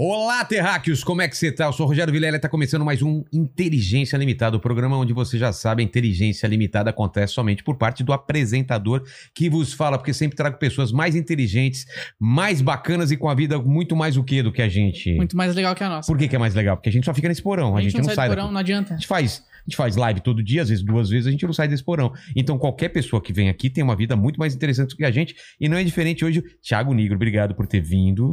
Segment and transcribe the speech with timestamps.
[0.00, 1.02] Olá, terráqueos!
[1.02, 1.64] Como é que você tá?
[1.64, 5.12] Eu sou o Rogério Vilela e tá começando mais um Inteligência Limitada, o programa onde
[5.12, 9.02] você já sabe, a inteligência limitada acontece somente por parte do apresentador
[9.34, 11.84] que vos fala, porque sempre trago pessoas mais inteligentes,
[12.16, 15.16] mais bacanas e com a vida muito mais o que do que a gente.
[15.16, 16.06] Muito mais legal que a nossa.
[16.06, 16.76] Por que, que é mais legal?
[16.76, 18.28] Porque a gente só fica nesse porão, a, gente, não, sai do daqui.
[18.36, 18.94] porão, não adianta.
[18.94, 21.44] A gente faz, a gente faz live todo dia, às vezes duas vezes, a gente
[21.44, 22.12] não sai desse porão.
[22.36, 25.10] Então, qualquer pessoa que vem aqui tem uma vida muito mais interessante do que a
[25.10, 25.34] gente.
[25.60, 26.40] E não é diferente hoje.
[26.62, 28.30] Thiago Nigro, obrigado por ter vindo.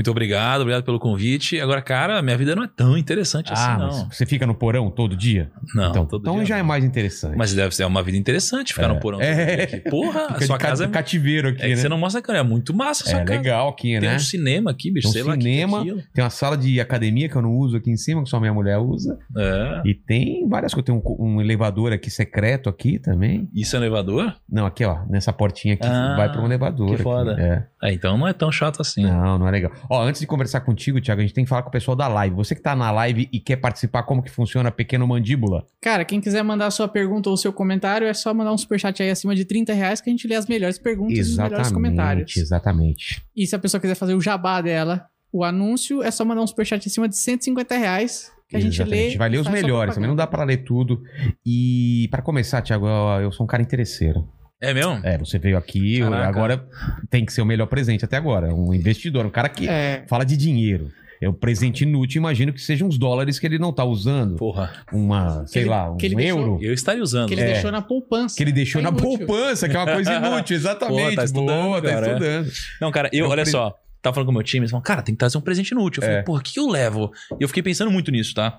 [0.00, 1.60] Muito obrigado, obrigado pelo convite.
[1.60, 3.86] Agora, cara, minha vida não é tão interessante assim, ah, não.
[4.06, 5.50] mas você fica no porão todo dia?
[5.74, 6.68] Não, então, todo então dia já é não.
[6.68, 7.36] mais interessante.
[7.36, 8.88] Mas deve ser uma vida interessante ficar É.
[8.88, 9.20] no porão.
[9.20, 9.64] É.
[9.64, 9.76] Aqui.
[9.90, 11.76] Porra, Fica a sua casa é, cativeiro aqui, é né?
[11.76, 12.38] você não mostra, cara.
[12.38, 13.38] É muito massa a sua É casa.
[13.40, 14.16] legal aqui, Tem né?
[14.16, 15.12] um cinema aqui, bicho.
[15.12, 15.84] Tem um sei lá o que que é cinema.
[16.14, 18.54] Tem uma sala de academia que eu não uso aqui em cima, que só minha
[18.54, 19.18] mulher usa.
[19.36, 19.82] É.
[19.84, 20.86] E tem várias coisas.
[20.86, 23.50] Tem um, um elevador aqui secreto aqui também.
[23.54, 24.34] Isso é um elevador?
[24.50, 25.00] Não, aqui, ó.
[25.10, 26.86] Nessa portinha aqui Ah, vai para um elevador.
[26.88, 27.02] que aqui.
[27.02, 27.36] foda.
[27.38, 27.66] É.
[27.82, 29.02] É, então não é tão chato assim.
[29.02, 29.72] Não, não é legal.
[29.90, 32.06] Ó, antes de conversar contigo, Thiago, a gente tem que falar com o pessoal da
[32.06, 32.36] live.
[32.36, 35.66] Você que tá na live e quer participar, como que funciona Pequeno Mandíbula?
[35.82, 38.56] Cara, quem quiser mandar a sua pergunta ou o seu comentário, é só mandar um
[38.58, 41.36] superchat aí acima de 30 reais que a gente lê as melhores perguntas e os
[41.36, 42.36] melhores comentários.
[42.36, 43.20] exatamente.
[43.36, 46.46] E se a pessoa quiser fazer o jabá dela, o anúncio, é só mandar um
[46.46, 48.96] superchat acima de 150 reais que a gente Exatamente.
[48.96, 49.06] lê.
[49.06, 51.02] A gente vai ler os melhores, também não dá pra ler tudo.
[51.44, 54.28] E pra começar, Thiago, eu, eu sou um cara interesseiro.
[54.62, 55.00] É mesmo?
[55.02, 56.28] É, você veio aqui, Caraca.
[56.28, 56.68] agora
[57.08, 58.54] tem que ser o melhor presente até agora.
[58.54, 60.90] Um investidor, um cara que É, fala de dinheiro.
[61.22, 64.36] É um presente inútil, imagino que sejam uns dólares que ele não tá usando.
[64.36, 64.72] Porra.
[64.90, 66.58] Uma, sei ele- lá, um que ele deixou- euro.
[66.62, 67.28] Eu estaria usando.
[67.28, 67.52] que ele É.
[67.52, 68.36] deixou na poupança.
[68.36, 69.18] Que ele deixou É na inútil.
[69.26, 71.10] poupança, que é uma coisa inútil, exatamente.
[71.10, 72.10] Pô, tá estudando, Boa, tá cara, é.
[72.12, 72.52] estudando.
[72.80, 73.74] Não, cara, eu, Eu olha pre- só.
[74.02, 76.00] Tava falando com o meu time, eles falaram, cara, tem que trazer um presente inútil.
[76.02, 76.22] Eu falei, É.
[76.22, 77.12] porra, o que eu levo?
[77.38, 78.58] E eu fiquei pensando muito nisso, tá?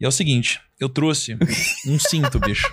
[0.00, 1.36] E é o seguinte, eu trouxe
[1.84, 2.72] um cinto, bicho.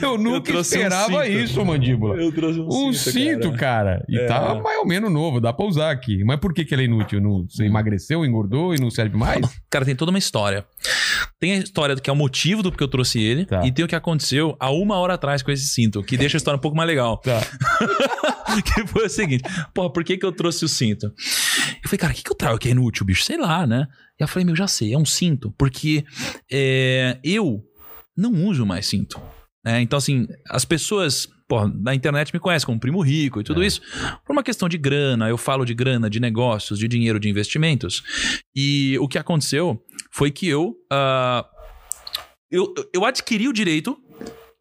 [0.00, 1.38] Eu nunca um esperava cinto.
[1.38, 2.16] isso, mandíbula.
[2.16, 4.04] Eu trouxe Um cinto, cara.
[4.08, 4.26] E É.
[4.26, 6.22] tá mais ou menos novo, dá pra usar aqui.
[6.24, 7.20] Mas por que, que ele é inútil?
[7.20, 9.40] Não, você emagreceu, engordou e não serve mais?
[9.70, 10.64] Cara, tem toda uma história.
[11.40, 13.66] Tem a história do que é o motivo do porque eu trouxe ele, Tá.
[13.66, 16.38] e tem o que aconteceu há uma hora atrás com esse cinto, que deixa a
[16.38, 17.18] história um pouco mais legal.
[17.18, 17.40] Tá.
[18.64, 19.42] que foi o seguinte:
[19.74, 21.06] porra, por que, que eu trouxe o cinto?
[21.06, 23.22] Eu falei, cara, o que, que eu trago que é inútil, bicho?
[23.24, 23.86] Sei lá, né?
[24.18, 26.04] E eu falei, meu, já sei, é um cinto, porque
[26.50, 27.62] é, eu
[28.16, 29.20] não uso mais cinto.
[29.64, 29.80] né?
[29.80, 33.66] então, assim, as pessoas porra, na internet me conhecem como primo rico e tudo É.
[33.66, 33.80] isso.
[34.24, 38.02] Por uma questão de grana, eu falo de grana, de negócios, de dinheiro, de investimentos.
[38.56, 39.78] E o que aconteceu
[40.10, 41.44] foi que eu, ah,
[42.50, 43.96] eu, eu adquiri o direito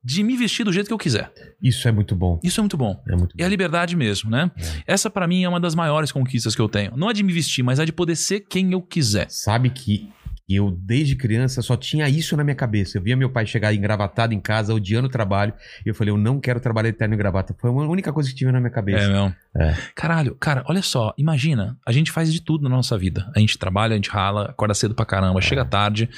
[0.04, 1.32] de me vestir do jeito que eu quiser.
[1.62, 2.38] Isso é muito bom.
[2.44, 3.02] Isso é muito bom.
[3.08, 4.52] É muito É a liberdade mesmo, né?
[4.86, 6.92] Essa pra mim é uma das maiores conquistas que eu tenho.
[6.98, 9.28] Não é de me vestir, mas é de poder ser quem eu quiser.
[9.30, 10.10] Sabe que
[10.50, 12.98] eu, desde criança, só tinha isso na minha cabeça.
[12.98, 15.54] Eu via meu pai chegar engravatado em casa, odiando o trabalho.
[15.86, 17.56] E eu falei, eu não quero trabalhar de terno e gravata.
[17.58, 19.06] Foi a única coisa que tive na minha cabeça.
[19.06, 19.34] É, meu.
[19.56, 19.76] É.
[19.96, 23.32] Caralho, cara, olha só, imagina, a gente faz de tudo na nossa vida.
[23.34, 26.10] A gente trabalha, a gente rala, acorda cedo pra caramba, chega tarde,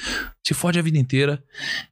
[0.42, 1.42] se fode a vida inteira.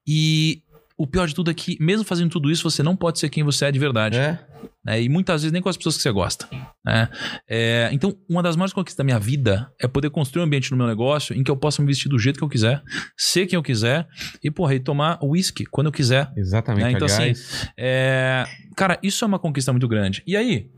[0.06, 0.63] E
[0.96, 3.42] o pior de tudo é que, mesmo fazendo tudo isso, você não pode ser quem
[3.42, 4.16] você é de verdade.
[4.18, 4.38] É?
[4.84, 5.02] né?
[5.02, 6.46] E muitas vezes nem com as pessoas que você gosta.
[6.84, 7.08] né?
[7.48, 10.76] É, então, uma das maiores conquistas da minha vida é poder construir um ambiente no
[10.76, 12.82] meu negócio em que eu possa me vestir do jeito que eu quiser,
[13.16, 14.06] ser quem eu quiser
[14.42, 16.30] e, porra, e tomar whisky quando eu quiser.
[16.36, 16.86] Exatamente.
[16.86, 18.44] É, então, Aliás, É,
[18.76, 20.22] cara, isso é uma conquista muito grande.
[20.26, 20.70] E aí,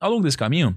[0.00, 0.76] ao longo desse caminho,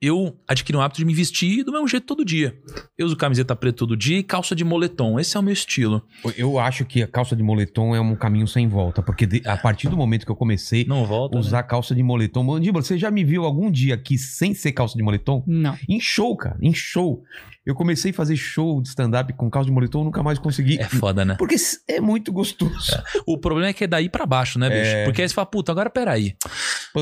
[0.00, 2.56] eu adquiri um hábito de me vestir do mesmo jeito todo dia.
[2.96, 5.18] Eu uso camiseta preta todo dia e calça de moletom.
[5.18, 6.02] Esse é o meu estilo.
[6.36, 9.02] eu acho que a calça de moletom é um caminho sem volta.
[9.02, 11.36] Porque de- a partir do momento que eu comecei volta.
[11.36, 11.46] a né?
[11.46, 12.42] usar calça de moletom...
[12.42, 15.42] Mandíbula, você já me viu algum dia aqui sem ser calça de moletom?
[15.46, 15.76] Não.
[15.88, 16.56] Em show, cara.
[16.62, 17.22] Em show.
[17.68, 20.78] Eu comecei a fazer show de stand-up com calça de moletom, nunca mais consegui.
[20.80, 21.34] É foda, né?
[21.38, 21.54] Porque
[21.86, 22.96] é muito gostoso.
[23.26, 24.90] O problema é que é daí pra baixo, né, bicho?
[24.96, 25.04] É.
[25.04, 26.34] Porque aí você fala, puta, agora peraí.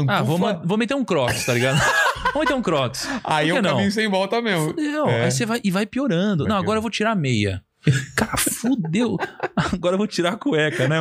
[0.08, 1.78] Ah, vou, Pantufa- vou meter um crocs, tá ligado?
[2.34, 3.08] vou meter um crocs.
[3.22, 4.70] Aí é Por um caminho sem volta mesmo.
[4.70, 5.06] Fudeu.
[5.08, 5.24] É.
[5.26, 6.42] Aí você vai e vai piorando.
[6.42, 6.78] Vai não, agora piorando.
[6.78, 7.62] eu vou tirar a meia.
[8.16, 9.16] Cara, fudeu.
[9.72, 10.96] Agora eu vou tirar a cueca, né?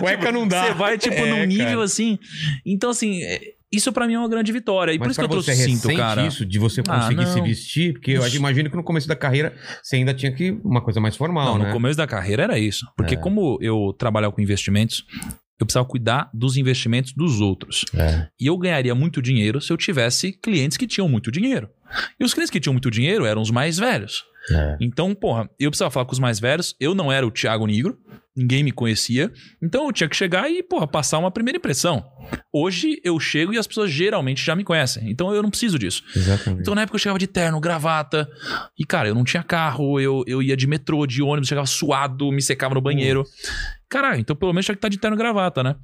[0.00, 0.64] Cueca não dá.
[0.66, 1.84] Você vai, tipo, É, num nível cara.
[1.84, 2.18] assim.
[2.66, 4.92] Então, assim, é- isso pra mim é uma grande vitória.
[4.92, 6.26] E por Mas isso que eu trouxe você cinto, recente cara.
[6.26, 7.44] isso, de você Ah, conseguir se não.
[7.44, 8.36] vestir, porque eu Isso.
[8.36, 11.58] imagino que no começo da carreira você ainda tinha que uma coisa mais formal, Não,
[11.58, 11.66] né?
[11.66, 12.86] no começo da carreira era isso.
[12.96, 13.16] Porque É.
[13.16, 15.04] como eu trabalhava com investimentos,
[15.60, 17.84] eu precisava cuidar dos investimentos dos outros.
[17.94, 18.26] É.
[18.40, 21.68] E eu ganharia muito dinheiro se eu tivesse clientes que tinham muito dinheiro.
[22.18, 24.24] E os clientes que tinham muito dinheiro eram os mais velhos.
[24.50, 24.76] É.
[24.80, 26.74] Então, porra, eu precisava falar com os mais velhos.
[26.78, 27.98] Eu não era o Thiago Negro,
[28.36, 29.32] ninguém me conhecia.
[29.62, 32.04] Então eu tinha que chegar e, porra, passar uma primeira impressão.
[32.52, 35.10] Hoje eu chego e as pessoas geralmente já me conhecem.
[35.10, 36.02] Então eu não preciso disso.
[36.14, 36.60] Exatamente.
[36.60, 38.28] Então na época eu chegava de terno, gravata.
[38.78, 42.30] E, cara, eu não tinha carro, eu, eu ia de metrô, de ônibus, chegava suado,
[42.32, 43.24] me secava no banheiro.
[43.88, 45.76] Caralho, então pelo menos tinha que estar de terno e gravata, né?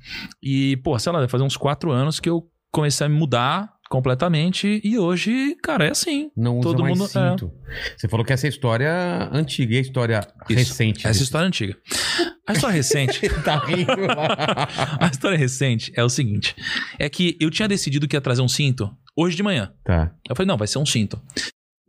[0.43, 2.43] E, pô, sei lá, fazer uns quatro anos que eu
[2.73, 4.81] comecei a me mudar completamente.
[4.83, 6.31] E hoje, cara, é assim.
[6.37, 7.53] Não usa Todo mais mundo- cinto.
[7.97, 10.59] Você falou que essa é a história antiga e a história Isso.
[10.59, 11.07] recente.
[11.07, 11.77] Essa história é antiga.
[12.47, 13.21] A história recente.
[13.45, 13.91] tá rindo.
[15.01, 16.55] A história recente é o seguinte:
[16.99, 19.73] é que eu tinha decidido que ia trazer um cinto hoje de manhã.
[19.85, 20.13] tá.
[20.29, 21.21] Eu falei, não, vai ser um cinto.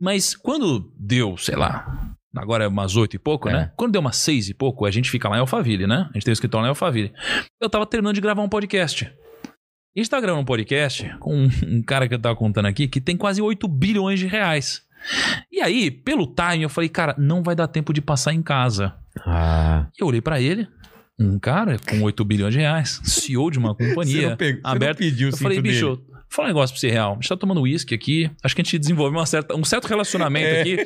[0.00, 3.52] Mas quando deu, sei lá, agora é umas oito e pouco, É.
[3.52, 3.72] né?
[3.76, 6.08] Quando deu umas seis e pouco, a gente fica lá em Alphaville, né?
[6.10, 7.12] A gente tem o escritório lá em Alphaville.
[7.60, 9.12] Eu tava terminando de gravar um podcast.
[9.94, 12.98] A gente tá gravando um podcast com um, cara que eu tava contando aqui que
[13.00, 14.82] tem quase 8 bilhões de reais.
[15.50, 18.94] E aí, pelo time, eu falei, cara, não vai dar tempo de passar em casa.
[19.26, 19.86] Ah.
[19.98, 20.66] Eu olhei pra ele,
[21.18, 24.34] um cara com 8 bilhões de reais, CEO de uma companhia.
[24.34, 24.98] pegou, aberto.
[24.98, 27.10] pediu Eu falei, bicho, vou falar um negócio pra você real.
[27.12, 28.30] A gente tá tomando uísque aqui.
[28.42, 30.60] Acho que a gente desenvolveu uma certa, um certo relacionamento É.
[30.62, 30.76] aqui.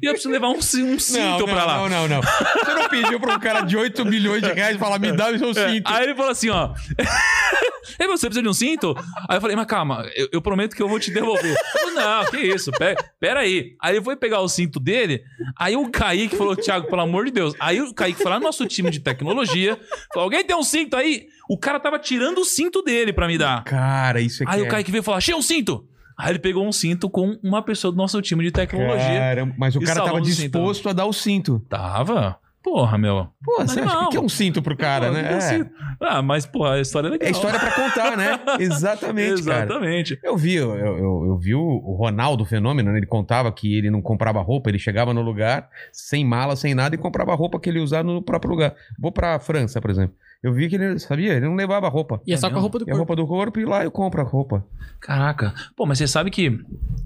[0.00, 1.76] E eu preciso levar um, um cinto pra lá.
[1.86, 2.22] Não, não, não.
[2.22, 5.38] Você não pediu pra um cara de 8 milhões de reais falar, me dá o
[5.38, 5.86] seu É, cinto.
[5.92, 6.72] Aí ele falou assim, ó.
[7.98, 8.94] E você precisa de um cinto?
[9.28, 11.52] Aí eu falei, mas calma, eu, eu prometo que eu vou te devolver.
[11.52, 13.76] Eu falei, não, que isso, pera, pera aí.
[13.80, 15.22] Aí ele foi pegar o cinto dele,
[15.58, 17.54] aí o Kaique falou, Thiago, pelo amor de Deus.
[17.60, 19.78] Aí o Kaique foi lá no nosso time de tecnologia,
[20.12, 21.26] falou, alguém tem um cinto aí?
[21.48, 23.64] O cara tava tirando o cinto dele pra me dar.
[23.64, 24.64] Cara, isso aqui Aí é...
[24.64, 25.86] o Kaique veio falar, achei um cinto!
[26.18, 29.20] Aí ele pegou um cinto com uma pessoa do nosso time de tecnologia.
[29.20, 31.60] Caramba, mas o cara tava disposto a dar o cinto.
[31.68, 32.36] Tava?
[32.70, 33.28] Porra, meu.
[33.42, 34.10] Pô, você acha Animal.
[34.10, 35.22] que é um cinto pro cara, Pô, né?
[35.22, 35.40] que é um É.
[35.40, 35.70] cinto.
[36.02, 37.26] Ah, mas, porra, a história é legal.
[37.28, 38.38] É história pra contar, né?
[38.60, 39.64] Exatamente, cara.
[39.64, 40.18] Exatamente.
[40.22, 42.98] Eu vi, eu, eu, eu vi o o Ronaldo Fenômeno, né?
[42.98, 46.94] ele contava que ele não comprava roupa, ele chegava no lugar sem mala, sem nada
[46.94, 48.74] e comprava a roupa que ele usava no próprio lugar.
[48.98, 50.14] Vou pra França, por exemplo.
[50.42, 51.34] Eu vi que ele, sabia?
[51.34, 52.20] Ele não levava roupa.
[52.26, 52.98] E é, É só com a roupa do E a corpo.
[52.98, 54.64] roupa do corpo e lá eu compro a roupa.
[55.00, 55.52] Caraca.
[55.76, 56.60] Pô, mas você sabe que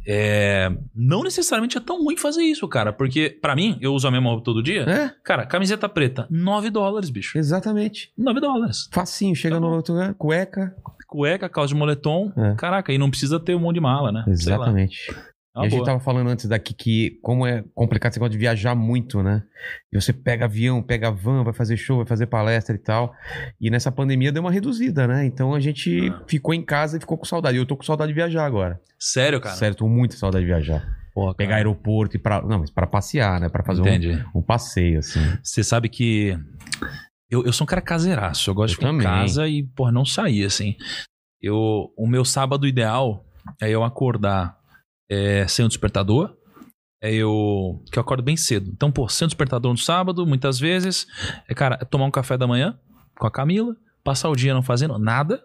[0.07, 2.93] é, não necessariamente é tão ruim fazer isso, cara.
[2.93, 4.83] Porque, pra mim, eu uso a mesma roupa todo dia.
[4.83, 7.39] É, Cara, camiseta preta, 9 dólares, bicho.
[7.39, 8.13] exatamente.
[8.19, 8.89] 9 dólares.
[8.93, 10.75] Facinho, chega Tá no outro lugar, cueca.
[11.07, 12.33] Cueca, calça de moletom.
[12.37, 12.55] É.
[12.55, 14.25] Caraca, e não precisa ter um monte de mala, né?
[14.35, 14.65] Sei lá.
[14.65, 15.15] Exatamente.
[15.55, 15.87] Uma e a gente boa.
[15.87, 19.43] tava falando antes daqui que como é complicado esse negócio de viajar muito, né?
[19.93, 23.15] E você pega avião, pega van, vai fazer show, vai fazer palestra e tal.
[23.61, 25.27] E nessa pandemia deu uma reduzida, né?
[25.27, 26.23] Então a gente Ah.
[26.27, 27.59] ficou em casa e ficou com saudade.
[27.59, 28.81] Eu tô com saudade de viajar agora.
[28.99, 29.55] Sério, cara?
[29.57, 30.83] Sério, tô com muita saudade de viajar.
[31.15, 32.41] Porra, Pegar aeroporto e pra.
[32.41, 33.51] Não, mas pra passear, né?
[33.51, 35.21] Pra fazer um, um passeio, assim.
[35.43, 36.35] Você sabe que
[37.31, 38.49] eu, eu sou um cara caseiraço.
[38.49, 39.07] Eu gosto Eu de ficar também.
[39.07, 40.75] em casa e, porra, não sair, assim.
[41.43, 43.27] Eu, o meu sábado ideal
[43.61, 44.57] é eu acordar
[45.13, 46.35] é, sem o despertador.
[47.03, 47.83] É eu.
[47.91, 48.71] Que eu acordo bem cedo.
[48.73, 51.07] Então, pô, sem o despertador no sábado, muitas vezes.
[51.47, 52.79] É, cara, é tomar um café da manhã
[53.19, 55.43] com a Camila, passar o dia não fazendo nada,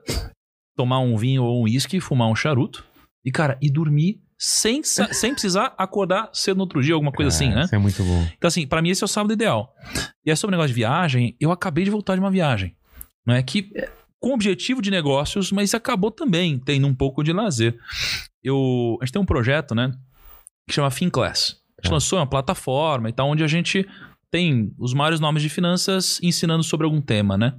[0.75, 2.85] tomar um vinho ou um uísque, fumar um charuto.
[3.25, 7.49] E, cara, e dormir sem, sem precisar acordar cedo no outro dia, alguma coisa assim,
[7.49, 7.65] Cara, né?
[7.65, 8.27] Isso é muito bom.
[8.37, 9.73] Então, assim, pra mim esse é o sábado ideal.
[10.23, 12.77] E aí, sobre o negócio de viagem, eu acabei de voltar de uma viagem.
[13.25, 17.33] Não é que é, com objetivo de negócios, mas acabou também tendo um pouco de
[17.33, 17.77] lazer.
[18.47, 19.91] Eu, a gente tem um projeto, né,
[20.67, 21.57] que chama FinClass.
[21.77, 21.93] A gente É.
[21.93, 23.87] lançou uma plataforma e tal, onde a gente
[24.31, 27.53] tem os maiores nomes de finanças ensinando sobre algum tema, né?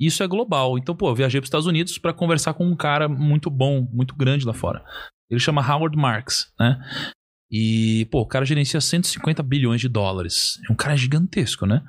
[0.00, 0.76] Isso é global.
[0.78, 3.86] Então, pô, eu viajei para os Estados Unidos para conversar com um cara muito bom,
[3.92, 4.84] muito grande lá fora.
[5.30, 6.78] Ele chama Howard Marks, né?
[7.50, 10.58] E, pô, o cara gerencia 150 bilhões de dólares.
[10.68, 11.82] É um cara gigantesco, né?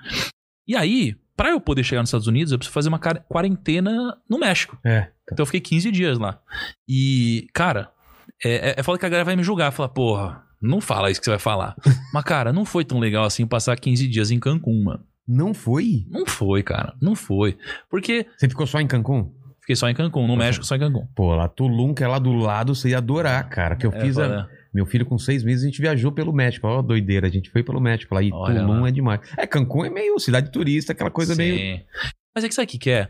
[0.68, 4.38] E aí, para eu poder chegar nos Estados Unidos, eu preciso fazer uma quarentena no
[4.38, 4.78] México.
[4.86, 5.10] É.
[5.32, 6.40] Então eu fiquei 15 dias lá.
[6.88, 7.92] E, cara,
[8.44, 9.72] é, é, é foda que a galera vai me julgar.
[9.72, 11.76] Fala, porra, não fala isso que você vai falar.
[12.14, 15.04] Mas, cara, não foi tão legal assim passar 15 dias em Cancún, mano.
[15.28, 16.06] Não foi?
[16.10, 16.94] Não foi, cara.
[17.02, 17.58] Não foi.
[17.90, 19.32] Porque Você ficou só em Cancún?
[19.62, 21.08] fiquei só em Cancún, no México, só em Cancún.
[21.16, 23.78] Pô, lá Tulum, que é lá do lado, você ia adorar, cara.
[23.78, 24.46] Que eu É, fiz a.
[24.74, 26.68] Meu filho, com seis meses, a gente viajou pelo México.
[26.68, 28.22] Ó, doideira, a gente foi pelo México lá.
[28.22, 28.90] E Olha Tulum lá.
[28.90, 29.22] é demais.
[29.38, 31.42] É, Cancún é meio cidade turista, aquela coisa Sim.
[31.42, 31.82] meio.
[32.36, 33.10] Mas é que sabe o que é?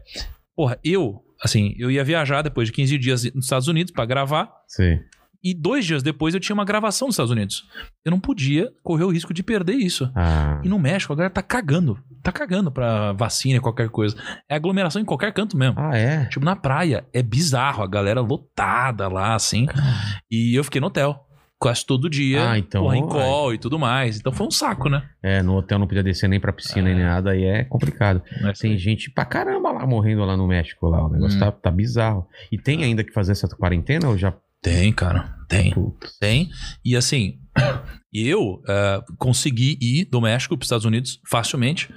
[0.56, 4.50] Porra, eu, assim, eu ia viajar depois de 15 dias nos Estados Unidos pra gravar.
[4.68, 5.00] Sim.
[5.44, 7.66] E dois dias depois eu tinha uma gravação nos Estados Unidos.
[8.06, 10.10] Eu não podia correr o risco de perder isso.
[10.16, 10.62] Ah.
[10.64, 12.00] E no México a galera tá cagando.
[12.22, 14.16] Tá cagando pra vacina, qualquer coisa.
[14.48, 15.76] É aglomeração em qualquer canto mesmo.
[15.78, 16.26] Ah, é?
[16.28, 17.06] Tipo, na praia.
[17.12, 17.84] É bizarro.
[17.84, 19.68] A galera lotada lá, assim.
[20.32, 21.28] E eu fiquei no hotel.
[21.64, 22.52] Quase todo dia.
[22.52, 24.20] Ah, então, Porra, em call e tudo mais.
[24.20, 25.08] Então foi um saco, né?
[25.24, 26.94] É, no hotel não podia descer nem pra piscina É.
[26.94, 28.22] nem nada, aí é complicado.
[28.42, 31.06] Mas Tem gente pra caramba lá morrendo lá no México, lá.
[31.06, 31.40] O negócio Hum.
[31.40, 32.28] tá, tá bizarro.
[32.52, 34.34] E tem ainda que fazer essa quarentena ou já.
[34.62, 35.34] Tem, cara.
[35.48, 35.72] Tem.
[35.74, 36.18] Putz.
[36.20, 36.50] Tem.
[36.84, 37.40] E assim.
[38.14, 41.92] Eu uh, consegui ir do México para os Estados Unidos facilmente.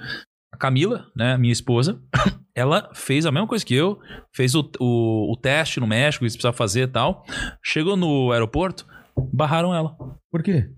[0.51, 2.01] A Camila, né, minha esposa,
[2.55, 3.99] ela fez a mesma coisa que eu,
[4.33, 7.23] fez o, o, o teste no México, que precisava fazer e tal.
[7.63, 8.87] Chegou no aeroporto,
[9.33, 9.95] barraram ela.
[10.31, 10.69] Por quê?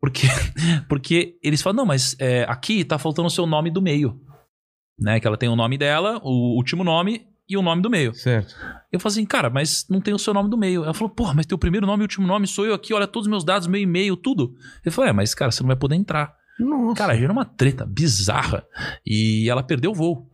[0.00, 0.26] Porque,
[0.88, 4.20] porque eles falam, não, mas é, aqui tá faltando o seu nome do meio.
[4.98, 5.20] Né?
[5.20, 8.14] Que ela tem o nome dela, o último nome e o nome do meio.
[8.14, 8.54] Certo.
[8.90, 10.84] Eu falei assim, cara, mas não tem o seu nome do meio.
[10.84, 13.26] Ela falou, porra, mas teu primeiro nome e último nome sou eu aqui, olha todos
[13.26, 14.54] os meus dados, meu e-mail, tudo.
[14.84, 16.34] Eu falei, é, mas cara, você não vai poder entrar.
[16.58, 16.96] Nossa.
[16.96, 18.64] Cara, era uma treta bizarra.
[19.06, 20.30] E ela perdeu o voo.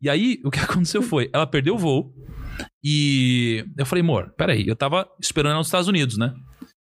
[0.00, 2.14] E aí, o que aconteceu foi, ela perdeu o voo.
[2.82, 6.32] E eu falei, amor, peraí, eu tava esperando ela nos Estados Unidos, né?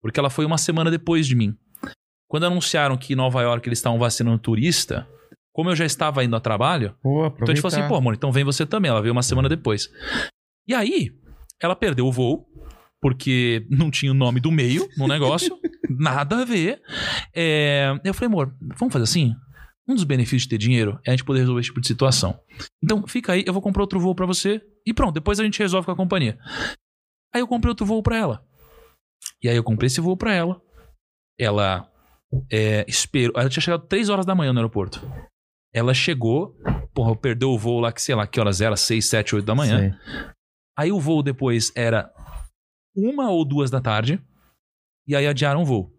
[0.02, 1.56] Porque ela foi uma semana depois de mim.
[2.28, 5.08] Quando anunciaram que em Nova York eles estavam vacinando turista,
[5.52, 8.14] como eu já estava indo a trabalho, Pô, então a gente falou assim, pô, amor,
[8.14, 8.90] então vem você também.
[8.90, 9.88] Ela veio uma semana depois.
[10.66, 11.10] E aí,
[11.60, 12.46] ela perdeu o voo,
[13.00, 15.58] porque não tinha o nome do meio no negócio,
[15.90, 16.80] nada a ver.
[17.34, 19.34] É, eu falei, amor, vamos fazer assim?
[19.86, 22.38] Um dos benefícios de ter dinheiro é a gente poder resolver esse tipo de situação.
[22.82, 25.58] Então, fica aí, eu vou comprar outro voo para você e pronto, depois a gente
[25.58, 26.38] resolve com a companhia.
[27.34, 28.44] Aí eu comprei outro voo para ela.
[29.42, 30.60] E aí eu comprei esse voo para ela.
[31.38, 31.90] Ela
[32.50, 33.38] é, esperou.
[33.38, 35.00] Ela tinha chegado 3 horas da manhã no aeroporto.
[35.74, 36.56] Ela chegou,
[36.94, 38.76] porra, perdeu o voo lá, que sei lá, que horas era?
[38.76, 39.78] 6, 7, 8 da manhã.
[39.78, 40.30] Sei.
[40.78, 42.12] Aí o voo depois era
[42.94, 44.22] uma ou duas da tarde.
[45.06, 45.92] E aí adiaram o voo.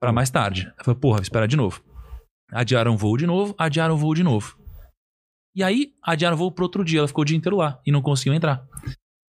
[0.00, 0.66] Pra mais tarde.
[0.66, 1.82] Ela falou, porra, vou esperar de novo.
[2.50, 4.58] Adiaram o voo de novo, adiaram o voo de novo.
[5.54, 7.00] E aí, adiaram o voo pro outro dia.
[7.00, 8.66] Ela ficou o dia inteiro lá e não conseguiu entrar.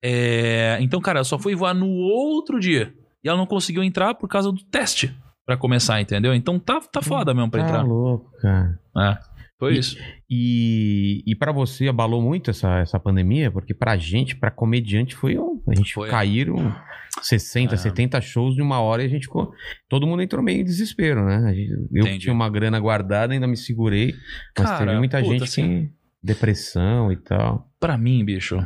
[0.04, 2.94] É, Então, cara, ela só foi voar no outro dia.
[3.24, 5.16] E ela não conseguiu entrar por causa do teste
[5.46, 6.34] pra começar, entendeu?
[6.34, 7.82] Então tá, tá foda mesmo pra Tá entrar.
[7.84, 8.80] louco, cara.
[8.98, 9.18] É,
[9.60, 9.98] foi E- isso.
[10.30, 13.50] E, e para você abalou muito essa, essa pandemia?
[13.52, 15.62] Porque pra gente, pra comediante, foi um.
[15.70, 16.10] A gente Foi.
[16.10, 16.76] caíram
[17.22, 17.78] 60, É.
[17.78, 19.52] 70 shows de uma hora e a gente ficou.
[19.88, 21.54] Todo mundo entrou meio em desespero, né?
[21.92, 22.20] Eu Entendi.
[22.20, 24.14] tinha uma grana guardada, ainda me segurei.
[24.58, 26.04] Mas Cara, teve muita puta, gente assim- que.
[26.26, 27.70] Depressão e tal.
[27.80, 28.58] Pra mim, bicho,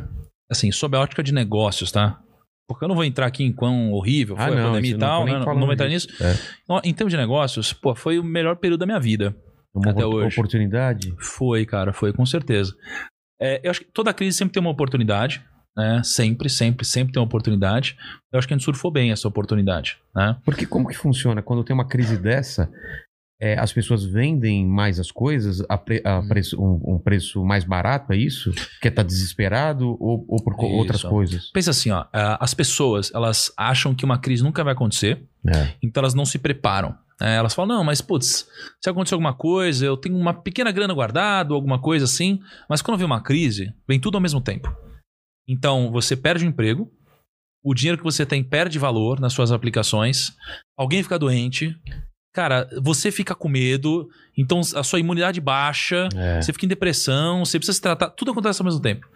[0.50, 2.20] assim, sob a ótica de negócios, tá?
[2.68, 4.96] Porque eu não vou entrar aqui em quão horrível foi Ah, a não, pandemia isso
[4.96, 5.32] e não tal, né?
[5.38, 6.06] Não, falando vou entrar nisso.
[6.22, 6.34] É.
[6.68, 9.34] Ó, Em termos de negócios, pô, foi o melhor período da minha vida.
[9.74, 10.34] Uma Até hoje.
[10.38, 11.14] oportunidade.
[11.18, 12.74] Foi, cara, foi, com certeza.
[13.40, 15.42] É, eu acho que toda crise sempre tem uma oportunidade,
[15.76, 16.02] né?
[16.04, 17.96] Sempre, sempre, sempre tem uma oportunidade.
[18.32, 20.36] Eu acho que a gente surfou bem essa oportunidade, né?
[20.44, 21.40] Porque como que funciona?
[21.40, 22.70] Quando tem uma crise dessa,
[23.40, 26.28] é, as pessoas vendem mais as coisas a, pre- a Hum.
[26.28, 28.52] preço, um, um preço mais barato, é isso?
[28.52, 30.64] Porque tá desesperado ou, ou por Isso.
[30.66, 31.50] outras coisas?
[31.52, 35.74] Pensa assim, ó, ah, as pessoas, elas acham que uma crise nunca vai acontecer, É.
[35.82, 36.96] então elas não se preparam.
[37.20, 37.36] né?
[37.36, 38.48] elas falam, não, mas putz,
[38.82, 42.96] se acontecer alguma coisa, eu tenho uma pequena grana guardada, alguma coisa assim, mas quando
[42.98, 44.68] vem uma crise, vem tudo ao mesmo tempo.
[45.48, 46.90] Então, você perde o emprego,
[47.64, 50.32] o dinheiro que você tem perde valor nas suas aplicações,
[50.76, 51.76] alguém fica doente,
[52.38, 56.40] cara, você fica com medo, então a sua imunidade baixa, É.
[56.40, 59.08] você fica em depressão, você precisa se tratar, tudo acontece ao mesmo tempo.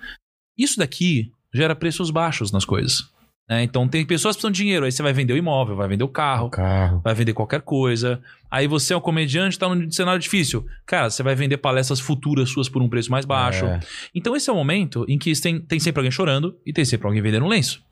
[0.58, 3.10] Isso daqui gera preços baixos nas coisas.
[3.48, 3.62] né?
[3.64, 6.04] Então tem pessoas que precisam de dinheiro, aí você vai vender o imóvel, vai vender
[6.04, 7.00] o carro, O carro.
[7.04, 8.20] vai vender qualquer coisa.
[8.50, 10.64] Aí você é um comediante, tá num cenário difícil.
[10.86, 13.66] Cara, você vai vender palestras futuras suas por um preço mais baixo.
[13.66, 13.80] É.
[14.14, 17.06] Então esse é o momento em que tem, tem sempre alguém chorando e tem sempre
[17.06, 17.82] alguém vendendo um lenço.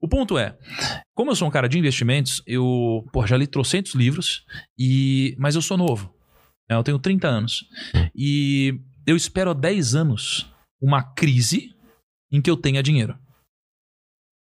[0.00, 0.56] O ponto é,
[1.14, 4.44] como eu sou um cara de investimentos, eu pô, já li trocentos livros,
[4.78, 6.14] e mas eu sou novo.
[6.68, 6.76] né?
[6.76, 7.64] Eu tenho 30 anos.
[8.14, 11.74] E eu espero há 10 anos uma crise
[12.32, 13.18] em que eu tenha dinheiro.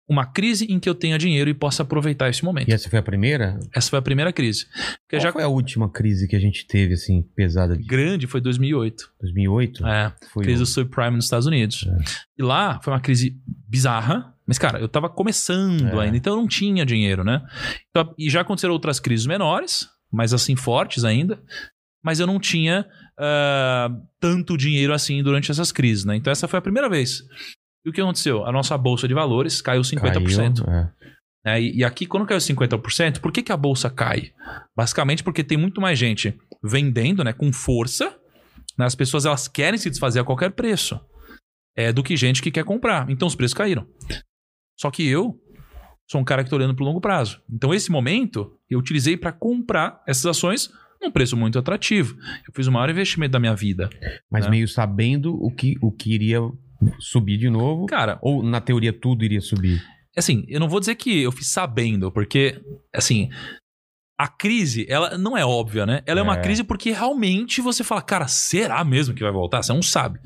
[0.08, 2.68] Uma crise em que eu tenha dinheiro e possa aproveitar esse momento.
[2.68, 3.58] E essa foi a primeira?
[3.74, 4.64] Essa foi a primeira crise.
[5.02, 8.26] Porque Qual já foi a última crise que a gente teve, assim, pesada de grande
[8.26, 9.04] foi 2008.
[9.20, 9.86] 2008?
[9.86, 10.14] É.
[10.32, 11.86] Foi crise o- do subprime nos Estados Unidos.
[12.38, 13.36] E lá foi uma crise
[13.68, 16.00] bizarra, mas, cara, eu tava começando É.
[16.04, 17.42] ainda, então eu não tinha dinheiro, né?
[17.90, 21.38] Então, e já aconteceram outras crises menores, mas assim, fortes ainda,
[22.02, 22.86] mas eu não tinha
[23.20, 26.16] ah, tanto dinheiro assim durante essas crises, né?
[26.16, 27.22] Então essa foi a primeira vez.
[27.88, 28.44] E o que aconteceu?
[28.44, 30.64] A nossa bolsa de valores caiu 50%.
[30.64, 30.92] Caiu, é.
[31.44, 31.62] né?
[31.62, 34.32] E, aqui, quando caiu 50%, por que, que a bolsa cai?
[34.76, 38.14] Basicamente porque tem muito mais gente vendendo né, com força.
[38.78, 38.84] né?
[38.84, 41.00] As pessoas elas querem se desfazer a qualquer preço
[41.74, 43.08] é, do que gente que quer comprar.
[43.08, 43.86] Então os preços caíram.
[44.78, 45.40] Só que eu
[46.10, 47.40] sou um cara que estou olhando para o longo prazo.
[47.50, 52.16] Então esse momento eu utilizei para comprar essas ações num preço muito atrativo.
[52.46, 53.88] Eu fiz o maior investimento da minha vida.
[54.30, 54.50] Mas É.
[54.50, 56.40] meio sabendo o que, o que iria
[56.98, 57.86] subir de novo.
[57.86, 59.82] Cara, Ou na teoria tudo iria subir?
[60.16, 62.60] assim, eu não vou dizer que eu fiz sabendo, porque,
[62.92, 63.28] assim,
[64.18, 66.02] a crise, ela não é óbvia, né?
[66.06, 66.40] Ela é, uma É.
[66.40, 69.62] crise porque realmente você fala, cara, será mesmo que vai voltar?
[69.62, 70.18] Você não sabe.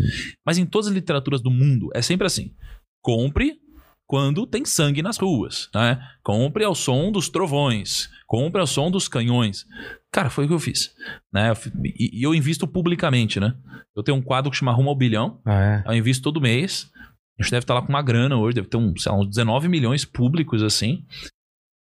[0.46, 2.54] Mas em todas as literaturas do mundo, é sempre assim.
[3.02, 3.58] Compre
[4.06, 5.98] quando tem sangue nas ruas, né?
[6.22, 9.66] Compre ao som dos trovões, compre ao som dos canhões.
[10.10, 10.94] Cara, foi o que eu fiz,
[11.32, 11.52] né?
[11.84, 13.54] E, eu invisto publicamente, né?
[13.96, 15.40] Eu tenho um quadro que chama Rumo ao Bilhão.
[15.44, 15.84] Ah, é?
[15.86, 16.90] Eu invisto todo mês.
[17.38, 19.28] A gente deve estar lá com uma grana hoje, deve ter um, sei lá, uns
[19.28, 21.04] 19 milhões públicos assim.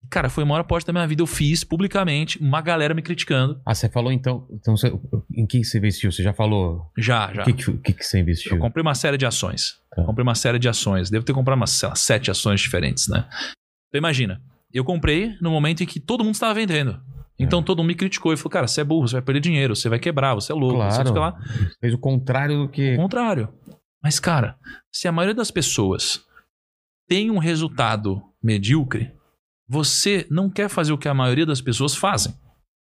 [0.09, 1.23] Cara, foi a maior aposta da minha vida.
[1.23, 3.61] Eu fiz publicamente, uma galera me criticando.
[3.67, 4.47] Ah, você falou então.
[4.51, 4.93] então você-
[5.35, 6.11] em que você investiu?
[6.11, 6.91] Você já falou.
[6.97, 7.43] Já, já.
[7.43, 8.53] O que, que, o que você investiu?
[8.53, 9.79] Eu comprei uma série de ações.
[9.95, 10.03] Tá.
[10.05, 11.11] Comprei uma série de ações.
[11.11, 13.29] Devo ter comprado umas, sei lá, sete ações diferentes, né?
[13.89, 14.41] Então imagina,
[14.73, 17.01] eu comprei no momento em que todo mundo estava vendendo.
[17.39, 19.75] Então todo mundo me criticou e falou, cara, você é burro, você vai perder dinheiro,
[19.75, 21.09] você vai quebrar, você é louco, você Claro.
[21.09, 21.39] fica lá.
[21.81, 22.93] Fez o contrário do que.
[22.93, 23.49] Ao contrário.
[24.03, 24.57] Mas, cara,
[24.93, 26.23] se a maioria das pessoas
[27.09, 29.13] tem um resultado medíocre,
[29.71, 32.35] você não quer fazer o que a maioria das pessoas fazem.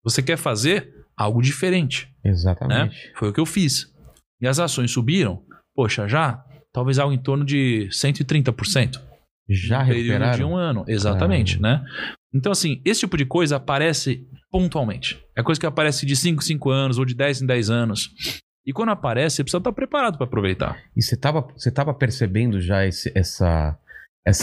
[0.05, 2.09] Você quer fazer algo diferente.
[2.25, 3.12] Exatamente.
[3.16, 3.93] Foi o que eu fiz.
[4.40, 5.43] E as ações subiram,
[5.75, 9.00] poxa, já talvez algo em torno de 130%.
[9.49, 10.50] Já no período de recuperaram?
[10.52, 10.85] um ano.
[10.87, 11.85] Exatamente, né?
[12.33, 15.21] Então, assim, esse tipo de coisa aparece pontualmente.
[15.37, 18.11] É coisa que aparece de 5 em 5 anos ou de 10 em 10 anos.
[18.66, 20.76] E quando aparece, você precisa estar preparado para aproveitar.
[20.97, 23.76] E você estava você tava percebendo já esse, essa-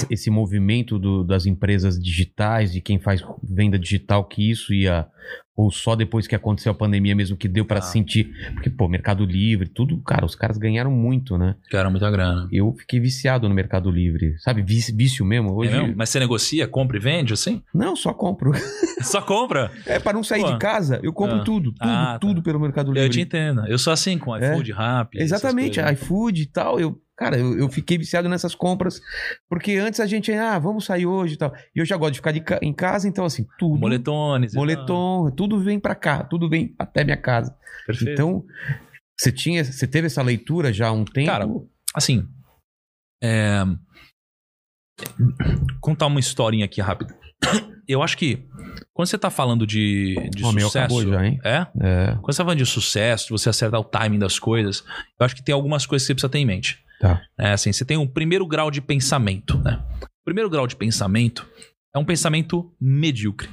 [0.09, 5.07] esse movimento do- das empresas digitais, de quem faz venda digital, que isso ia.
[5.55, 7.81] Ou só depois que aconteceu a pandemia mesmo que deu para Ah.
[7.83, 8.33] sentir.
[8.55, 11.55] Porque, pô, Mercado Livre, tudo, cara, os caras ganharam muito, né?
[11.71, 12.47] Era muita grana.
[12.51, 14.35] Eu fiquei viciado no Mercado Livre.
[14.39, 15.53] Sabe, vício, vício mesmo.
[15.53, 15.71] Hoje.
[15.75, 15.93] É mesmo?
[15.95, 17.61] Mas você negocia, compra e vende, assim?
[17.73, 18.51] Não, só compro.
[19.03, 19.69] Só compra?
[19.85, 20.53] É, para não sair Pô.
[20.53, 21.43] de casa, eu compro Ah.
[21.43, 21.71] tudo.
[21.73, 22.19] Tudo, Ah, tá.
[22.19, 23.05] tudo pelo Mercado Livre.
[23.05, 23.67] Eu te entendo.
[23.67, 25.17] Eu sou assim com iFood, Rappi.
[25.17, 26.79] essas Exatamente, iFood e tal.
[26.79, 28.99] Eu, cara, eu, eu fiquei viciado nessas compras.
[29.49, 31.53] Porque antes a gente, ah, vamos sair hoje e tal.
[31.75, 33.79] E eu já gosto de ficar de ca- em casa, então assim, tudo.
[33.79, 34.53] Moletones.
[34.53, 37.55] Moletom, tudo vem pra cá, tudo vem até minha casa.
[37.87, 38.11] Perfeito.
[38.11, 38.43] Então,
[39.19, 41.27] você tinha, você teve essa leitura já há um tempo?
[41.27, 41.45] Cara,
[41.95, 42.27] assim,
[43.23, 43.63] é...
[45.81, 47.17] contar uma historinha aqui rápida.
[47.87, 48.47] Eu acho que
[48.93, 51.37] quando você tá falando de, de meu sucesso, já, hein?
[51.43, 51.67] é?
[51.81, 54.83] É, Quando você tá falando de sucesso, de você acertar o timing das coisas,
[55.19, 56.82] eu acho que tem algumas coisas que você precisa ter em mente.
[56.99, 57.21] Tá.
[57.37, 59.83] É assim, você tem um primeiro grau de pensamento, né?
[60.01, 61.47] O primeiro grau de pensamento
[61.93, 63.49] é um pensamento medíocre.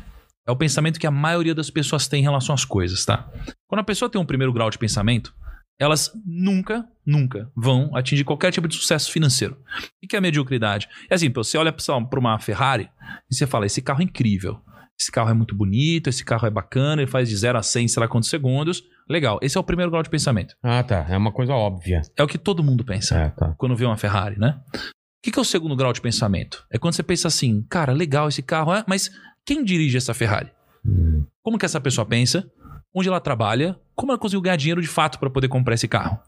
[0.47, 3.31] É o pensamento que a maioria das pessoas tem em relação às coisas, tá?
[3.69, 5.35] Quando a pessoa tem um primeiro grau de pensamento,
[5.79, 9.57] elas nunca, nunca vão atingir qualquer tipo de sucesso financeiro.
[10.03, 10.89] O que é mediocridade?
[11.09, 12.91] É assim, você olha para uma Ferrari
[13.31, 14.61] e você fala: esse carro é incrível.
[15.01, 17.89] Esse carro é muito bonito, esse carro é bacana, ele faz de 0 a 100,
[17.89, 18.83] sei lá quantos segundos.
[19.09, 19.39] Legal.
[19.41, 20.55] Esse é o primeiro grau de pensamento.
[20.63, 21.07] Ah, tá.
[21.09, 22.03] É uma coisa óbvia.
[22.17, 23.55] É o que todo mundo pensa É, tá.
[23.57, 24.61] quando vê uma Ferrari, né?
[24.75, 24.79] O
[25.23, 26.67] que, que é o segundo grau de pensamento?
[26.71, 29.11] É quando você pensa assim, cara, legal esse carro, é, mas
[29.47, 30.51] quem dirige essa Ferrari?
[30.85, 32.51] Hum, Como que essa pessoa pensa?
[32.95, 33.79] Onde ela trabalha?
[33.95, 36.19] Como ela conseguiu ganhar dinheiro de fato para poder comprar esse carro?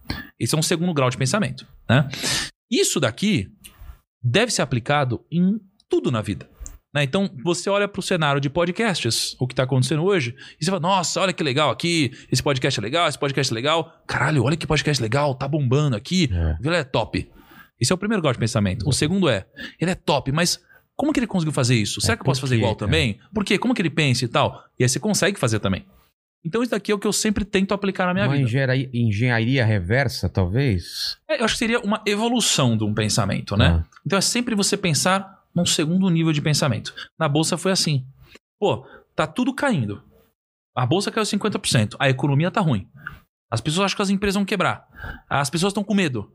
[0.40, 2.08] Esse é um segundo grau de pensamento, né?
[2.70, 3.48] Isso daqui
[4.22, 5.58] deve ser aplicado em
[5.88, 6.48] tudo na vida.
[6.94, 7.02] Né?
[7.02, 10.70] Então, você olha para o cenário de podcasts, o que está acontecendo hoje, e você
[10.70, 13.92] fala, nossa, olha que legal aqui, esse podcast é legal, esse podcast é legal.
[14.06, 16.28] Caralho, olha que podcast legal, tá bombando aqui.
[16.32, 16.56] É.
[16.66, 17.28] Ele é top.
[17.80, 18.88] Esse é o primeiro grau de pensamento.
[18.88, 19.46] O segundo é,
[19.80, 20.60] ele é top, mas
[20.94, 22.00] como que ele conseguiu fazer isso?
[22.00, 22.86] Será É, que eu posso fazer igual cara?
[22.86, 23.18] também?
[23.34, 23.58] Por quê?
[23.58, 24.62] Como que ele pensa e tal?
[24.78, 25.84] E aí você consegue fazer também.
[26.44, 28.44] Então isso daqui é o que eu sempre tento aplicar na minha uma vida.
[28.46, 31.16] engenharia, engenharia reversa, talvez?
[31.28, 33.82] É, eu acho que seria uma evolução de um pensamento, né?
[33.82, 36.94] Ah, Então é sempre você pensar num segundo nível de pensamento.
[37.18, 38.06] Na bolsa foi assim.
[38.58, 40.02] Pô, tá tudo caindo.
[40.76, 41.96] A bolsa caiu 50%.
[41.98, 42.88] A economia tá ruim.
[43.50, 44.86] As pessoas acham que as empresas vão quebrar.
[45.28, 46.32] As pessoas estão com medo.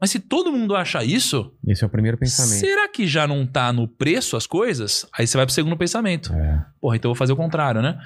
[0.00, 2.58] Mas se todo mundo acha isso, esse é o primeiro pensamento.
[2.58, 5.06] será que já não tá no preço as coisas?
[5.12, 6.32] Aí você vai pro segundo pensamento.
[6.32, 6.64] É.
[6.80, 7.98] Porra, então eu vou fazer o contrário, né?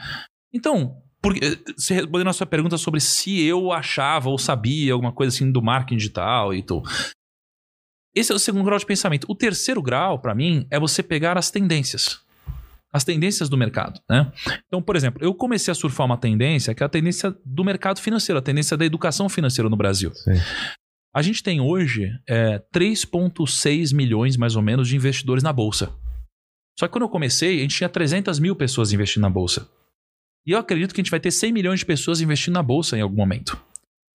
[0.53, 1.41] Então, porque,
[1.79, 5.63] se respondendo a sua pergunta sobre se eu achava ou sabia alguma coisa assim do
[5.63, 6.89] marketing digital e tudo.
[8.15, 9.27] Esse é o segundo grau de pensamento.
[9.29, 12.21] O terceiro grau, para mim, é você pegar as tendências.
[12.93, 14.31] As tendências do mercado, né?
[14.69, 18.01] Então, por exemplo, eu comecei a surfar uma tendência que é a tendência do mercado
[18.01, 20.15] financeiro, a tendência da educação financeira no Brasil.
[20.15, 20.35] Sei.
[21.13, 25.93] A gente tem hoje é, 3,6 milhões, mais ou menos, de investidores na Bolsa.
[26.79, 29.69] Só que quando eu comecei, a gente tinha 300 mil pessoas investindo na Bolsa.
[30.47, 32.97] E eu acredito que a gente vai ter 100 milhões de pessoas investindo na Bolsa
[32.97, 33.61] em algum momento.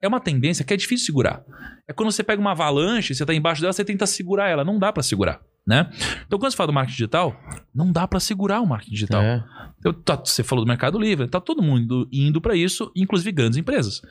[0.02, 1.44] É uma tendência que é difícil segurar.
[1.88, 4.64] É quando você pega uma avalanche, você está embaixo dela, você tenta segurar ela.
[4.64, 5.90] Não dá para segurar, né?
[6.26, 7.36] Então, quando você fala do marketing digital,
[7.76, 9.22] não dá para segurar o marketing digital.
[9.22, 9.44] É.
[9.84, 13.58] Eu- tá- você falou do Mercado Livre, tá todo mundo indo para isso, inclusive grandes
[13.58, 14.02] empresas.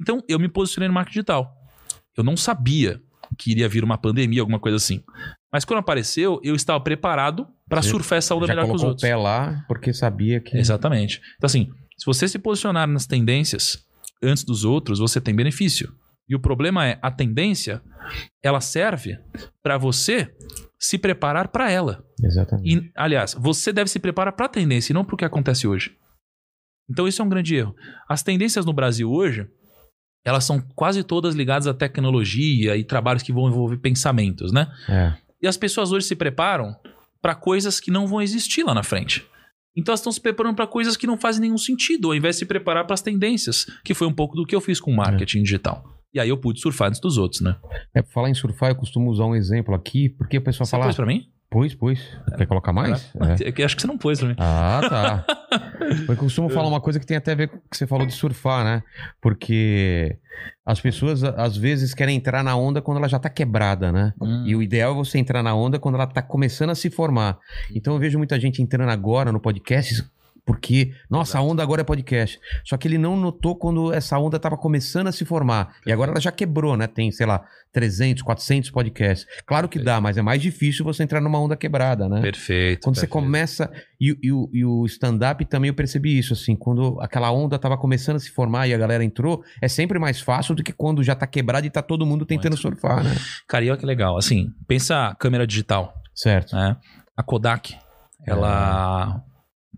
[0.00, 1.50] Então, eu me posicionei no marketing digital.
[2.16, 3.00] Eu não sabia
[3.38, 5.02] que iria vir uma pandemia, alguma coisa assim.
[5.52, 8.86] Mas quando apareceu, eu estava preparado para surfar essa onda Já melhor que os colocou
[8.88, 9.08] o outros.
[9.08, 10.56] pé lá porque sabia que.
[10.56, 11.20] Exatamente.
[11.36, 13.86] Então, assim, se você se posicionar nas tendências
[14.22, 15.92] antes dos outros, você tem benefício.
[16.28, 17.82] E o problema é a tendência,
[18.42, 19.18] ela serve
[19.62, 20.34] para você
[20.78, 22.04] se preparar para ela.
[22.22, 22.68] Exatamente.
[22.68, 25.66] E, aliás, você deve se preparar para a tendência e não para o que acontece
[25.66, 25.96] hoje.
[26.90, 27.74] Então isso é um grande erro.
[28.08, 29.48] As tendências no Brasil hoje,
[30.24, 34.70] elas são quase todas ligadas à tecnologia e trabalhos que vão envolver pensamentos, né?
[34.88, 35.14] É.
[35.40, 36.76] E as pessoas hoje se preparam
[37.20, 39.26] para coisas que não vão existir lá na frente.
[39.78, 42.40] Então elas estão se preparando para coisas que não fazem nenhum sentido, ao invés de
[42.40, 45.44] se preparar para as tendências, que foi um pouco do que eu fiz com marketing
[45.44, 45.84] digital.
[46.12, 47.56] E aí eu pude surfar antes dos outros, né?
[47.94, 50.70] É, pra falar em surfar, eu costumo usar um exemplo aqui, porque o pessoal Você
[50.72, 50.84] fala.
[50.84, 51.28] pôs pra mim?
[51.50, 51.98] Pois, pois.
[52.36, 53.10] Quer colocar mais?
[53.40, 53.60] É.
[53.60, 54.34] É Acho que você não pôs mim.
[54.38, 55.24] Ah, tá.
[56.06, 58.06] Eu costumo falar uma coisa que tem até a ver com o que você falou
[58.06, 58.82] de surfar, né?
[59.20, 60.18] Porque
[60.64, 64.12] as pessoas às vezes querem entrar na onda quando ela já tá quebrada, né?
[64.20, 64.44] Hum.
[64.46, 67.38] E o ideal é você entrar na onda quando ela tá começando a se formar.
[67.74, 70.04] Então eu vejo muita gente entrando agora no podcast
[70.48, 72.40] porque, nossa, a onda agora é podcast.
[72.64, 75.74] Só que ele não notou quando essa onda tava começando a se formar.
[75.86, 76.86] E agora ela já quebrou, né?
[76.86, 79.26] Tem, sei lá, 300, 400 podcasts.
[79.46, 82.22] Claro que dá, mas é mais difícil você entrar numa onda quebrada, né?
[82.22, 82.80] Perfeito.
[82.82, 83.12] Quando você perfeito.
[83.26, 83.70] começa.
[84.00, 86.56] E, e o- e o stand-up também eu percebi isso, assim.
[86.56, 90.18] Quando aquela onda tava começando a se formar e a galera entrou, é sempre mais
[90.18, 92.62] fácil do que quando já tá quebrado e tá todo mundo tentando Muito.
[92.62, 93.14] surfar, né?
[93.46, 94.16] Cara, e olha que legal.
[94.16, 96.56] Assim, pensa a câmera digital, Certo.
[96.56, 96.74] né?
[97.14, 97.76] A Kodak,
[98.26, 99.22] ela...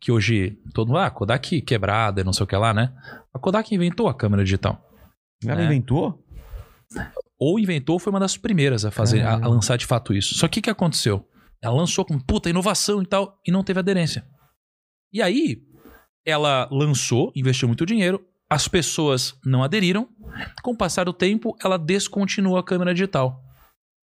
[0.01, 0.99] Que hoje todo mundo...
[0.99, 2.93] Ah, Kodak quebrada e não sei o que lá, né?
[3.35, 4.83] A Kodak inventou a câmera digital.
[5.45, 5.65] Ela É.
[5.65, 6.25] inventou?
[7.39, 10.35] Ou inventou, foi uma das primeiras a fazer, a, a lançar de fato isso.
[10.35, 11.27] Só que o que aconteceu?
[11.63, 14.27] Ela lançou com puta inovação e tal, e não teve aderência.
[15.13, 15.63] E aí,
[16.27, 20.09] ela lançou, investiu muito dinheiro, as pessoas não aderiram.
[20.63, 23.43] Com o passar do tempo, ela descontinuou a câmera digital.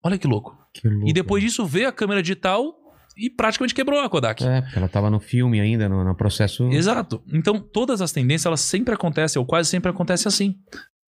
[0.04, 0.58] Olha que louco.
[0.74, 1.08] Que louco.
[1.08, 2.74] E depois disso veio a câmera digital
[3.17, 4.43] e praticamente quebrou a Kodak.
[4.43, 6.67] É, porque ela tava no filme ainda, no, no processo.
[6.71, 7.21] Exato.
[7.32, 10.56] Então, todas as tendências, elas sempre acontecem, ou quase sempre acontecem assim.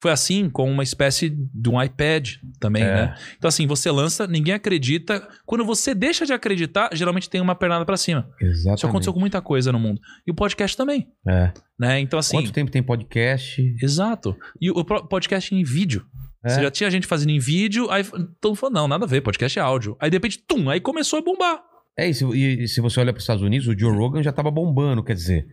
[0.02, 2.86] Foi assim com uma espécie de um iPad também, É.
[2.94, 3.16] né?
[3.38, 5.28] Então, assim, você lança, ninguém acredita.
[5.46, 8.30] Quando você deixa de acreditar, geralmente tem uma pernada pra cima.
[8.40, 8.78] Exatamente.
[8.80, 10.00] Isso aconteceu com muita coisa no mundo.
[10.28, 11.52] E o podcast também, É.
[11.80, 12.00] né?
[12.02, 12.38] Então, assim...
[12.38, 13.62] Quanto tempo tem podcast?
[13.82, 14.36] Exato.
[14.62, 16.06] E o podcast em vídeo.
[16.44, 16.50] É.
[16.50, 19.22] Você já tinha gente fazendo em vídeo, aí todo mundo falou, não, nada a ver,
[19.22, 19.98] podcast é áudio.
[20.00, 21.60] Aí, de repente, tum, aí começou a bombar.
[21.98, 24.32] É, e se, e- se você olha para os Estados Unidos, o Joe Rogan já
[24.34, 25.48] tava bombando, quer dizer,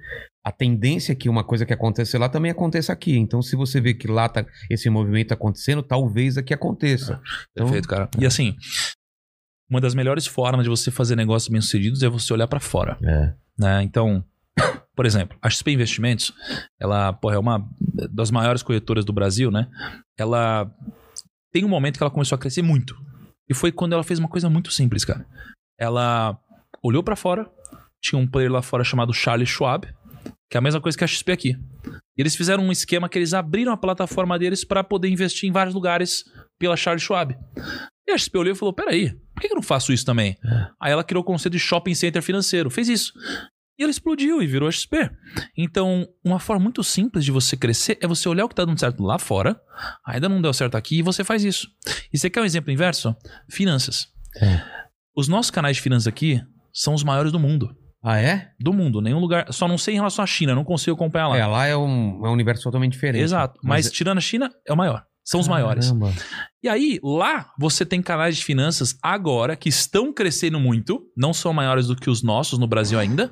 [0.45, 3.17] a tendência é que uma coisa que acontece lá também aconteça aqui.
[3.17, 7.21] Então, se você vê que lá tá esse movimento acontecendo, talvez aqui aconteça.
[7.53, 8.09] Então, Perfeito, cara.
[8.19, 8.57] E assim,
[9.71, 12.99] uma das melhores formas de você fazer negócios bem-sucedidos é você olhar pra fora.
[13.05, 13.35] É.
[13.59, 13.83] né?
[13.85, 14.25] Então,
[14.97, 16.33] por exemplo, a XP Investimentos,
[16.81, 17.67] ela porra, é uma
[18.11, 19.69] das maiores corretoras do Brasil, né?
[20.19, 20.71] Ela
[21.53, 22.95] tem um momento que ela começou a crescer muito.
[23.49, 25.25] E foi quando ela fez uma coisa muito simples, cara.
[25.79, 26.39] Ela
[26.83, 27.51] olhou pra fora,
[28.01, 29.87] tinha um player lá fora chamado Charlie Schwab,
[30.51, 31.57] que é a mesma coisa que a XP aqui.
[32.17, 35.53] E eles fizeram um esquema que eles abriram a plataforma deles para poder investir em
[35.53, 36.25] vários lugares
[36.59, 37.37] pela Charlie Schwab.
[38.07, 40.37] E a XP olhou e falou: peraí, por que eu não faço isso também?
[40.81, 43.13] Aí ela criou o conceito de shopping center financeiro, fez isso.
[43.79, 45.11] E ela explodiu e virou a XP.
[45.57, 48.79] Então, uma forma muito simples de você crescer é você olhar o que está dando
[48.79, 49.59] certo lá fora,
[50.07, 51.69] ainda não deu certo aqui, e você faz isso.
[52.13, 53.17] E você quer um exemplo inverso?
[53.49, 54.09] Finanças.
[54.37, 54.61] É.
[55.15, 56.41] Os nossos canais de finanças aqui
[56.73, 57.77] são os maiores do mundo.
[58.03, 58.51] Ah, é?
[58.59, 59.53] Do mundo, nenhum lugar.
[59.53, 61.39] Só não sei em relação à China, não consigo acompanhar lá.
[61.39, 63.23] É, lá é um, é um universo totalmente diferente.
[63.23, 63.61] Exato.
[63.63, 65.05] Mas, tirando a China, é o maior.
[65.25, 65.87] São os maiores.
[65.87, 66.13] Caramba.
[66.61, 71.53] E aí, lá, você tem canais de finanças agora que estão crescendo muito, não são
[71.53, 73.31] maiores do que os nossos no Brasil ainda,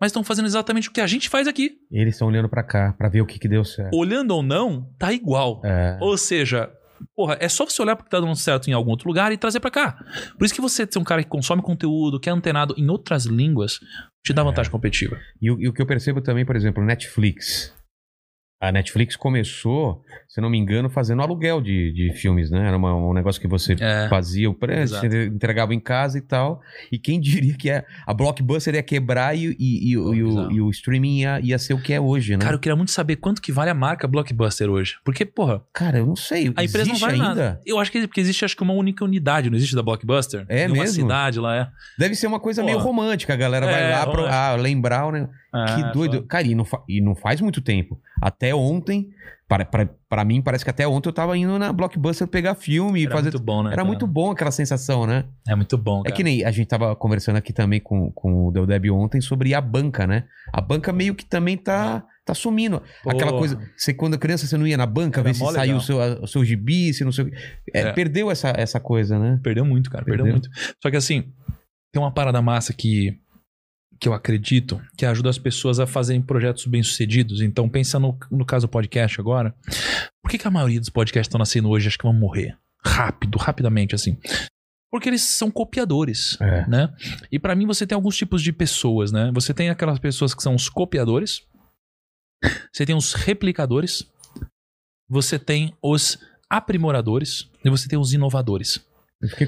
[0.00, 1.72] mas estão fazendo exatamente o que a gente faz aqui.
[1.90, 3.96] Eles estão olhando pra cá, pra ver o que, que deu certo.
[3.96, 5.60] Olhando ou não, tá igual.
[5.64, 5.98] É.
[6.00, 6.70] Ou seja,
[7.14, 9.60] porra, é só você olhar porque tá dando certo em algum outro lugar e trazer
[9.60, 9.92] pra cá.
[10.38, 13.24] Por isso que você ser um cara que consome conteúdo, que é antenado em outras
[13.24, 13.78] línguas,
[14.24, 15.18] te dá vantagem competitiva.
[15.40, 17.74] E, o- e o que eu percebo também, por exemplo, Netflix.
[18.68, 22.66] A Netflix começou, se não me engano, fazendo aluguel de, de filmes, né?
[22.68, 24.08] Era uma- um negócio que você É.
[24.08, 26.60] fazia o preço, você entregava em casa e tal.
[26.90, 30.50] E quem diria que a, a Blockbuster ia quebrar e, e- e o- e o,
[30.52, 32.42] e o streaming ia, ia ser o que é hoje, né?
[32.44, 34.96] Cara, eu queria muito saber quanto que vale a marca Blockbuster hoje.
[35.04, 36.52] Porque, porra, Cara, eu não sei.
[36.56, 37.28] a empresa não vale ainda?
[37.28, 37.60] nada.
[37.66, 40.44] Eu acho que porque existe acho que uma única unidade, não existe da Blockbuster?
[40.48, 41.02] É em uma mesmo?
[41.02, 41.68] cidade lá, é.
[41.98, 42.66] Deve ser uma coisa Pô.
[42.66, 43.32] meio romântica.
[43.34, 45.28] A galera vai É, lá pra ah, lembrar, né?
[45.52, 46.16] Ah, que doido.
[46.16, 46.26] foda.
[46.26, 48.00] Cara, e não, e não faz muito tempo.
[48.24, 49.10] Até ontem,
[50.08, 53.12] para, mim, parece que até ontem eu tava indo na Blockbuster pegar filme e Era
[53.14, 53.30] fazer.
[53.30, 53.68] muito bom, né?
[53.68, 53.86] Era cara?
[53.86, 55.26] muito bom aquela sensação, né?
[55.46, 56.16] É muito bom, É cara.
[56.16, 59.52] que nem a gente tava conversando aqui também com, com o Del Deb ontem sobre
[59.54, 60.24] a banca, né?
[60.50, 62.82] A banca meio que também tá, tá sumindo.
[63.06, 63.60] Aquela coisa.
[63.76, 66.26] Você, quando criança, você não ia na banca Era ver se saiu o seu, o
[66.26, 67.36] seu gibi, se não sei o quê.
[67.74, 67.92] É, É.
[67.92, 69.38] Perdeu essa, essa coisa, né?
[69.42, 70.02] Perdeu muito, cara.
[70.06, 70.40] Perdeu, Perdeu.
[70.40, 70.48] muito.
[70.82, 71.30] Só que assim,
[71.92, 73.18] tem uma parada massa que,
[74.04, 77.40] que eu acredito que ajuda as pessoas a fazerem projetos bem-sucedidos.
[77.40, 79.54] Então, pensa no, no caso do podcast agora.
[80.22, 82.54] Por que, que a maioria dos podcasts estão nascendo hoje acho que vão morrer?
[82.84, 84.18] Rápido, rapidamente, assim.
[84.92, 86.66] Porque eles são copiadores, É.
[86.68, 86.94] né?
[87.32, 89.30] E pra mim você tem alguns tipos de pessoas, né?
[89.32, 91.40] Você tem aquelas pessoas que são os copiadores,
[92.70, 94.06] você tem os replicadores,
[95.08, 96.18] você tem os
[96.50, 98.86] aprimoradores e você tem os inovadores.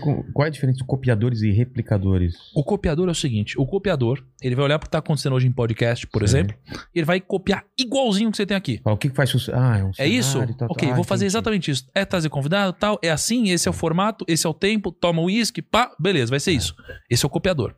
[0.01, 0.23] Com...
[0.33, 2.35] Qual é a diferença de copiadores e replicadores?
[2.55, 5.47] O copiador é o seguinte: o copiador, ele vai olhar pro que tá acontecendo hoje
[5.47, 6.25] em podcast, por Sim.
[6.39, 6.57] exemplo,
[6.95, 8.81] e ele vai copiar igualzinho que você tem aqui.
[8.85, 9.59] O que, que faz sucesso?
[9.59, 10.33] Ah, é um É isso?
[10.33, 10.97] cenário, tal, ok, tal.
[10.97, 11.33] vou Ah, fazer entendi.
[11.37, 11.87] exatamente isso.
[11.95, 15.21] É trazer convidado, tal, é assim, esse é o formato, esse é o tempo, toma
[15.23, 16.75] o uísque, pá, beleza, vai ser isso.
[17.11, 17.75] Esse é o copiador.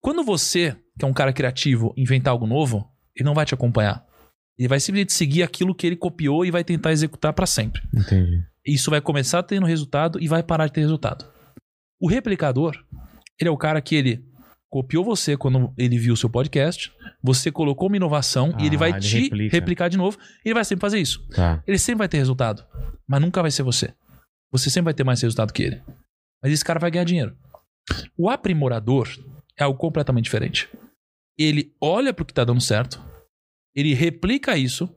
[0.00, 4.04] Quando você, que é um cara criativo, inventar algo novo, ele não vai te acompanhar.
[4.58, 7.80] Ele vai simplesmente seguir aquilo que ele copiou e vai tentar executar pra sempre.
[7.96, 8.42] Entendi.
[8.66, 11.24] Isso vai começar tendo resultado e vai parar de ter resultado.
[12.00, 12.76] O replicador,
[13.38, 14.24] ele é o cara que ele
[14.70, 16.92] copiou você quando ele viu o seu podcast,
[17.22, 19.56] você colocou uma inovação e ele Ah, vai ele te replica.
[19.56, 21.26] replicar de novo ele vai sempre fazer isso.
[21.30, 21.62] Tá.
[21.66, 22.64] Ele sempre vai ter resultado,
[23.08, 23.92] mas nunca vai ser você.
[24.52, 25.82] Você sempre vai ter mais resultado que ele.
[26.42, 27.36] Mas esse cara vai ganhar dinheiro.
[28.16, 29.08] O aprimorador
[29.56, 30.68] é algo completamente diferente.
[31.38, 33.02] Ele olha pro que tá dando certo,
[33.74, 34.88] ele replica isso,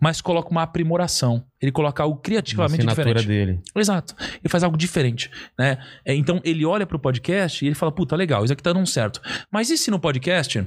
[0.00, 1.44] mas coloca uma aprimoração.
[1.60, 3.46] Ele coloca algo Uma criativamente assinatura diferente.
[3.46, 3.62] dele.
[3.76, 4.14] Exato.
[4.42, 5.78] Ele faz algo diferente, né?
[6.04, 8.86] É, Então ele olha pro podcast e ele fala, puta, legal, isso aqui tá dando
[8.86, 9.20] certo.
[9.52, 10.66] Mas e se no podcast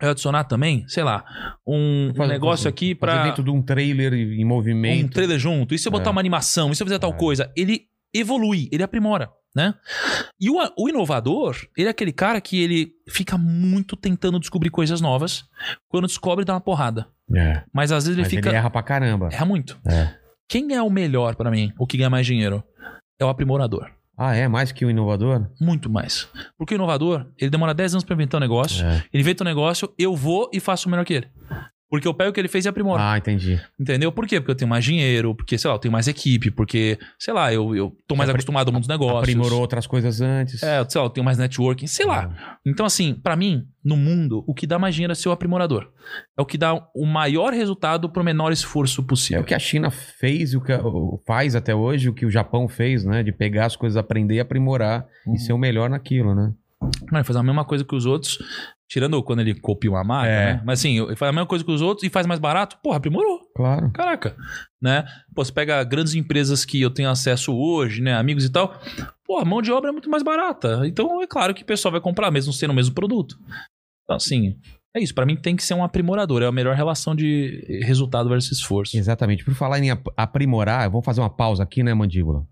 [0.00, 1.24] eu adicionar também, sei lá,
[1.66, 5.06] um, um negócio aqui pra dentro de um trailer em movimento.
[5.06, 6.12] um trailer junto, e se eu botar É.
[6.12, 7.16] uma animação, e se eu fizer tal É.
[7.16, 7.82] coisa, ele
[8.14, 9.74] evolui, ele aprimora, né?
[10.40, 15.00] E o, o inovador, ele é aquele cara que ele fica muito tentando descobrir coisas
[15.00, 15.44] novas,
[15.88, 17.08] quando descobre dá uma porrada.
[17.34, 17.62] É.
[17.72, 19.28] Mas às vezes ele Mas fica ele erra pra caramba.
[19.32, 19.78] erra muito.
[19.86, 20.08] É.
[20.48, 22.64] Quem é o melhor pra mim, o que ganha mais dinheiro?
[23.20, 23.90] É o aprimorador.
[24.16, 24.48] Ah, é?
[24.48, 25.46] Mais que o inovador?
[25.60, 26.28] Muito mais.
[26.56, 28.84] Porque o inovador, ele demora 10 anos pra inventar um negócio.
[28.84, 29.04] É.
[29.12, 31.28] Ele inventa um negócio, eu vou e faço melhor que ele.
[31.90, 33.00] Porque eu pego o que ele fez e aprimoro.
[33.02, 33.58] Ah, entendi.
[33.80, 34.12] Entendeu?
[34.12, 34.38] Por quê?
[34.40, 37.50] Porque eu tenho mais dinheiro, porque, sei lá, eu tenho mais equipe, porque, sei lá,
[37.52, 39.20] eu, eu tô mais acostumado ao mundo dos negócios.
[39.22, 40.62] Aprimorou outras coisas antes.
[40.62, 42.58] É, sei lá, eu tenho mais networking, sei lá.
[42.66, 45.90] Então, assim, pra mim, no mundo, o que dá mais dinheiro é ser o aprimorador.
[46.38, 49.40] É o que dá o maior resultado pro menor esforço É possível.
[49.40, 50.82] o que a China fez e o que a-
[51.26, 53.22] faz até hoje, o que o Japão fez, né?
[53.22, 55.34] De pegar as coisas, aprender e aprimorar Uhum.
[55.34, 56.52] e ser o melhor naquilo, né?
[57.10, 58.38] Mas ele faz a mesma coisa que os outros,
[58.88, 60.54] tirando quando ele copia uma marca, É.
[60.54, 60.62] né?
[60.64, 62.96] Mas assim, ele faz a mesma coisa que os outros e faz mais barato, porra,
[62.96, 63.40] aprimorou.
[63.54, 63.90] Claro.
[63.92, 64.34] Caraca,
[64.80, 65.04] né?
[65.34, 68.14] Pô, você pega grandes empresas que eu tenho acesso hoje, né?
[68.14, 68.80] Amigos e tal.
[69.26, 70.80] Pô, a mão de obra é muito mais barata.
[70.86, 73.36] Então é claro que o pessoal vai comprar, mesmo sendo o mesmo produto.
[74.04, 74.56] Então, assim,
[74.98, 75.14] é isso.
[75.14, 76.42] Pra mim tem que ser um aprimorador.
[76.42, 78.96] É a melhor relação de resultado versus esforço.
[78.96, 79.44] Exatamente.
[79.44, 82.44] Por falar em ap- aprimorar, vou fazer uma pausa aqui, né, Mandíbula?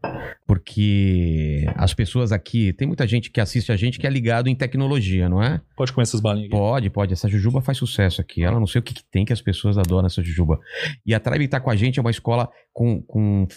[0.47, 4.55] Porque as pessoas aqui, tem muita gente que assiste a gente que é ligado em
[4.55, 5.61] tecnologia, não é?
[5.77, 6.57] Pode comer essas balinhas aqui.
[6.57, 7.13] Pode, pode.
[7.13, 8.43] Essa jujuba faz sucesso aqui.
[8.43, 10.59] Ela não sei o que, que tem que as pessoas adoram essa jujuba.
[11.05, 13.49] E a Tribe tá com a gente, é uma escola com, com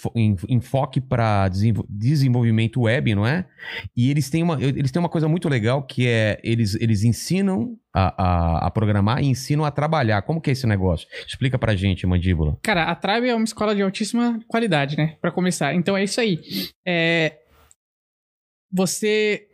[0.47, 1.49] enfoque para
[1.89, 3.45] desenvolvimento web, não é?
[3.93, 7.77] E eles têm uma, eles têm uma coisa muito legal que é eles, eles ensinam
[7.93, 10.21] a, a, a programar e ensinam a trabalhar.
[10.21, 11.05] Como que é esse negócio?
[11.27, 12.57] Explica pra gente, Mandíbula.
[12.63, 15.17] Cara, a Tribe é uma escola de altíssima qualidade, né?
[15.19, 15.75] Pra começar.
[15.75, 16.39] Então é isso aí.
[16.87, 17.39] É...
[18.71, 19.48] Você.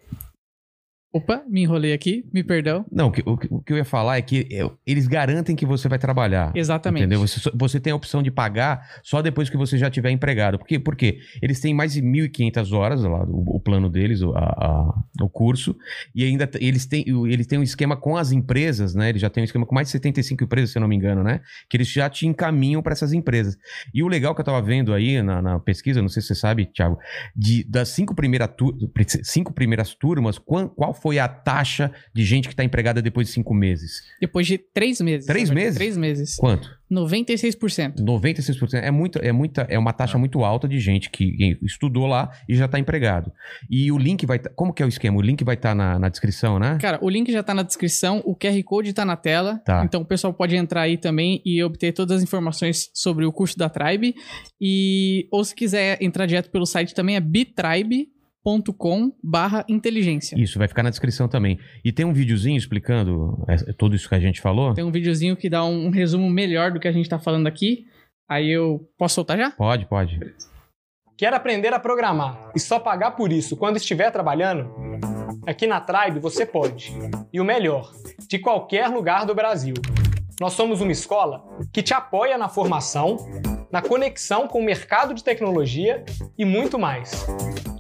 [1.18, 2.86] Opa, me enrolei aqui, me perdão.
[2.92, 5.88] Não, o que, o que- eu ia falar é que é, eles garantem que você
[5.88, 6.52] vai trabalhar.
[6.54, 7.04] Exatamente.
[7.04, 7.22] Entendeu?
[7.26, 10.60] Você, você tem a opção de pagar só depois que você já tiver empregado.
[10.60, 10.78] Por quê?
[10.78, 15.24] Porque eles têm mais de 1.500 horas lá, o, o plano deles, o, a- a-
[15.24, 15.74] o curso,
[16.14, 19.08] e ainda eles têm, eles têm um esquema com as empresas, né?
[19.08, 21.24] Eles já têm um esquema com mais de 75 empresas, se eu não me engano,
[21.24, 21.40] né?
[21.70, 23.56] Que eles já te encaminham para essas empresas.
[23.94, 26.36] E o legal que eu tava vendo aí na, na pesquisa, não sei se você
[26.36, 26.98] sabe, Thiago,
[27.34, 28.76] de, das cinco, primeira tur-
[29.24, 33.34] cinco primeiras turmas, quan- qual foi a taxa de gente que está empregada depois de
[33.34, 34.02] cinco meses?
[34.20, 35.26] Depois de três meses.
[35.26, 35.76] Três meses?
[35.76, 36.36] Três meses.
[36.36, 36.70] Quanto?
[36.92, 37.96] 96%.
[38.00, 38.74] 96%.
[38.76, 42.56] É, muito, é, muita, é uma taxa muito alta de gente que estudou lá e
[42.56, 43.32] já está empregado.
[43.70, 44.40] E o link vai.
[44.40, 45.18] tá- como que é o esquema?
[45.18, 46.78] O link vai estar na, na descrição, né?
[46.80, 49.60] Cara, o link já tá na descrição, o QR Code tá na tela.
[49.66, 49.84] Tá.
[49.84, 53.58] Então o pessoal pode entrar aí também e obter todas as informações sobre o curso
[53.58, 54.16] da Tribe.
[54.62, 58.15] E ou se quiser entrar direto pelo site também é bitribe.com
[59.24, 60.40] barra inteligência.
[60.40, 61.60] Isso, vai ficar na descrição também.
[61.84, 64.74] E tem um videozinho explicando é, tudo isso que a gente falou?
[64.74, 67.48] Tem um videozinho que dá um, um resumo melhor do que a gente tá falando
[67.48, 67.86] aqui.
[68.30, 69.52] Aí eu posso soltar já?
[69.52, 70.20] Pode, pode.
[71.18, 74.70] Quer aprender a programar e só pagar por isso quando estiver trabalhando?
[75.48, 76.94] Aqui na Tribe você pode.
[77.32, 77.92] E o melhor,
[78.28, 79.76] de qualquer lugar do Brasil.
[80.40, 83.16] Nós somos uma escola que te apoia na formação,
[83.72, 86.04] na conexão com o mercado de tecnologia
[86.38, 87.26] e muito mais.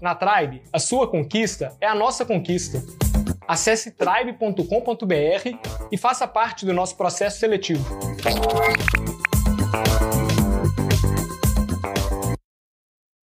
[0.01, 2.83] Na Tribe, a sua conquista é a nossa conquista.
[3.47, 5.57] Acesse tribe.com.br
[5.91, 7.83] e faça parte do nosso processo seletivo.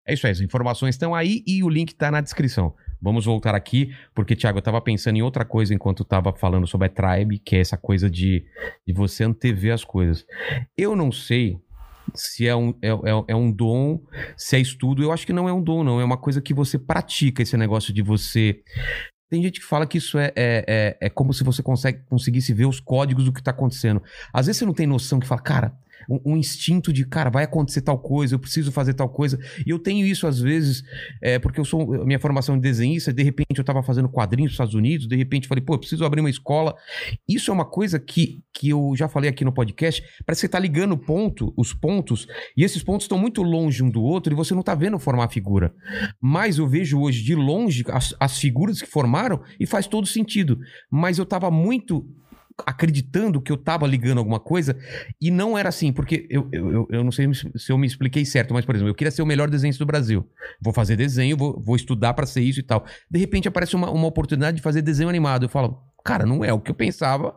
[0.06, 2.74] É isso aí, as informações estão aí e o link tá na descrição.
[3.00, 6.66] Vamos voltar aqui, porque, Thiago, eu tava pensando em outra coisa enquanto eu tava falando
[6.66, 8.44] sobre a Tribe, que é essa coisa de,
[8.86, 10.26] de você antever as coisas.
[10.76, 11.58] Eu não sei
[12.14, 14.00] se é um, é, é, é um dom,
[14.36, 15.02] se é estudo.
[15.02, 16.00] Eu acho que não é um dom, não.
[16.00, 18.60] É uma coisa que você pratica, esse negócio de você
[19.30, 22.52] tem gente que fala que isso é, é, é, é, como se você consegue, conseguisse
[22.52, 24.00] ver os códigos do que tá acontecendo.
[24.32, 27.44] Às vezes você não tem noção que fala, cara, um, um, instinto de, cara, vai
[27.44, 29.38] acontecer tal coisa, eu preciso fazer tal coisa.
[29.66, 30.82] E eu tenho isso às vezes,
[31.22, 34.54] é, porque eu sou minha formação de desenhista, de repente eu estava fazendo quadrinhos nos
[34.54, 36.74] Estados Unidos, de repente falei, pô, eu preciso abrir uma escola.
[37.28, 40.48] Isso é uma coisa que, que eu já falei aqui no podcast, parece que você
[40.48, 44.36] tá ligando ponto, os pontos, e esses pontos estão muito longe um do outro e
[44.36, 45.74] você não tá vendo formar a figura.
[46.20, 50.58] Mas eu vejo hoje de longe as, as figuras que formaram e faz todo sentido.
[50.90, 52.06] Mas eu tava muito
[52.66, 54.76] acreditando que eu tava ligando alguma coisa
[55.20, 58.54] e não era assim, porque eu, eu, eu não sei se eu me expliquei certo,
[58.54, 60.28] mas, por exemplo, eu queria ser o melhor desenhista do Brasil.
[60.60, 62.84] Vou fazer desenho, vou, vou estudar para ser isso e tal.
[63.10, 65.44] De repente aparece uma, uma oportunidade de fazer desenho animado.
[65.44, 67.34] Eu falo, cara, não é o que eu pensava,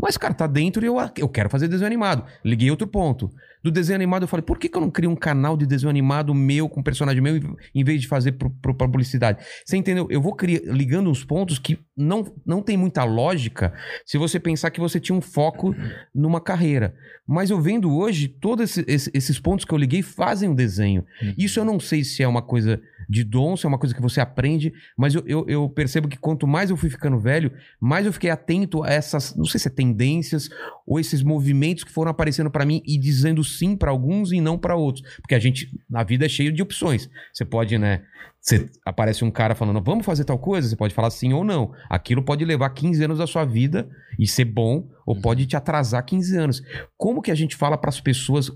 [0.00, 2.24] mas, cara, tá dentro e eu, eu quero fazer desenho animado.
[2.44, 3.30] Liguei outro ponto
[3.62, 5.90] do desenho animado, eu falei, por que, que eu não crio um canal de desenho
[5.90, 7.38] animado meu, com personagem meu,
[7.74, 9.44] em vez de fazer pro, pro, pra publicidade?
[9.64, 10.06] Você entendeu?
[10.10, 13.74] Eu vou criar, ligando uns pontos que não, não tem muita lógica
[14.06, 15.74] se você pensar que você tinha um foco
[16.14, 16.94] numa carreira.
[17.28, 21.04] Mas eu vendo hoje, todos esse, esses pontos que eu liguei fazem um desenho.
[21.22, 21.34] Uhum.
[21.36, 24.00] Isso eu não sei se é uma coisa de dom, se é uma coisa que
[24.00, 28.06] você aprende, mas eu, eu, eu, percebo que quanto mais eu fui ficando velho, mais
[28.06, 30.48] eu fiquei atento a essas, não sei se é tendências
[30.86, 34.58] ou esses movimentos que foram aparecendo para mim e dizendo sim para alguns e não
[34.58, 35.04] para outros.
[35.20, 37.10] Porque a gente, na vida, é cheio de opções.
[37.32, 38.02] Você pode, né?
[38.40, 41.72] Você aparece um cara falando, vamos fazer tal coisa, você pode falar sim ou não.
[41.90, 45.20] Aquilo pode levar 15 anos da sua vida e ser bom, ou uhum.
[45.20, 46.62] pode te atrasar 15 anos.
[46.96, 48.50] Como que a gente fala para as pessoas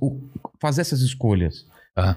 [0.59, 1.67] fazer essas escolhas?
[1.99, 2.15] Uhum.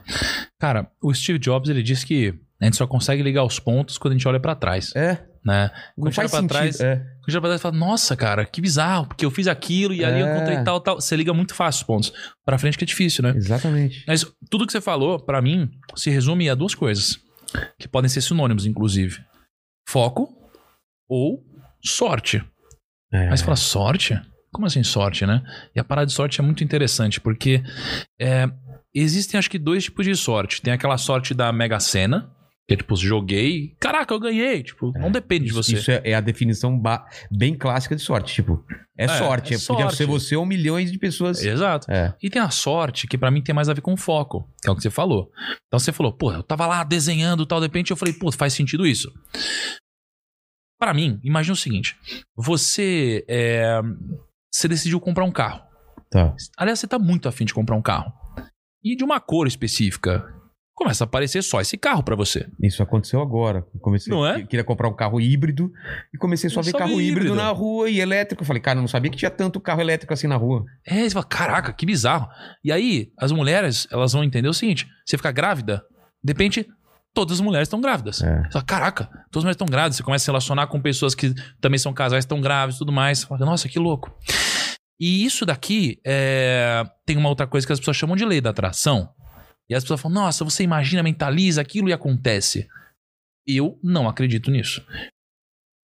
[0.57, 4.13] Cara, o Steve Jobs ele disse que a gente só consegue ligar os pontos quando
[4.13, 4.95] a gente olha para trás.
[4.95, 5.19] É.
[5.45, 5.71] Né?
[5.97, 6.95] Gente olha pra trás, é.
[7.23, 10.21] quando pra trás, fala, nossa, cara, que bizarro, porque eu fiz aquilo e ali é.
[10.21, 10.99] eu encontrei tal, tal.
[10.99, 12.13] Você liga muito fácil os pontos.
[12.45, 13.33] Pra frente que é difícil, né?
[13.35, 14.03] Exatamente.
[14.07, 17.19] Mas tudo que você falou, para mim, se resume a duas coisas.
[17.79, 19.23] Que podem ser sinônimos, inclusive.
[19.87, 20.35] Foco
[21.09, 21.43] ou
[21.83, 22.43] sorte.
[23.11, 23.29] É.
[23.29, 24.19] Mas fala, sorte?
[24.51, 25.41] Como assim sorte, né?
[25.75, 27.63] E a parada de sorte é muito interessante, porque
[28.19, 28.49] é,
[28.99, 30.59] Existem acho que dois tipos de sorte.
[30.59, 32.31] Tem aquela sorte da Mega Sena,
[32.67, 34.61] que é tipo, joguei, caraca, eu ganhei.
[34.61, 35.75] Tipo, é, não depende isso, de você.
[35.75, 36.81] Isso é, é a definição
[37.31, 38.35] bem clássica de sorte.
[38.35, 38.61] Tipo,
[38.97, 39.55] é, é sorte.
[39.55, 41.41] É Podia ser você ou milhões de pessoas.
[41.41, 41.89] Exato.
[41.89, 42.13] É.
[42.21, 44.71] E tem a sorte, que para mim tem mais a ver com foco, que é
[44.71, 45.31] o que você falou.
[45.67, 48.51] Então você falou, pô, eu tava lá desenhando tal, de repente eu falei, pô, faz
[48.51, 49.09] sentido isso.
[50.77, 51.95] Para mim, imagina o seguinte:
[52.35, 53.81] você, é,
[54.53, 55.63] você decidiu comprar um carro.
[56.09, 56.35] Tá.
[56.57, 58.13] Aliás, você tá muito afim de comprar um carro
[58.83, 60.33] e de uma cor específica.
[60.77, 62.47] Começa a aparecer só esse carro para você.
[62.61, 63.65] Isso aconteceu agora.
[63.81, 64.45] Comecei, não é?
[64.45, 65.71] Queria comprar um carro híbrido
[66.13, 67.07] e comecei só a ver carro híbrido.
[67.07, 68.43] híbrido na rua e elétrico.
[68.43, 70.63] Eu falei, cara, não sabia que tinha tanto carro elétrico assim na rua.
[70.85, 72.29] É, você fala, caraca, que bizarro.
[72.63, 75.83] E aí, as mulheres, elas vão entender o seguinte: você fica grávida,
[76.23, 76.67] de repente,
[77.11, 78.21] todas as mulheres estão grávidas.
[78.21, 78.43] É.
[78.43, 79.97] Você fala, caraca, todas as mulheres estão grávidas.
[79.97, 82.91] Você começa a se relacionar com pessoas que também são casais, estão grávidos e tudo
[82.91, 83.17] mais.
[83.17, 84.15] Você fala, nossa, que louco.
[84.99, 86.83] E isso daqui é...
[87.03, 89.09] tem uma outra coisa que as pessoas chamam de lei da atração.
[89.69, 92.67] E as pessoas falam, nossa, você imagina, mentaliza aquilo e acontece.
[93.45, 94.85] Eu não acredito nisso.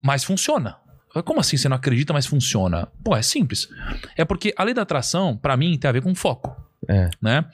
[0.05, 0.79] Mas funciona.
[1.25, 2.87] Como assim você não acredita, mas funciona?
[3.05, 3.69] Pô, é simples.
[4.17, 6.57] É porque a lei da atração, para mim, tem a ver com foco.
[6.89, 7.11] É.
[7.21, 7.49] Né?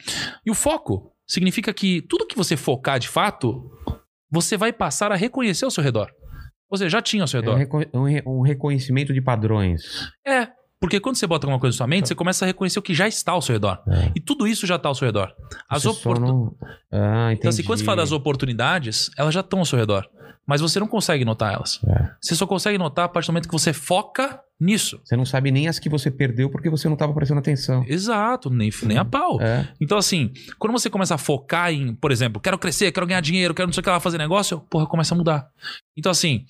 [0.45, 3.71] E o foco significa que tudo que você focar de fato,
[4.31, 6.13] você vai passar a reconhecer ao seu redor.
[6.71, 7.61] Você já tinha ao seu redor.
[7.61, 10.11] É um reconhecimento de padrões.
[10.27, 10.49] É.
[10.81, 12.95] Porque quando você bota alguma coisa na sua mente, você começa a reconhecer o que
[12.95, 13.83] já está ao seu redor.
[13.89, 14.13] É.
[14.15, 15.33] E tudo isso já está ao seu redor.
[15.69, 16.35] As oportunidades.
[16.35, 16.57] Não...
[16.93, 20.09] Ah, então, assim, quando você fala das oportunidades, elas já estão ao seu redor.
[20.47, 21.81] Mas você não consegue notar elas.
[21.87, 22.11] É.
[22.21, 25.01] Você só consegue notar a partir do momento que você foca nisso.
[25.03, 27.85] Você não sabe nem as que você perdeu porque você não estava prestando atenção.
[27.89, 29.41] Exato, nem, nem a pau.
[29.41, 29.67] É.
[29.81, 33.55] Então, assim, quando você começa a focar em, por exemplo, quero crescer, quero ganhar dinheiro,
[33.55, 35.49] quero não sei o que lá fazer negócio, porra, começa a mudar.
[35.97, 36.45] Então, assim,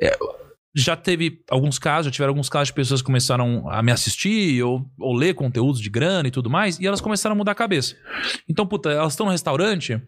[0.00, 0.16] é,
[0.76, 4.62] já teve alguns casos, já tiveram alguns casos de pessoas que começaram a me assistir
[4.62, 7.54] ou, ou ler conteúdos de grana e tudo mais, e elas começaram a mudar a
[7.54, 7.96] cabeça.
[8.46, 10.00] Então, puta, elas estão no restaurante,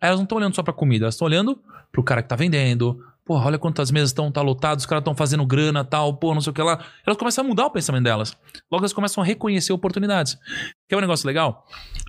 [0.00, 1.60] elas não estão olhando só pra comida, elas estão olhando
[1.92, 3.00] pro cara que tá vendendo.
[3.24, 6.40] Porra, olha quantas mesas estão tá lotadas, os caras estão fazendo grana tal, pô, não
[6.40, 6.84] sei o que lá.
[7.06, 8.36] Elas começam a mudar o pensamento delas.
[8.70, 10.36] Logo elas começam a reconhecer oportunidades.
[10.88, 11.64] Quer um negócio legal?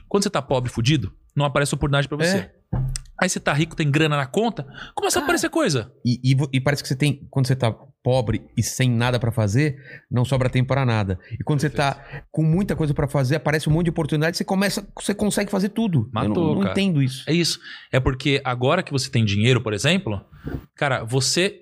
[0.08, 2.38] Quando você tá pobre, fudido, não aparece oportunidade para você.
[2.38, 2.52] É.
[3.20, 5.92] Aí você tá rico, tem grana na conta, começa a aparecer coisa.
[6.06, 7.28] E, e e parece que você tem.
[7.30, 9.76] Quando você tá pobre e sem nada pra fazer,
[10.10, 11.20] não sobra tempo pra nada.
[11.34, 14.46] E quando você tá com muita coisa pra fazer, aparece um monte de oportunidade, você
[14.46, 14.88] começa.
[14.96, 16.04] Você consegue fazer tudo.
[16.04, 16.72] Eu Matou, não, não cara.
[16.72, 17.24] entendo isso.
[17.28, 17.60] É isso.
[17.92, 20.22] É porque agora que você tem dinheiro, por exemplo,
[20.76, 21.62] cara, você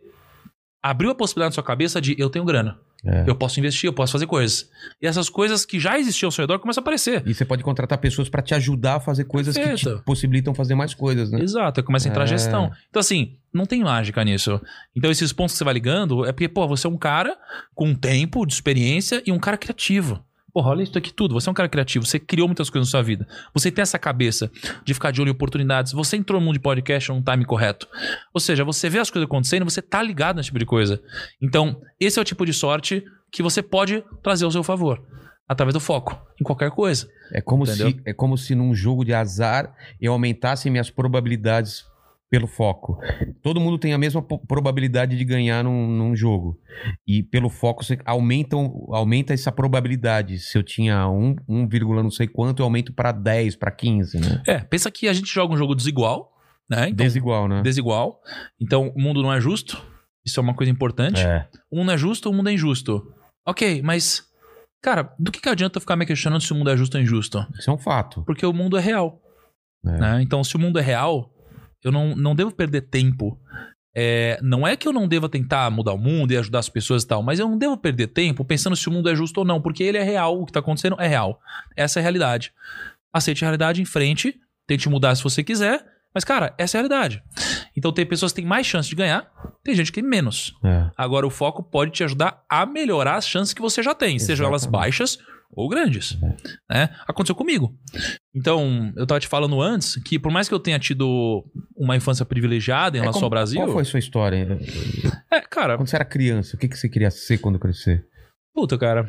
[0.84, 2.78] abriu a possibilidade na sua cabeça de eu tenho grana.
[3.06, 3.24] É.
[3.28, 4.70] Eu posso investir, eu posso fazer coisas.
[5.01, 7.22] E essas coisas que já existiam ao seu redor começam a aparecer.
[7.26, 9.99] E você pode contratar pessoas pra te ajudar a fazer coisas que Perfeito.
[9.99, 11.39] te possibilitam fazer mais coisas, né?
[11.41, 12.28] Exato, começa a entrar É.
[12.28, 12.72] gestão.
[12.89, 14.60] Então, assim, não tem mágica nisso.
[14.95, 17.38] Então, esses pontos que você vai ligando é porque, pô, você é um cara
[17.76, 20.24] com tempo de experiência e um cara criativo.
[20.56, 21.34] Porra, olha isso aqui tudo.
[21.34, 23.28] Você é um cara criativo, você criou muitas coisas na sua vida.
[23.53, 24.49] Você tem essa cabeça
[24.86, 25.91] de ficar de olho em oportunidades.
[25.91, 27.86] Você entrou no mundo de podcast num time correto.
[28.34, 31.03] Ou seja, você vê as coisas acontecendo, você tá ligado nesse tipo de coisa.
[31.41, 35.03] Então, esse é o tipo de sorte que você pode trazer ao seu favor.
[35.45, 37.06] Através do foco, em qualquer coisa.
[37.34, 37.89] É como, Entendeu?
[37.89, 41.84] se, é como se num jogo de azar eu aumentasse minhas probabilidades
[42.36, 43.00] pelo foco.
[43.42, 46.60] Todo mundo tem a mesma probabilidade de ganhar num, num jogo.
[47.08, 50.38] E pelo foco você aumenta, um- aumenta essa probabilidade.
[50.40, 54.44] Se eu tinha 1, 1, não sei quanto, eu aumento para 10, para 15, né?
[54.46, 56.34] É, pensa que a gente joga um jogo desigual,
[56.70, 56.90] né?
[56.90, 57.62] Então, Desigual, né?
[57.62, 58.20] desigual.
[58.60, 59.82] Então, o mundo não é justo.
[60.26, 61.22] Isso é uma coisa importante.
[61.22, 61.48] É.
[61.72, 63.02] O mundo é justo, o mundo é injusto.
[63.48, 64.24] Ok, mas,
[64.84, 67.02] cara, do que, que adianta eu ficar me questionando se o mundo é justo ou
[67.04, 67.46] injusto?
[67.58, 68.24] Isso é um fato.
[68.26, 69.22] Porque o mundo é real.
[69.86, 69.92] É.
[70.00, 70.22] né?
[70.22, 71.32] Então, se o mundo é real,
[71.86, 73.40] eu não, não devo perder tempo.
[73.96, 77.04] É, não é que eu não deva tentar mudar o mundo e ajudar as pessoas
[77.04, 79.46] e tal, mas eu não devo perder tempo pensando se o mundo é justo ou
[79.46, 81.40] não, porque ele é real, o que tá acontecendo é real.
[81.78, 82.52] Essa é a realidade.
[83.14, 86.82] Aceite a realidade em frente, tente mudar se você quiser, mas, cara, essa é a
[86.82, 87.22] realidade.
[87.78, 89.30] Então, tem pessoas que têm mais chance de ganhar,
[89.64, 90.56] tem gente que tem menos.
[90.64, 90.90] É.
[90.98, 94.48] Agora, o foco pode te ajudar a melhorar as chances que você já tem, sejam
[94.48, 94.82] elas Exatamente.
[94.82, 95.20] baixas
[95.52, 96.18] ou grandes.
[96.70, 96.90] Né?
[97.08, 97.78] Aconteceu comigo.
[98.36, 102.26] Então, eu tava te falando antes que, por mais que eu tenha tido uma infância
[102.26, 103.62] privilegiada em É relação como- ao Brasil.
[103.62, 104.60] Qual foi a sua história?
[105.32, 108.06] É, cara, Quando você era criança, o que, que você queria ser quando crescer?
[108.54, 109.04] puta, cara.
[109.04, 109.08] O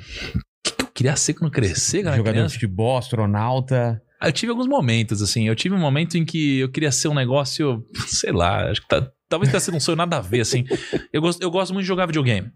[0.65, 2.17] que, que eu queria ser quando crescer, cara?
[2.17, 2.55] Jogador de criança?
[2.55, 4.01] futebol, astronauta.
[4.23, 5.47] Eu tive alguns momentos, assim.
[5.47, 8.89] Eu tive um momento em que eu queria ser um negócio, sei lá, acho que
[8.89, 10.65] tá- talvez tenha sido um sonho nada a ver, assim.
[11.13, 12.51] Eu gosto, eu gosto muito de jogar videogame,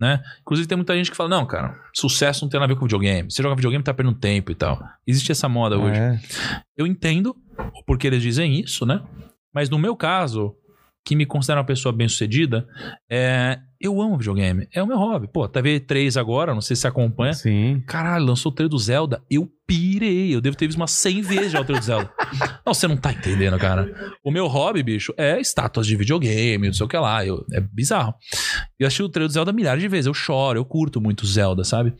[0.00, 0.22] né?
[0.40, 2.86] Inclusive tem muita gente que fala, não, cara, sucesso não tem nada a ver com
[2.86, 3.30] videogame.
[3.30, 4.82] Você joga videogame, tá perdendo tempo e tal.
[5.06, 5.98] Existe essa moda hoje.
[5.98, 6.20] É.
[6.76, 7.36] Eu entendo
[7.74, 9.02] o porquê eles dizem isso, né?
[9.54, 10.56] Mas no meu caso,
[11.04, 12.66] que me considera uma pessoa bem-sucedida,
[13.10, 14.66] é, eu amo videogame.
[14.72, 15.28] É o meu hobby.
[15.28, 17.34] Pô, TV3 agora, não sei se você acompanha.
[17.34, 17.82] Sim.
[17.86, 19.22] Caralho, lançou o trailer do Zelda.
[19.30, 20.34] Eu pirei.
[20.34, 22.10] Eu devo ter visto umas 100 vezes já o trailer do Zelda.
[22.64, 23.94] Não, você não tá entendendo, cara.
[24.24, 27.24] O meu hobby, bicho, é estátuas de videogame, não sei o que lá.
[27.24, 28.14] Eu, é bizarro.
[28.78, 30.06] Eu assisti o trailer do Zelda milhares de vezes.
[30.06, 31.94] Eu choro, eu curto muito Zelda, sabe?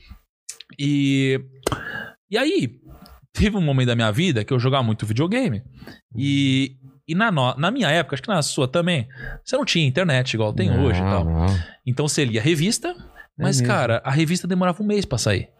[0.78, 1.40] E.
[2.30, 2.80] E aí,
[3.32, 5.62] teve um momento da minha vida que eu jogava muito videogame.
[6.16, 6.76] E.
[7.06, 9.06] E na, no- na minha época, acho que na sua também,
[9.44, 11.24] você não tinha internet igual tem hoje e Não, tal.
[11.26, 11.46] não.
[11.86, 12.94] Então você lia revista,
[13.38, 13.66] mas, mesmo.
[13.74, 15.50] cara, a revista demorava um mês pra sair.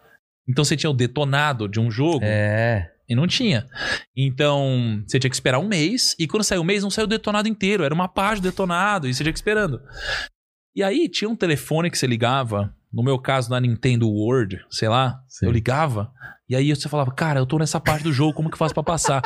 [0.49, 2.91] Então você tinha o detonado de um jogo É.
[3.07, 3.67] e não tinha.
[4.17, 6.17] Então você tinha que esperar um mês.
[6.19, 7.85] E quando saiu o mês, não saiu o detonado inteiro.
[7.85, 9.83] Era uma página do detonado e você tinha que esperando.
[10.75, 12.75] E aí tinha um telefone que você ligava.
[12.93, 15.19] No meu caso, na Nintendo World, sei lá.
[15.29, 15.47] Sim.
[15.47, 16.13] Eu ligava.
[16.49, 18.75] E aí você falava, cara, eu tô nessa parte do jogo, como que eu faço
[18.75, 19.21] pra passar?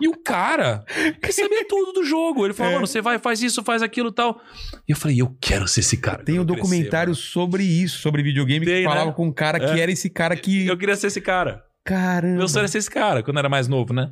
[0.00, 0.84] e o cara
[1.20, 2.44] que sabia tudo do jogo.
[2.44, 2.54] Ele É.
[2.54, 4.40] falou, mano, você vai, faz isso, faz aquilo e tal.
[4.88, 6.22] E eu falei, eu quero ser esse cara.
[6.22, 8.88] Tem um eu crescer, documentário sobre isso, sobre videogame, Tem, que né?
[8.88, 9.80] falava com um cara que É.
[9.80, 10.66] era esse cara que.
[10.66, 11.64] Eu queria ser esse cara.
[11.84, 12.36] Caramba.
[12.36, 14.10] Meu sonho era ser esse cara, quando eu era mais novo, né?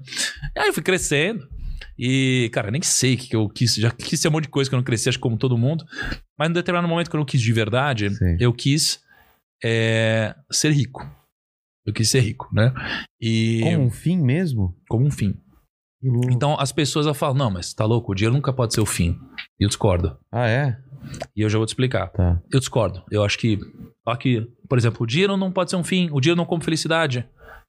[0.56, 1.46] Aí eu fui crescendo.
[1.98, 3.74] E, cara, nem sei o que eu quis.
[3.74, 5.56] Já quis ser um monte de coisa que eu não cresci, acho que como todo
[5.56, 5.84] mundo.
[6.38, 8.36] Mas num determinado momento que eu não quis de verdade, Sim.
[8.38, 9.00] eu quis
[9.64, 11.08] é, ser rico.
[11.86, 12.74] Eu quis ser rico, né?
[13.20, 14.76] E Como um fim mesmo?
[14.88, 15.34] como um fim.
[16.30, 19.18] Então as pessoas falam, não, mas tá louco, o dinheiro nunca pode ser o fim.
[19.58, 20.16] E eu discordo.
[20.30, 20.76] Ah, é?
[21.34, 22.08] E eu já vou te explicar.
[22.08, 22.40] Tá.
[22.52, 23.02] Eu discordo.
[23.10, 23.58] Eu acho que,
[24.04, 26.62] só que, por exemplo, o dinheiro não pode ser um fim, o dinheiro não come
[26.62, 27.26] felicidade.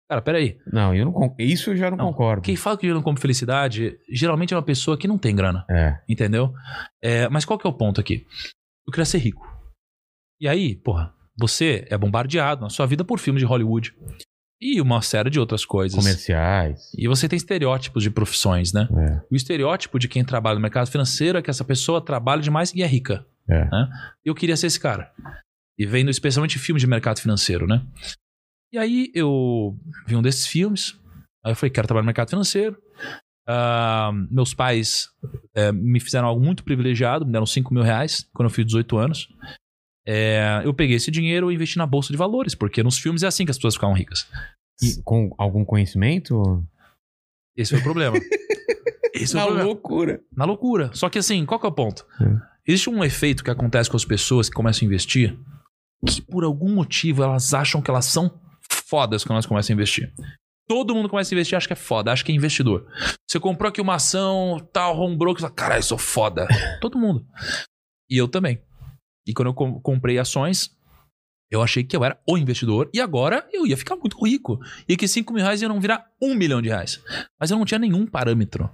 [0.09, 0.57] Cara, peraí.
[0.71, 2.41] Não, eu não con- isso eu já não, Não, concordo.
[2.41, 5.65] Quem fala que dinheiro não come felicidade, geralmente é uma pessoa que não tem grana,
[5.69, 5.99] É.
[6.07, 6.53] entendeu?
[7.01, 8.25] É, mas qual que é o ponto aqui?
[8.87, 9.45] Eu queria ser rico.
[10.39, 13.93] E aí, porra, você é bombardeado na sua vida por filmes de Hollywood.
[14.61, 15.97] E uma série de outras coisas.
[15.99, 16.91] Comerciais.
[16.97, 18.87] E você tem estereótipos de profissões, né?
[18.91, 19.21] É.
[19.29, 22.81] O estereótipo de quem trabalha no mercado financeiro é que essa pessoa trabalha demais e
[22.81, 23.23] é rica.
[23.47, 23.65] É.
[23.65, 23.89] Né?
[24.25, 25.11] Eu queria ser esse cara.
[25.77, 27.85] E vendo especialmente filmes de mercado financeiro, né?
[28.71, 30.99] E aí eu vi um desses filmes.
[31.43, 32.77] Aí eu falei, quero trabalhar no mercado financeiro.
[33.47, 35.09] Ah, meus pais
[35.55, 38.97] eh, me fizeram algo muito privilegiado, me deram 5 mil reais quando eu fiz 18
[38.97, 39.29] anos.
[40.05, 43.27] Eh, eu peguei esse dinheiro e investi na bolsa de valores, porque nos filmes é
[43.27, 44.27] assim que as pessoas ficavam ricas.
[44.81, 46.61] E com algum conhecimento?
[47.55, 48.17] Esse foi o problema.
[49.13, 49.67] Esse é o Na problema.
[49.67, 50.21] loucura.
[50.35, 50.91] Na loucura.
[50.93, 52.05] Só que assim, qual que é o ponto?
[52.21, 52.25] É.
[52.67, 55.37] Existe um efeito que acontece com as pessoas que começam a investir
[56.05, 58.39] que por algum motivo elas acham que elas são
[58.87, 60.13] fodas quando elas começam a investir.
[60.67, 62.85] Todo mundo começa a investir acha que é foda, acha que é investidor.
[63.27, 66.45] Você comprou aqui uma ação, tal, home broker, caralho, sou foda.
[66.81, 67.25] Todo mundo.
[68.09, 68.61] E eu também.
[69.25, 70.75] E quando eu com- comprei ações,
[71.49, 74.59] eu achei que eu era o investidor e agora eu ia ficar muito rico.
[74.87, 77.01] E que 5 mil reais iam virar um milhão de reais.
[77.39, 78.69] Mas eu não tinha nenhum parâmetro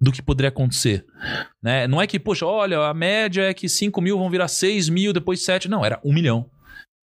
[0.00, 1.04] do que poderia acontecer.
[1.62, 1.86] Né?
[1.86, 5.12] Não é que, poxa, olha, a média é que 5 mil vão virar 6 mil,
[5.12, 5.68] depois 7.
[5.68, 6.50] Não, era 1 milhão.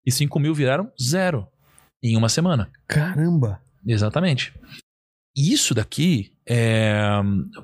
[0.06, 1.48] E 5 mil viraram zero
[2.04, 2.70] em uma semana.
[2.88, 3.62] Caramba.
[3.86, 4.54] Exatamente.
[5.36, 6.98] E isso daqui, é...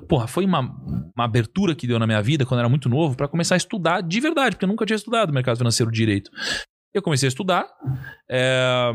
[0.08, 3.16] porra, foi uma, uma abertura que deu na minha vida quando eu era muito novo
[3.16, 6.30] para começar a estudar de verdade, porque eu nunca tinha estudado mercado financeiro direito.
[6.94, 7.66] Eu comecei a estudar,
[8.30, 8.92] é,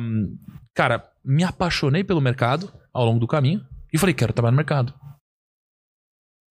[0.73, 4.93] cara, me apaixonei pelo mercado ao longo do caminho e falei, quero trabalhar no mercado.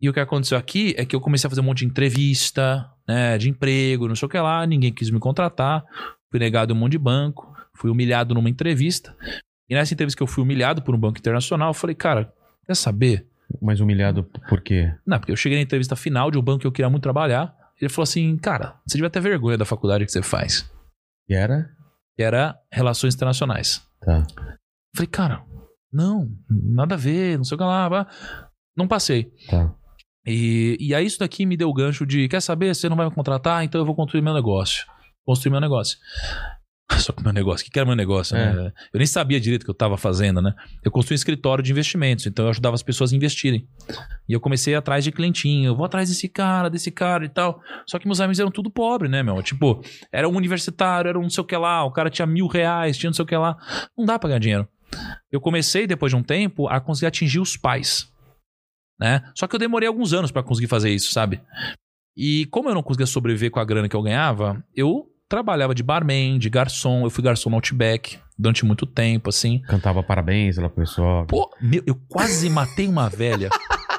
[0.01, 2.89] E o que aconteceu aqui é que eu comecei a fazer um monte de entrevista,
[3.09, 5.83] né, de emprego, não sei o que lá, ninguém quis me contratar,
[6.31, 9.15] fui negado um monte de banco, fui humilhado numa entrevista.
[9.69, 12.33] E nessa entrevista que eu fui humilhado por um banco internacional, eu falei, cara,
[12.67, 13.27] quer saber?
[13.63, 14.93] Mas humilhado por quê?
[15.07, 17.55] Não, porque eu cheguei na entrevista final de um banco que eu queria muito trabalhar.
[17.81, 20.71] Ele falou assim, cara, você devia ter vergonha da faculdade que você faz.
[21.29, 21.71] E era?
[22.17, 23.87] Que era Relações Internacionais.
[24.01, 24.27] Tá.
[24.37, 25.45] Eu falei, cara,
[25.93, 28.09] não, nada a ver, não sei o que lá.
[28.77, 29.33] Não passei.
[29.49, 29.73] Tá.
[30.27, 33.09] E, e aí isso daqui me deu o gancho de, quer saber, você não vai
[33.09, 34.85] me contratar, então eu vou construir meu negócio.
[35.25, 35.99] Construir meu negócio.
[36.99, 38.37] Só que meu negócio, o que que era meu negócio?
[38.37, 38.53] É.
[38.53, 38.73] né?
[38.93, 40.55] Eu nem sabia direito o que eu estava fazendo, né?
[40.83, 43.69] Eu construí um escritório de investimentos, então eu ajudava as pessoas a investirem.
[44.29, 47.61] E eu comecei atrás de clientinho, eu vou atrás desse cara, desse cara e tal.
[47.87, 49.43] Só que meus amigos eram tudo pobre, né, meu?
[49.43, 52.47] Tipo, era um universitário, era um não sei o que lá, o cara tinha mil
[52.47, 53.57] reais, tinha não sei o que lá.
[53.97, 54.69] Não dá pra ganhar dinheiro.
[55.31, 58.11] Eu comecei, depois de um tempo, a conseguir atingir os pais.
[58.99, 59.23] Né?
[59.35, 61.41] Só que eu demorei alguns anos pra conseguir fazer isso, sabe?
[62.17, 65.83] E como eu não conseguia sobreviver com a grana que eu ganhava, eu trabalhava de
[65.83, 69.61] barman, de garçom, eu fui garçom no Outback durante muito tempo, assim.
[69.63, 71.27] Cantava parabéns lá pro pessoal.
[71.27, 73.51] Pô, meu, eu quase matei uma velha.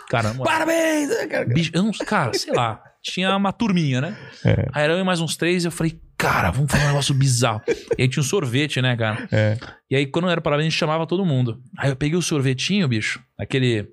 [0.10, 1.10] Cara, na moral, Parabéns!
[1.54, 4.18] bicho, eu não, cara, sei lá, tinha uma turminha, né?
[4.44, 4.68] É.
[4.74, 7.62] Aí era eu e mais uns três, eu falei, cara, vamos fazer um negócio bizarro.
[7.98, 9.28] E aí tinha um sorvete, né, cara?
[9.32, 9.58] É.
[9.90, 11.62] E aí, quando era parabéns, a gente chamava todo mundo.
[11.78, 13.88] Aí eu peguei o sorvetinho, bicho, aquele.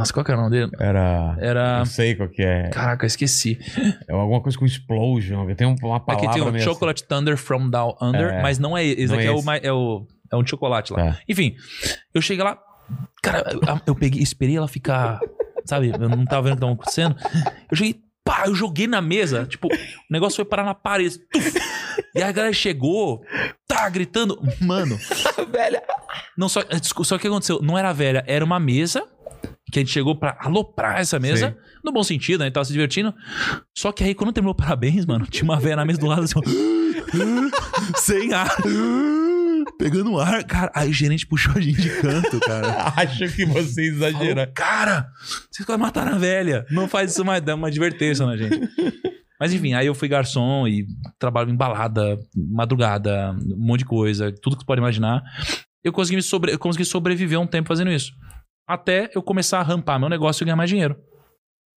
[0.00, 0.72] Nossa, qual que era o nome dele?
[0.80, 1.36] Era.
[1.40, 1.78] Era.
[1.80, 2.68] Eu sei qual que é.
[2.70, 3.58] Caraca, eu esqueci.
[4.08, 5.46] É alguma coisa com explosion.
[5.54, 8.42] Tem um- uma palavra Aqui tem o meio Chocolate Thunder from Down Under, É.
[8.42, 9.06] mas não é esse.
[9.08, 9.66] Não aqui é é, o, esse.
[9.66, 10.06] é o.
[10.32, 11.12] É um chocolate lá.
[11.12, 11.18] Tá.
[11.28, 11.54] Enfim,
[12.14, 12.58] eu cheguei lá.
[13.22, 15.20] Cara, eu, eu peguei, esperei ela ficar.
[15.64, 15.90] Sabe?
[15.90, 17.16] Eu não tava vendo o que tava acontecendo.
[17.70, 18.00] Eu cheguei.
[18.24, 19.46] Pá, eu joguei na mesa.
[19.46, 21.18] Tipo, o negócio foi parar na parede.
[21.32, 21.52] Tuf!
[22.14, 23.22] E a galera chegou,
[23.66, 24.38] tá gritando.
[24.60, 24.98] Mano.
[25.50, 25.82] velha.
[26.36, 27.60] Não, só, desculpa, só que o que aconteceu?
[27.62, 29.06] Não era velha, era uma mesa
[29.70, 31.48] que a gente chegou pra aloprar essa mesa.
[31.50, 31.56] Sei.
[31.84, 32.44] No bom sentido, né?
[32.44, 33.14] A gente tava se divertindo.
[33.76, 36.34] Só que aí, quando terminou parabéns, mano, tinha uma velha na mesa do lado assim,
[36.36, 36.42] ó,
[37.98, 38.56] sem ar.
[39.78, 40.70] Pegando ar, cara.
[40.74, 42.92] Aí o gerente puxou a gente de canto, cara.
[42.96, 44.52] Acho que vocês Falou, exageraram.
[44.54, 45.08] cara,
[45.50, 46.66] vocês quase mataram a velha.
[46.70, 48.60] Não faz isso mais, dá uma advertência na gente.
[49.38, 50.86] Mas enfim, aí eu fui garçom e
[51.18, 55.22] trabalhava em balada, madrugada, um monte de coisa, tudo que você pode imaginar.
[55.82, 56.52] Eu consegui, sobre...
[56.52, 58.12] eu consegui sobreviver um tempo fazendo isso.
[58.72, 60.96] Até eu começar a rampar meu negócio e ganhar mais dinheiro.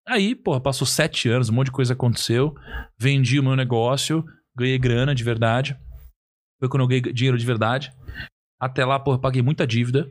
[0.07, 2.53] Aí, porra, passou sete anos, um monte de coisa aconteceu.
[2.99, 4.23] Vendi o meu negócio,
[4.55, 5.77] ganhei grana de verdade.
[6.59, 7.91] Foi quando eu ganhei dinheiro de verdade.
[8.61, 10.07] Até lá, porra, paguei muita dívida.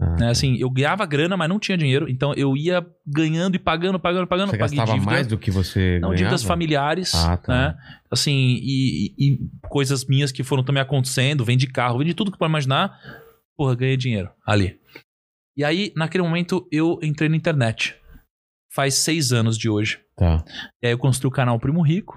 [0.00, 2.08] Ah, Né, assim, eu ganhava grana, mas não tinha dinheiro.
[2.08, 4.50] Então eu ia ganhando e pagando, pagando, pagando.
[4.50, 5.10] Você paguei gastava dívida.
[5.12, 6.16] mais do que você Não, ganhava?
[6.16, 7.52] dívidas familiares, Ah, tá.
[7.52, 7.76] né?
[8.10, 11.44] Assim, e, e- e coisas minhas que foram também acontecendo.
[11.44, 12.96] Vendi carro, vendi tudo que pode imaginar.
[13.56, 14.78] Porra, ganhei dinheiro ali.
[15.58, 17.96] E aí, naquele momento, eu entrei na internet.
[18.72, 20.00] Faz seis anos de hoje.
[20.16, 20.44] Tá.
[20.80, 22.16] E aí eu construí o canal Primo Rico.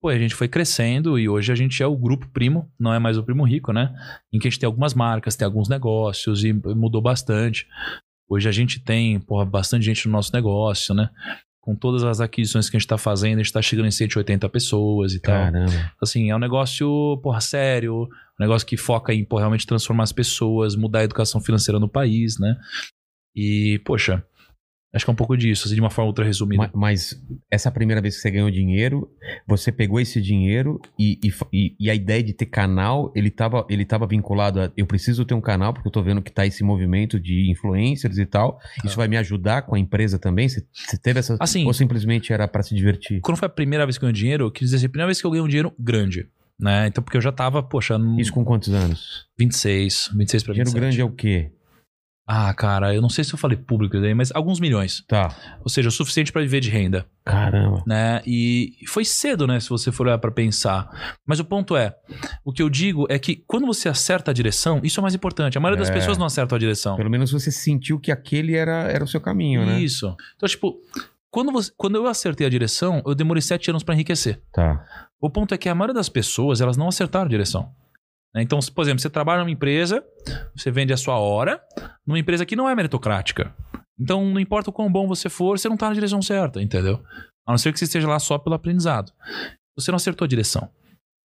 [0.00, 3.00] Pô, a gente foi crescendo e hoje a gente é o grupo Primo, não é
[3.00, 3.92] mais o Primo Rico, né?
[4.32, 7.66] Em que a gente tem algumas marcas, tem alguns negócios e mudou bastante.
[8.28, 11.10] Hoje a gente tem, porra, bastante gente no nosso negócio, né?
[11.68, 14.48] Com todas as aquisições que a gente tá fazendo, a gente tá chegando em 180
[14.48, 15.34] pessoas e tal.
[15.34, 15.92] Caramba.
[16.00, 20.12] Assim, é um negócio, porra, sério, um negócio que foca em, porra, realmente transformar as
[20.12, 22.56] pessoas, mudar a educação financeira no país, né?
[23.36, 24.24] E, poxa,
[24.94, 26.62] acho que é um pouco disso, assim, de uma forma ultra resumida.
[26.62, 27.20] Ma- Mas
[27.50, 29.10] essa primeira vez que você ganhou dinheiro,
[29.46, 31.18] você pegou esse dinheiro e,
[31.52, 35.24] e, e- a ideia de ter canal, ele tava, ele tava vinculado a eu preciso
[35.24, 38.58] ter um canal, porque eu tô vendo que tá esse movimento de influencers e tal.
[38.84, 40.48] Isso vai me ajudar com a empresa também?
[40.48, 41.36] Você, você teve essa.
[41.40, 43.20] Assim, ou simplesmente era pra se divertir?
[43.20, 45.06] quando foi a primeira vez que eu ganhei dinheiro, eu quis dizer assim, a primeira
[45.08, 46.26] vez que eu ganhei um dinheiro grande,
[46.58, 46.86] né?
[46.88, 49.26] Então, porque eu já tava, poxa, no Isso com quantos anos?
[49.38, 50.54] 26, 26 pra 27.
[50.54, 51.52] Dinheiro grande é o quê?
[52.30, 55.02] Ah, cara, eu não sei se eu falei público daí, mas alguns milhões.
[55.08, 55.34] Tá.
[55.62, 57.82] Ou seja, o suficiente pra viver de renda, Caramba.
[57.86, 58.20] né?
[58.26, 61.16] E foi cedo, né, se você for olhar pra pensar.
[61.26, 61.94] Mas o ponto é,
[62.44, 65.14] o que eu digo é que quando você acerta a direção, isso é o mais
[65.14, 65.56] importante.
[65.56, 65.94] A maioria das É.
[65.94, 66.96] pessoas não acertam a direção.
[66.96, 69.80] Pelo menos você sentiu que aquele era, era o seu caminho, né?
[69.80, 70.14] Isso.
[70.36, 70.76] Então, tipo,
[71.30, 74.38] quando, você- quando eu acertei a direção, eu demorei sete anos pra enriquecer.
[74.52, 74.84] Tá.
[75.18, 77.70] O ponto é que a maioria das pessoas, elas não acertaram a direção.
[78.34, 78.42] Né?
[78.42, 80.04] Então, se, por exemplo, você trabalha numa empresa,
[80.54, 81.60] você vende a sua hora,
[82.06, 83.54] numa empresa que não é meritocrática.
[83.98, 87.02] Então, não importa o quão bom você for, você não tá na direção certa, entendeu?
[87.46, 89.12] A não ser que você esteja lá só pelo aprendizado.
[89.76, 90.70] Você não acertou a direção.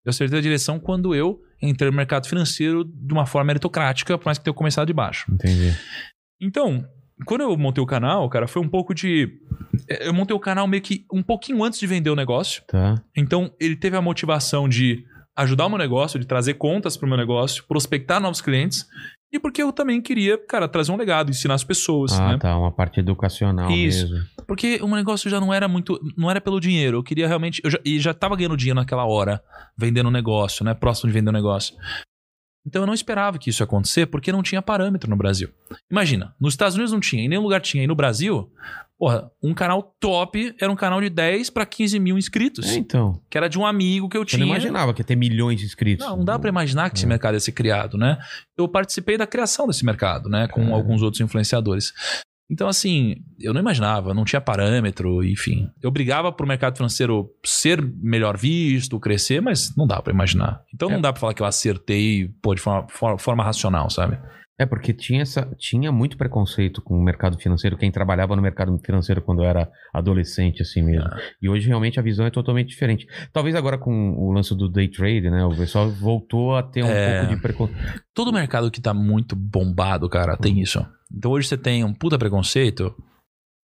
[0.05, 4.25] Eu acertei a direção quando eu entrei no mercado financeiro de uma forma meritocrática, por
[4.25, 5.31] mais que tenha começado de baixo.
[5.31, 5.73] Entendi.
[6.41, 6.85] Então,
[7.25, 9.29] quando eu montei o canal, cara, foi um pouco de.
[9.87, 12.63] Eu montei o canal meio que um pouquinho antes de vender o negócio.
[12.67, 13.01] Tá.
[13.15, 15.05] Então, ele teve a motivação de
[15.35, 18.85] ajudar o meu negócio, de trazer contas para o meu negócio, prospectar novos clientes.
[19.31, 22.37] E porque eu também queria, cara, trazer um legado, ensinar as pessoas, Ah, né?
[22.37, 22.55] tá.
[22.55, 24.07] Uma parte educacional Isso.
[24.07, 24.25] mesmo.
[24.47, 25.99] Porque o meu negócio já não era muito.
[26.15, 26.97] Não era pelo dinheiro.
[26.97, 27.59] Eu queria realmente.
[27.63, 29.41] Eu já, e já tava ganhando dinheiro naquela hora,
[29.75, 30.75] vendendo um negócio, né?
[30.75, 31.75] Próximo de vender um negócio.
[32.65, 35.49] Então eu não esperava que isso ia acontecer porque não tinha parâmetro no Brasil.
[35.91, 37.83] Imagina, nos Estados Unidos não tinha, em nenhum lugar tinha.
[37.83, 38.49] E no Brasil,
[38.97, 42.69] porra, um canal top era um canal de 10 para 15 mil inscritos.
[42.69, 43.19] É, então.
[43.29, 44.45] Que era de um amigo que eu Você tinha.
[44.45, 46.05] não imaginava que ia ter milhões de inscritos.
[46.07, 47.09] Não, não dá pra imaginar que esse É.
[47.09, 48.17] mercado ia ser criado, né?
[48.57, 50.47] Eu participei da criação desse mercado, né?
[50.47, 50.71] Com É.
[50.71, 51.91] alguns outros influenciadores.
[52.51, 55.69] Então, assim, eu não imaginava, não tinha parâmetro, enfim.
[55.81, 60.61] Eu brigava pro mercado financeiro ser melhor visto, crescer, mas não dá pra imaginar.
[60.73, 61.01] Então não É.
[61.01, 64.19] dá pra falar que eu acertei, pô, de forma, for- forma racional, sabe?
[64.59, 68.77] É, porque tinha, essa, tinha muito preconceito com o mercado financeiro, quem trabalhava no mercado
[68.85, 71.07] financeiro quando era adolescente, assim mesmo.
[71.07, 71.17] Ah.
[71.41, 73.07] E hoje realmente a visão é totalmente diferente.
[73.31, 75.43] Talvez agora com o lance do day trade, né?
[75.43, 77.21] O pessoal voltou a ter um É.
[77.21, 78.03] pouco de preconceito.
[78.13, 80.85] Todo mercado que tá muito bombado, cara, tem isso.
[81.11, 82.95] Então hoje você tem um puta preconceito,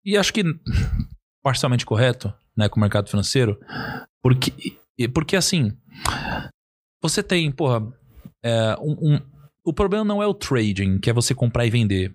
[0.03, 0.41] e acho que
[1.43, 3.55] parcialmente correto, né, com o mercado financeiro,
[4.21, 4.51] porque,
[5.13, 5.71] porque assim,
[7.01, 7.81] você tem, porra,
[8.43, 9.31] é, um, um-
[9.63, 12.13] o problema não é o trading, que é você comprar e vender.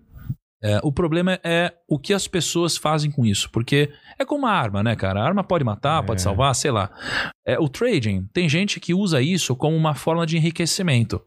[0.63, 4.51] É, o problema é o que as pessoas fazem com isso, porque é como uma
[4.53, 5.21] arma, né, cara?
[5.21, 6.25] A arma pode matar, pode É.
[6.25, 6.91] salvar, sei lá.
[7.47, 11.21] É, o trading, tem gente que usa isso como uma forma de enriquecimento.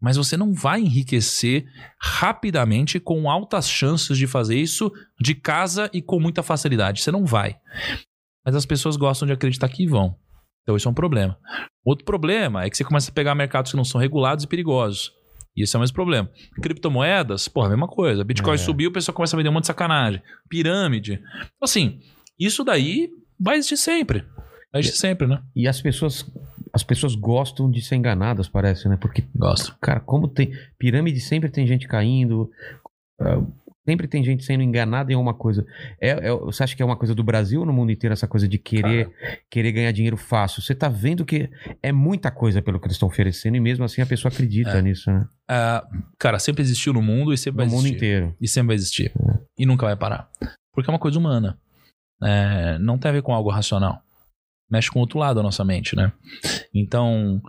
[0.00, 1.64] Mas você não vai enriquecer
[1.98, 7.00] rapidamente com altas chances de fazer isso de casa e com muita facilidade.
[7.02, 7.56] Você não vai.
[8.44, 10.14] Mas as pessoas gostam de acreditar que vão.
[10.62, 11.38] Então isso é um problema.
[11.84, 15.12] Outro problema é que você começa a pegar mercados que não são regulados e perigosos.
[15.56, 16.30] E esse é o mesmo problema.
[16.62, 18.22] Criptomoedas, porra, a mesma coisa.
[18.24, 18.58] Bitcoin É.
[18.58, 20.22] subiu, o pessoal começa a vender um monte de sacanagem.
[20.48, 21.20] Pirâmide.
[21.62, 22.00] Assim,
[22.38, 23.08] isso daí
[23.40, 24.24] vai existir sempre.
[24.72, 25.42] Vai existir sempre, né?
[25.54, 26.30] E as pessoas,
[26.72, 28.98] as pessoas gostam de ser enganadas, parece, né?
[29.00, 29.74] Porque, Gosto.
[29.80, 30.52] cara, como tem.
[30.78, 32.50] Pirâmide sempre tem gente caindo.
[33.20, 33.42] ah,
[33.88, 35.64] sempre tem gente sendo enganada em alguma coisa.
[36.00, 38.26] É, é- você acha que é uma coisa do Brasil ou no mundo inteiro essa
[38.26, 39.10] coisa de querer,
[39.50, 40.60] querer ganhar dinheiro fácil?
[40.60, 41.48] Você tá vendo que
[41.82, 44.82] é muita coisa pelo que eles estão oferecendo e mesmo assim a pessoa acredita É.
[44.82, 45.26] nisso, né?
[45.48, 45.86] Ah,
[46.18, 47.96] cara, sempre existiu no mundo e sempre No vai mundo existir.
[47.96, 48.36] inteiro.
[48.40, 49.12] E sempre vai existir.
[49.58, 50.28] E nunca vai parar.
[50.74, 51.58] Porque é uma coisa humana.
[52.22, 54.02] É, não tem a ver com algo racional.
[54.70, 56.12] Mexe com o outro lado da nossa mente, né?
[56.74, 57.40] Então,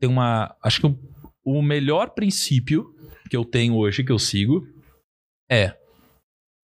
[0.00, 0.54] tem uma.
[0.62, 0.98] Acho que o,
[1.44, 2.92] o melhor princípio
[3.30, 4.66] que eu tenho hoje, que eu sigo,
[5.54, 5.78] é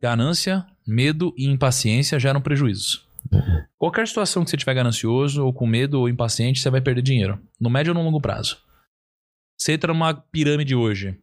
[0.00, 3.06] ganância, medo e impaciência geram prejuízos.
[3.78, 7.38] Qualquer situação que você estiver ganancioso, ou com medo ou impaciente, você vai perder dinheiro.
[7.60, 8.58] No médio ou no longo prazo.
[9.58, 11.18] Você entra numa pirâmide hoje.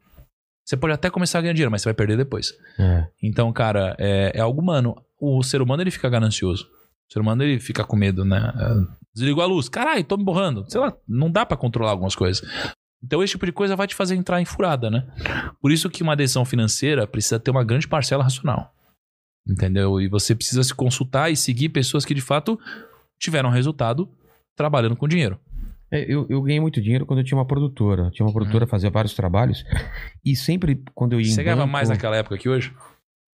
[0.64, 2.54] Você pode até começar a ganhar dinheiro, mas você vai perder depois.
[2.78, 3.08] É.
[3.24, 4.96] Então, cara, é, é algo humano.
[5.20, 6.66] O ser humano, ele fica ganancioso.
[7.10, 8.54] O ser humano, ele fica com medo, né?
[8.56, 9.68] É, Desligou a luz.
[9.68, 10.66] Caralho, tô me borrando.
[10.70, 12.48] Sei lá, não dá pra controlar algumas coisas.
[13.04, 15.06] Então, esse tipo de coisa vai te fazer entrar em furada, né?
[15.62, 18.74] Por isso que uma decisão financeira precisa ter uma grande parcela racional.
[19.48, 20.02] Entendeu?
[20.02, 22.60] E você precisa se consultar e seguir pessoas que, de fato,
[23.20, 24.10] tiveram resultado
[24.56, 25.40] trabalhando com dinheiro.
[25.90, 28.06] É, eu, eu ganhei muito dinheiro quando eu tinha uma produtora.
[28.06, 29.64] Eu tinha uma produtora, fazia vários trabalhos.
[30.26, 31.34] E sempre quando eu ia Uhum.
[31.34, 32.74] Você ganhava banco- mais naquela época que hoje?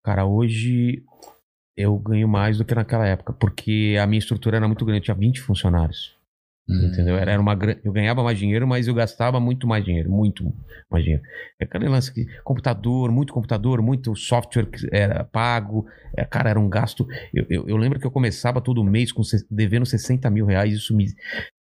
[0.04, 1.04] Cara, hoje
[1.76, 5.04] eu ganho mais do que naquela época, porque a minha estrutura era muito grande, eu
[5.04, 6.16] tinha 20 funcionários.
[6.70, 7.16] Entendeu?
[7.16, 10.52] Era, era uma Eu ganhava mais dinheiro, mas eu gastava muito mais dinheiro, muito
[10.90, 11.22] mais dinheiro.
[11.58, 15.86] É aquele lance que computador, muito computador, muito software que era pago.
[16.16, 17.06] É, cara, era um gasto.
[17.34, 20.96] Eu, eu, eu lembro que eu começava todo mês com, devendo 60 mil reais, isso
[20.96, 21.06] me,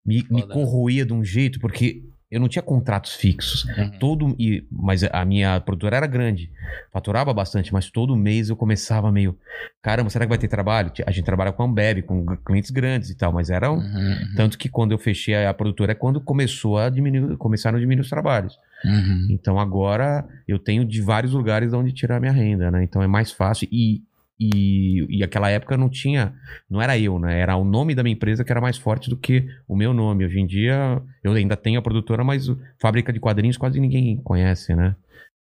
[0.05, 0.53] me, me Foda.
[0.53, 3.63] corroía de um jeito, porque eu não tinha contratos fixos.
[3.65, 3.91] Uhum.
[3.99, 6.51] Todo, e, mas a minha produtora era grande,
[6.91, 9.37] faturava bastante, mas todo mês eu começava meio,
[9.81, 10.91] caramba, será que vai ter trabalho?
[11.05, 14.33] A gente trabalha com a Ambev, com clientes grandes e tal, mas era um, Uhum.
[14.35, 18.01] tanto que quando eu fechei a produtora é quando começou a diminuir, começaram a diminuir
[18.03, 18.57] os trabalhos.
[18.83, 19.27] Uhum.
[19.31, 22.83] Então agora eu tenho de vários lugares onde tirar minha renda, né?
[22.83, 23.67] Então é mais fácil.
[23.71, 24.01] E,
[24.39, 26.33] e, e aquela época não tinha.
[26.69, 27.39] Não era eu, né?
[27.39, 30.25] Era o nome da minha empresa que era mais forte do que o meu nome.
[30.25, 32.47] Hoje em dia eu ainda tenho a produtora, mas
[32.79, 34.95] fábrica de quadrinhos quase ninguém conhece, né?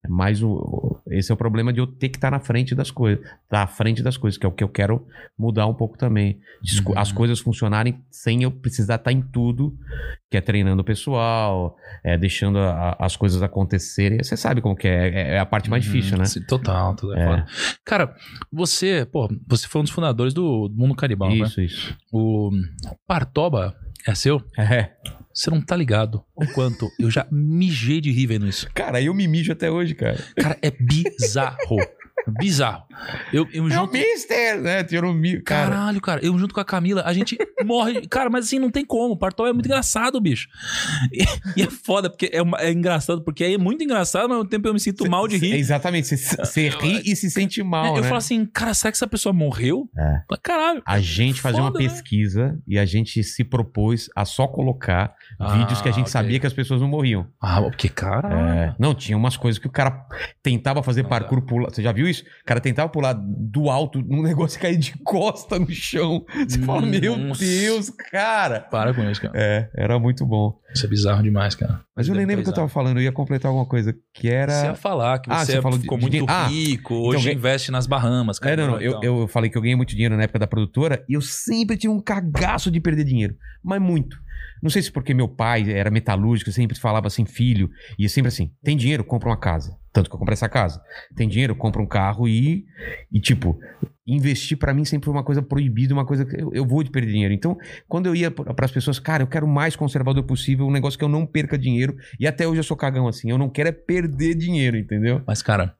[0.04, 2.90] É mais o, esse é o problema de eu ter que estar na frente das
[2.90, 3.24] coisas.
[3.44, 5.06] Estar à frente das coisas, que é o que eu quero
[5.38, 6.38] mudar um pouco também.
[6.86, 6.98] Uhum.
[6.98, 9.74] As coisas funcionarem sem eu precisar estar em tudo,
[10.30, 11.74] que é treinando o pessoal,
[12.04, 14.22] é, deixando a- as coisas acontecerem.
[14.22, 15.92] Você sabe como que é, é, é a parte mais Uhum.
[15.92, 16.24] difícil, né?
[16.46, 17.16] Total, total.
[17.18, 17.24] É.
[17.26, 17.46] foda.
[17.82, 18.14] Cara,
[18.52, 21.36] você, pô, você foi um dos fundadores do Mundo Canibal, né?
[21.36, 21.96] Isso, isso.
[22.12, 22.50] O
[23.06, 23.74] Partoba
[24.06, 24.42] é seu?
[24.58, 24.90] É.
[25.34, 28.68] Você não tá ligado o quanto eu já mijei de rir vendo isso.
[28.72, 30.18] Cara, eu me mijo até hoje, cara.
[30.36, 31.76] Cara, é bizarro.
[32.38, 32.84] Bizarro.
[33.34, 33.92] Eu, eu É o junto.
[33.92, 34.82] Mister, né?
[34.82, 35.42] Tirou um mi...
[35.42, 38.06] Cara, Caralho, cara, eu junto com a Camila, a gente morre.
[38.06, 39.12] Cara, mas assim, não tem como.
[39.12, 40.48] O Partol é muito engraçado, bicho.
[41.12, 41.22] E,
[41.60, 44.48] e é foda, porque é, uma- é engraçado, porque é muito engraçado, mas ao mesmo
[44.48, 45.54] tempo eu me sinto mal de Cê- rir.
[45.56, 48.08] Exatamente, você- ri e se sente mal, eu né?
[48.08, 49.90] falo assim, cara, será que essa pessoa morreu?
[49.94, 50.20] É.
[50.42, 50.82] Caralho.
[50.86, 51.76] A gente fazia uma né?
[51.78, 56.12] pesquisa e a gente se propôs a só colocar Ah, vídeos que a gente ok.
[56.12, 57.26] sabia que as pessoas não morriam.
[57.40, 58.28] Ah, porque, cara.
[58.32, 60.06] É, não, tinha umas coisas que o cara
[60.42, 61.70] tentava fazer Não parkour pular.
[61.70, 62.22] Você já viu isso?
[62.22, 66.24] O cara tentava pular do alto num negócio e cair de costa no chão.
[66.48, 67.44] Você fala, meu Nossa.
[67.44, 68.60] Deus, cara.
[68.60, 69.32] Para com isso, cara.
[69.36, 70.58] É, era muito bom.
[70.74, 71.80] Isso é bizarro demais, cara.
[71.96, 74.28] Mas eu nem lembro o que eu tava falando, eu ia completar alguma coisa que
[74.28, 74.52] era.
[74.52, 77.06] Você ia falar que Ah, você, você falou de- ficou de- muito ah, rico, então
[77.06, 78.54] hoje investe nas Bahamas, cara.
[78.54, 78.80] É, não, não.
[78.80, 81.20] Eu, Então, eu falei que eu ganhei muito dinheiro na época da produtora e eu
[81.20, 83.36] sempre tinha um cagaço de perder dinheiro.
[83.62, 84.16] Mas muito.
[84.64, 88.50] Não sei se porque meu pai era metalúrgico, sempre falava assim, filho, e sempre assim:
[88.62, 89.78] tem dinheiro, compra uma casa.
[89.92, 90.80] Tanto que eu comprei essa casa.
[91.14, 92.64] Tem dinheiro, compra um carro e.
[93.12, 93.58] E tipo,
[94.06, 96.90] investir pra mim sempre foi uma coisa proibida, uma coisa que eu, eu vou de
[96.90, 97.34] perder dinheiro.
[97.34, 100.72] Então, quando eu ia para as pessoas, cara, eu quero o mais conservador possível, um
[100.72, 101.94] negócio que eu não perca dinheiro.
[102.18, 103.30] E até hoje eu sou cagão assim.
[103.30, 105.20] Eu não quero é perder dinheiro, entendeu?
[105.26, 105.76] Mas, cara,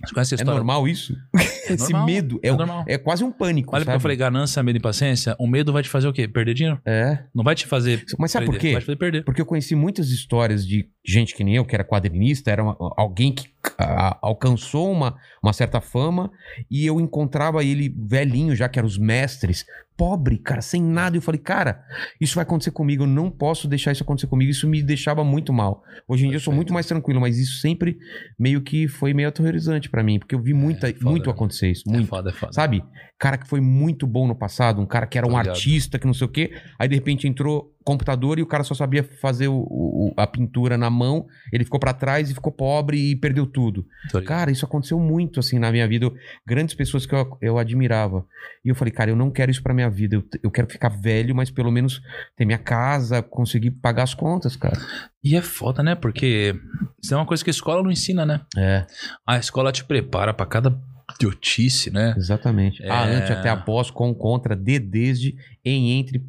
[0.00, 0.54] você conhece a É história?
[0.58, 1.14] normal isso?
[1.68, 2.84] Esse normal, medo é, é o- normal.
[2.88, 3.70] é quase um pânico.
[3.74, 3.96] Olha porque sabe?
[3.96, 5.36] eu falei ganância, medo e paciência.
[5.38, 6.26] O medo vai te fazer o quê?
[6.26, 6.80] Perder dinheiro.
[6.84, 7.24] É.
[7.34, 8.72] Não vai te fazer Mas sabe por perder, quê?
[8.74, 9.24] Vai te fazer perder.
[9.24, 12.76] Porque eu conheci muitas histórias de gente que nem eu, que era quadrinista, era uma-
[12.96, 16.30] alguém que ah, alcançou uma, uma certa fama
[16.70, 19.64] e eu encontrava ele velhinho, já que eram os mestres,
[19.96, 21.16] pobre, cara, sem nada.
[21.16, 21.82] Eu falei, cara,
[22.20, 24.50] isso vai acontecer comigo, eu não posso deixar isso acontecer comigo.
[24.50, 25.82] Isso me deixava muito mal.
[26.08, 27.98] Hoje em dia eu sou muito mais tranquilo, mas isso sempre
[28.38, 31.32] meio que foi meio aterrorizante pra mim, porque eu vi muita, É foda, muito né?
[31.32, 32.08] acontecer isso, É muito.
[32.08, 32.52] foda, é foda.
[32.52, 32.82] Sabe?
[33.22, 36.06] Cara que foi muito bom no passado, um cara que era Tô um artista, que
[36.08, 36.50] não sei o quê.
[36.76, 40.76] Aí de repente entrou computador e o cara só sabia fazer o- o- a pintura
[40.76, 41.24] na mão.
[41.52, 43.86] Ele ficou pra trás e ficou pobre e perdeu tudo.
[44.26, 46.06] Cara, isso aconteceu muito assim na minha vida.
[46.06, 46.14] Eu-
[46.44, 48.26] grandes pessoas que eu, eu admirava.
[48.64, 50.16] E eu falei, cara, eu não quero isso pra minha vida.
[50.16, 52.00] Eu, eu quero ficar velho, mas pelo menos
[52.36, 54.76] ter minha casa, conseguir pagar as contas, cara.
[55.22, 55.94] E é foda, né?
[55.94, 56.56] Porque
[57.00, 58.40] isso é uma coisa que a escola não ensina, né?
[58.58, 58.84] É,
[59.24, 60.76] A escola te prepara pra cada
[61.14, 62.14] idiotice, né?
[62.16, 62.82] exatamente.
[62.82, 62.90] É.
[62.90, 66.24] A ante até após, com, contra, de, desde, em, entre.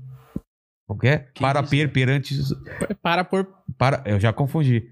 [0.87, 1.17] O que é?
[1.33, 1.69] Que para, isso?
[1.69, 2.35] per, perante,
[3.01, 3.47] Para por.
[3.77, 4.83] Para, eu já confundi.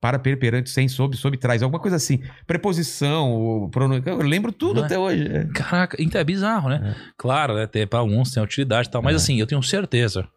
[0.00, 1.62] Para, per, perante, sem, sob, sob, traz.
[1.62, 2.22] Alguma coisa assim.
[2.46, 4.00] Preposição, o prono...
[4.04, 4.84] Eu lembro tudo é?
[4.84, 5.26] até hoje.
[5.26, 5.46] é.
[5.46, 6.94] Caraca, então é bizarro, né?
[7.16, 7.66] Claro, né?
[7.66, 9.02] Tem, pra alguns tem utilidade e tal.
[9.02, 9.16] Mas É.
[9.16, 10.28] assim, eu tenho certeza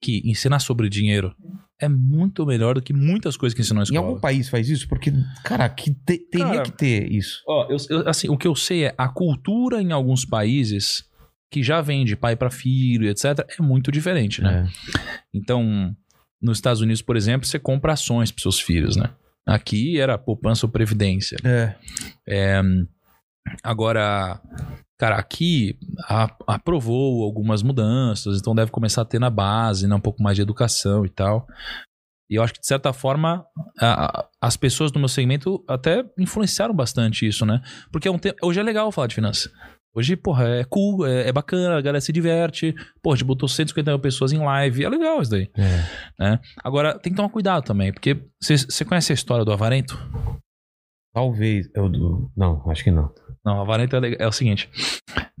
[0.00, 1.34] que ensinar sobre dinheiro
[1.80, 4.06] é muito melhor do que muitas coisas que ensinam na Em escola.
[4.06, 4.88] algum país faz isso?
[4.88, 5.12] Porque,
[5.44, 7.42] cara, que te- teria Cara, que ter isso.
[7.48, 11.04] Ó, eu- eu- assim, o que eu sei é a cultura em alguns países
[11.50, 14.68] que já vem de pai pra filho, etc, é muito diferente, né?
[14.68, 14.98] É.
[15.32, 15.94] Então,
[16.42, 19.10] nos Estados Unidos, por exemplo, você compra ações pros seus filhos, né?
[19.46, 21.36] Aqui era poupança ou previdência.
[21.44, 21.74] É.
[22.26, 22.60] É,
[23.62, 24.40] agora,
[24.98, 25.78] cara, aqui
[26.08, 30.36] a- aprovou algumas mudanças, então deve começar a ter na base, né, um pouco mais
[30.36, 31.46] de educação e tal.
[32.30, 33.44] E eu acho que, de certa forma,
[33.78, 37.60] a- a- as pessoas do meu segmento até influenciaram bastante isso, né?
[37.92, 39.52] Porque é um tempo, hoje é legal falar de finanças.
[39.96, 42.74] Hoje, porra, é cool, é, é bacana, a galera se diverte.
[43.00, 45.48] Pô, a gente botou 150 mil pessoas em live, é legal isso daí.
[46.18, 46.40] É.
[46.64, 49.96] Agora, tem que tomar cuidado também, porque você conhece a história do Avarento?
[51.12, 51.68] Talvez.
[51.76, 53.12] Eu, do- não, acho que não.
[53.44, 54.70] Não, a vareta é, é o seguinte.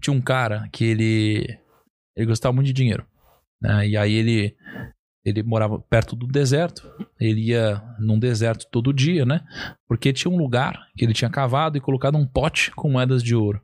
[0.00, 1.58] Tinha um cara que ele.
[2.16, 3.06] Ele gostava muito de dinheiro.
[3.60, 3.88] né?
[3.88, 4.56] E aí ele.
[5.24, 6.86] Ele morava perto do deserto.
[7.18, 9.40] Ele ia num deserto todo dia, né?
[9.88, 13.34] Porque tinha um lugar que ele tinha cavado e colocado um pote com moedas de
[13.34, 13.62] ouro.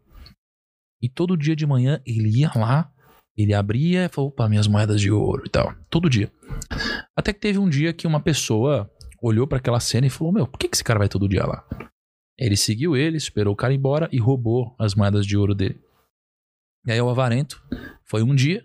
[1.03, 2.91] E todo dia de manhã ele ia lá,
[3.37, 5.75] ele abria e falou: opa, minhas moedas de ouro e tal.
[5.91, 6.33] Todo dia.
[7.15, 8.91] Até que teve um dia que uma pessoa
[9.23, 11.63] olhou pra aquela cena e falou: Meu, por que esse cara vai todo dia lá?
[12.41, 15.79] Ele seguiu ele, esperou o cara embora e roubou as moedas de ouro dele.
[16.87, 17.63] E aí o avarento
[18.07, 18.65] foi um dia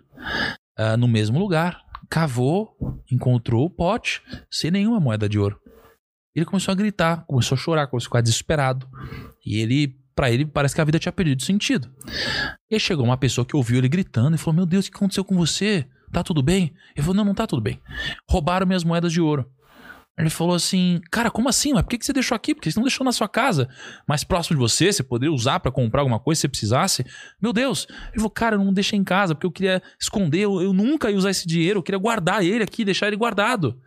[0.76, 2.74] ah, no mesmo lugar, cavou,
[3.10, 5.60] encontrou o pote sem nenhuma moeda de ouro.
[6.34, 8.88] Ele começou a gritar, começou a chorar, começou a ficar desesperado.
[9.44, 11.90] E ele, pra ele, parece que a vida tinha perdido sentido.
[12.70, 15.24] E chegou uma pessoa que ouviu ele gritando e falou: Meu Deus, o que aconteceu
[15.24, 15.86] com você?
[16.12, 16.74] Tá tudo bem?
[16.94, 17.80] Ele falou: Não, não tá tudo bem.
[18.28, 19.50] Roubaram minhas moedas de ouro.
[20.18, 21.74] Ele falou assim: Cara, como assim?
[21.74, 22.54] Mas por que que você deixou aqui?
[22.54, 23.68] Porque você não deixou na sua casa,
[24.08, 27.04] mais próximo de você, você poderia usar pra comprar alguma coisa se você precisasse.
[27.40, 27.86] Meu Deus.
[28.08, 31.10] Ele falou: Cara, eu não deixei em casa porque eu queria esconder, eu, eu nunca
[31.10, 33.78] ia usar esse dinheiro, eu queria guardar ele aqui, deixar ele guardado.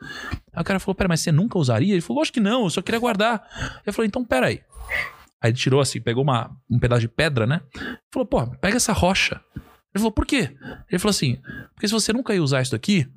[0.53, 1.93] Aí o cara falou: Pera, mas você nunca usaria?
[1.93, 3.81] Ele falou: Lógico que não, eu só queria guardar.
[3.83, 4.61] Eu falei: Então, pera aí.
[5.41, 7.61] Aí ele tirou assim, pegou uma, um pedaço de pedra, né?
[8.13, 9.41] Falou: Pô, pega essa rocha.
[9.55, 10.55] Ele falou: Por quê?
[10.91, 11.39] Ele falou assim:
[11.73, 13.07] Porque se você nunca ia usar isso aqui,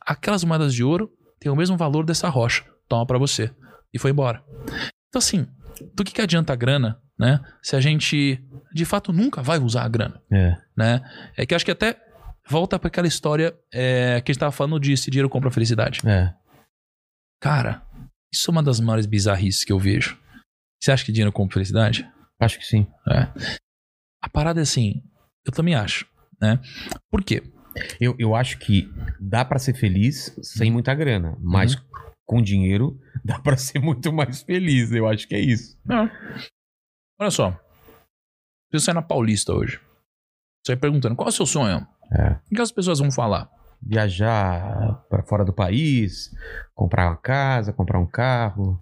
[0.00, 1.12] aquelas moedas de ouro
[1.42, 2.64] têm o mesmo valor dessa rocha.
[2.88, 3.50] Toma pra você.
[3.92, 4.42] E foi embora.
[5.08, 5.46] Então, assim,
[5.94, 7.40] do que, que adianta a grana, né?
[7.62, 10.56] Se a gente de fato nunca vai usar a grana, É.
[10.76, 11.02] né?
[11.36, 11.96] É que acho que até
[12.48, 16.00] volta pra aquela história é, que a gente tava falando de se dinheiro compra felicidade.
[16.08, 16.32] É.
[17.40, 17.82] Cara,
[18.32, 20.18] isso é uma das maiores bizarrices que eu vejo.
[20.82, 22.08] Você acha que dinheiro compra felicidade?
[22.40, 22.86] Acho que sim.
[23.10, 23.28] É.
[24.22, 25.02] A parada é assim,
[25.46, 26.06] eu também acho,
[26.40, 26.60] né?
[27.10, 27.42] Por quê?
[28.00, 31.76] Eu, eu acho que dá pra ser feliz sem muita grana, mas
[32.26, 34.92] com dinheiro dá pra ser muito mais feliz.
[34.92, 35.78] Eu acho que é isso.
[37.18, 37.52] Olha só.
[37.52, 39.78] Se você sai na Paulista hoje,
[40.64, 41.86] você vai perguntando qual é o seu sonho?
[42.10, 42.30] É.
[42.50, 43.50] O que as pessoas vão falar?
[43.82, 46.30] Viajar pra fora do país,
[46.74, 48.80] comprar uma casa, comprar um carro.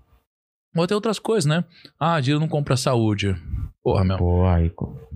[0.74, 1.64] Ou até outras coisas, né?
[1.98, 3.34] Ah, dinheiro não compra saúde.
[3.82, 4.18] Porra, meu.
[4.18, 4.70] Pô, aí.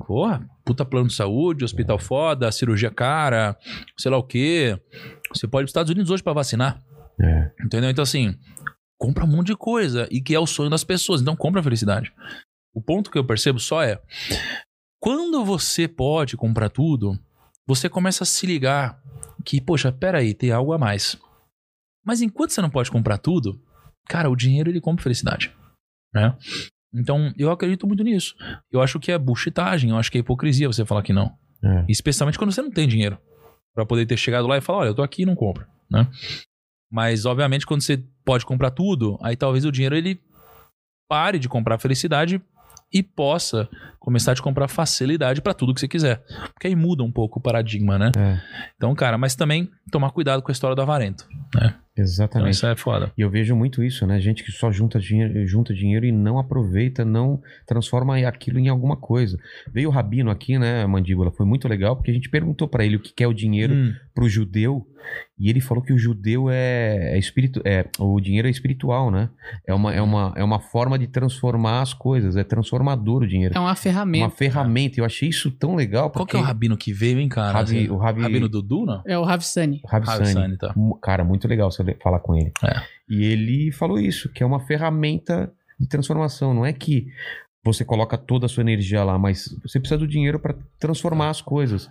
[0.06, 3.56] Porra, puta plano de saúde, hospital foda, cirurgia cara,
[3.96, 4.80] sei lá o quê.
[5.32, 6.82] Você pode ir pros Estados Unidos hoje pra vacinar.
[7.20, 7.52] É.
[7.64, 7.90] Entendeu?
[7.90, 8.36] Então, assim,
[8.98, 11.20] compra um monte de coisa e que é o sonho das pessoas.
[11.20, 12.12] Então, compra a felicidade.
[12.74, 14.00] O ponto que eu percebo só é:
[14.98, 17.18] quando você pode comprar tudo,
[17.66, 18.98] você começa a se ligar
[19.44, 21.16] que, poxa, peraí, tem algo a mais.
[22.04, 23.60] Mas enquanto você não pode comprar tudo,
[24.08, 25.52] cara, o dinheiro ele compra felicidade.
[26.12, 26.36] Né?
[26.94, 28.34] Então, eu acredito muito nisso.
[28.70, 31.36] Eu acho que é bullshitagem, eu acho que é hipocrisia você falar que não.
[31.62, 31.84] É.
[31.88, 33.18] Especialmente quando você não tem dinheiro.
[33.74, 36.08] Pra poder ter chegado lá e falar, olha, eu tô aqui e não compro, né?
[36.90, 40.22] Mas, obviamente, quando você pode comprar tudo, aí talvez o dinheiro ele
[41.08, 42.40] pare de comprar felicidade
[42.92, 43.68] e possa
[44.04, 46.22] começar a te comprar facilidade pra tudo que você quiser.
[46.52, 48.12] Porque aí muda um pouco o paradigma, né?
[48.16, 48.38] É.
[48.76, 51.26] Então, cara, mas também tomar cuidado com a história do avarento.
[51.54, 51.74] Né?
[51.94, 52.50] Então, Exatamente.
[52.50, 53.12] isso é foda.
[53.16, 54.20] E eu vejo muito isso, né?
[54.20, 58.96] Gente que só junta dinheiro, junta dinheiro e não aproveita, não transforma aquilo em alguma
[58.96, 59.38] coisa.
[59.72, 61.30] Veio o Rabino aqui, né, Mandíbula?
[61.30, 63.74] Foi muito legal, porque a gente perguntou pra ele o que que é o dinheiro
[63.74, 64.86] Hum, pro judeu,
[65.38, 69.28] e ele falou que o judeu é, é espírito, é o dinheiro é espiritual, né?
[69.66, 73.56] É uma, é, uma, é uma forma de transformar as coisas, é transformador o dinheiro.
[73.56, 73.93] É uma ferramenta.
[74.02, 75.00] Uma ferramenta.
[75.00, 76.10] Eu achei isso tão legal.
[76.10, 77.58] qual que porque é o rabino que veio, hein, cara?
[77.58, 79.02] Rabi- o Rabi- Rabino Dudu, não?
[79.06, 79.80] É o Ravsani.
[79.84, 80.32] o Rav Ravi Sani.
[80.32, 80.74] Sani, tá.
[81.02, 82.52] Cara, muito legal você falar com ele.
[82.64, 82.82] É.
[83.08, 86.54] E ele falou isso, que é uma ferramenta de transformação.
[86.54, 87.06] Não é que
[87.64, 91.40] você coloca toda a sua energia lá, mas você precisa do dinheiro para transformar as
[91.40, 91.90] coisas.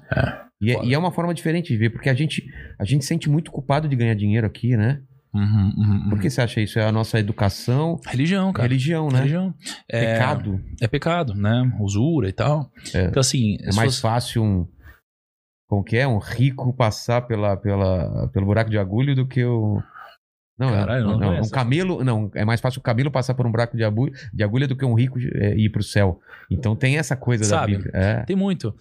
[0.62, 2.46] E, é, e é uma forma diferente de ver, porque a gente,
[2.80, 5.02] a gente se sente muito culpado de ganhar dinheiro aqui, né?
[5.34, 5.74] Uhum, uhum,
[6.04, 6.10] uhum.
[6.10, 6.78] Por que você acha isso?
[6.78, 8.68] É a nossa educação, Religião, cara.
[8.68, 9.18] religião, né?
[9.20, 9.54] Religião.
[9.90, 10.64] É, Pecado.
[10.80, 11.76] É pecado, né?
[11.80, 12.70] Usura e tal.
[12.94, 13.06] É.
[13.06, 13.58] Então, assim.
[13.62, 14.68] É mais fosse- fácil um.
[15.68, 16.08] Como que é?
[16.08, 19.82] Um rico passar pela, pela, pelo buraco de agulha do que o.
[20.60, 22.04] Não, Caralho, não, não não, um camelo.
[22.04, 24.76] Não, é mais fácil o camelo passar por um buraco de agulha, de agulha do
[24.76, 26.20] que um rico é, ir pro céu.
[26.50, 27.72] Então tem essa coisa Sabe?
[27.72, 27.92] da Bíblia.
[27.96, 28.24] É.
[28.24, 28.76] Tem muito.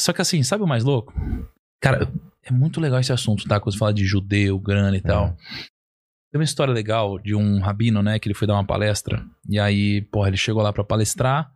[0.00, 1.14] Só que assim, sabe o mais louco?
[1.80, 2.10] Cara,
[2.42, 3.60] é muito legal esse assunto, tá?
[3.60, 5.36] Quando você fala de judeu, grana e tal.
[6.32, 8.18] Tem uma história legal de um rabino, né?
[8.18, 9.22] Que ele foi dar uma palestra.
[9.46, 11.52] E aí, porra, ele chegou lá pra palestrar.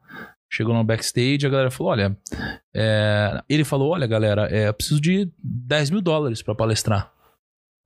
[0.53, 2.17] Chegou no backstage, a galera falou: Olha,
[2.75, 3.43] é...
[3.49, 7.11] ele falou: Olha, galera, é, eu preciso de 10 mil dólares pra palestrar.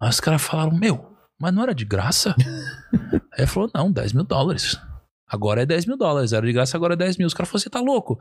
[0.03, 2.35] Aí os caras falaram: Meu, mas não era de graça?
[3.33, 4.77] aí ele falou: Não, 10 mil dólares.
[5.29, 6.33] Agora é 10 mil dólares.
[6.33, 7.27] Era de graça, agora é 10 mil.
[7.29, 8.19] Os caras falaram: Você tá louco?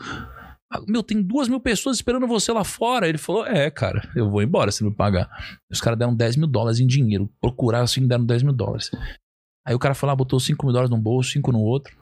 [0.71, 3.07] Ah, Meu, tem duas mil pessoas esperando você lá fora.
[3.07, 5.29] Ele falou: É, cara, eu vou embora se não me pagar.
[5.69, 7.29] Os caras deram 10 mil dólares em dinheiro.
[7.41, 8.91] Procuraram assim, deram 10 mil dólares.
[9.65, 11.97] Aí o cara foi lá, botou 5 mil dólares num bolso, 5 no outro.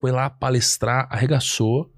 [0.00, 1.92] Foi lá palestrar, arregaçou.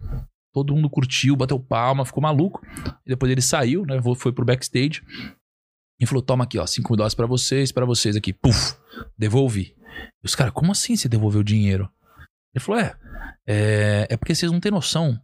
[0.55, 2.65] Todo mundo curtiu, bateu palma, ficou maluco.
[3.05, 4.01] E depois ele saiu, né?
[4.17, 5.03] Foi pro backstage.
[6.01, 8.33] E falou: Toma aqui, ó, 5 mil dólares pra vocês, pra vocês aqui.
[8.33, 8.75] Puf,
[9.19, 9.77] devolvi.
[10.23, 11.91] E os caras, como assim você devolveu o dinheiro?
[12.55, 12.97] Ele falou: é,
[13.47, 15.21] é, é porque vocês não têm noção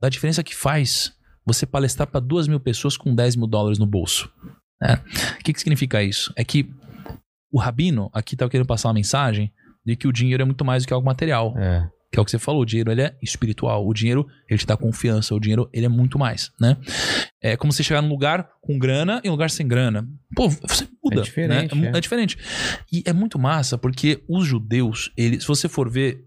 [0.00, 1.12] da diferença que faz
[1.44, 4.30] você palestrar para duas mil pessoas com 10 mil dólares no bolso.
[4.80, 5.02] né?
[5.38, 6.32] O que, que significa isso?
[6.36, 6.70] É que
[7.52, 9.52] o rabino aqui tá querendo passar uma mensagem
[9.84, 11.54] de que o dinheiro é muito mais do que algo material.
[11.58, 11.88] É.
[12.12, 14.66] Que é o que você falou, o dinheiro ele é espiritual, o dinheiro ele te
[14.66, 16.76] dá confiança, o dinheiro ele é muito mais, né?
[17.40, 20.08] É como você chegar num lugar com grana e um lugar sem grana.
[20.34, 21.90] Pô, você muda, É diferente, né?
[21.94, 21.98] é.
[21.98, 22.36] É diferente.
[22.92, 26.24] E é muito massa porque os judeus, eles, se você for ver,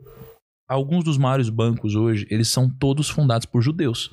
[0.74, 4.10] alguns dos maiores bancos hoje, eles são todos fundados por judeus.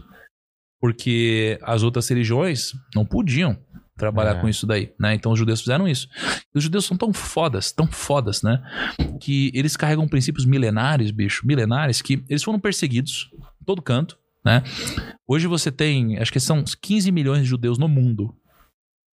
[0.81, 3.59] Porque as outras religiões não podiam
[3.99, 4.41] trabalhar É.
[4.41, 5.15] com isso daí, né?
[5.15, 6.09] Então os judeus fizeram isso.
[6.55, 8.63] E os judeus são tão fodas, tão fodas, né?
[9.21, 13.29] Que eles carregam princípios milenares, bicho, milenares, que eles foram perseguidos
[13.61, 14.63] em todo canto, né?
[15.29, 18.35] Hoje você tem, acho que são uns 15 milhões de judeus no mundo.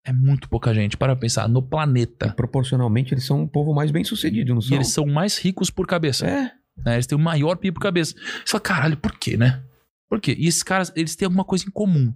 [0.05, 2.32] É muito pouca gente, para pensar, no planeta.
[2.36, 4.76] Proporcionalmente, eles são um povo mais bem sucedido, não E são?
[4.76, 6.24] eles são mais ricos por cabeça.
[6.28, 6.53] É.
[6.85, 6.95] né?
[6.95, 8.14] Eles têm o maior PIB por cabeça.
[8.14, 9.62] Você fala, caralho, por quê, né?
[10.09, 10.37] Por quê?
[10.39, 12.12] E esses caras, eles têm alguma coisa em comum.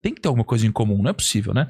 [0.00, 1.66] Tem que ter alguma coisa em comum, não é possível, né?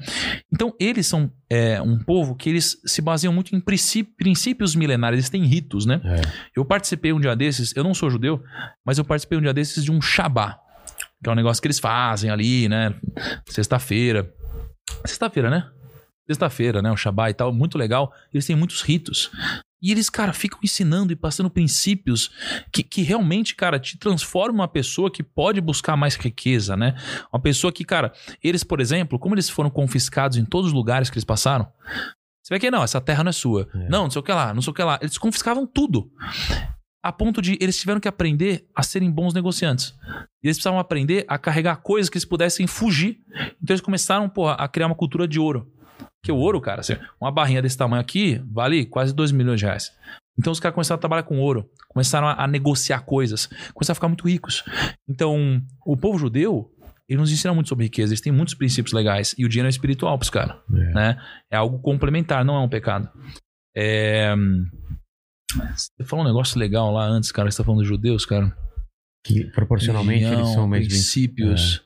[0.53, 5.17] Então, eles são é, um povo que eles se baseiam muito em princí- princípios milenares,
[5.17, 5.99] eles têm ritos, né?
[6.03, 6.21] É.
[6.55, 8.43] Eu participei um dia desses, eu não sou judeu,
[8.85, 10.59] mas eu participei um dia desses de um Shabá,
[11.23, 12.93] que é um negócio que eles fazem ali, né?
[13.47, 14.31] Sexta-feira.
[15.05, 15.67] Sexta-feira, né?
[16.27, 16.91] Sexta-feira, né?
[16.91, 18.13] O Shabá e tal, muito legal.
[18.31, 19.31] Eles têm muitos ritos.
[19.81, 22.31] E eles, cara, ficam ensinando e passando princípios
[22.71, 26.95] que, que realmente, cara, te transformam uma pessoa que pode buscar mais riqueza, né?
[27.31, 28.11] Uma pessoa que, cara,
[28.43, 31.71] eles, por exemplo, como eles foram confiscados em todos os lugares que eles passaram,
[32.47, 33.67] você vê que não, essa terra não é sua.
[33.75, 33.89] É.
[33.89, 34.97] Não, não sei o que lá, não sei o que lá.
[35.01, 36.09] Eles confiscavam tudo.
[37.03, 39.93] A ponto de eles tiveram que aprender a serem bons negociantes.
[40.41, 43.19] E eles precisavam aprender a carregar coisas que eles pudessem fugir.
[43.61, 45.69] Então eles começaram, porra, a criar uma cultura de ouro.
[46.21, 49.65] Porque o ouro, cara, assim, uma barrinha desse tamanho aqui vale quase 2 milhões de
[49.65, 49.91] reais.
[50.37, 53.95] Então os caras começaram a trabalhar com ouro, começaram a, a negociar coisas, começaram a
[53.95, 54.63] ficar muito ricos.
[55.09, 56.69] Então, o povo judeu,
[57.09, 59.33] ele nos ensina muito sobre riqueza, eles têm muitos princípios legais.
[59.37, 60.93] E o dinheiro é espiritual pros caras, É.
[60.93, 61.21] né?
[61.51, 63.09] É algo complementar, não é um pecado.
[63.75, 64.35] É...
[65.75, 68.55] Você falou um negócio legal lá antes, cara, você tá falando dos judeus, cara.
[69.25, 71.83] Que proporcionalmente eles são mais princípios.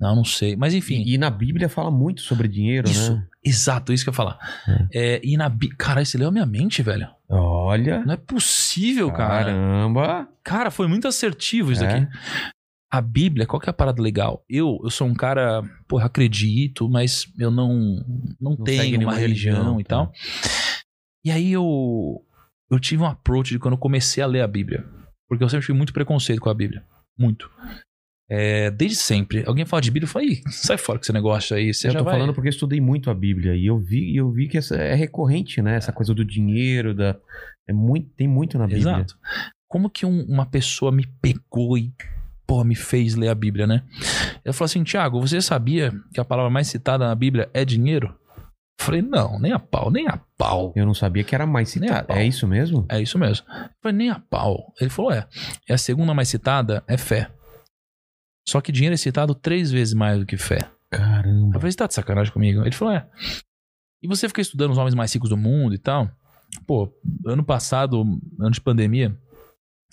[0.00, 0.56] Não, não sei.
[0.56, 1.02] Mas enfim.
[1.04, 3.26] E, e na Bíblia fala muito sobre dinheiro, Isso, né?
[3.44, 4.38] exato, isso que eu ia falar.
[4.92, 5.76] É, e na Bíblia.
[5.78, 7.06] Cara, você leu a minha mente, velho.
[7.28, 8.02] Olha.
[8.04, 9.52] Não é possível, cara.
[9.52, 10.28] Caramba.
[10.42, 11.98] Cara, foi muito assertivo isso É.
[11.98, 12.08] aqui.
[12.92, 14.44] A Bíblia, qual que é a parada legal?
[14.48, 17.72] Eu, eu sou um cara, porra, acredito, mas eu não,
[18.40, 19.88] não, Não tenho uma nenhuma religião, religião, e tá.
[19.96, 20.12] tal.
[21.24, 22.24] E aí eu,
[22.68, 24.84] eu tive um approach de quando eu comecei a ler a Bíblia.
[25.28, 26.82] Porque eu sempre tive muito preconceito com a Bíblia.
[27.16, 27.48] Muito.
[28.32, 29.42] É, desde sempre.
[29.44, 31.74] Alguém fala de Bíblia, eu falo, Ih, sai fora com esse negócio aí.
[31.74, 32.14] Você eu já tô vai...
[32.14, 34.94] falando porque eu estudei muito a Bíblia e eu vi, eu vi que essa é
[34.94, 35.74] recorrente, né?
[35.76, 37.16] Essa coisa do dinheiro, da
[37.68, 38.80] é muito, tem muito na Bíblia.
[38.82, 39.16] Exato.
[39.68, 41.92] Como que um- uma pessoa me pegou e
[42.46, 43.82] pô, me fez ler a Bíblia, né?
[44.44, 48.08] Ela falou assim: Tiago, você sabia que a palavra mais citada na Bíblia é dinheiro?
[48.36, 50.72] Eu falei: não, nem a pau, nem a pau.
[50.76, 52.08] Eu não sabia que era mais Nem a citado.
[52.08, 52.16] pau.
[52.16, 52.86] É isso mesmo?
[52.88, 53.44] É isso mesmo.
[53.52, 54.72] Eu falei: nem a pau.
[54.80, 55.26] Ele falou: é.
[55.68, 57.28] E a segunda mais citada é fé.
[58.50, 60.68] Só que dinheiro é citado três vezes mais do que fé.
[60.90, 61.54] Caramba.
[61.54, 62.62] Eu falei, você tá de sacanagem comigo?
[62.62, 63.08] Ele falou, é.
[64.02, 66.10] E você fica estudando os homens mais ricos do mundo e tal?
[66.66, 66.92] Pô,
[67.24, 68.02] ano passado,
[68.40, 69.16] ano de pandemia,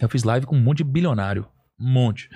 [0.02, 1.48] eu fiz live com um monte de bilionário.
[1.80, 2.30] Um monte.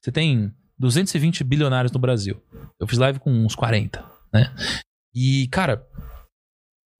[0.00, 2.42] Você tem 220 bilionários no Brasil.
[2.80, 4.52] Eu fiz live com uns 40, né?
[5.14, 5.86] E, cara,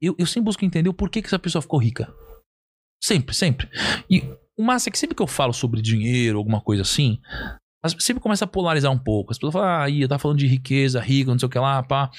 [0.00, 2.14] eu, eu sempre busco entender o porquê que essa pessoa ficou rica.
[3.02, 3.68] Sempre, sempre.
[4.08, 4.22] E
[4.56, 7.20] o massa é que sempre que eu falo sobre dinheiro, alguma coisa assim,
[7.82, 9.30] as- sempre começa a polarizar um pouco.
[9.32, 11.82] As pessoas falam, ah, aí, tá falando de riqueza, rico, não sei o que lá,
[11.82, 12.10] pá.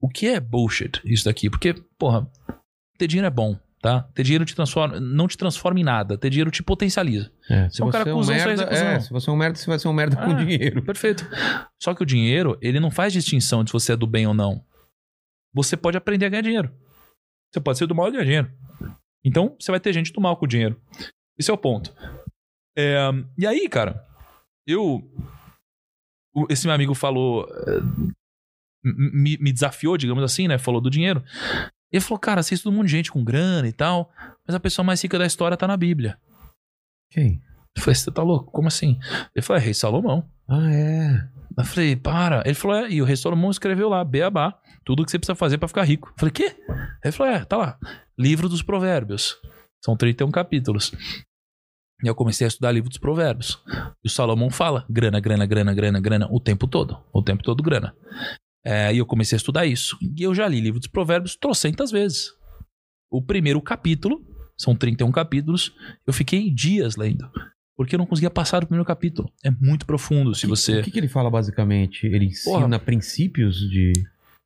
[0.00, 1.48] O que é bullshit isso daqui?
[1.50, 2.30] Porque, porra,
[2.98, 4.02] ter dinheiro é bom, tá?
[4.14, 6.18] Ter dinheiro te transforma, não te transforma em nada.
[6.18, 7.32] Ter dinheiro te potencializa.
[7.48, 9.32] É, se É um você cara é um você merda, é é, se você é
[9.32, 10.34] um merda, você vai ser um merda com Ah.
[10.34, 10.82] dinheiro.
[10.82, 11.26] Perfeito.
[11.82, 14.34] Só que o dinheiro, ele não faz distinção de se você é do bem ou
[14.34, 14.62] não.
[15.54, 16.70] Você pode aprender a ganhar dinheiro.
[17.52, 18.52] Você pode ser do mal e ganhar dinheiro.
[19.24, 20.78] Então, você vai ter gente do mal com o dinheiro.
[21.38, 21.92] Esse é o ponto.
[22.76, 22.98] É,
[23.38, 24.04] e aí, cara,
[24.66, 25.02] eu.
[26.50, 27.46] Esse meu amigo falou.
[27.66, 28.16] é,
[28.84, 30.58] me, me desafiou, digamos assim, né?
[30.58, 31.24] Falou do dinheiro.
[31.90, 34.12] Ele falou, cara, vocês todo mundo de gente com grana e tal,
[34.46, 36.18] mas a pessoa mais rica da história tá na Bíblia.
[37.10, 37.42] Quem?
[37.76, 38.50] Eu falei, você tá louco?
[38.50, 38.98] Como assim?
[39.34, 40.28] Ele falou, é Rei Salomão.
[40.48, 41.28] Ah, é.
[41.56, 42.42] Eu falei, para.
[42.44, 45.58] Ele falou, é, e o Rei Salomão escreveu lá, Beabá, tudo que você precisa fazer
[45.58, 46.08] pra ficar rico.
[46.08, 46.56] Eu falei, quê?
[47.04, 47.78] Ele falou, é, tá lá.
[48.18, 49.36] Livro dos Provérbios.
[49.84, 50.92] São 31 capítulos.
[52.04, 53.62] E eu comecei a estudar livro dos Provérbios.
[54.04, 56.98] E o Salomão fala grana, grana, grana, grana, grana, o tempo todo.
[57.12, 57.94] O tempo todo grana.
[58.64, 59.96] É, e eu comecei a estudar isso.
[60.02, 62.32] E eu já li livro dos Provérbios trocentas vezes.
[63.10, 64.20] O primeiro capítulo,
[64.58, 65.74] são 31 capítulos,
[66.06, 67.30] eu fiquei dias lendo.
[67.76, 69.30] Porque eu não conseguia passar do primeiro capítulo.
[69.44, 70.34] É muito profundo.
[70.34, 70.80] Se você.
[70.80, 72.06] O que, que ele fala basicamente?
[72.06, 72.78] Ele ensina Porra.
[72.78, 73.92] princípios de.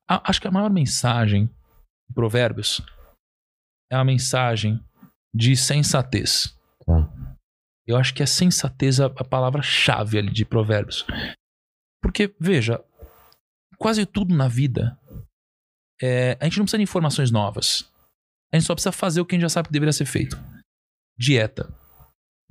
[0.09, 2.81] A- acho que a maior mensagem de Provérbios
[3.91, 4.79] é a mensagem
[5.33, 6.57] de sensatez.
[6.85, 7.09] Tá.
[7.91, 11.05] Eu acho que é sensatez a, a palavra-chave ali de provérbios.
[12.01, 12.83] Porque, veja,
[13.77, 14.97] quase tudo na vida,
[16.01, 17.89] é, a gente não precisa de informações novas.
[18.51, 20.37] A gente só precisa fazer o que a gente já sabe que deveria ser feito.
[21.17, 21.71] Dieta.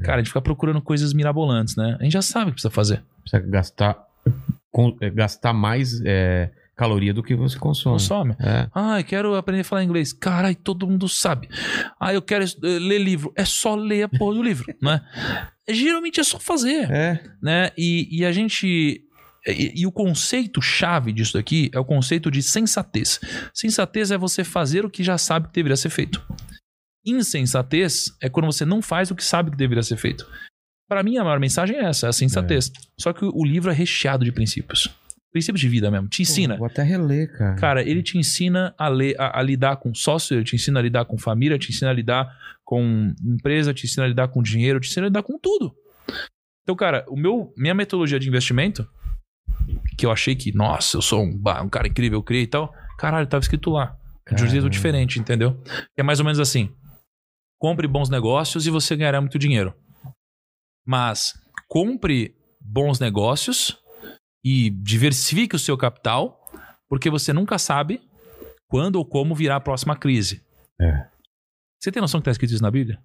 [0.01, 1.97] Cara, a gente fica procurando coisas mirabolantes, né?
[2.01, 3.05] A gente já sabe o que precisa fazer.
[3.21, 4.07] Precisa gastar,
[4.73, 6.51] com- é, gastar mais é,
[6.81, 7.93] caloria do que você consome.
[7.97, 8.37] Consome.
[8.41, 8.67] É.
[8.75, 10.15] Ah, eu quero aprender a falar inglês.
[10.15, 11.47] Caralho, todo mundo sabe.
[12.01, 13.31] Ah, eu quero eh, ler livro.
[13.37, 15.03] É só ler a porra do livro, né?
[15.69, 17.23] Geralmente é só fazer, É.
[17.43, 17.71] né?
[17.77, 19.05] E, e a gente...
[19.47, 23.21] E, e o conceito chave disso daqui é o conceito de sensatez.
[23.53, 26.23] Sensatez é você fazer o que já sabe que deveria ser feito.
[27.07, 30.27] Insensatez é quando você não faz o que sabe que deveria ser feito.
[30.89, 32.71] Para mim, a maior mensagem é essa, é a sensatez.
[32.99, 34.89] Só que o livro é recheado de princípios.
[35.33, 36.09] Princípios de vida mesmo.
[36.09, 36.57] Te ensina.
[36.57, 37.55] Vou até reler, cara.
[37.57, 40.83] Cara, ele te ensina a, ler, a, a lidar com sócio, ele te ensina a
[40.83, 42.29] lidar com família, te ensina a lidar
[42.65, 45.73] com empresa, te ensina a lidar com dinheiro, te ensina a lidar com tudo.
[46.63, 48.89] Então, cara, o meu, minha metodologia de investimento,
[49.97, 52.75] que eu achei que, nossa, eu sou um, um cara incrível, eu criei e tal,
[52.99, 53.97] caralho, tava escrito lá.
[54.33, 55.61] De um jeito diferente, entendeu?
[55.97, 56.73] É mais ou menos assim:
[57.59, 59.75] compre bons negócios e você ganhará muito dinheiro.
[60.87, 61.35] Mas
[61.67, 63.80] compre bons negócios
[64.45, 66.41] e diversifique o seu capital,
[66.89, 68.01] porque você nunca sabe
[68.69, 70.43] quando ou como virá a próxima crise.
[70.81, 71.07] É.
[71.79, 72.99] Você tem noção que tá escrito isso na Bíblia?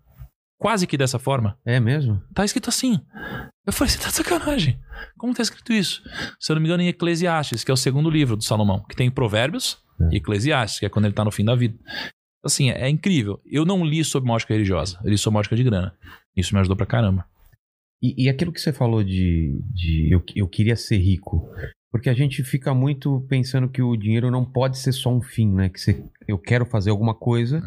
[0.58, 1.58] Quase que dessa forma.
[1.66, 2.22] É mesmo?
[2.34, 3.00] Tá escrito assim.
[3.66, 4.80] Eu falei, você tá de sacanagem.
[5.18, 6.02] Como tá escrito isso?
[6.40, 8.96] Se eu não me engano, em Eclesiastes, que é o segundo livro do Salomão, que
[8.96, 9.78] tem Provérbios
[10.12, 11.78] e Eclesiastes, que é quando ele tá no fim da vida.
[12.44, 13.42] Assim, é, é incrível.
[13.46, 15.96] Eu não li sobre mágica religiosa, eu li sobre mágica de grana.
[16.36, 17.26] Isso me ajudou pra caramba.
[18.04, 21.48] E, e aquilo que você falou de, de eu, eu queria ser rico.
[21.92, 25.50] Porque a gente fica muito pensando que o dinheiro não pode ser só um fim,
[25.52, 25.70] né?
[25.70, 27.64] Que você, eu quero fazer alguma coisa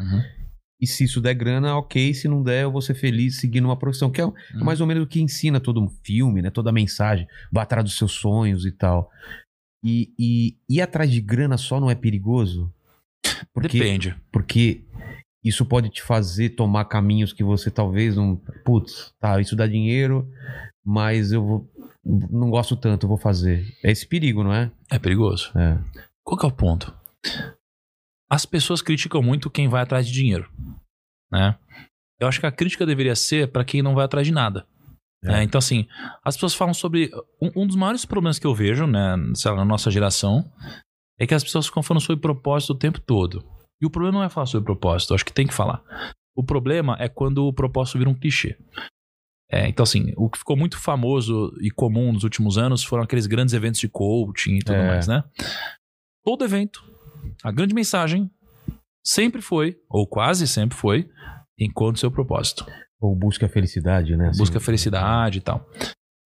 [0.79, 2.13] e se isso der grana, ok.
[2.13, 4.09] Se não der, eu vou ser feliz seguindo uma profissão.
[4.09, 4.33] Que é Uhum.
[4.63, 6.49] mais ou menos o que ensina todo um filme, né?
[6.49, 7.27] Toda a mensagem.
[7.51, 9.11] Vá atrás dos seus sonhos e tal.
[9.83, 12.71] E, e ir atrás de grana só não é perigoso?
[13.53, 14.15] Porque, Depende.
[14.31, 14.83] porque
[15.43, 18.35] isso pode te fazer tomar caminhos que você talvez não.
[18.65, 20.29] Putz, tá, isso dá dinheiro,
[20.85, 21.71] mas eu vou,
[22.03, 23.65] não gosto tanto, eu vou fazer.
[23.83, 24.71] É esse perigo, não é?
[24.91, 25.51] É perigoso.
[25.57, 25.77] É.
[26.23, 26.93] Qual que é o ponto?
[28.29, 30.49] As pessoas criticam muito quem vai atrás de dinheiro,
[31.31, 31.57] né?
[32.19, 34.67] Eu acho que a crítica deveria ser para quem não vai atrás de nada.
[35.23, 35.31] É.
[35.31, 35.43] né?
[35.43, 35.87] Então, assim,
[36.23, 37.09] as pessoas falam sobre.
[37.41, 40.49] Um, um dos maiores problemas que eu vejo, né, sei lá, na nossa geração,
[41.17, 43.43] é que as pessoas ficam falando sobre propósito o tempo todo.
[43.81, 45.81] E o problema não é falar sobre propósito, acho que tem que falar.
[46.35, 48.57] O problema é quando o propósito vira um clichê.
[49.51, 53.25] É, então, assim, o que ficou muito famoso e comum nos últimos anos foram aqueles
[53.25, 54.87] grandes eventos de coaching e tudo É.
[54.87, 55.23] mais, né?
[56.23, 56.83] Todo evento,
[57.43, 58.29] a grande mensagem
[59.03, 61.09] sempre foi, ou quase sempre foi,
[61.57, 62.65] encontre seu propósito.
[63.01, 64.29] Ou busca a felicidade, né?
[64.29, 65.67] Assim, Busca felicidade e tal.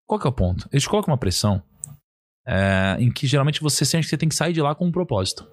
[0.08, 0.70] Qual que é o ponto?
[0.72, 1.62] Eles colocam uma pressão
[2.48, 4.92] é, em que geralmente você sente que você tem que sair de lá com um
[4.92, 5.46] propósito.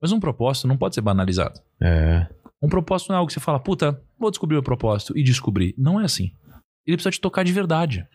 [0.00, 1.60] Mas um propósito não pode ser banalizado.
[1.80, 2.26] É.
[2.62, 5.22] Um propósito não é algo que você fala, puta, vou descobrir o meu propósito e
[5.22, 5.74] descobrir.
[5.76, 6.32] Não é assim.
[6.86, 8.06] Ele precisa te tocar de verdade.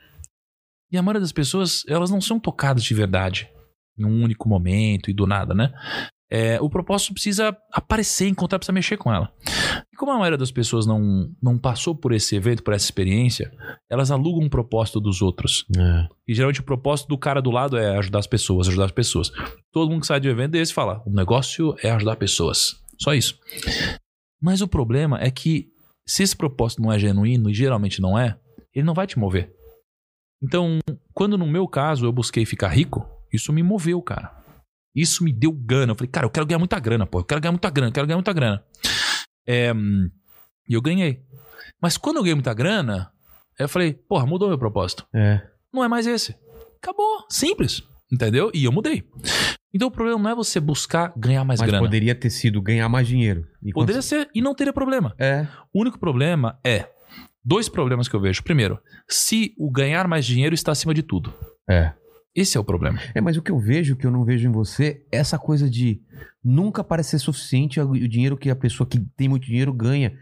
[0.92, 3.50] E a maioria das pessoas, elas não são tocadas de verdade
[3.98, 5.74] em um único momento e do nada, né?
[6.36, 9.32] É, o propósito precisa aparecer, encontrar, precisa mexer com ela.
[9.94, 13.52] E como a maioria das pessoas não, não passou por esse evento, por essa experiência,
[13.88, 15.64] elas alugam um propósito dos outros.
[15.78, 16.08] é.
[16.28, 19.32] E geralmente o propósito do cara do lado é ajudar as pessoas, ajudar as pessoas.
[19.72, 22.78] Todo mundo que sai de um evento desse fala: o negócio é ajudar pessoas.
[23.00, 23.38] Só isso.
[24.42, 25.68] Mas o problema é que
[26.04, 28.40] se esse propósito não é genuíno, e geralmente não é,
[28.74, 29.54] ele não vai te mover.
[30.42, 30.80] Então,
[31.14, 34.43] quando no meu caso eu busquei ficar rico, isso me moveu, cara.
[34.96, 35.92] Isso me deu gana.
[35.92, 37.20] Eu falei, cara, eu quero ganhar muita grana, pô.
[37.20, 38.64] Eu quero ganhar muita grana, eu quero ganhar muita grana.
[39.48, 39.74] É,
[40.70, 41.22] e eu ganhei.
[41.82, 43.12] Mas quando eu ganhei muita grana,
[43.60, 45.42] eu falei, porra, mudou meu propósito É.
[45.74, 46.36] não é mais esse.
[46.82, 47.26] Acabou.
[47.30, 47.84] Simples.
[48.12, 48.52] Entendeu?
[48.54, 49.04] E eu mudei.
[49.74, 51.84] Então o problema não é você buscar ganhar mais Mas grana.
[51.84, 53.48] poderia ter sido ganhar mais dinheiro.
[53.74, 55.16] Poderia ser e não teria problema.
[55.18, 55.48] É.
[55.74, 56.88] O único problema é.
[57.44, 58.44] Dois problemas que eu vejo.
[58.44, 58.80] Primeiro,
[59.10, 61.34] se o ganhar mais dinheiro está acima de tudo.
[61.68, 61.92] É.
[62.36, 63.00] Esse é o problema.
[63.14, 65.70] É, mas o que eu vejo, que eu não vejo em você, é essa coisa
[65.70, 66.02] de
[66.44, 70.18] nunca parece ser suficiente o dinheiro que a pessoa que tem muito dinheiro ganha.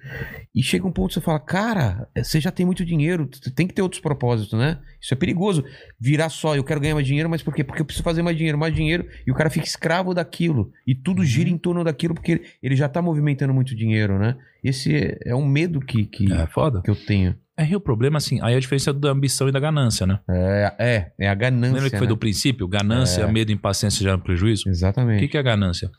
[0.53, 3.65] E chega um ponto que você fala, cara, você já tem muito dinheiro, você tem
[3.65, 4.79] que ter outros propósitos, né?
[5.01, 5.63] Isso é perigoso.
[5.99, 7.63] Virar só, eu quero ganhar mais dinheiro, mas por quê?
[7.63, 10.71] Porque eu preciso fazer mais dinheiro, mais dinheiro, e o cara fica escravo daquilo.
[10.85, 14.37] E tudo gira em torno daquilo, porque ele, já tá movimentando muito dinheiro, né?
[14.61, 16.31] Esse é, é um medo que, que,
[16.79, 17.35] É que eu tenho.
[17.61, 20.19] É e o problema, assim, aí é a diferença da ambição e da ganância, né?
[20.29, 21.73] É, é, é a ganância.
[21.75, 22.09] Lembra que foi né?
[22.09, 22.67] do princípio?
[22.67, 23.31] Ganância, É.
[23.31, 24.63] medo, impaciência geram prejuízo?
[24.67, 25.19] O Exatamente.
[25.19, 25.91] que, que é ganância?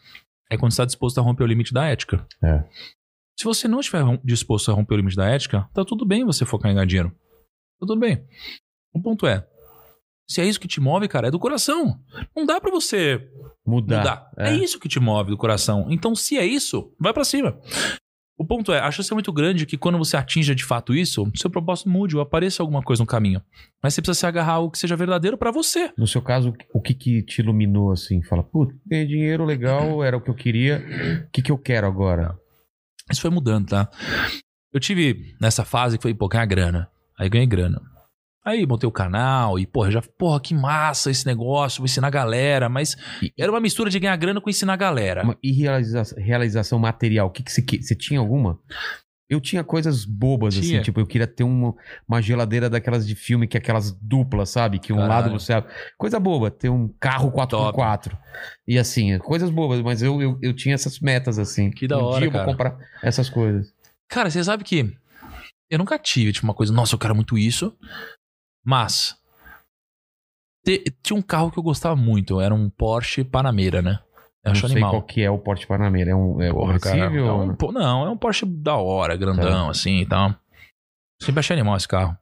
[0.51, 2.26] É quando você está disposto a romper o limite da ética.
[2.43, 2.64] É.
[3.39, 6.44] Se você não estiver disposto a romper o limite da ética, tá tudo bem você
[6.44, 7.12] focar em ganhar dinheiro.
[7.80, 8.24] Tudo bem.
[8.93, 9.47] O ponto é,
[10.28, 11.98] se é isso que te move, cara, é do coração.
[12.36, 13.20] Não dá pra você
[13.66, 13.98] Mudar.
[13.98, 14.30] mudar.
[14.36, 14.55] É.
[14.55, 15.86] isso que te move do coração.
[15.90, 17.59] Então, se é isso, vai pra cima.
[18.39, 21.31] O ponto é, a chance é muito grande que quando você atinja de fato isso,
[21.37, 23.43] seu propósito mude ou apareça alguma coisa no caminho.
[23.83, 25.93] Mas você precisa se agarrar a algo que seja verdadeiro pra você.
[25.97, 28.23] No seu caso, o que que te iluminou assim?
[28.23, 30.83] Fala, putz, ganhei dinheiro legal, era o que eu queria.
[31.29, 32.37] O que que eu quero agora?
[33.11, 33.89] Isso foi mudando, tá?
[34.73, 36.89] Eu tive nessa fase que foi, pô, ganhar grana.
[37.19, 37.81] Aí ganhei grana.
[38.44, 42.10] Aí montei o canal e, porra, já, porra, que massa esse negócio, vou ensinar a
[42.10, 42.97] galera, mas
[43.39, 45.23] era uma mistura de ganhar grana com ensinar a galera.
[45.23, 48.59] Uma- E realiza- realização material, o que você, que- você tinha alguma?
[49.31, 50.64] Eu tinha coisas bobas, Tinha.
[50.81, 51.73] assim, tipo, eu queria ter uma,
[52.06, 54.78] uma geladeira daquelas de filme, que é aquelas duplas, sabe?
[54.78, 55.10] Que um Caralho.
[55.31, 55.73] lado você abre.
[55.97, 58.19] Coisa boba, ter um carro 4x4.
[58.69, 61.70] E assim, coisas bobas, mas eu, eu, eu tinha essas metas, assim.
[61.70, 62.44] Que da um hora, dia eu cara.
[62.44, 63.73] vou comprar essas coisas.
[64.10, 64.93] Cara, você sabe que
[65.70, 67.74] eu nunca tive, tipo, uma coisa, nossa, eu quero muito isso.
[68.64, 69.16] Mas
[71.02, 73.98] tinha um carro que eu gostava muito, era um Porsche Panamera, né?
[74.44, 74.90] Eu não acho sei animal.
[74.90, 76.10] qual que é o Porte Panamera.
[76.10, 77.26] É um é Porra, cara, conversível?
[77.26, 78.06] é um não?
[78.06, 80.34] é um Porsche da hora, grandão, assim e tal.
[81.20, 82.16] Sempre achei animal esse carro.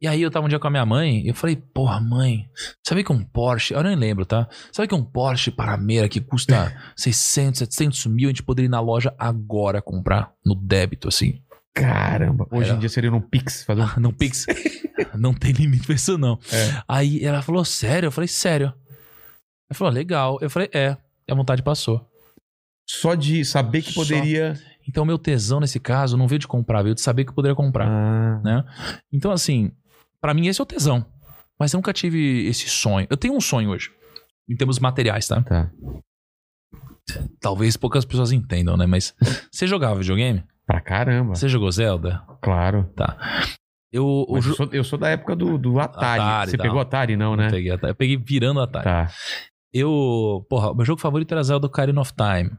[0.00, 2.48] E aí eu tava um dia com a minha mãe e eu falei, porra, mãe,
[2.84, 4.48] sabe que um Porsche, eu nem lembro, tá?
[4.72, 8.80] Sabe que um Porsche Panamera que custa 600, 700 mil, a gente poderia ir na
[8.80, 11.40] loja agora comprar, no débito, assim.
[11.74, 12.76] Caramba, hoje Era.
[12.76, 14.46] em dia seria no Pix fazer um Ah, Não, Pix.
[15.18, 16.38] não tem limite pra isso, não.
[16.52, 16.82] É.
[16.86, 18.06] Aí ela falou, sério?
[18.08, 18.66] Eu falei, sério.
[19.70, 20.38] Ela falou, legal.
[20.42, 20.96] Eu falei, é.
[21.26, 22.06] E a vontade passou.
[22.86, 24.02] Só de saber que Só.
[24.02, 24.60] poderia.
[24.86, 27.54] Então, meu tesão nesse caso não veio de comprar, veio de saber que eu poderia
[27.54, 27.86] comprar.
[27.88, 28.64] Ah, né?
[29.12, 29.70] Então, assim,
[30.20, 31.06] pra mim esse é o tesão.
[31.58, 33.06] Mas eu nunca tive esse sonho.
[33.08, 33.90] Eu tenho um sonho hoje.
[34.48, 35.40] Em termos materiais, tá?
[35.42, 35.70] tá.
[37.40, 38.84] Talvez poucas pessoas entendam, né?
[38.86, 39.14] Mas
[39.50, 40.42] você jogava videogame?
[40.66, 41.34] Pra caramba.
[41.34, 42.22] Você jogou Zelda?
[42.40, 42.84] Claro.
[42.96, 43.16] Tá.
[43.92, 46.20] Eu, eu, jo- sou, eu sou da época do, do Atari.
[46.20, 46.62] Atari, Você tá.
[46.62, 47.50] pegou Atari, não, né?
[47.50, 48.88] peguei, eu peguei virando a tarde.
[48.88, 49.10] Tá.
[49.72, 52.50] Eu, porra, meu jogo favorito era Zelda Ocarina of Time.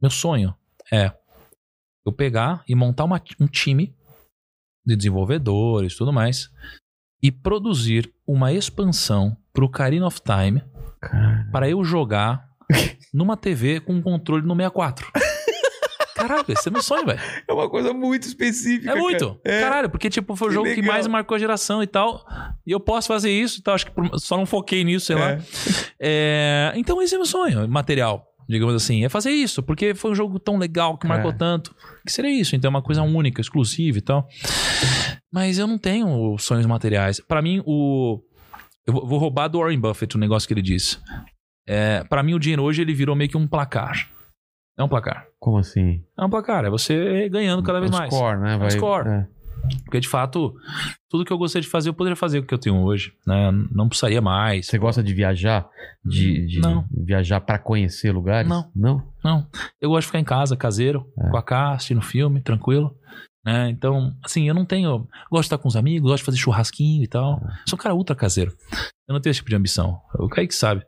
[0.00, 0.54] Meu sonho
[0.92, 1.12] é
[2.06, 3.94] eu pegar e montar uma- um time
[4.84, 6.50] de desenvolvedores e tudo mais
[7.22, 10.62] e produzir uma expansão pro Ocarina of Time
[11.52, 12.48] para eu jogar
[13.14, 15.10] numa TV com um controle no 64.
[16.28, 17.18] Caraca, esse é meu sonho, velho.
[17.48, 18.92] É uma coisa muito específica.
[18.92, 19.34] É muito.
[19.36, 19.40] cara.
[19.56, 19.60] É.
[19.60, 20.92] Caralho, porque tipo, foi o Que jogo que legal.
[20.92, 22.24] mais marcou a geração e tal.
[22.66, 23.74] E eu posso fazer isso e tal.
[23.74, 25.32] Acho que só não foquei nisso, sei lá.
[25.32, 25.38] É.
[26.04, 30.14] É, então esse é meu sonho, material, digamos assim, é fazer isso, porque foi um
[30.16, 31.34] jogo tão legal que marcou É.
[31.34, 31.72] tanto,
[32.04, 34.26] que seria isso, então é uma coisa única, exclusiva e tal.
[35.32, 37.20] Mas eu não tenho sonhos materiais.
[37.20, 38.20] Pra mim, o
[38.84, 40.98] eu vou vou roubar do Warren Buffett o negócio que ele disse.
[41.68, 44.08] É, para mim o dinheiro hoje ele virou meio que um placar.
[44.78, 45.26] É um placar.
[45.38, 46.02] Como assim?
[46.18, 48.14] É um placar, é você ganhando cada vez É um mais.
[48.14, 48.56] Score, né?
[48.56, 49.08] um Vai, score.
[49.08, 49.26] é.
[49.84, 50.52] Porque de fato,
[51.08, 53.52] tudo que eu gostaria de fazer, eu poderia fazer o que eu tenho hoje, né?
[53.70, 54.66] Não precisaria mais.
[54.66, 55.68] Você gosta de viajar?
[56.04, 56.84] De, de Não.
[56.90, 58.48] viajar pra conhecer lugares?
[58.48, 58.68] Não.
[58.74, 59.06] Não?
[59.22, 59.46] Não,
[59.80, 61.30] eu gosto de ficar em casa, caseiro, É.
[61.30, 62.96] com a Cá, assistindo filme, tranquilo.
[63.44, 63.70] Né?
[63.70, 65.06] Então, assim, eu não tenho.
[65.30, 67.40] Gosto de estar com os amigos, gosto de fazer churrasquinho e tal.
[67.68, 68.52] Sou um cara ultra caseiro.
[69.08, 70.00] Eu não tenho esse tipo de ambição.
[70.18, 70.84] O Kaique sabe.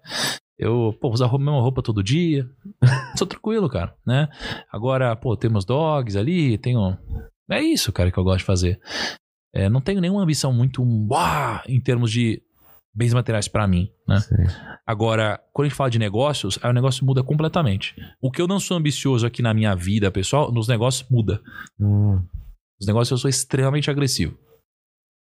[0.58, 2.48] Eu, pô, usar a roupa- mesma roupa todo dia.
[3.18, 4.28] Sou tranquilo, cara, né?
[4.72, 6.96] Agora, pô, tem meus dogs ali, tenho.
[7.50, 8.80] É isso, cara, que eu gosto de fazer.
[9.54, 12.40] É, não tenho nenhuma ambição muito uau, em termos de
[12.96, 14.20] bens materiais pra mim, né?
[14.20, 14.46] Sei.
[14.86, 17.94] Agora, quando a gente fala de negócios, aí o negócio muda completamente.
[18.20, 21.40] O que eu não sou ambicioso aqui na minha vida, pessoal, nos negócios muda.
[21.80, 22.22] Hum,
[22.78, 24.36] Nos negócios eu sou extremamente agressivo.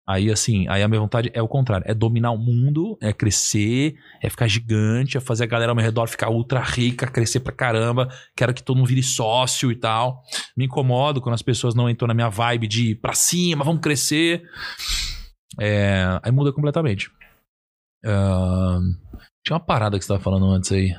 [0.07, 1.85] Aí, assim, aí a minha vontade é o contrário.
[1.87, 5.85] É dominar o mundo, é crescer, é ficar gigante, é fazer a galera ao meu
[5.85, 8.09] redor ficar ultra rica, crescer pra caramba.
[8.35, 10.21] Quero que todo mundo vire sócio e tal.
[10.57, 14.43] Me incomodo quando as pessoas não entram na minha vibe de pra cima, vamos crescer.
[15.59, 17.09] É, aí muda completamente.
[18.03, 18.81] Ahn,
[19.45, 20.93] tinha uma parada que você tava falando antes aí.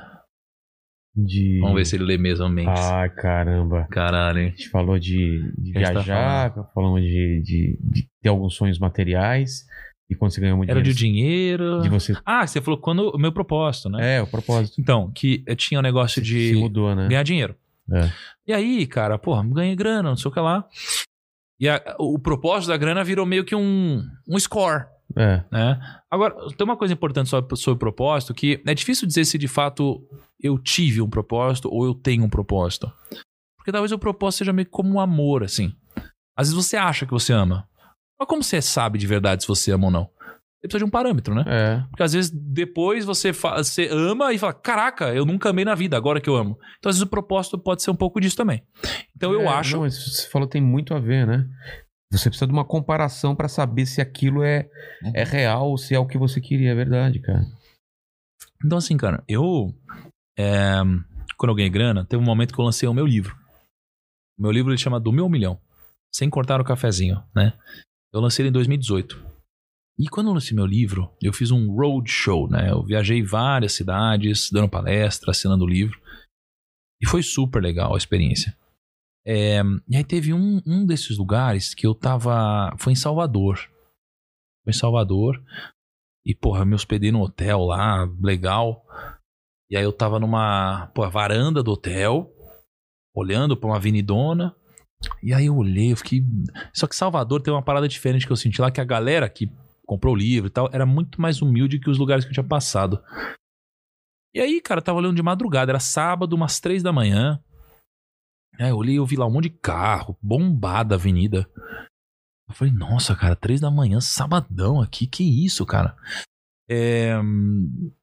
[1.15, 1.59] De...
[1.59, 2.69] Vamos ver se ele lê mesmo a mente.
[2.69, 3.87] Ai, caramba.
[3.91, 4.47] Caralho, hein?
[4.47, 9.65] A gente falou de, de tá viajar, falamos de, de, de ter alguns sonhos materiais.
[10.09, 11.81] E quando você ganhou muito Era de dinheiro, dinheiro.
[11.83, 12.13] de você...
[12.25, 14.17] Ah, você falou quando o meu propósito, né?
[14.17, 14.79] É, o propósito.
[14.79, 17.07] Então, que tinha um negócio Se- de Se mudou, né?
[17.07, 17.55] ganhar dinheiro.
[17.91, 18.09] É.
[18.47, 20.65] E aí, cara, porra, ganhei grana, não sei o que lá.
[21.59, 24.85] E a- o propósito da grana virou meio que um, um score,
[25.17, 25.43] É.
[25.51, 25.79] né?
[26.11, 30.01] Agora, tem uma coisa importante sobre, sobre propósito, que é difícil dizer se de fato
[30.43, 32.91] eu tive um propósito ou eu tenho um propósito.
[33.57, 35.73] Porque talvez o propósito seja meio como um amor, assim.
[36.37, 37.67] Às vezes você acha que você ama.
[38.19, 40.03] Mas como você sabe de verdade se você ama ou não?
[40.03, 41.43] Você precisa de um parâmetro, né?
[41.47, 41.83] É.
[41.89, 45.97] Porque às vezes depois você, você ama e fala: Caraca, eu nunca amei na vida,
[45.97, 46.57] agora que eu amo.
[46.79, 48.63] Então às vezes o propósito pode ser um pouco disso também.
[49.15, 49.75] Então eu É, acho.
[49.75, 51.47] Não, mas você falou tem muito a ver, né?
[52.11, 54.69] Você precisa de uma comparação pra saber se aquilo é,
[55.15, 57.41] é real ou se é o que você queria, é verdade, cara.
[58.65, 59.73] Então, assim, cara, eu.
[60.37, 60.81] É,
[61.37, 63.35] quando eu ganhei grana, teve um momento que eu lancei o meu livro.
[64.37, 65.59] O meu livro ele chama Do Meu Milhão.
[66.13, 67.57] Sem cortar o cafezinho, né?
[68.13, 69.33] Eu lancei ele em 2018.
[69.97, 72.71] E quando eu lancei meu livro, eu fiz um road show, né?
[72.71, 75.99] Eu viajei várias cidades, dando palestra, assinando o livro.
[77.01, 78.55] E foi super legal a experiência.
[79.25, 82.75] É, e aí teve um, um desses lugares que eu tava.
[82.77, 83.57] Foi em Salvador.
[84.63, 85.41] Foi em Salvador.
[86.25, 88.85] E, porra, me hospedei num hotel lá, legal.
[89.73, 92.31] E aí eu tava numa pô, varanda do hotel,
[93.11, 94.55] olhando pra uma avenidona.
[95.23, 96.23] E aí eu olhei, eu fiquei.
[96.71, 99.51] Só que Salvador tem uma parada diferente que eu senti lá, que a galera que
[99.83, 102.43] comprou o livro e tal, era muito mais humilde que os lugares que eu tinha
[102.43, 103.03] passado.
[104.31, 107.43] E aí, cara, eu tava olhando de madrugada, era sábado, umas três da manhã.
[108.59, 111.49] Aí eu olhei, eu vi lá um monte de carro, bombada a avenida.
[112.47, 115.97] Eu falei, nossa, cara, três da manhã, sabadão aqui, que isso, cara?
[116.69, 117.13] É,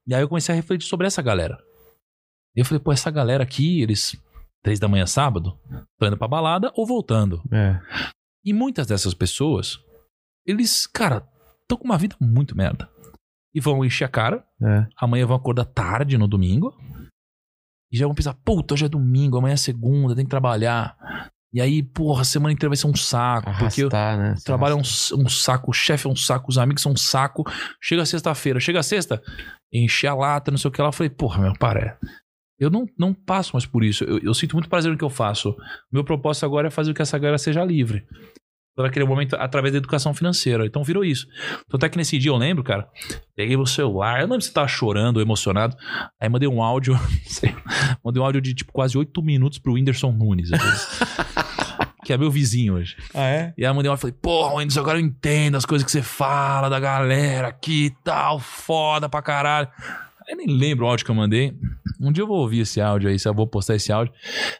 [0.06, 1.58] E aí eu comecei a refletir sobre essa galera.
[2.54, 4.20] Eu falei, pô, essa galera aqui, eles,
[4.62, 5.58] três da manhã, sábado,
[5.92, 7.42] estão indo pra balada ou voltando.
[7.52, 7.80] É.
[8.44, 9.78] E muitas dessas pessoas,
[10.46, 11.26] eles, cara,
[11.62, 12.88] estão com uma vida muito merda.
[13.54, 14.86] E vão encher a cara, É.
[14.96, 16.76] amanhã vão acordar tarde no domingo.
[17.92, 20.96] E já vão pensar, puta, hoje é domingo, amanhã é segunda, tem que trabalhar.
[21.52, 23.50] E aí, porra, a semana inteira vai ser um saco.
[23.58, 24.34] porque eu, Arrastar, né?
[24.38, 26.96] o trabalho é um, um saco, o chefe é um saco, os amigos são um
[26.96, 27.44] saco.
[27.80, 29.20] Chega sexta-feira, chega sexta,
[29.72, 30.88] encher a lata, não sei o que lá.
[30.88, 31.98] Eu falei, porra, meu, para.
[32.58, 34.04] Eu não, não passo mais por isso.
[34.04, 35.56] Eu, eu sinto muito prazer no que eu faço.
[35.90, 38.06] Meu propósito agora é fazer com que essa galera seja livre.
[38.74, 40.64] Para aquele momento, através da educação financeira.
[40.64, 41.26] Então virou isso.
[41.68, 42.88] Tanto é que nesse dia eu lembro, cara,
[43.34, 45.76] peguei meu celular, eu não lembro se tava chorando ou emocionado.
[46.20, 47.54] Aí mandei um áudio, sei,
[48.02, 50.50] mandei um áudio de tipo quase oito minutos pro Whindersson Nunes.
[52.04, 52.96] que é meu vizinho hoje.
[53.14, 53.54] Ah, é?
[53.56, 55.90] E aí eu mandei uma e falei, porra, Whindersson, agora eu entendo as coisas que
[55.90, 59.68] você fala da galera aqui e tal, foda pra caralho.
[60.26, 61.54] Aí eu nem lembro o áudio que eu mandei.
[62.00, 64.14] Um dia eu vou ouvir esse áudio aí, se eu vou postar esse áudio.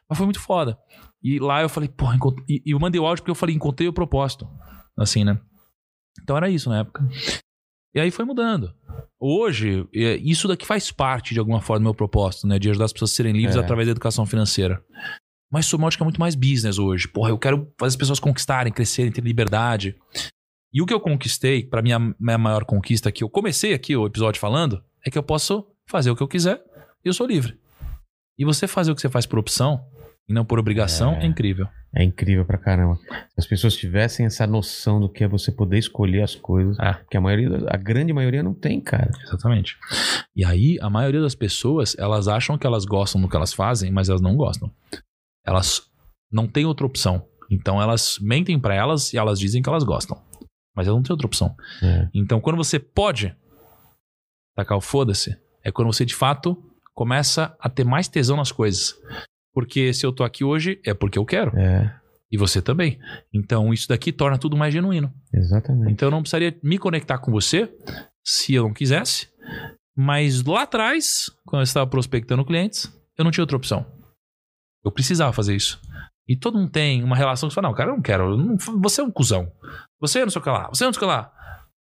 [0.09, 0.77] Mas foi muito foda.
[1.23, 3.89] E lá eu falei, porra, encont- e, eu mandei o áudio porque eu falei, encontrei
[3.89, 4.49] o propósito.
[4.99, 5.39] Assim, né?
[6.23, 7.07] Então era isso na época.
[7.95, 8.73] E aí foi mudando.
[9.19, 12.59] Hoje, é, isso daqui faz parte de alguma forma do meu propósito, né?
[12.59, 13.61] De ajudar as pessoas a serem livres É.
[13.61, 14.83] através da educação financeira.
[15.53, 17.09] Mas sua ótica é muito mais business hoje.
[17.09, 19.97] Porra, eu quero fazer as pessoas conquistarem, crescerem, ter liberdade.
[20.73, 24.07] E o que eu conquistei, pra minha, minha maior conquista que eu comecei aqui o
[24.07, 26.63] episódio falando, é que eu posso fazer o que eu quiser
[27.05, 27.59] e eu sou livre.
[28.39, 29.85] E você fazer o que você faz por opção
[30.31, 31.27] e não por obrigação é, É.
[31.27, 31.67] incrível.
[31.93, 32.97] É incrível pra caramba.
[33.31, 36.95] Se as pessoas tivessem essa noção do que é você poder escolher as coisas, É.
[37.11, 39.11] que a maioria, a grande maioria não tem, cara.
[39.25, 39.77] Exatamente.
[40.37, 43.91] E aí, a maioria das pessoas, elas acham que elas gostam do que elas fazem,
[43.91, 44.71] mas elas não gostam.
[45.45, 45.83] Elas
[46.31, 47.27] não têm outra opção.
[47.51, 50.17] Então elas mentem pra elas e elas dizem que elas gostam.
[50.77, 51.57] Mas elas não têm outra opção.
[51.83, 52.09] É.
[52.15, 53.35] Então quando você pode
[54.57, 56.57] tacar o foda-se, é quando você de fato
[56.95, 58.95] começa a ter mais tesão nas coisas.
[59.53, 61.57] Porque se eu tô aqui hoje, é porque eu quero.
[61.59, 61.93] É,
[62.31, 62.99] E você também.
[63.35, 65.13] Então isso daqui torna tudo mais genuíno.
[65.35, 65.93] exatamente.
[65.93, 67.69] Então eu não precisaria me conectar com você
[68.25, 69.29] se eu não quisesse.
[69.97, 73.85] Mas lá atrás, quando eu estava prospectando clientes, eu não tinha outra opção.
[74.85, 75.81] Eu precisava fazer isso.
[76.29, 78.31] E todo mundo tem uma relação que você fala, não, cara, eu não quero.
[78.31, 79.51] eu não- você é um cuzão.
[80.01, 80.69] Você não sei o que lá.
[80.69, 81.33] Você não sei o que lá.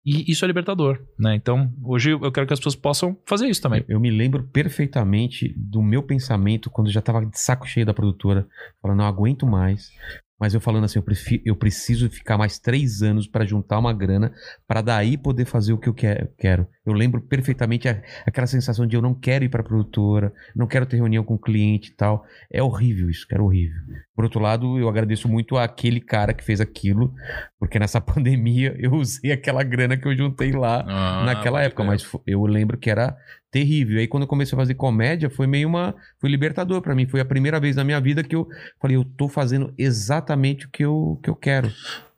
[0.08, 1.34] E isso é libertador, né?
[1.34, 3.84] Então, hoje eu quero que as pessoas possam fazer isso também.
[3.86, 7.92] Eu me lembro perfeitamente do meu pensamento quando eu já tava de saco cheio da
[7.92, 8.48] produtora,
[8.80, 9.90] falando, não aguento mais.
[10.40, 13.92] Mas eu falando assim, eu, prefi- eu preciso ficar mais três anos pra juntar uma
[13.92, 14.32] grana
[14.68, 16.66] pra daí poder fazer o que eu que- quero.
[16.86, 20.86] Eu lembro perfeitamente a- aquela sensação de eu não quero ir pra produtora, não quero
[20.86, 22.24] ter reunião com o cliente e tal.
[22.52, 23.76] É horrível isso, cara, horrível.
[24.14, 27.12] Por outro lado, eu agradeço muito àquele cara que fez aquilo,
[27.58, 32.08] porque nessa pandemia eu usei aquela grana que eu juntei lá Ah, naquela época, mas
[32.26, 33.16] eu lembro que era
[33.50, 33.98] terrível.
[33.98, 35.94] Aí quando eu comecei a fazer comédia, foi meio uma.
[36.20, 37.06] Foi libertador pra mim.
[37.06, 38.46] Foi a primeira vez na minha vida que eu
[38.80, 41.72] falei, eu tô fazendo exatamente o que eu, que eu quero.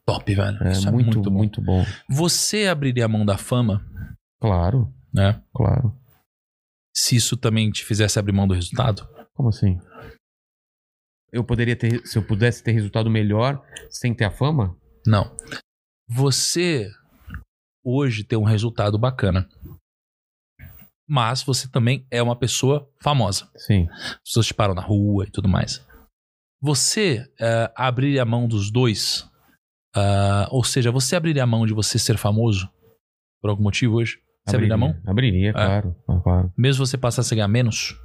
[0.05, 0.59] Top, velho.
[0.62, 1.82] É, isso muito, é muito, muito, bom.
[1.82, 1.86] bom.
[2.09, 3.85] Você abriria a mão da fama,
[4.40, 5.40] Claro, né?
[5.55, 5.94] claro.
[6.97, 9.07] Se isso também te fizesse abrir mão do resultado?
[9.35, 9.78] Como assim?
[11.32, 12.05] Eu poderia ter.
[12.07, 14.77] Se eu pudesse ter resultado melhor sem ter a fama?
[15.07, 15.35] Não.
[16.09, 16.90] Você
[17.85, 19.48] hoje tem um resultado bacana.
[21.12, 23.51] Mas você também é uma pessoa famosa.
[23.57, 23.89] Sim.
[23.91, 25.85] As pessoas te param na rua e tudo mais.
[26.62, 29.28] Você eh, abriria a mão dos dois?
[29.93, 32.70] Ah, ou seja, você abriria a mão de você ser famoso?
[33.43, 34.20] Por algum motivo hoje?
[34.47, 34.97] Você abriria a mão?
[35.05, 35.11] É.
[35.11, 36.53] Abriria, claro, claro.
[36.57, 37.99] Mesmo você passasse a ganhar menos?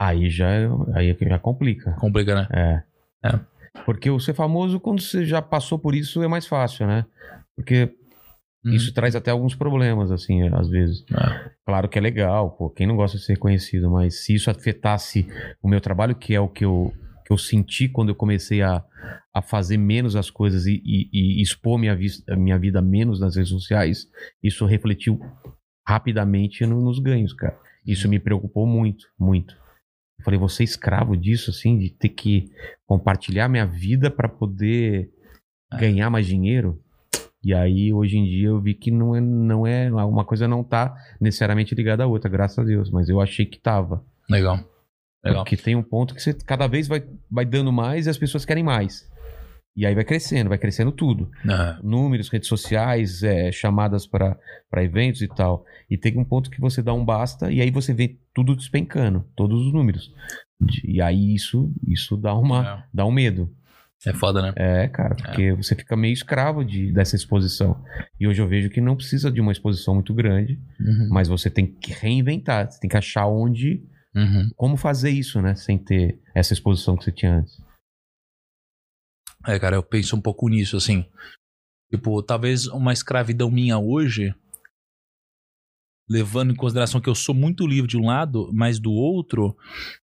[0.00, 0.48] Aí já,
[0.94, 1.92] aí já complica.
[2.00, 2.48] Complica, né?
[2.50, 3.28] É.
[3.28, 3.40] É.
[3.84, 7.06] Porque o ser famoso, quando você já passou por isso, é mais fácil, né?
[7.54, 7.94] Porque
[8.64, 8.72] Uhum.
[8.72, 11.04] isso traz até alguns problemas, assim, às vezes.
[11.12, 11.50] É.
[11.66, 15.26] Claro que é legal, pô, quem não gosta de ser reconhecido, mas se isso afetasse
[15.62, 16.92] o meu trabalho, que é o que eu,
[17.26, 18.82] que eu senti quando eu comecei a,
[19.34, 23.36] a fazer menos as coisas e, e- e expor minha, a minha vida menos nas
[23.36, 24.06] redes sociais,
[24.42, 25.18] isso refletiu
[25.86, 27.58] rapidamente no- nos ganhos, cara.
[27.86, 29.54] Isso me preocupou muito, muito.
[30.18, 32.50] Eu falei, você é escravo disso, assim, de ter que
[32.86, 35.10] compartilhar minha vida para poder
[35.72, 35.78] É.
[35.78, 36.80] ganhar mais dinheiro?
[37.44, 39.90] E aí, hoje em dia, eu vi que não é, não é.
[39.90, 42.90] Uma coisa não tá necessariamente ligada à outra, graças a Deus.
[42.90, 44.02] Mas eu achei que tava.
[44.28, 44.58] Legal.
[45.22, 45.44] Legal.
[45.44, 48.44] Porque tem um ponto que você cada vez vai, vai dando mais e as pessoas
[48.44, 49.08] querem mais.
[49.76, 51.30] E aí vai crescendo, vai crescendo tudo.
[51.44, 51.76] É.
[51.82, 54.38] Números, redes sociais, é, chamadas para
[54.76, 55.64] eventos e tal.
[55.90, 59.24] E tem um ponto que você dá um basta e aí você vê tudo despencando,
[59.34, 60.12] todos os números.
[60.84, 63.50] E aí isso, isso dá, uma, dá um medo.
[64.06, 64.52] É foda, né?
[64.56, 67.82] É, cara, porque você fica meio escravo de, dessa exposição.
[68.20, 71.08] E hoje eu vejo que não precisa de uma exposição muito grande, Uhum.
[71.10, 73.82] mas você tem que reinventar, você tem que achar onde,
[74.14, 74.50] Uhum.
[74.56, 77.58] como fazer isso, né, sem ter essa exposição que você tinha antes.
[79.46, 81.04] É, cara, eu penso um pouco nisso, assim.
[81.90, 84.34] Tipo, talvez uma escravidão minha hoje,
[86.08, 89.56] levando em consideração que eu sou muito livre de um lado, mas do outro,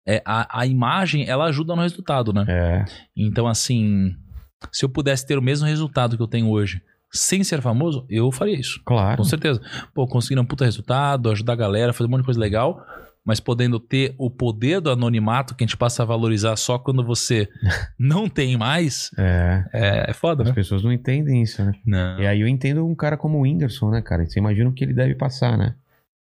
[0.07, 2.45] é, a, a imagem, ela ajuda no resultado, né?
[2.49, 2.85] É,
[3.17, 4.15] Então, assim,
[4.73, 6.83] se eu pudesse ter o mesmo resultado que eu tenho hoje,
[7.13, 8.81] sem ser famoso, eu faria isso.
[8.85, 9.19] claro.
[9.19, 9.61] Com certeza.
[9.95, 12.85] Pô, conseguir um puta resultado, ajudar a galera, fazer um monte de coisa legal,
[13.25, 17.03] mas podendo ter o poder do anonimato que a gente passa a valorizar só quando
[17.05, 17.49] você
[17.99, 20.55] não tem mais, É, é, é foda, as né?
[20.55, 21.73] pessoas não entendem isso, né?
[21.87, 22.21] Não.
[22.21, 24.27] E aí eu entendo um cara como o Whindersson, né, cara?
[24.27, 25.75] Você imagina o que ele deve passar, né?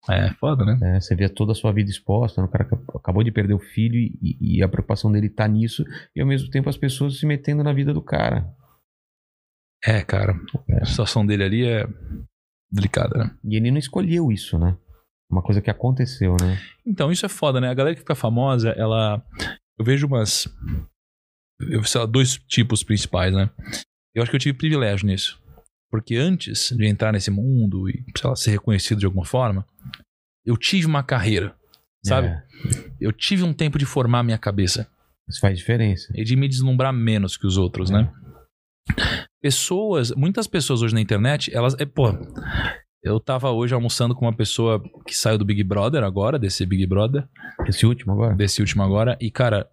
[0.08, 0.78] É foda, né?
[0.96, 2.48] É, você vê toda a sua vida exposta, né?
[2.48, 5.84] o cara acabou de perder o filho e, e a preocupação dele tá nisso,
[6.16, 8.50] e ao mesmo tempo as pessoas se metendo na vida do cara.
[9.84, 10.34] É, cara.
[10.80, 11.86] A situação dele ali é
[12.70, 13.36] delicada, né?
[13.44, 14.76] E ele não escolheu isso, né?
[15.30, 16.58] Uma coisa que aconteceu, né?
[16.84, 17.68] Então, isso é foda, né?
[17.68, 19.24] A galera que fica famosa, ela.
[19.78, 20.48] Eu vejo umas.
[21.60, 23.48] Eu, sei lá, dois tipos principais, né?
[24.14, 25.39] Eu acho que eu tive privilégio nisso.
[25.90, 29.66] Porque antes de entrar nesse mundo e, sei lá, ser reconhecido de alguma forma,
[30.44, 31.54] eu tive uma carreira,
[32.04, 32.28] sabe?
[32.28, 32.42] É,
[33.00, 34.88] Eu tive um tempo de formar minha cabeça
[35.28, 36.12] isso faz diferença.
[36.14, 38.12] e de me deslumbrar menos que os outros, né?
[39.40, 41.78] Pessoas, muitas pessoas hoje na internet, elas.
[41.78, 42.08] É, pô,
[43.02, 46.86] eu tava hoje almoçando com uma pessoa que saiu do Big Brother agora, desse Big
[46.86, 47.26] Brother.
[47.66, 48.34] Esse último agora?
[48.34, 49.16] desse último agora.
[49.20, 49.70] E, cara,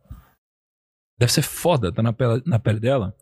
[1.19, 3.15] deve ser foda, tá na pele, na pele dela.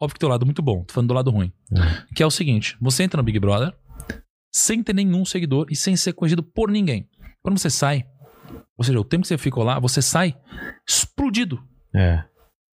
[0.00, 1.52] Óbvio que tem um lado muito bom, tô falando do lado ruim.
[1.72, 2.14] É.
[2.14, 3.74] Que é o seguinte: você entra no Big Brother
[4.54, 7.08] sem ter nenhum seguidor e sem ser conhecido por ninguém.
[7.42, 8.06] Quando você sai,
[8.76, 10.36] ou seja, o tempo que você ficou lá, você sai
[10.88, 11.62] explodido.
[11.94, 12.24] É.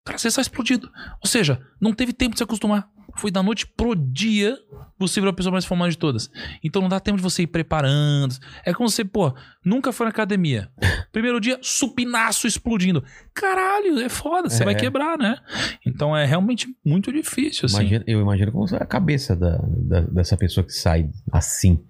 [0.04, 0.90] Cara, você sai explodido.
[1.20, 2.88] Ou seja, não teve tempo de se acostumar.
[3.16, 4.56] Foi da noite pro dia
[4.98, 6.30] você virou a pessoa mais famosa de todas.
[6.62, 8.36] Então não dá tempo de você ir preparando.
[8.64, 9.34] É como você, pô,
[9.64, 10.70] nunca foi na academia.
[11.10, 13.02] Primeiro dia, supinaço explodindo.
[13.34, 14.64] Caralho, é foda, você É.
[14.64, 15.36] vai quebrar, né?
[15.84, 17.80] Então é realmente muito difícil, assim.
[17.80, 21.84] Imagina- eu imagino como a cabeça da, da- dessa pessoa que sai assim.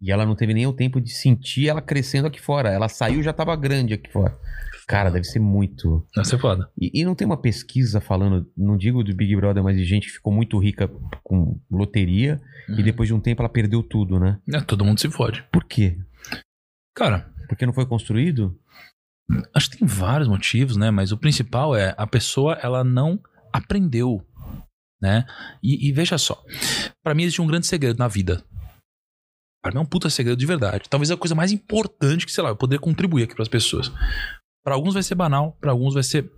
[0.00, 2.68] E ela não teve nem o tempo de sentir ela crescendo aqui fora.
[2.70, 4.36] Ela saiu e já tava grande aqui fora.
[4.92, 6.06] Cara, deve ser muito.
[6.14, 6.70] Deve ser foda.
[6.78, 10.06] E, e não tem uma pesquisa falando, não digo do Big Brother, mas de gente
[10.06, 10.88] que ficou muito rica
[11.24, 12.82] com loteria e Uhum.
[12.82, 14.38] depois de um tempo ela perdeu tudo, né?
[14.52, 15.42] É, todo mundo se fode.
[15.52, 15.98] Por quê?
[16.94, 18.58] Cara, Porque não foi construído?
[19.54, 20.90] acho que tem vários motivos, né?
[20.90, 23.18] Mas o principal é a pessoa, ela não
[23.52, 24.26] aprendeu,
[25.00, 25.24] né?
[25.62, 26.42] E, e veja só,
[27.02, 28.44] Pra mim existe um grande segredo na vida.
[29.62, 30.88] Pra mim é um puta segredo de verdade.
[30.90, 33.90] Talvez a coisa mais importante que, sei lá, eu poder contribuir aqui pras pessoas.
[34.64, 36.30] Pra alguns vai ser banal, pra alguns vai ser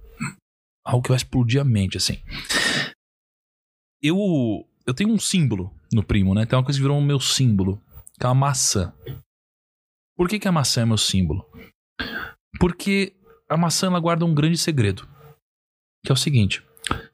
[0.85, 2.23] algo que vai explodir a mente, assim.
[4.03, 4.17] Eu
[4.87, 6.45] eu tenho um símbolo no primo, né?
[6.45, 7.81] Tem uma coisa que virou um meu símbolo,
[8.19, 8.93] que é uma maçã.
[10.17, 11.45] Por que, que a maçã é meu símbolo?
[12.61, 13.17] Porque
[13.49, 15.09] a maçã ela guarda um grande segredo.
[16.05, 16.63] Que é o seguinte: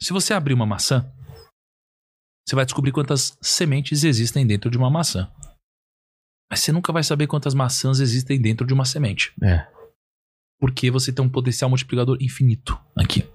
[0.01, 1.11] se você abrir uma maçã,
[2.47, 5.31] você vai descobrir quantas sementes existem dentro de uma maçã.
[6.51, 9.33] Mas você nunca vai saber quantas maçãs existem dentro de uma semente.
[9.41, 9.80] É.
[10.61, 13.27] Porque você tem um potencial multiplicador infinito aqui.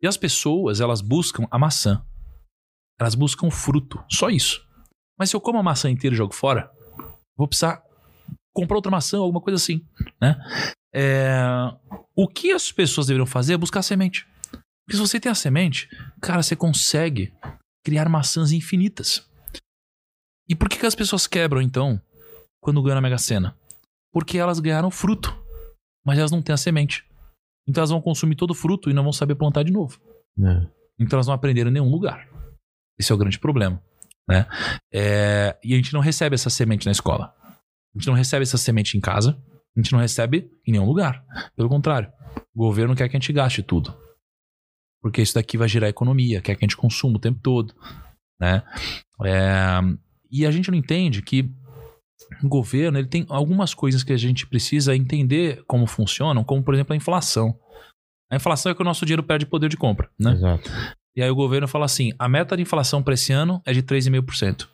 [0.00, 2.04] E as pessoas, elas buscam a maçã.
[2.98, 4.02] Elas buscam o fruto.
[4.10, 4.64] Só isso.
[5.18, 6.70] Mas se eu como a maçã inteira e jogo fora,
[7.36, 7.82] vou precisar
[8.54, 9.84] comprar outra maçã, alguma coisa assim,
[10.20, 10.36] né?
[10.94, 11.42] É,
[12.14, 14.26] O que as pessoas deveriam fazer é buscar a semente.
[14.86, 15.88] Porque se você tem a semente,
[16.22, 17.34] cara, você consegue
[17.84, 19.28] criar maçãs infinitas.
[20.48, 22.00] E por que, que as pessoas quebram, então,
[22.60, 23.56] quando ganham na Mega Sena?
[24.12, 25.36] Porque elas ganharam fruto,
[26.06, 27.04] mas elas não têm a semente.
[27.68, 30.00] Então elas vão consumir todo o fruto e não vão saber plantar de novo.
[30.38, 30.66] É.
[31.00, 32.28] Então elas não aprenderam em nenhum lugar.
[32.96, 33.82] Esse é o grande problema.
[34.28, 34.46] Né?
[34.94, 37.34] É, e a gente não recebe essa semente na escola.
[37.42, 39.36] A gente não recebe essa semente em casa.
[39.76, 41.24] A gente não recebe em nenhum lugar.
[41.56, 42.10] Pelo contrário,
[42.54, 43.94] o governo quer que a gente gaste tudo.
[45.02, 47.74] Porque isso daqui vai gerar economia, quer que a gente consuma o tempo todo.
[48.40, 48.62] Né?
[49.24, 49.80] É,
[50.30, 51.50] e a gente não entende que
[52.42, 56.92] governo ele tem algumas coisas que a gente precisa entender como funcionam, como por exemplo
[56.92, 57.58] a inflação.
[58.30, 60.32] A inflação é que o nosso dinheiro perde poder de compra, né?
[60.32, 60.70] Exato.
[61.14, 63.82] E aí o governo fala assim: a meta de inflação para esse ano é de
[63.82, 64.64] 3,5%.
[64.64, 64.68] O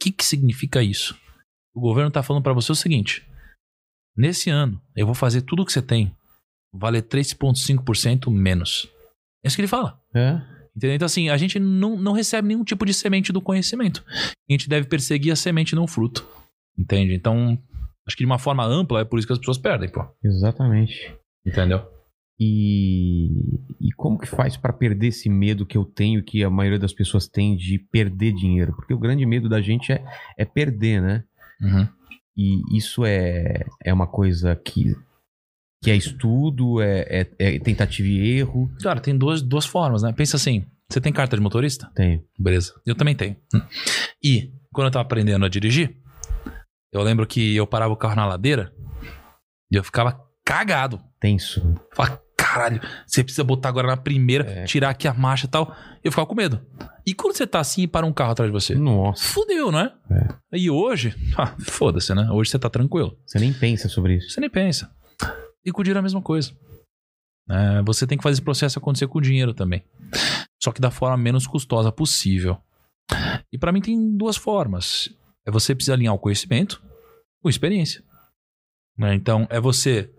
[0.00, 1.18] que, que significa isso?
[1.74, 3.26] O governo está falando para você o seguinte:
[4.16, 6.14] nesse ano eu vou fazer tudo o que você tem
[6.74, 8.88] valer 3,5% menos.
[9.44, 10.00] É isso que ele fala.
[10.12, 10.40] É.
[10.76, 10.96] Entendeu?
[10.96, 14.04] Então, assim, a gente não, não recebe nenhum tipo de semente do conhecimento.
[14.08, 16.26] A gente deve perseguir a semente, não o fruto.
[16.78, 17.14] Entende?
[17.14, 17.58] Então,
[18.06, 20.04] acho que de uma forma ampla é por isso que as pessoas perdem, pô.
[20.22, 21.16] Exatamente.
[21.46, 21.86] Entendeu?
[22.38, 23.28] E,
[23.80, 26.92] e como que faz para perder esse medo que eu tenho, que a maioria das
[26.92, 28.74] pessoas tem de perder dinheiro?
[28.74, 30.04] Porque o grande medo da gente é,
[30.36, 31.24] é perder, né?
[31.60, 31.88] Uhum.
[32.36, 34.96] E isso é, é uma coisa que,
[35.80, 38.68] que é estudo, é, é, é tentativa e erro.
[38.82, 40.12] Cara, tem duas, duas formas, né?
[40.12, 41.88] Pensa assim: você tem carta de motorista?
[41.94, 42.24] Tenho.
[42.36, 42.74] Beleza.
[42.84, 43.36] Eu também tenho.
[44.22, 45.96] E quando eu tava aprendendo a dirigir,
[46.94, 48.72] eu lembro que eu parava o carro na ladeira
[49.70, 51.00] e eu ficava cagado.
[51.20, 51.60] Tenso.
[51.94, 54.64] Falava, caralho, você precisa botar agora na primeira, É.
[54.64, 55.74] tirar aqui a marcha e tal.
[56.02, 56.60] Eu ficava com medo.
[57.06, 58.74] E quando você tá assim e para um carro atrás de você?
[58.74, 59.92] Nossa, Fudeu, não é?
[60.52, 62.30] E hoje, ah, foda-se, né?
[62.30, 63.18] Hoje você tá tranquilo.
[63.26, 64.30] você nem pensa sobre isso.
[64.30, 64.90] Você nem pensa.
[65.64, 66.52] E com o dinheiro é a mesma coisa.
[67.50, 69.82] É, você tem que fazer esse processo acontecer com o dinheiro também.
[70.62, 72.58] Só que da forma menos custosa possível.
[73.52, 75.08] E pra mim tem duas formas.
[75.46, 76.82] É você precisa alinhar o conhecimento
[77.42, 78.02] com experiência.
[78.96, 79.14] Né?
[79.14, 80.12] Então, é você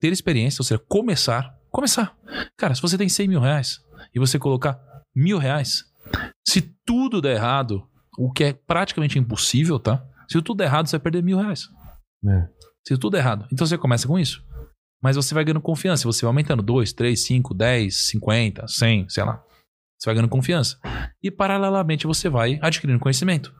[0.00, 1.56] ter experiência, ou seja, começar.
[1.70, 2.16] Começar.
[2.56, 3.80] Cara, se você tem 100 mil reais
[4.14, 4.80] e você colocar
[5.14, 5.84] mil reais,
[6.46, 7.88] se tudo der errado,
[8.18, 10.06] o que é praticamente impossível, tá?
[10.28, 11.68] Se tudo der errado, você vai perder mil reais.
[12.26, 12.48] É.
[12.86, 13.46] Se tudo der errado.
[13.52, 14.44] Então você começa com isso.
[15.02, 16.04] Mas você vai ganhando confiança.
[16.04, 19.42] Você vai aumentando 2, 3, 5, 10, 50, 100, sei lá.
[19.98, 20.78] Você vai ganhando confiança.
[21.22, 23.54] E paralelamente você vai adquirindo conhecimento.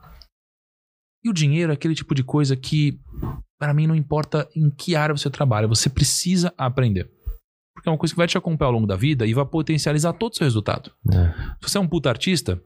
[1.23, 2.99] E o dinheiro é aquele tipo de coisa que,
[3.59, 7.09] para mim, não importa em que área você trabalha, você precisa aprender.
[7.73, 10.13] Porque é uma coisa que vai te acompanhar ao longo da vida e vai potencializar
[10.13, 10.91] todo o seu resultado.
[11.11, 11.33] É.
[11.61, 12.61] Se você é um puta artista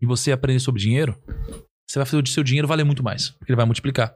[0.00, 1.16] e você aprender sobre dinheiro,
[1.88, 4.14] você vai fazer o seu dinheiro valer muito mais, porque ele vai multiplicar.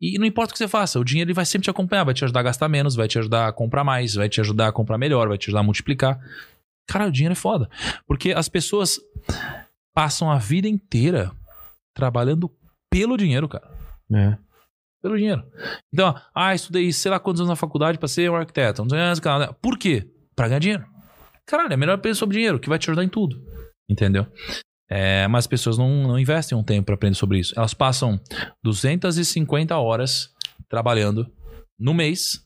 [0.00, 2.14] E não importa o que você faça, o dinheiro ele vai sempre te acompanhar, vai
[2.14, 4.72] te ajudar a gastar menos, vai te ajudar a comprar mais, vai te ajudar a
[4.72, 6.18] comprar melhor, vai te ajudar a multiplicar.
[6.88, 7.68] Cara, o dinheiro é foda.
[8.06, 8.98] Porque as pessoas
[9.94, 11.32] passam a vida inteira
[12.00, 12.50] trabalhando
[12.90, 13.70] pelo dinheiro, cara.
[14.12, 14.36] É.
[15.02, 15.42] Pelo dinheiro.
[15.92, 18.82] Então, ah, estudei sei lá quantos anos na faculdade pra ser um arquiteto.
[19.22, 19.52] Cara.
[19.54, 20.10] Por quê?
[20.34, 20.86] Pra ganhar dinheiro.
[21.46, 23.42] Caralho, é melhor pensar sobre dinheiro, que vai te ajudar em tudo.
[23.88, 24.26] Entendeu?
[24.88, 27.54] É, mas as pessoas não, não investem um tempo pra aprender sobre isso.
[27.56, 28.20] Elas passam
[28.62, 30.30] 250 horas
[30.68, 31.30] trabalhando
[31.78, 32.44] no mês,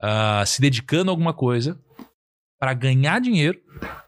[0.00, 1.78] ah, se dedicando a alguma coisa
[2.58, 3.58] pra ganhar dinheiro,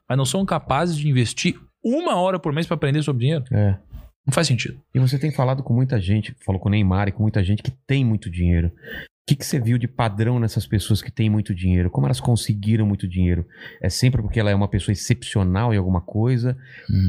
[0.09, 3.45] mas não são capazes de investir uma hora por mês pra aprender sobre dinheiro.
[3.53, 3.79] É.
[4.27, 4.81] Não faz sentido.
[4.95, 7.63] E você tem falado com muita gente, falou com o Neymar e com muita gente
[7.63, 8.69] que tem muito dinheiro.
[8.69, 11.91] O que, que você viu de padrão nessas pessoas que têm muito dinheiro?
[11.91, 13.45] Como elas conseguiram muito dinheiro?
[13.83, 16.57] É sempre porque ela é uma pessoa excepcional em alguma coisa?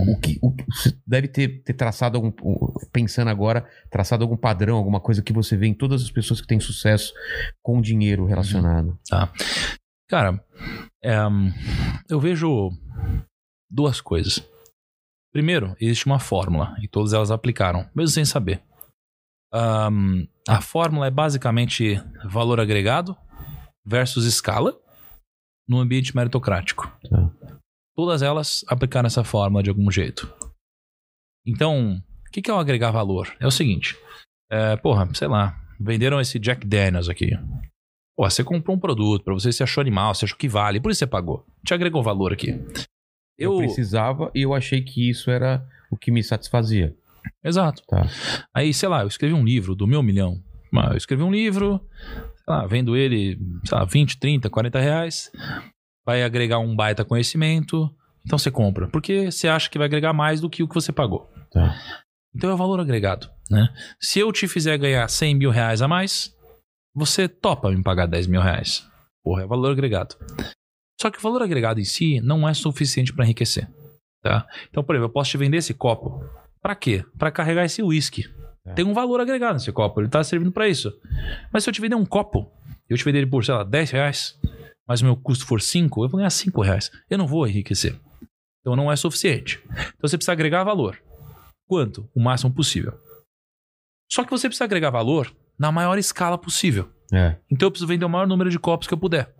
[0.07, 2.31] O que, o que- você deve ter, ter traçado algum.
[2.91, 6.47] Pensando agora, traçado algum padrão, alguma coisa que você vê em todas as pessoas que
[6.47, 7.13] têm sucesso
[7.61, 8.97] com dinheiro relacionado.
[9.07, 9.31] Tá.
[10.09, 10.43] Cara,
[11.03, 11.51] é, hum,
[12.09, 12.71] eu vejo
[13.69, 14.43] duas coisas.
[15.33, 18.63] Primeiro, existe uma fórmula e todas elas aplicaram, mesmo sem saber.
[19.53, 21.95] Ahn, a fórmula é basicamente
[22.25, 23.15] valor agregado
[23.85, 24.77] versus escala
[25.67, 26.91] no ambiente meritocrático.
[27.09, 27.31] Tá.
[27.95, 30.31] Todas elas aplicaram essa fórmula de algum jeito.
[31.45, 31.97] Então,
[32.27, 33.35] o que que é o agregar valor?
[33.39, 33.97] É o seguinte:
[34.51, 37.31] é, porra, sei lá, venderam esse Jack Daniels aqui.
[38.15, 40.91] Pô, você comprou um produto pra você, você achou animal, você achou que vale, por
[40.91, 41.45] isso você pagou.
[41.63, 42.59] Te agregou valor aqui.
[43.37, 43.57] Eu, Eu.
[43.59, 46.95] precisava e eu achei que isso era o que me satisfazia.
[47.43, 47.83] Exato.
[47.87, 48.07] Tá.
[48.53, 50.41] Aí, sei lá, eu escrevi um livro do meu milhão.
[50.91, 51.81] Eu escrevi um livro,
[52.35, 55.31] sei lá, vendo ele, sei lá, 20, 30, 40 reais.
[56.05, 57.89] Vai agregar um baita conhecimento.
[58.25, 58.87] Então você compra.
[58.89, 61.29] Porque você acha que vai agregar mais do que o que você pagou.
[61.51, 61.75] Tá.
[62.35, 63.69] Então é o valor agregado, né?
[63.99, 66.35] Se eu te fizer ganhar 100 mil reais a mais,
[66.93, 68.87] você topa me pagar 10 mil reais.
[69.23, 70.15] Porra, é valor agregado.
[70.99, 73.69] Só que o valor agregado em si não é suficiente para enriquecer,
[74.23, 74.47] tá?
[74.69, 76.23] Então, por exemplo, eu posso te vender esse copo.
[76.61, 77.05] Pra quê?
[77.17, 78.25] Pra carregar esse whisky.
[78.65, 78.73] É.
[78.73, 80.91] Tem um valor agregado nesse copo, ele tá servindo pra isso.
[81.53, 82.51] Mas se eu te vender um copo,
[82.89, 84.39] eu te vender ele por, sei lá, 10 reais,
[84.87, 86.91] mas o meu custo for 5, eu vou ganhar 5 reais.
[87.09, 87.99] Eu não vou enriquecer.
[88.61, 89.61] Então não é suficiente.
[89.69, 91.01] Então você precisa agregar valor.
[91.67, 92.09] Quanto?
[92.15, 92.97] O máximo possível.
[94.11, 96.89] Só que você precisa agregar valor na maior escala possível.
[97.11, 97.35] É.
[97.49, 99.33] Então eu preciso vender o maior número de copos que eu puder.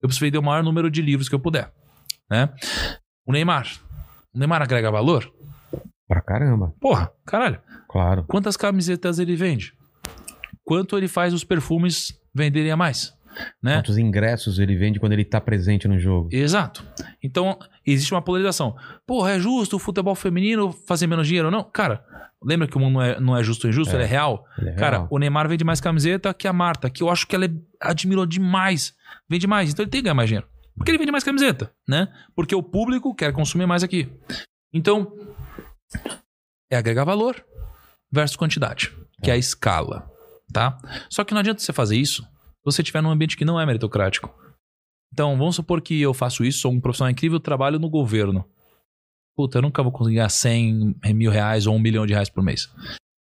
[0.00, 1.72] Eu preciso vender o maior número de livros que eu puder.
[2.30, 2.48] Né?
[3.26, 3.66] O Neymar.
[4.34, 5.30] O Neymar agrega valor?
[6.08, 6.74] Pra caramba.
[6.80, 7.60] Porra, caralho.
[7.88, 8.24] Claro.
[8.24, 9.74] Quantas camisetas ele vende?
[10.64, 13.14] Quanto ele faz os perfumes venderem a mais?
[13.62, 13.76] Né?
[13.76, 16.28] Quantos ingressos ele vende quando ele tá presente no jogo?
[16.32, 16.84] Exato.
[17.22, 18.76] Então, existe uma polarização.
[19.06, 21.64] Porra, é justo o futebol feminino fazer menos dinheiro ou não?
[21.64, 22.04] Cara,
[22.44, 23.94] lembra que o mundo não é, não é justo ou injusto?
[23.94, 23.96] É.
[23.96, 24.44] Ele é real?
[24.58, 25.08] Ele é Cara, real.
[25.10, 27.50] o Neymar vende mais camiseta que a Marta, que eu acho que ela é,
[27.80, 28.94] admirou demais.
[29.28, 30.46] Vende mais, então ele tem que ganhar mais dinheiro.
[30.76, 32.08] Porque ele vende mais camiseta, né?
[32.34, 34.10] Porque o público quer consumir mais aqui.
[34.72, 35.12] Então,
[36.70, 37.44] é agregar valor
[38.10, 38.92] versus quantidade,
[39.22, 40.10] que é a escala,
[40.52, 40.78] tá?
[41.10, 43.66] Só que não adianta você fazer isso se você estiver num ambiente que não é
[43.66, 44.32] meritocrático.
[45.12, 48.46] Então, vamos supor que eu faço isso, sou um profissional incrível, trabalho no governo.
[49.36, 52.42] Puta, eu nunca vou conseguir ganhar 100 mil reais ou um milhão de reais por
[52.42, 52.68] mês.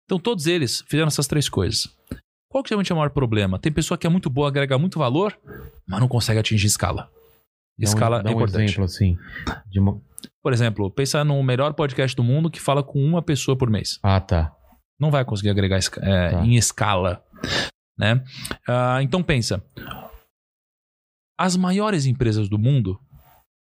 [0.04, 1.88] Então, todos eles fizeram essas três coisas.
[2.50, 3.58] Qual que geralmente é o maior problema?
[3.60, 5.38] Tem pessoa que é muito boa, agrega muito valor,
[5.86, 7.02] mas não consegue atingir escala.
[7.02, 7.08] Dá
[7.78, 8.64] um- Escala dá é um importante.
[8.64, 9.16] exemplo assim.
[9.76, 10.00] Uma...
[10.42, 14.00] Por exemplo, pensa no melhor podcast do mundo que fala com uma pessoa por mês.
[14.02, 14.52] Ah, tá.
[14.98, 16.44] Não vai conseguir agregar é, Tá.
[16.44, 17.24] em escala.
[17.96, 18.22] Né?
[18.68, 19.62] Ah, então pensa.
[21.38, 22.98] As maiores empresas do mundo,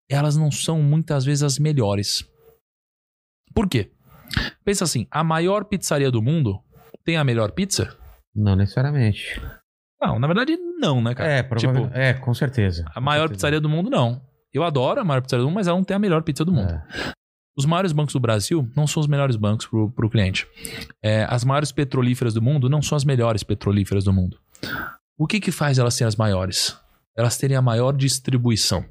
[0.09, 2.25] elas não são muitas vezes as melhores.
[3.55, 3.91] Por quê?
[4.65, 6.59] Pensa assim, a maior pizzaria do mundo
[7.05, 7.97] tem a melhor pizza?
[8.35, 9.41] Não necessariamente.
[10.01, 11.31] Não, na verdade não, né, cara?
[11.31, 11.97] É, provavelmente.
[11.97, 12.85] é, com certeza.
[12.95, 14.21] A maior pizzaria do mundo não.
[14.53, 16.53] Eu adoro a maior pizzaria do mundo, mas ela não tem a melhor pizza do
[16.53, 16.71] mundo.
[16.71, 17.13] É.
[17.57, 20.47] Os maiores bancos do Brasil não são os melhores bancos pro, pro cliente.
[21.03, 24.39] É, as maiores petrolíferas do mundo não são as melhores petrolíferas do mundo.
[25.19, 26.79] O que que faz elas serem as maiores?
[27.17, 28.85] Elas terem a maior distribuição,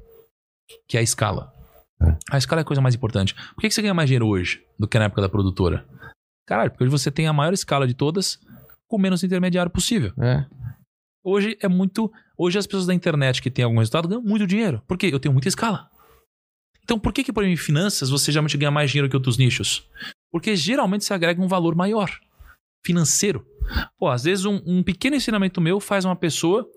[0.86, 1.52] que é a escala.
[2.00, 2.16] É.
[2.30, 3.34] A escala é a coisa mais importante.
[3.54, 5.86] Por que, você ganha mais dinheiro hoje do que na época da produtora?
[6.46, 8.38] Caralho, porque hoje você tem a maior escala de todas
[8.86, 10.12] com menos intermediário possível.
[10.18, 10.46] É.
[11.22, 12.10] Hoje é muito.
[12.36, 14.82] Hoje as pessoas da internet que têm algum resultado ganham muito dinheiro.
[14.86, 15.10] Por quê?
[15.12, 15.90] Eu tenho muita escala.
[16.82, 19.36] Então por que, que por exemplo, em finanças você geralmente ganha mais dinheiro que outros
[19.36, 19.86] nichos?
[20.30, 22.10] Porque geralmente você agrega um valor maior.
[22.84, 23.44] Financeiro.
[23.98, 26.68] Pô, às vezes um, um pequeno ensinamento meu faz uma pessoa,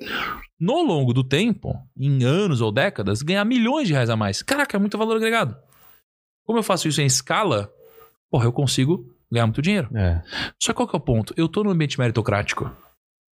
[0.59, 4.41] no longo do tempo, em anos ou décadas, ganhar milhões de reais a mais.
[4.41, 5.55] Caraca, é muito valor agregado.
[6.45, 7.71] Como eu faço isso em escala,
[8.29, 9.89] porra, eu consigo ganhar muito dinheiro.
[9.95, 10.21] É.
[10.61, 11.33] Só que qual que é o ponto?
[11.37, 12.69] Eu tô no ambiente meritocrático.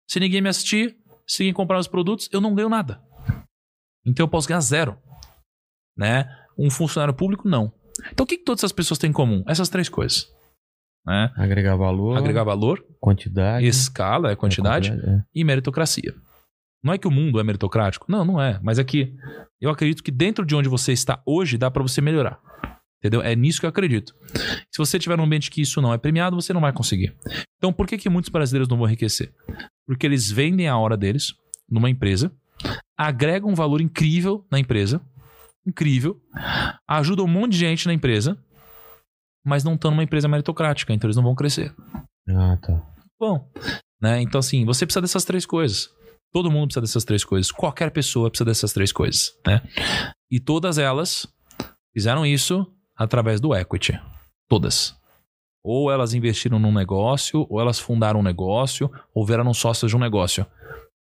[0.08, 0.96] Se ninguém me assistir,
[1.26, 3.02] se ninguém comprar os produtos, eu não ganho nada.
[4.04, 4.98] Então eu posso ganhar zero.
[5.96, 6.28] Né?
[6.58, 7.72] Um funcionário público, não.
[8.10, 9.44] Então o que, que todas essas pessoas têm em comum?
[9.46, 10.32] Essas três coisas.
[11.06, 11.32] Né?
[11.36, 12.16] Agregar valor.
[12.16, 13.66] Agregar valor, Quantidade.
[13.66, 15.22] escala, é quantidade, é.
[15.34, 16.14] e meritocracia.
[16.82, 18.06] Não é que o mundo é meritocrático.
[18.08, 18.58] Não, não é.
[18.62, 19.14] Mas é que
[19.60, 22.40] eu acredito que dentro de onde você está hoje dá pra você melhorar.
[22.98, 23.20] Entendeu?
[23.20, 24.14] É nisso que eu acredito.
[24.70, 27.16] Se você tiver num ambiente que isso não é premiado, você não vai conseguir.
[27.56, 29.32] Então, por que, que muitos brasileiros não vão enriquecer?
[29.86, 31.34] Porque eles vendem a hora deles
[31.68, 32.32] numa empresa,
[32.96, 35.00] agregam um valor incrível na empresa,
[35.66, 36.20] incrível,
[36.86, 38.38] ajudam um monte de gente na empresa,
[39.44, 41.74] mas não estão numa empresa meritocrática, então eles não vão crescer.
[42.28, 42.82] Ah, tá.
[43.18, 43.48] Bom,
[44.00, 44.20] né?
[44.20, 45.90] Então, assim, você precisa dessas três coisas.
[46.32, 47.52] Todo mundo precisa dessas três coisas.
[47.52, 49.62] Qualquer pessoa precisa dessas três coisas, né?
[50.30, 51.26] E todas elas
[51.92, 52.66] fizeram isso
[52.96, 54.00] através do equity.
[54.48, 54.96] Todas.
[55.64, 60.00] Ou elas investiram num negócio, ou elas fundaram um negócio, ou vieram sócios de um
[60.00, 60.46] negócio.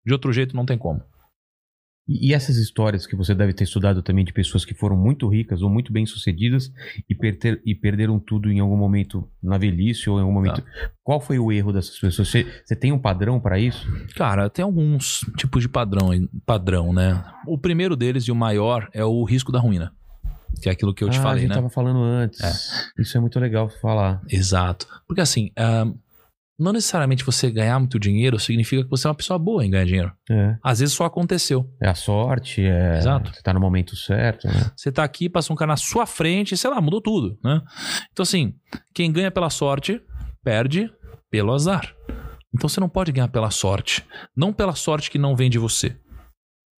[0.06, 1.02] De outro jeito, não tem como.
[2.08, 5.60] E, essas histórias que você deve ter estudado também de pessoas que foram muito ricas
[5.60, 6.72] ou muito bem sucedidas
[7.08, 10.64] e, perder- e perderam tudo em algum momento na velhice ou em algum momento.
[11.02, 12.28] Qual foi o erro dessas pessoas?
[12.28, 13.86] Você, você tem um padrão pra isso?
[14.16, 16.10] Cara, tem alguns tipos de padrão,
[16.46, 17.22] padrão, né?
[17.46, 19.92] O primeiro deles e o maior é o risco da ruína.
[20.62, 21.54] Que é aquilo que eu te ah, a falei, gente né?
[21.56, 22.40] tava falando antes.
[22.98, 24.22] Isso é muito legal falar.
[24.30, 24.88] Exato.
[25.06, 25.86] Porque assim, ah,
[26.58, 29.84] não necessariamente você ganhar muito dinheiro significa que você é uma pessoa boa em ganhar
[29.84, 30.12] dinheiro.
[30.28, 31.70] É, Às vezes só aconteceu.
[31.80, 32.98] é a sorte, é.
[32.98, 33.32] Exato.
[33.32, 34.70] Você tá no momento certo, né?
[34.76, 37.62] Você tá aqui, passou um cara na sua frente, sei lá, mudou tudo, né?
[38.12, 38.54] Então assim,
[38.94, 40.00] quem ganha pela sorte,
[40.42, 40.90] perde
[41.30, 41.94] pelo azar.
[42.54, 44.04] Então você não pode ganhar pela sorte.
[44.36, 45.90] Não pela sorte que não vem de você.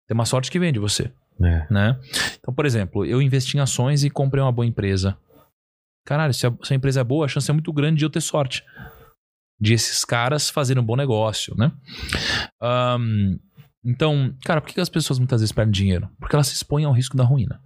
[0.08, 1.12] Tem uma sorte que vem de você.
[1.40, 1.66] É.
[1.70, 1.96] né?
[2.40, 5.16] Então, por exemplo, eu investi em ações e comprei uma boa empresa.
[6.04, 8.10] Caralho, se a, se a empresa é boa, a chance é muito grande de eu
[8.10, 8.64] ter sorte.
[9.60, 11.72] De esses caras fazerem um bom negócio, né?
[12.60, 13.38] Ahn,
[13.84, 16.08] então, cara, por que as pessoas muitas vezes perdem dinheiro?
[16.18, 17.60] Porque elas se expõem ao risco da ruína.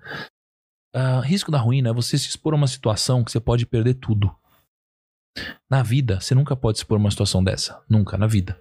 [0.94, 3.94] Ah, risco da ruína é você se expor a uma situação que você pode perder
[3.94, 4.34] tudo.
[5.70, 7.82] Na vida, você nunca pode se expor a uma situação dessa.
[7.88, 8.58] Nunca, na vida.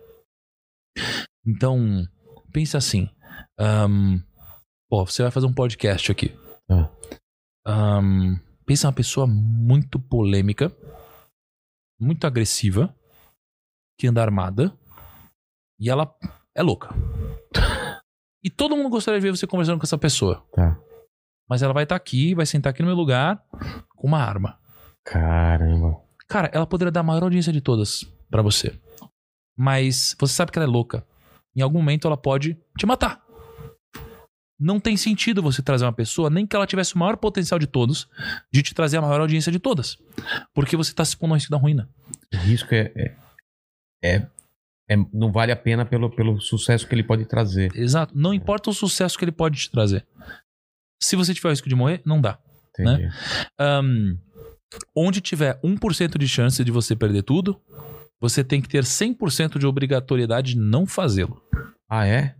[1.46, 2.08] Então,
[2.52, 3.10] Pensa assim.
[3.58, 4.20] ahn,
[4.90, 6.36] pô, você vai fazer um podcast aqui.
[6.70, 6.90] Ah.
[7.66, 10.76] Ahn, pensa uma pessoa muito polêmica,
[12.00, 12.94] muito agressiva,
[14.02, 14.76] que anda armada,
[15.80, 16.12] e ela
[16.56, 16.90] é louca.
[18.44, 20.44] E todo mundo gostaria de ver você conversando com essa pessoa.
[20.52, 20.76] Tá.
[21.48, 23.44] Mas ela vai estar aqui, vai sentar aqui no meu lugar
[23.96, 24.58] com uma arma.
[25.06, 26.02] Caramba.
[26.28, 28.76] Cara, ela poderia dar a maior audiência de todas pra você.
[29.56, 31.06] Mas você sabe que ela é louca.
[31.56, 33.22] Em algum momento ela pode te matar.
[34.60, 37.68] Não tem sentido você trazer uma pessoa, nem que ela tivesse o maior potencial de
[37.68, 38.08] todos,
[38.52, 40.00] de te trazer a maior audiência de todas.
[40.56, 41.88] Porque você tá se expondo ao risco da ruína.
[42.34, 42.92] O risco é.
[42.96, 43.16] é,
[44.04, 44.26] é-
[44.90, 47.72] é- não vale a pena pelo, pelo sucesso que ele pode trazer.
[47.76, 48.18] Exato.
[48.18, 50.06] Não importa o sucesso que ele pode te trazer.
[51.02, 52.38] Se você tiver o risco de morrer, não dá.
[52.80, 53.10] Entendi.
[53.60, 54.18] Ahn,
[54.96, 57.60] onde tiver 1% de chance de você perder tudo,
[58.20, 61.42] você tem que ter 100% de obrigatoriedade de não fazê-lo.
[61.90, 62.36] Ah, é?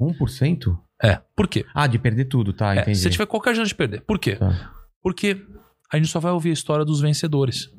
[0.00, 0.78] 1%?
[1.02, 1.20] É.
[1.36, 1.64] Por quê?
[1.74, 2.96] Ah, de perder tudo, tá, É, entendi.
[2.96, 4.00] se você tiver qualquer chance de perder.
[4.02, 4.36] Por quê?
[4.36, 4.72] Tá.
[5.02, 5.44] Porque
[5.92, 7.70] a gente só vai ouvir a história dos vencedores.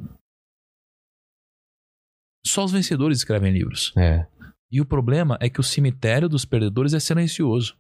[2.46, 3.94] Só os vencedores escrevem livros.
[3.98, 4.26] É.
[4.72, 7.76] E o problema é que o cemitério dos perdedores é silencioso.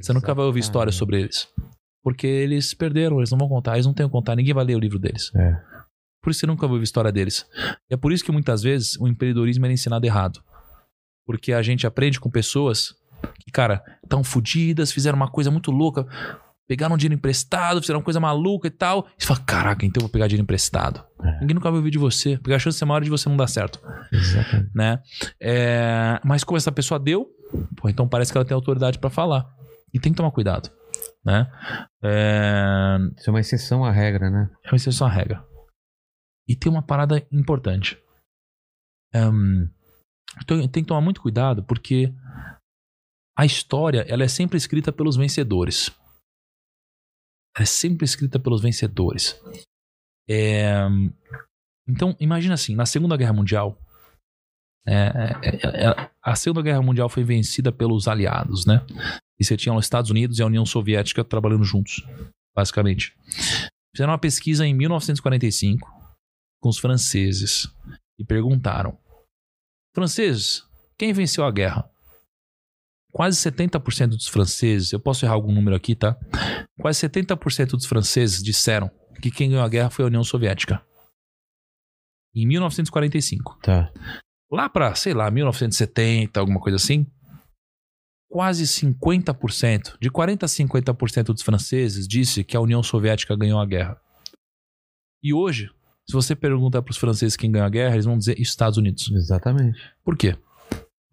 [0.00, 1.48] Você nunca vai ouvir história sobre eles.
[2.02, 4.76] Porque eles perderam, eles não vão contar, eles não têm o contar, ninguém vai ler
[4.76, 5.30] o livro deles.
[5.34, 5.52] É.
[6.22, 7.46] Por isso você nunca vai ouvir história deles.
[7.90, 10.42] E é por isso que muitas vezes o empreendedorismo é ensinado errado.
[11.26, 12.94] Porque a gente aprende com pessoas
[13.40, 16.06] que, cara, estão fodidas, fizeram uma coisa muito louca,
[16.66, 19.06] pegaram dinheiro emprestado, fizeram uma coisa maluca e tal.
[19.18, 21.04] E você fala, caraca, então eu vou pegar dinheiro emprestado.
[21.22, 21.40] É.
[21.40, 23.46] Ninguém nunca vai ouvir de você, porque a chance é maior de você não dar
[23.46, 23.80] certo,
[24.12, 24.70] Exatamente.
[24.74, 25.02] né?
[25.40, 27.26] É, Mas como essa pessoa deu,
[27.76, 29.46] pô, então parece que ela tem autoridade pra falar.
[29.92, 30.70] E tem que tomar cuidado,
[31.24, 31.46] né?
[32.02, 32.96] É...
[33.16, 34.50] Isso é uma exceção à regra, né?
[34.64, 35.44] É uma exceção à regra.
[36.48, 37.96] E tem uma parada importante.
[39.14, 39.68] Ahn,
[40.42, 42.12] então, tem que tomar muito cuidado porque
[43.38, 45.92] a história ela é sempre escrita pelos vencedores.
[47.56, 49.40] É sempre escrita pelos vencedores.
[50.28, 50.74] É,
[51.88, 53.78] então, imagina assim, na Segunda Guerra Mundial,
[54.86, 54.92] é,
[55.42, 58.84] é, é, a Segunda Guerra Mundial foi vencida pelos aliados, né?
[59.38, 62.06] E você tinha os Estados Unidos e a União Soviética trabalhando juntos,
[62.54, 63.16] basicamente.
[63.94, 65.88] Fizeram uma pesquisa em 1945
[66.60, 67.68] com os franceses
[68.18, 68.98] e perguntaram:
[69.94, 70.64] Franceses,
[70.98, 71.90] quem venceu a guerra?
[73.14, 76.18] Quase 70% dos franceses, eu posso errar algum número aqui, tá?
[76.80, 78.90] Quase 70% dos franceses disseram
[79.22, 80.84] que quem ganhou a guerra foi a União Soviética.
[82.34, 83.56] Em 1945.
[83.62, 83.92] Tá.
[84.50, 87.06] Lá pra, sei lá, 1970, alguma coisa assim,
[88.28, 93.64] quase 50%, de 40 a 50% dos franceses disse que a União Soviética ganhou a
[93.64, 93.96] guerra.
[95.22, 95.70] E hoje,
[96.04, 99.08] se você pergunta para os franceses quem ganhou a guerra, eles vão dizer Estados Unidos.
[99.12, 99.78] Exatamente.
[100.04, 100.36] Por quê?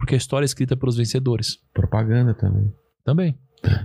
[0.01, 1.59] Porque a história é escrita pelos vencedores.
[1.71, 2.73] Propaganda também.
[3.05, 3.37] Também.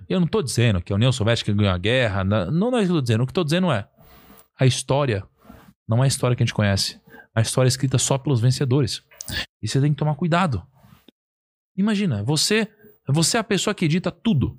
[0.08, 2.24] Eu não tô dizendo que a União Soviética ganhou a guerra.
[2.24, 3.22] Não, não é isso que eu tô dizendo.
[3.22, 3.86] O que eu tô dizendo é
[4.58, 5.22] a história
[5.88, 7.00] não é a história que a gente conhece.
[7.34, 9.02] A história é escrita só pelos vencedores.
[9.62, 10.62] E você tem que tomar cuidado.
[11.76, 12.68] Imagina, você,
[13.06, 14.58] você é a pessoa que edita tudo.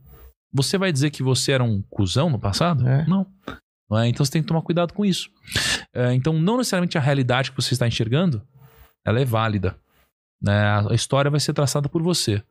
[0.54, 2.88] Você vai dizer que você era um cuzão no passado?
[2.88, 3.06] É.
[3.08, 3.26] Não.
[3.90, 4.08] Não é?
[4.08, 5.30] Então você tem que tomar cuidado com isso.
[5.94, 8.46] É, então, não necessariamente a realidade que você está enxergando,
[9.04, 9.78] ela é válida.
[10.42, 10.86] Né?
[10.90, 12.44] A história vai ser traçada por você.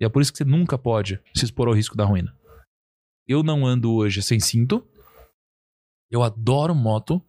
[0.00, 2.34] E é por isso que você nunca pode se expor ao risco da ruína.
[3.26, 4.86] Eu não ando hoje sem cinto.
[6.10, 7.22] Eu adoro moto.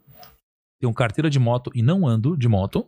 [0.81, 2.87] Tenho carteira de moto e não ando de moto.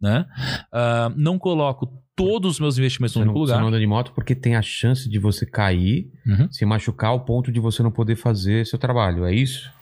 [0.00, 0.26] Né?
[0.72, 1.86] Ah, não coloco
[2.16, 3.60] todos os meus investimentos no Você único você lugar.
[3.60, 6.50] não anda de moto porque tem a chance de você cair, Uhum.
[6.52, 9.24] se machucar ao ponto de você não poder fazer seu trabalho.
[9.24, 9.72] É isso?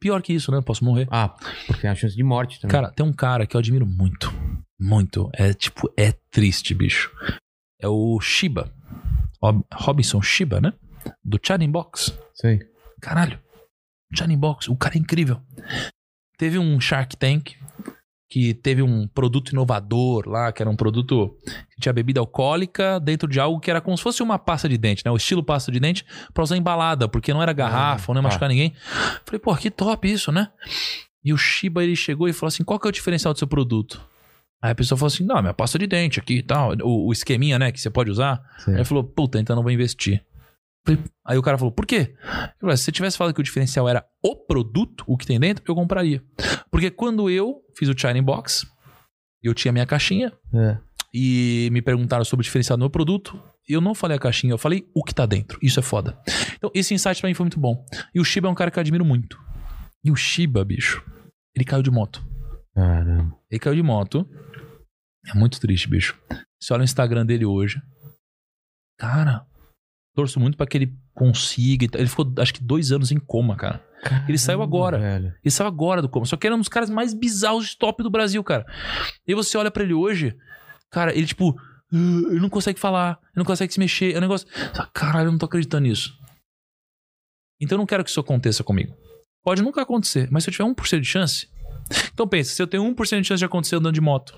[0.00, 0.58] Pior que isso, né?
[0.58, 1.06] Eu posso morrer.
[1.10, 1.28] Ah,
[1.66, 2.72] porque tem a chance de morte também.
[2.72, 4.30] Cara, tem um cara que eu admiro muito.
[4.80, 5.28] Muito.
[5.34, 7.10] É tipo, é triste, bicho.
[7.80, 8.72] É o Shiba.
[9.42, 10.72] Rob- Robinson Shiba, né?
[11.24, 12.16] Do Chatting Box.
[12.34, 12.60] Sei.
[13.00, 13.38] Caralho.
[14.14, 14.68] Chatting Box.
[14.70, 15.40] O cara é incrível.
[16.38, 17.54] Teve um Shark Tank
[18.32, 21.36] que teve um produto inovador lá, que era um produto
[21.74, 24.78] que tinha bebida alcoólica dentro de algo que era como se fosse uma pasta de
[24.78, 25.10] dente, né?
[25.10, 28.28] O estilo pasta de dente pra usar embalada, porque não era garrafa, não ia tá.
[28.28, 28.72] machucar ninguém.
[29.26, 30.48] Falei, pô, que top isso, né?
[31.24, 33.48] E o Shiba, ele chegou e falou assim, qual que é o diferencial do seu
[33.48, 34.00] produto?
[34.62, 37.12] Aí a pessoa falou assim, não, minha pasta de dente aqui e tal, o, o
[37.12, 38.42] esqueminha, né, que você pode usar.
[38.58, 38.74] sei.
[38.74, 40.22] Aí ele falou, puta, então não vou investir.
[41.26, 42.14] Aí o cara falou, por quê?
[42.60, 45.62] Falei, se você tivesse falado que o diferencial era o produto, o que tem dentro,
[45.66, 46.22] eu compraria.
[46.70, 48.66] Porque quando eu fiz o China Box,
[49.42, 50.78] eu tinha minha caixinha É.
[51.14, 53.40] e me perguntaram sobre o diferencial do meu produto.
[53.68, 55.58] Eu não falei a caixinha, eu falei o que tá dentro.
[55.62, 56.18] Isso é foda.
[56.56, 57.84] Então, esse insight pra mim foi muito bom.
[58.14, 59.38] E o Shiba é um cara que eu admiro muito.
[60.04, 61.04] E o Shiba, bicho,
[61.54, 62.24] ele caiu de moto.
[62.74, 63.34] Caramba.
[63.50, 64.26] Ele caiu de moto.
[65.26, 66.18] É muito triste, bicho.
[66.60, 67.80] Você olha o Instagram dele hoje.
[68.98, 69.46] Cara,
[70.14, 71.84] torço muito pra que ele consiga.
[71.84, 72.00] e tal.
[72.00, 73.84] Ele ficou, acho que, dois anos em coma, cara.
[74.28, 74.98] Ele saiu agora.
[74.98, 75.34] Velho.
[75.42, 76.24] Ele saiu agora do coma.
[76.26, 78.64] Só que ele é um dos caras mais bizarros de top do Brasil, cara.
[79.26, 80.36] E você olha pra ele hoje,
[80.90, 81.54] cara, ele tipo.
[81.92, 81.96] "Ah,
[82.30, 84.14] Ele não consegue falar, ele não consegue se mexer.
[84.14, 84.46] É um negócio.
[84.94, 86.16] Caralho, eu não tô acreditando nisso.
[87.60, 88.94] Então eu não quero que isso aconteça comigo.
[89.42, 91.48] Pode nunca acontecer, mas se eu tiver 1% de chance.
[92.12, 94.34] Então pensa, se eu tenho 1% de chance de acontecer andando de moto.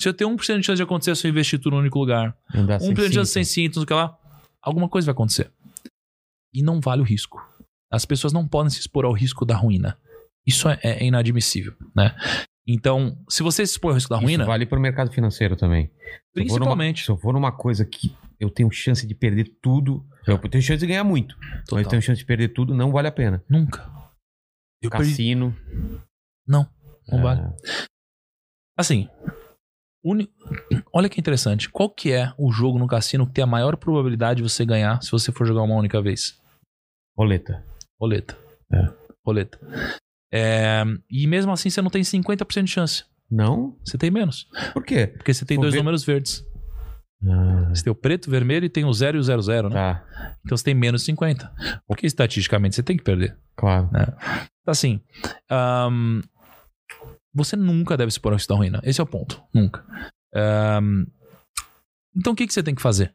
[0.00, 2.36] Se eu tenho 1% de chance de acontecer se eu investir tudo no único lugar.
[2.54, 3.80] Andar 1% de chance sem cinto.
[3.82, 4.16] o que lá.
[4.62, 5.50] Alguma coisa vai acontecer.
[6.54, 7.38] E não vale o risco.
[7.92, 9.98] As pessoas não podem se expor ao risco da ruína.
[10.46, 12.14] Isso é, é inadmissível, né?
[12.66, 15.86] Então, se você se expor ao risco da ruína, Isso vale pro mercado financeiro também.
[15.86, 17.04] Se eu for numa- principalmente.
[17.04, 20.78] Se eu for numa coisa que eu tenho chance de perder tudo, eu tenho chance
[20.80, 21.82] de ganhar muito, mas Total.
[21.82, 23.42] eu tenho chance de perder tudo, não vale a pena.
[23.48, 23.90] Nunca.
[24.82, 25.10] Eu perdi.
[25.10, 25.56] Cassino.
[26.46, 26.68] Não,
[27.08, 27.42] não é, vale.
[28.76, 29.08] Assim,
[30.04, 30.30] uni-
[30.92, 31.68] olha que interessante.
[31.70, 35.02] Qual que é o jogo no cassino que tem a maior probabilidade de você ganhar
[35.02, 36.40] se você for jogar uma única vez?
[37.16, 37.64] Roleta.
[38.00, 38.36] Roleta.
[38.72, 38.88] É.
[39.26, 39.58] Roleta.
[40.32, 43.04] É, e mesmo assim você não tem 50% de chance.
[43.30, 43.76] Não?
[43.84, 44.46] Você tem menos.
[44.72, 45.06] Por quê?
[45.06, 46.44] Porque você tem Vou dois ver- números verdes.
[47.28, 49.74] Ah, Você tem o preto, o vermelho e tem o 0 e o 00, né?
[49.74, 50.04] tá,
[50.44, 51.52] Então você tem menos 50.
[51.86, 53.36] Porque estatisticamente você tem que perder.
[53.56, 53.90] claro.
[53.92, 55.00] Então, assim,
[55.50, 56.20] ahn,
[57.34, 58.80] você nunca deve se pôr ao da ruína.
[58.82, 59.42] Esse é o ponto.
[59.54, 59.84] Nunca.
[60.34, 61.06] Ahn,
[62.18, 63.14] então, o que, que você tem que fazer?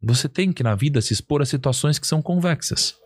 [0.00, 2.96] Você tem que, na vida, se expor a situações que são convexas.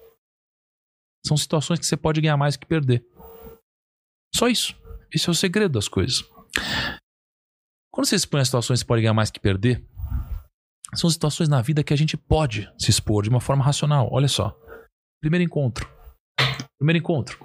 [1.27, 3.03] São situações que você pode ganhar mais que perder.
[4.35, 4.77] Só isso.
[5.11, 6.23] Esse é o segredo das coisas.
[7.91, 9.83] Quando você se expõe a situações que você pode ganhar mais que perder,
[10.95, 14.09] são situações na vida que a gente pode se expor de uma forma racional.
[14.13, 14.55] Olha só.
[15.23, 15.89] Primeiro encontro.
[16.79, 17.39] Primeiro encontro.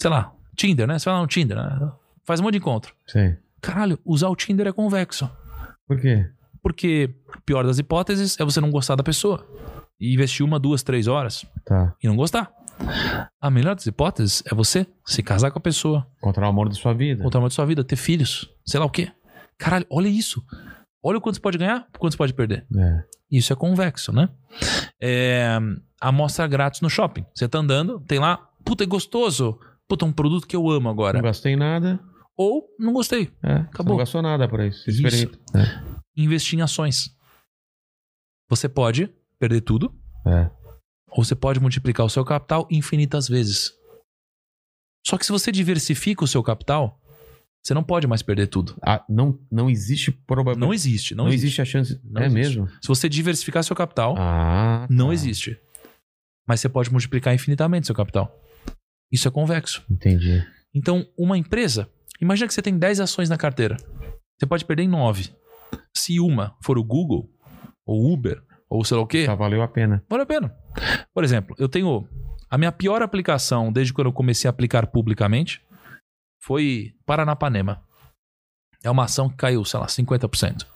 [0.00, 0.98] Sei lá, Tinder, né?
[0.98, 1.92] Você vai lá no Tinder, né?
[2.24, 2.94] Faz um monte de encontro.
[3.06, 3.36] Sei.
[3.60, 5.30] Caralho, usar o Tinder é convexo.
[5.86, 6.28] Por quê?
[6.62, 7.14] Porque,
[7.44, 9.46] pior das hipóteses, é você não gostar da pessoa.
[10.00, 11.94] E investir uma, duas, três horas Tá.
[12.02, 12.50] e não gostar.
[13.40, 16.74] A melhor das hipóteses é você se casar com a pessoa, Encontrar o amor da
[16.74, 17.22] sua vida.
[17.22, 19.10] contar uma de sua vida, ter filhos, sei lá o quê.
[19.56, 20.44] Caralho, olha isso.
[21.02, 22.66] Olha o quanto você pode ganhar, o quanto você pode perder.
[22.76, 23.04] É.
[23.30, 24.28] Isso é convexo, né?
[25.00, 25.58] É,
[26.00, 27.24] amostra grátis no shopping.
[27.34, 29.58] Você tá andando, tem lá, puta, é gostoso.
[29.88, 31.18] Puta, um produto que eu amo agora.
[31.18, 32.00] Não gastei nada.
[32.36, 33.30] Ou não gostei.
[33.42, 33.92] É, você Acabou.
[33.92, 34.88] Não gastou nada por isso.
[34.90, 35.02] Isso.
[35.06, 35.38] Experimenta.
[35.58, 35.96] É.
[36.16, 37.14] Investir em ações.
[38.48, 39.08] Você pode
[39.38, 39.94] perder tudo,
[40.26, 40.50] É.
[41.10, 43.72] ou você pode multiplicar o seu capital infinitas vezes.
[45.06, 47.00] Só que se você diversifica o seu capital,
[47.62, 48.76] você não pode mais perder tudo.
[48.84, 50.66] Ah, não, não existe probabilidade.
[50.66, 51.14] Não existe.
[51.14, 51.44] Não, Não, existe.
[51.46, 52.00] existe a chance.
[52.04, 52.58] Não é existe.
[52.58, 52.68] mesmo?
[52.80, 54.86] Se você diversificar seu capital, Ah.
[54.90, 55.14] não tá.
[55.14, 55.58] existe.
[56.46, 58.32] Mas você pode multiplicar infinitamente seu capital.
[59.16, 59.82] Isso é convexo.
[59.90, 60.46] Entendi.
[60.74, 61.88] Então, uma empresa,
[62.20, 63.78] imagina que você tem 10 ações na carteira.
[64.38, 65.34] Você pode perder em 9.
[65.96, 67.30] Se uma for o Google,
[67.86, 70.04] ou Uber, ou sei lá o quê, Só valeu a pena.
[70.06, 70.54] vale a pena.
[71.14, 72.06] Por exemplo, eu tenho
[72.50, 75.62] a minha pior aplicação desde quando eu comecei a aplicar publicamente
[76.42, 77.82] foi Paranapanema.
[78.84, 80.66] É uma ação que caiu, sei lá, 50%.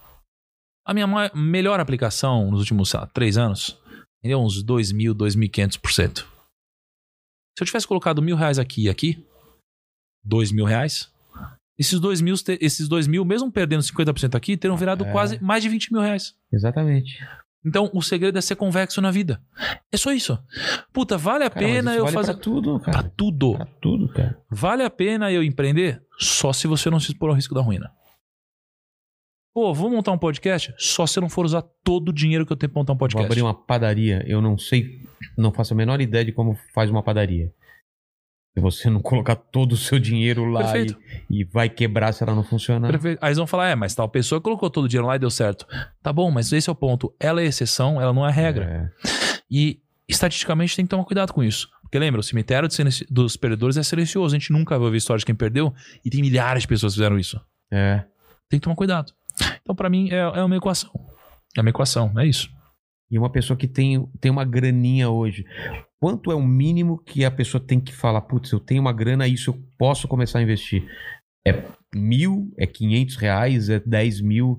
[0.87, 3.79] A minha melhor aplicação nos últimos, sei lá, 3 anos
[4.25, 6.25] rendeu uns 2.000, 2.500%.
[7.61, 9.23] Se eu tivesse colocado mil reais aqui e aqui,
[10.25, 11.13] dois mil reais,
[11.79, 15.13] esses dois mil, esses dois mil, mesmo perdendo 50% aqui, teriam virado É.
[15.13, 16.35] quase mais de 20 mil reais.
[16.51, 17.19] Exatamente.
[17.63, 19.43] Então, o segredo é ser convexo na vida.
[19.93, 20.39] É só isso.
[20.91, 22.33] Puta, vale a Cara, pena eu vale fazer.
[22.33, 23.13] pra tudo, Pra cara.
[23.15, 23.53] tudo.
[23.55, 24.39] Pra tudo, cara.
[24.51, 26.03] Vale a pena eu empreender?
[26.19, 27.93] Só se você não se expor ao risco da ruína.
[29.53, 30.73] Pô, vou montar um podcast?
[30.79, 32.97] Só se eu não for usar todo o dinheiro que eu tenho pra montar um
[32.97, 33.27] Vou podcast.
[33.27, 34.25] abrir uma padaria.
[34.27, 35.01] Eu não sei,
[35.37, 37.53] não faço a menor ideia de como faz uma padaria.
[38.55, 40.97] Se você não colocar todo o seu dinheiro lá e,
[41.29, 42.91] e vai quebrar se ela não funcionar.
[42.91, 43.19] Perfeito.
[43.23, 45.31] Aí eles vão falar, é, mas tal pessoa colocou todo o dinheiro lá e deu
[45.31, 45.67] certo.
[46.03, 47.15] Tá bom, mas esse é o ponto.
[47.19, 48.93] Ela é exceção, ela não é regra.
[49.05, 49.09] É.
[49.51, 51.69] E estatisticamente tem que tomar cuidado com isso.
[51.83, 52.69] Porque lembra, o cemitério
[53.09, 54.35] dos perdedores é silencioso.
[54.35, 55.75] A gente nunca vai ouvir história de quem perdeu
[56.05, 57.41] e tem milhares de pessoas que fizeram isso.
[57.69, 58.05] É.
[58.49, 59.13] Tem que tomar cuidado.
[59.63, 60.91] Então, pra mim, é, é uma equação.
[61.57, 62.49] É uma equação, é isso.
[63.11, 65.45] E uma pessoa que tem, tem uma graninha hoje.
[66.01, 68.21] Quanto é o mínimo que a pessoa tem que falar?
[68.23, 70.87] Putz, eu tenho uma grana, isso eu posso começar a investir.
[71.47, 71.63] É
[71.95, 72.53] mil?
[72.57, 73.69] É quinhentos reais?
[73.69, 74.59] É dez mil?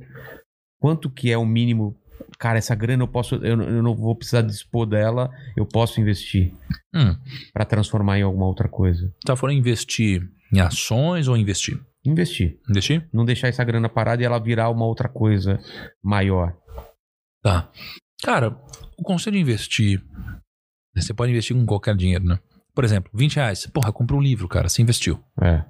[0.79, 1.95] Quanto que é o mínimo?
[2.37, 5.99] Cara, essa grana eu posso, eu, não- eu não vou precisar dispor dela, eu posso
[6.01, 6.53] investir
[6.93, 7.15] Hum,
[7.53, 9.13] Pra transformar em alguma outra coisa.
[9.25, 11.79] tá falando investir em ações ou investir?
[12.03, 12.59] Investir.
[12.69, 13.07] Investir?
[13.13, 15.59] Não deixar essa grana parada e ela virar uma outra coisa
[16.01, 16.57] maior.
[17.43, 17.71] Tá.
[18.23, 18.49] Cara,
[18.97, 20.03] o conselho de investir.
[20.95, 22.39] Você pode investir com qualquer dinheiro, né?
[22.73, 23.65] Por exemplo, 20 reais.
[23.67, 24.67] Porra, comprou um livro, cara.
[24.69, 25.23] Você investiu.
[25.41, 25.63] É.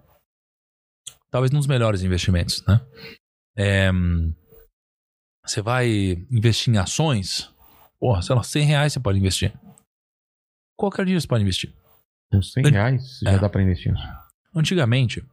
[1.30, 2.82] Talvez um dos melhores investimentos, né?
[3.58, 3.90] É,
[5.46, 5.88] Você vai
[6.32, 7.54] investir em ações?
[8.00, 9.54] Porra, sei lá, 100 reais você pode investir.
[10.78, 11.74] Qualquer dia você pode investir.
[12.32, 13.40] Com 100 reais já É.
[13.40, 13.94] dá pra investir.
[14.56, 15.24] Antigamente,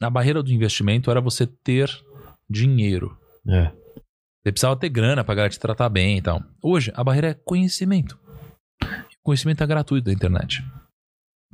[0.00, 1.90] a barreira do investimento era você ter
[2.48, 3.18] dinheiro.
[3.48, 3.70] É.
[4.42, 6.42] Você precisava ter grana pra galera te tratar bem e tal.
[6.62, 8.18] Hoje, a barreira é conhecimento.
[9.22, 10.62] Conhecimento é gratuito da internet.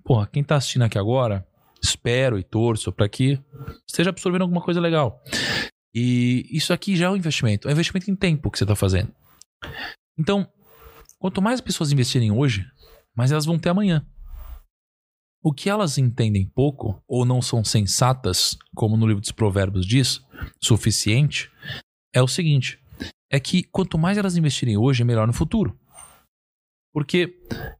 [0.04, 1.46] Porra, quem tá assistindo aqui agora,
[1.82, 3.40] espero e torço pra que
[3.86, 5.22] esteja absorvendo alguma coisa legal.
[5.94, 7.68] E isso aqui já é um investimento.
[7.68, 9.14] É um investimento em tempo que você tá fazendo.
[10.18, 10.46] Então,
[11.18, 12.66] quanto mais as pessoas investirem hoje,
[13.16, 14.04] mais elas vão ter amanhã.
[15.42, 20.24] O que elas entendem pouco, ou não são sensatas, como no livro dos Provérbios diz,
[20.60, 21.50] suficiente,
[22.14, 22.80] é o seguinte:
[23.30, 25.76] é que quanto mais elas investirem hoje, é melhor no futuro.
[26.92, 27.34] Porque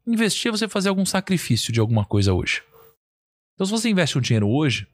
[0.07, 2.63] investir é você fazer algum sacrifício de alguma coisa hoje.
[3.55, 4.89] Então, se você investe um dinheiro hoje,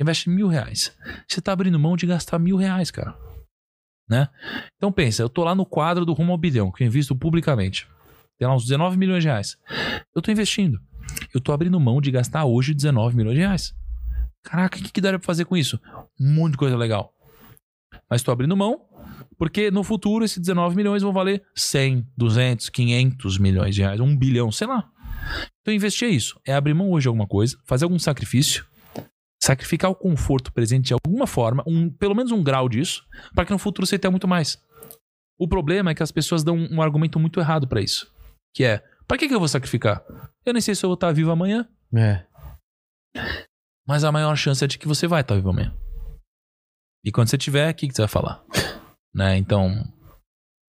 [0.00, 0.96] investe mil reais.
[1.28, 3.18] Você está abrindo mão de gastar mil reais, cara.
[4.08, 4.28] Né?
[4.76, 7.88] Então pensa, eu tô lá no quadro do Rumo ao Bilhão, que eu invisto publicamente.
[8.38, 9.58] Tem lá uns 19 milhões de reais.
[10.14, 10.80] Eu tô investindo.
[11.32, 13.74] Eu tô abrindo mão de gastar hoje 19 milhões de reais.
[14.42, 15.80] Caraca, o que, que daria pra fazer com isso?
[16.20, 17.12] Um monte de coisa legal.
[18.08, 18.80] Mas tô abrindo mão,
[19.36, 24.16] porque no futuro esses 19 milhões vão valer 100, 200, 500 milhões de reais, um
[24.16, 24.88] bilhão, sei lá.
[25.60, 26.40] Então investir é isso.
[26.46, 28.64] É abrir mão hoje de alguma coisa, fazer algum sacrifício,
[29.42, 33.52] sacrificar o conforto presente de alguma forma, um, pelo menos um grau disso, para que
[33.52, 34.58] no futuro você tenha muito mais.
[35.38, 38.10] O problema é que as pessoas dão um argumento muito errado para isso.
[38.54, 40.04] Que é, para que, que eu vou sacrificar?
[40.44, 42.24] Eu nem sei se eu vou estar vivo amanhã, É.
[43.86, 45.74] mas a maior chance é de que você vai estar vivo amanhã.
[47.04, 48.44] E quando você tiver, o que, que você vai falar?
[49.14, 49.36] Né?
[49.36, 49.70] Então,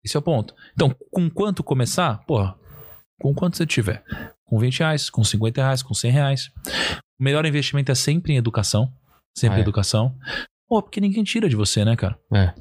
[0.04, 0.54] esse é o ponto.
[0.74, 2.18] Então, com quanto começar?
[2.26, 2.58] Porra,
[3.20, 4.04] com quanto você tiver.
[4.46, 6.52] Com 20 reais, com 50 reais, com 100 reais.
[7.20, 8.94] O melhor investimento é sempre em educação.
[9.36, 9.64] Sempre Ah, em é?
[9.64, 10.18] educação.
[10.68, 12.20] Pô, porque ninguém tira de você, né, cara?
[12.34, 12.54] É.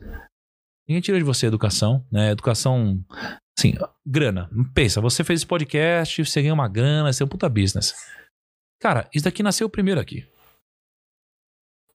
[0.88, 2.30] Ninguém tira de você a educação, né?
[2.30, 3.04] Educação,
[3.58, 3.74] assim,
[4.04, 4.50] grana.
[4.74, 7.94] Pensa, você fez esse podcast, você ganha uma grana, você é um puta business.
[8.80, 10.26] Cara, isso daqui nasceu primeiro aqui.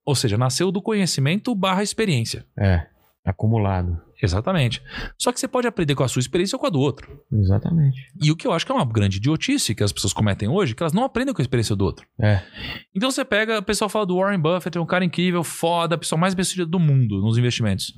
[0.05, 2.45] Ou seja, nasceu do conhecimento barra experiência.
[2.57, 2.87] É.
[3.23, 4.01] Acumulado.
[4.21, 4.81] Exatamente.
[5.17, 7.23] Só que você pode aprender com a sua experiência ou com a do outro.
[7.31, 8.11] Exatamente.
[8.21, 10.75] E o que eu acho que é uma grande idiotice que as pessoas cometem hoje,
[10.75, 12.07] que elas não aprendem com a experiência do outro.
[12.19, 12.41] É.
[12.95, 15.97] Então você pega, o pessoal fala do Warren Buffett, é um cara incrível, foda, a
[15.97, 17.93] pessoa mais bem do mundo nos investimentos.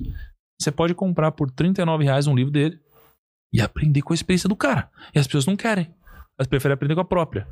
[0.60, 2.78] Você pode comprar por 39 reais um livro dele
[3.52, 4.90] e aprender com a experiência do cara.
[5.14, 5.92] E as pessoas não querem.
[6.38, 7.46] Elas preferem aprender com a própria.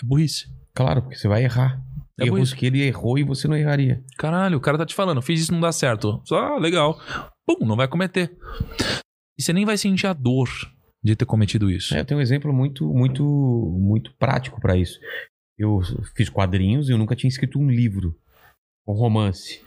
[0.00, 0.46] É burrice.
[0.74, 1.82] Claro, porque você vai errar.
[2.18, 2.56] É Erros isso.
[2.56, 4.04] que ele errou e você não erraria.
[4.18, 6.20] Caralho, o cara tá te falando, fiz isso não dá certo.
[6.24, 7.00] Só, ah, legal.
[7.46, 8.36] Pum, não vai cometer.
[9.36, 10.48] E você nem vai sentir a dor
[11.02, 11.94] de ter cometido isso.
[11.94, 14.98] É, eu tenho um exemplo muito, muito, muito prático pra isso.
[15.58, 15.80] Eu
[16.16, 18.16] fiz quadrinhos e eu nunca tinha escrito um livro,
[18.86, 19.60] um romance.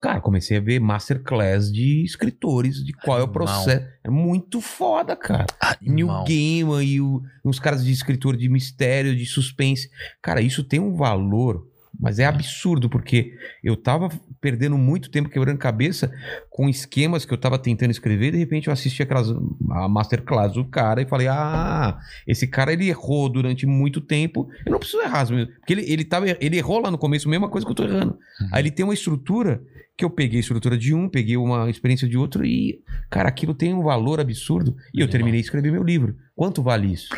[0.00, 3.32] Cara, comecei a ver masterclass de escritores, de qual é o Animal.
[3.32, 3.86] processo.
[4.04, 5.46] É muito foda, cara.
[5.80, 6.24] New Animal.
[6.24, 9.88] Gaiman e o- uns caras de escritor de mistério, de suspense.
[10.22, 11.66] Cara, isso tem um valor,
[11.98, 14.10] mas é absurdo, porque eu tava
[14.40, 16.12] perdendo muito tempo quebrando cabeça
[16.50, 19.30] com esquemas que eu tava tentando escrever, e de repente eu assisti aquelas
[19.70, 24.48] a masterclass do cara e falei: "Ah, esse cara ele errou durante muito tempo.
[24.64, 27.30] Eu não preciso errar, mesmo, porque ele ele tava ele errou lá no começo, a
[27.30, 28.18] mesma coisa que eu tô errando.
[28.40, 28.48] Uhum.
[28.52, 29.62] Aí ele tem uma estrutura
[29.96, 33.54] que eu peguei a estrutura de um, peguei uma experiência de outro e, cara, aquilo
[33.54, 34.76] tem um valor absurdo.
[34.92, 36.16] E eu terminei de escrever meu livro.
[36.34, 37.08] Quanto vale isso?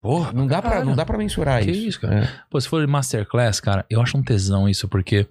[0.00, 1.88] Porra, Não dá pra, não dá pra mensurar Que isso.
[1.88, 2.24] isso, cara.
[2.24, 2.28] É.
[2.48, 5.26] Pô, se for masterclass, cara, eu acho um tesão isso, porque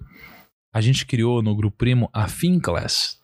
[0.72, 3.17] a gente criou no Grupo Primo a FinClass.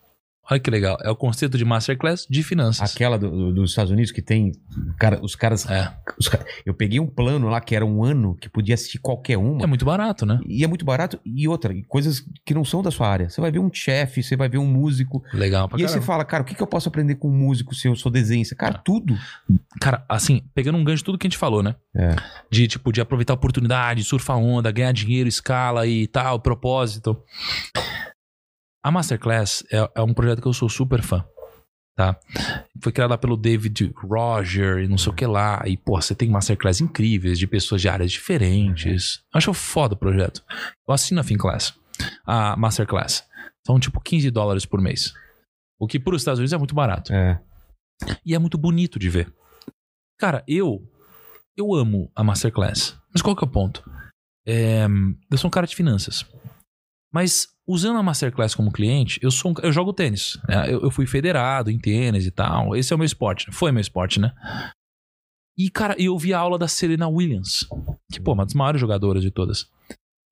[0.51, 0.99] Olha que legal.
[1.03, 2.93] É o conceito de masterclass de finanças.
[2.95, 4.53] Aquela do- do- dos Estados Unidos que tem
[4.99, 5.91] cara, os caras, É.
[6.19, 6.31] os
[6.66, 9.62] Eu peguei um plano lá que era um ano que podia assistir qualquer uma.
[9.62, 10.41] É muito barato, né?
[10.47, 11.19] E é muito barato.
[11.25, 13.29] E outra, e coisas que não são da sua área.
[13.31, 15.23] Você vai ver um chefe, você vai ver um músico.
[15.33, 17.37] Legal pra e aí você fala, cara, o que, que eu posso aprender com um
[17.37, 18.55] músico se eu sou desenhista?
[18.55, 19.16] Cara, tudo.
[19.81, 21.75] Cara, assim, pegando um gancho de tudo que a gente falou, né?
[21.97, 22.16] É.
[22.51, 27.16] De, tipo, de aproveitar a oportunidade, surfar onda, ganhar dinheiro, escala e tal, propósito.
[28.85, 31.24] A Masterclass é, é um projeto que eu sou super fã,
[31.97, 32.20] tá?
[32.82, 35.62] Foi criada pelo David Roger e não sei o que lá.
[35.66, 39.24] E, pô, você tem Masterclass incríveis de pessoas de áreas diferentes.
[39.32, 40.44] Acho foda o projeto.
[40.86, 41.74] Eu assino a FinClass,
[42.27, 43.27] a Masterclass.
[43.66, 45.15] São, tipo, 15 dólares por mês.
[45.78, 47.11] O que, para os Estados Unidos, é muito barato.
[47.11, 47.40] É.
[48.27, 49.32] E é muito bonito de ver.
[50.19, 50.86] Cara, eu
[51.56, 52.98] eu amo a Masterclass.
[53.12, 53.82] Mas qual que é o ponto?
[54.47, 54.86] É,
[55.31, 56.27] eu sou um cara de finanças.
[57.15, 60.36] Mas usando a Masterclass como cliente, eu sou um- eu jogo tênis.
[60.49, 60.66] né?
[60.69, 62.74] Eu, eu fui federado em tênis e tal.
[62.74, 63.47] Esse é o meu esporte.
[63.53, 64.32] Foi meu esporte, né?
[65.57, 67.65] E, cara, eu vi a aula da Serena Williams.
[68.12, 69.66] Que, pô, uma das maiores jogadoras de todas.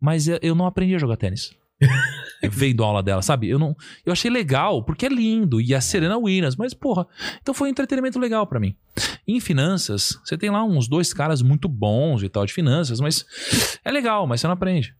[0.00, 1.54] Mas eu- não aprendi a jogar tênis.
[2.50, 3.48] vendo a aula dela, sabe?
[3.48, 7.06] Eu não, eu achei legal porque é lindo e a Serena Williams, mas porra,
[7.40, 8.74] então foi um entretenimento legal pra mim.
[9.26, 13.24] Em finanças, você tem lá uns dois caras muito bons e tal de finanças, mas
[13.84, 14.94] é legal, mas você não aprende.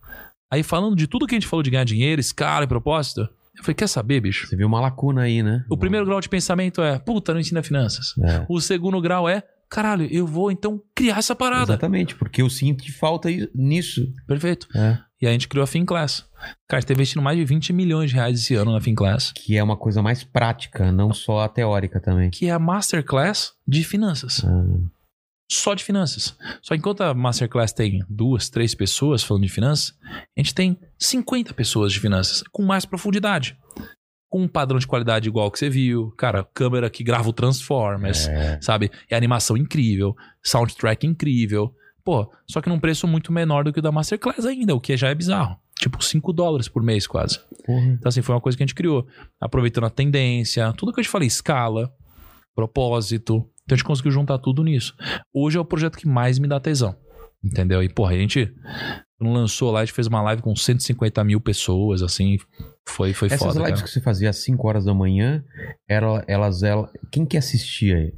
[0.52, 3.22] Aí falando de tudo que a gente falou de ganhar dinheiro, escala e propósito,
[3.56, 4.46] eu falei, quer saber, bicho?
[4.46, 5.64] Você viu uma lacuna aí, né?
[5.70, 8.14] O primeiro grau de pensamento é, puta, não ensina finanças.
[8.22, 8.44] É.
[8.50, 11.72] O segundo grau é, caralho, eu vou então criar essa parada.
[11.72, 14.06] Exatamente, porque eu sinto que falta nisso.
[14.26, 14.68] Perfeito.
[14.76, 14.98] É.
[15.22, 16.26] E aí a gente criou a FinClass.
[16.68, 19.32] Cara, a gente tá investindo mais de 20 milhões de reais esse ano na FinClass,
[19.32, 22.28] Que é uma coisa mais prática, não só a teórica também.
[22.28, 24.44] que é a Masterclass de finanças.
[24.44, 24.64] Ah,
[25.52, 26.36] Só de finanças.
[26.62, 31.52] Só enquanto a Masterclass tem duas, três pessoas falando de finanças, a gente tem 50
[31.52, 33.56] pessoas de finanças, com mais profundidade.
[34.30, 36.10] Com um padrão de qualidade igual que você viu.
[36.12, 38.58] Cara, câmera que grava o Transformers, é.
[38.62, 38.90] sabe?
[39.10, 41.74] É animação incrível, soundtrack incrível.
[42.02, 44.96] Pô, só que num preço muito menor do que o da Masterclass ainda, o que
[44.96, 45.56] já é bizarro.
[45.78, 47.40] Tipo, 5 dólares por mês quase.
[47.66, 47.86] Porra.
[47.86, 49.06] Então, assim, foi uma coisa que a gente criou.
[49.40, 51.92] Aproveitando a tendência, tudo que eu te falei, escala,
[52.54, 53.46] propósito.
[53.72, 54.94] Então a gente conseguiu juntar tudo nisso.
[55.32, 56.94] Hoje é o projeto que mais me dá tesão.
[57.42, 57.82] Entendeu?
[57.82, 58.54] E, porra, a gente
[59.20, 62.38] lançou lá, a gente fez uma live com 150 mil pessoas, assim.
[62.88, 63.58] Foi, foi Essas foda.
[63.60, 63.82] lives cara.
[63.84, 65.44] que você fazia às 5 horas da manhã,
[65.88, 68.12] era, elas, ela, quem que assistia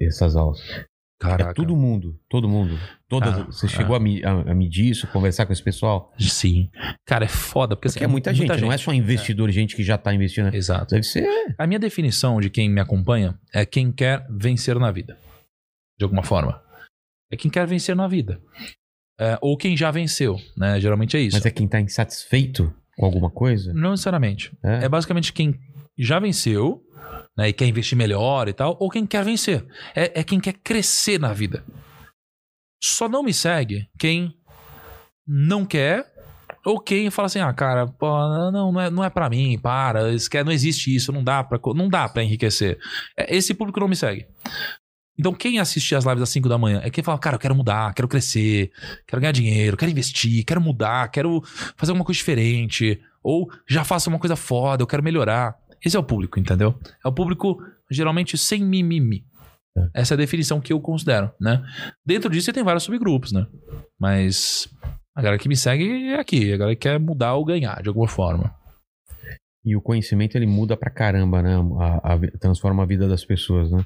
[0.00, 0.60] essas aulas?
[1.20, 1.50] Caraca.
[1.50, 2.78] É todo mundo, todo mundo.
[3.08, 3.68] Todas, Ah, você ah.
[3.68, 6.12] chegou a, me- a- a medir isso, conversar com esse pessoal?
[6.18, 6.70] Sim.
[7.06, 7.76] Cara, é foda.
[7.76, 10.52] Porque, Porque assim, é muita, gente, não é só investidor, gente que já tá investindo.
[10.54, 10.90] Exato.
[10.94, 11.26] Deve ser.
[11.56, 15.16] A minha definição de quem me acompanha é quem quer vencer na vida.
[15.98, 16.60] De alguma forma.
[17.30, 18.40] É quem quer vencer na vida.
[19.18, 20.80] É, ou quem já venceu, né?
[20.80, 21.36] Geralmente é isso.
[21.36, 23.72] Mas é quem tá insatisfeito com alguma coisa?
[23.72, 24.50] Não necessariamente.
[24.62, 24.84] É.
[24.84, 25.54] É basicamente quem
[25.96, 26.82] já venceu,
[27.36, 27.48] né?
[27.48, 29.64] E quer investir melhor e tal, ou quem quer vencer.
[29.94, 31.64] É, é quem quer crescer na vida.
[32.82, 34.34] Só não me segue quem
[35.26, 36.12] não quer.
[36.66, 38.08] Ou quem fala assim, ah, cara, pô,
[38.50, 40.00] não, não é, não é pra mim, para,
[40.44, 42.78] não existe isso, não dá co- não dá pra enriquecer.
[43.18, 44.26] É, Esse público não me segue.
[45.18, 47.54] Então, quem assiste as lives às 5 da manhã é quem fala, cara, eu quero
[47.54, 48.72] mudar, quero crescer,
[49.06, 51.42] quero ganhar dinheiro, quero investir, quero mudar, quero
[51.76, 52.98] fazer alguma coisa diferente.
[53.22, 55.54] Ou já faço uma coisa foda, eu quero melhorar.
[55.84, 56.74] Esse é o público, entendeu?
[57.04, 57.58] É o público
[57.90, 59.24] geralmente sem mimimi.
[59.92, 61.62] Essa é a definição que eu considero, né?
[62.06, 63.46] Dentro disso você tem vários subgrupos, né?
[64.00, 64.68] Mas
[65.16, 67.88] a galera que me segue é aqui, a galera que quer mudar ou ganhar de
[67.88, 68.54] alguma forma.
[69.64, 71.56] E o conhecimento ele muda pra caramba, né?
[71.80, 73.84] A- a transforma a vida das pessoas, né?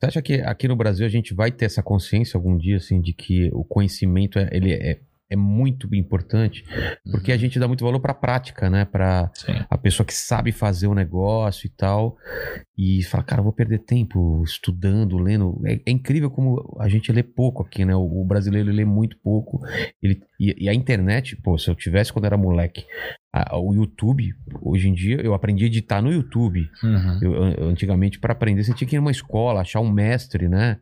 [0.00, 3.00] Você acha que aqui no Brasil a gente vai ter essa consciência algum dia, assim,
[3.00, 5.00] de que o conhecimento é, ele é,
[5.30, 6.64] é muito importante?
[7.10, 8.86] Porque a gente dá muito valor pra prática, né?
[9.34, 9.52] Sim.
[9.68, 12.16] a pessoa que sabe fazer o negócio e tal.
[12.76, 15.60] E fala, cara, eu vou perder tempo estudando, lendo.
[15.66, 17.94] É, é incrível como a gente lê pouco aqui, né?
[17.94, 19.60] O, o brasileiro lê muito pouco.
[20.02, 22.86] Ele, e, e a internet, pô, se eu tivesse quando era moleque,
[23.32, 26.68] a- o YouTube, hoje em dia, eu aprendi a editar no YouTube.
[26.82, 27.18] Uhum.
[27.20, 30.78] Eu, an- antigamente, para aprender, você tinha que ir numa escola, achar um mestre, né?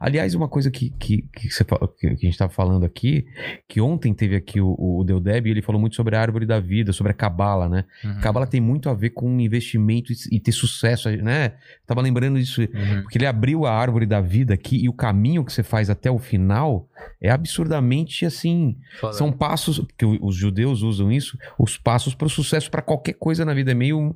[0.00, 3.26] Aliás, uma coisa que, que, que, você que a gente estava falando aqui,
[3.68, 6.92] que ontem teve aqui o, o Deldeb, ele falou muito sobre a árvore da vida,
[6.92, 7.84] sobre a cabala, né?
[8.04, 8.20] Uhum.
[8.20, 11.52] Cabala tem muito a ver com investimento e, e ter sucesso, né?
[11.86, 13.02] Tava lembrando disso, Uhum.
[13.02, 16.10] porque ele abriu a árvore da vida aqui e o caminho que você faz até
[16.10, 16.88] o final
[17.20, 18.76] é absurdamente assim.
[19.00, 19.12] Foda.
[19.12, 23.12] São passos, porque o- os judeus usam isso, os passos para o sucesso para qualquer
[23.12, 23.70] coisa na vida.
[23.70, 24.14] É meio um-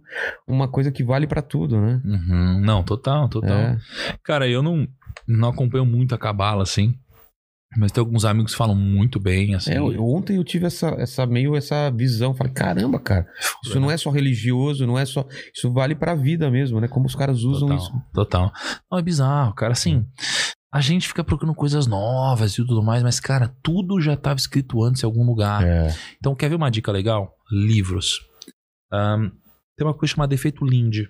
[0.48, 2.00] uma coisa que vale para tudo, né?
[2.04, 2.60] Uhum.
[2.62, 3.56] Não, total, total.
[3.56, 3.78] É.
[4.24, 4.88] Cara, eu não,
[5.26, 6.94] não acompanho muito a Cabala, assim.
[7.76, 9.74] Mas tem alguns amigos que falam muito bem, assim.
[9.74, 12.34] É, ontem eu tive essa, essa meio essa visão.
[12.34, 13.26] Falei, caramba, cara,
[13.62, 15.26] isso não é só religioso, não é só.
[15.54, 16.88] Isso vale pra vida mesmo, né?
[16.88, 17.92] Como os caras usam total, isso.
[18.14, 18.52] Total.
[18.90, 19.72] Não, é bizarro, cara.
[19.74, 20.06] Assim,
[20.72, 24.82] a gente fica procurando coisas novas e tudo mais, mas, cara, tudo já estava escrito
[24.82, 25.66] antes em algum lugar.
[25.66, 25.94] É.
[26.18, 27.34] Então, quer ver uma dica legal?
[27.50, 28.20] Livros.
[28.92, 29.30] Ahn,
[29.76, 31.08] tem uma coisa chamada efeito Lindy.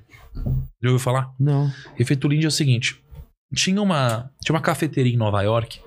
[0.82, 1.34] Já ouviu falar?
[1.40, 1.72] Não.
[1.98, 3.02] Efeito Lindy é o seguinte:
[3.54, 5.80] tinha uma, tinha uma cafeteria em Nova York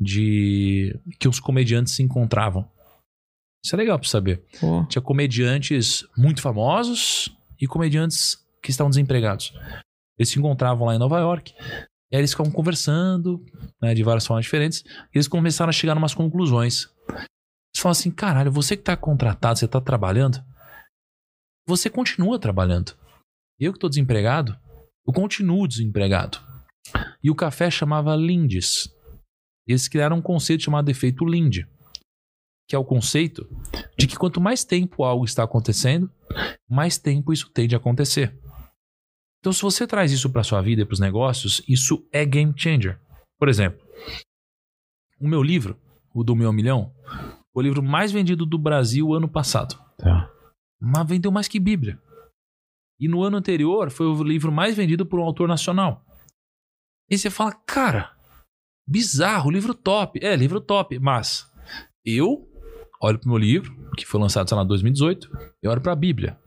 [0.00, 2.68] de que os comediantes se encontravam.
[3.64, 4.44] Isso é legal pra saber.
[4.60, 4.84] Pô.
[4.86, 9.52] Tinha comediantes muito famosos e comediantes que estavam desempregados.
[10.18, 11.54] Eles se encontravam lá em Nova York.
[12.14, 13.44] E aí eles ficavam conversando,
[13.82, 14.84] né, de várias formas diferentes.
[15.12, 16.88] E eles começaram a chegar a umas conclusões.
[17.08, 20.38] Eles falam assim: caralho, você que tá contratado, você tá trabalhando,
[21.66, 22.96] você continua trabalhando.
[23.58, 24.56] Eu que tô desempregado,
[25.04, 26.38] eu continuo desempregado.
[27.20, 28.88] E o café chamava Lindes.
[29.66, 31.66] Eles criaram um conceito chamado efeito Lindy
[32.66, 33.46] que é o conceito
[33.98, 36.10] de que quanto mais tempo algo está acontecendo,
[36.66, 38.34] mais tempo isso tende a acontecer.
[39.44, 42.54] Então, se você traz isso para sua vida e para os negócios, isso é game
[42.56, 42.98] changer.
[43.38, 43.78] Por exemplo,
[45.20, 45.78] o meu livro,
[46.14, 46.90] o do meu milhão,
[47.52, 49.78] foi o livro mais vendido do Brasil ano passado.
[49.98, 50.30] Tá.
[50.80, 52.00] mas vendeu mais que Bíblia.
[52.98, 56.02] E no ano anterior foi o livro mais vendido por um autor nacional.
[57.10, 58.16] E você fala, cara,
[58.88, 60.24] bizarro, livro top.
[60.24, 61.46] É, livro top, mas
[62.02, 62.50] eu
[62.98, 65.28] olho pro meu livro, que foi lançado, sei lá, em 2018,
[65.62, 66.40] eu olho pra Bíblia,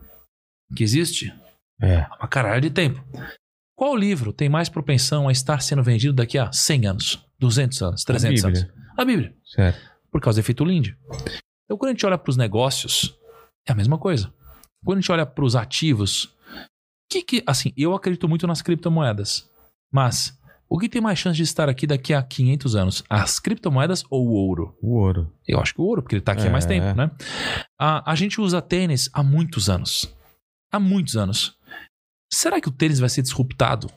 [0.75, 1.31] que existe
[1.81, 1.97] É.
[2.09, 3.03] há uma caralho de tempo.
[3.75, 8.03] Qual livro tem mais propensão a estar sendo vendido daqui a 100 anos, 200 anos,
[8.03, 8.61] 300 Bíblia.
[8.63, 8.73] anos?
[8.97, 9.79] A Bíblia Certo.
[10.11, 10.97] por causa do efeito Lindy.
[11.65, 13.15] Então, quando a gente olha para os negócios,
[13.67, 14.33] é a mesma coisa.
[14.83, 16.33] Quando a gente olha para os ativos,
[17.11, 19.47] que que, assim, eu acredito muito nas criptomoedas,
[19.91, 20.35] mas
[20.69, 23.03] o que tem mais chance de estar aqui daqui a 500 anos?
[23.09, 24.75] As criptomoedas ou o ouro?
[24.81, 25.31] O ouro.
[25.47, 26.67] Eu acho que o ouro, porque ele está aqui há mais É.
[26.69, 27.11] tempo, né?
[27.79, 30.11] A, a gente usa tênis há muitos anos.
[30.71, 31.56] Há muitos anos.
[32.31, 33.89] Será que o tênis vai ser disruptado?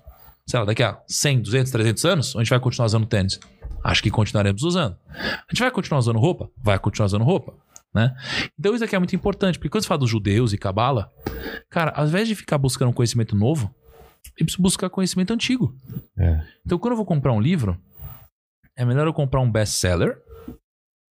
[0.46, 2.34] Sei lá, daqui a 100, 200, 300 anos?
[2.34, 3.38] Ou a gente vai continuar usando tênis?
[3.82, 4.96] Acho que continuaremos usando.
[5.08, 6.50] A gente vai continuar usando roupa?
[6.62, 7.54] Vai continuar usando roupa.
[7.92, 8.14] Né?
[8.58, 11.10] Então isso aqui é muito importante, porque quando você fala dos judeus e cabala,
[11.68, 13.74] cara, ao invés de ficar buscando um conhecimento novo,
[14.38, 15.74] eu preciso buscar conhecimento antigo.
[16.16, 16.40] É.
[16.64, 17.80] Então quando eu vou comprar um livro,
[18.76, 20.16] é melhor eu comprar um best-seller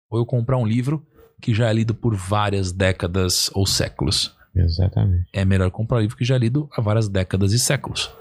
[0.10, 1.06] ou eu comprar um livro
[1.42, 4.36] que já é lido por várias décadas ou séculos.
[4.56, 5.30] Exatamente.
[5.34, 8.12] É melhor comprar um livro que já lido há várias décadas e séculos.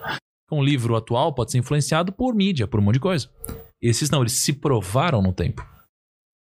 [0.50, 3.30] Um livro atual pode ser influenciado por mídia, por um monte de coisa.
[3.80, 5.66] Esses não, eles se provaram no tempo.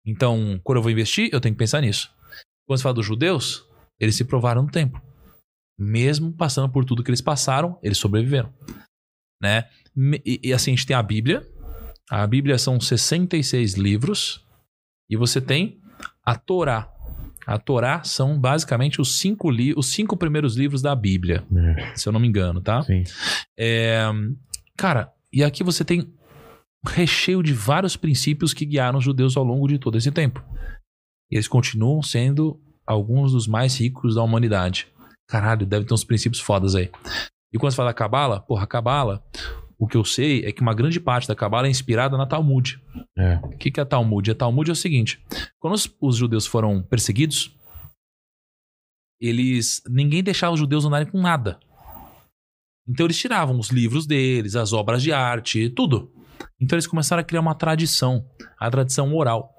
[0.06, 2.14] Então, quando eu vou investir, eu tenho que pensar nisso.
[2.68, 3.66] Quando se fala dos judeus,
[4.00, 5.02] eles se provaram no tempo.
[5.80, 8.54] Mesmo passando por tudo que eles passaram, eles sobreviveram.
[9.42, 9.68] Né?
[10.26, 11.48] E, e assim, a gente tem a Bíblia.
[12.10, 14.46] A Bíblia são 66 livros.
[15.10, 15.82] E você tem
[16.24, 16.94] a Torá.
[17.46, 21.96] A Torá são basicamente os cinco, li os cinco primeiros livros da Bíblia, É.
[21.96, 22.82] se eu não me engano, tá?
[22.84, 23.04] Sim.
[23.58, 24.06] É,
[24.78, 29.44] cara, e aqui você tem um recheio de vários princípios que guiaram os judeus ao
[29.44, 30.44] longo de todo esse tempo.
[31.32, 34.88] E eles continuam sendo alguns dos mais ricos da humanidade.
[35.28, 36.90] Caralho, deve ter uns princípios fodas aí.
[37.54, 39.24] E quando você fala da Cabala, porra, Cabala,
[39.82, 42.80] o que eu sei é que uma grande parte da Cabala é inspirada na Talmud.
[43.18, 43.38] É.
[43.38, 44.30] O que, que é Talmud?
[44.30, 45.20] A Talmud é o seguinte:
[45.60, 47.58] quando os, os judeus foram perseguidos,
[49.20, 51.60] eles ninguém deixava os judeus andarem com nada.
[52.88, 56.14] Então eles tiravam os livros deles, as obras de arte, tudo.
[56.60, 58.30] Então eles começaram a criar uma tradição,
[58.60, 59.52] a tradição oral.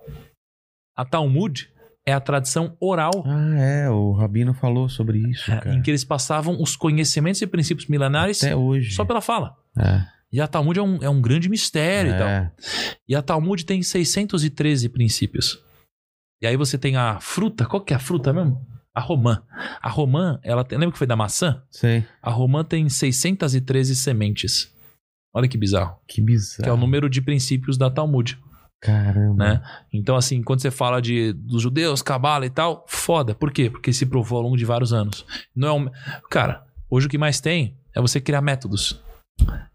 [0.96, 1.68] A Talmud
[2.06, 3.90] é a tradição oral Ah, é.
[3.90, 5.74] O Rabino falou sobre isso, é, cara.
[5.74, 8.92] em que eles passavam os conhecimentos e princípios milenares Até hoje.
[8.94, 9.54] só pela fala.
[9.78, 10.04] É.
[10.32, 12.26] E a Talmud é um, é um grande mistério e tal.
[12.26, 12.52] É.
[13.06, 15.58] E a Talmud tem 613 princípios.
[16.40, 18.60] E aí você tem a fruta, qual que é a fruta mesmo?
[18.94, 19.42] A romã.
[19.80, 21.62] A romã, ela tem, lembra que foi da maçã?
[21.70, 22.04] Sei.
[22.22, 24.72] A romã tem 613 sementes.
[25.34, 25.96] Olha que bizarro.
[26.08, 26.62] Que bizarro.
[26.64, 28.38] Que é o número de princípios da Talmud,
[28.82, 29.34] Caramba.
[29.44, 29.62] né?
[29.92, 33.34] Então assim, quando você fala de dos judeus, cabala e tal, foda.
[33.34, 33.70] Por quê?
[33.70, 35.24] Porque se provou ao longo de vários anos.
[35.54, 35.90] Não é um...
[36.30, 39.00] Cara, hoje o que mais tem é você criar métodos.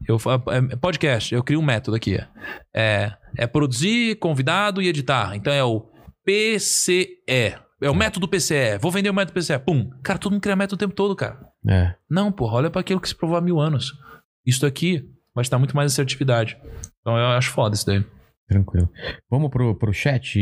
[0.08, 2.20] Eu fa- é podcast, eu crio um método aqui.
[2.76, 5.36] É, é produzir, convidado e editar.
[5.36, 5.90] Então é o
[6.26, 7.56] PCE.
[7.82, 8.78] É o método PCE.
[8.82, 9.58] Vou vender o método PCE.
[9.60, 9.90] Pum.
[10.04, 11.40] Cara, todo mundo cria método o tempo todo, cara.
[11.68, 11.94] É.
[12.10, 13.94] Não, porra, olha para aquilo que se provou há mil anos.
[14.46, 15.04] Isso aqui
[15.36, 16.58] vai estar muito mais assertividade.
[17.02, 18.04] Então eu acho foda isso daí.
[18.48, 18.90] Tranquilo.
[19.30, 20.40] Vamos pro, pro chat,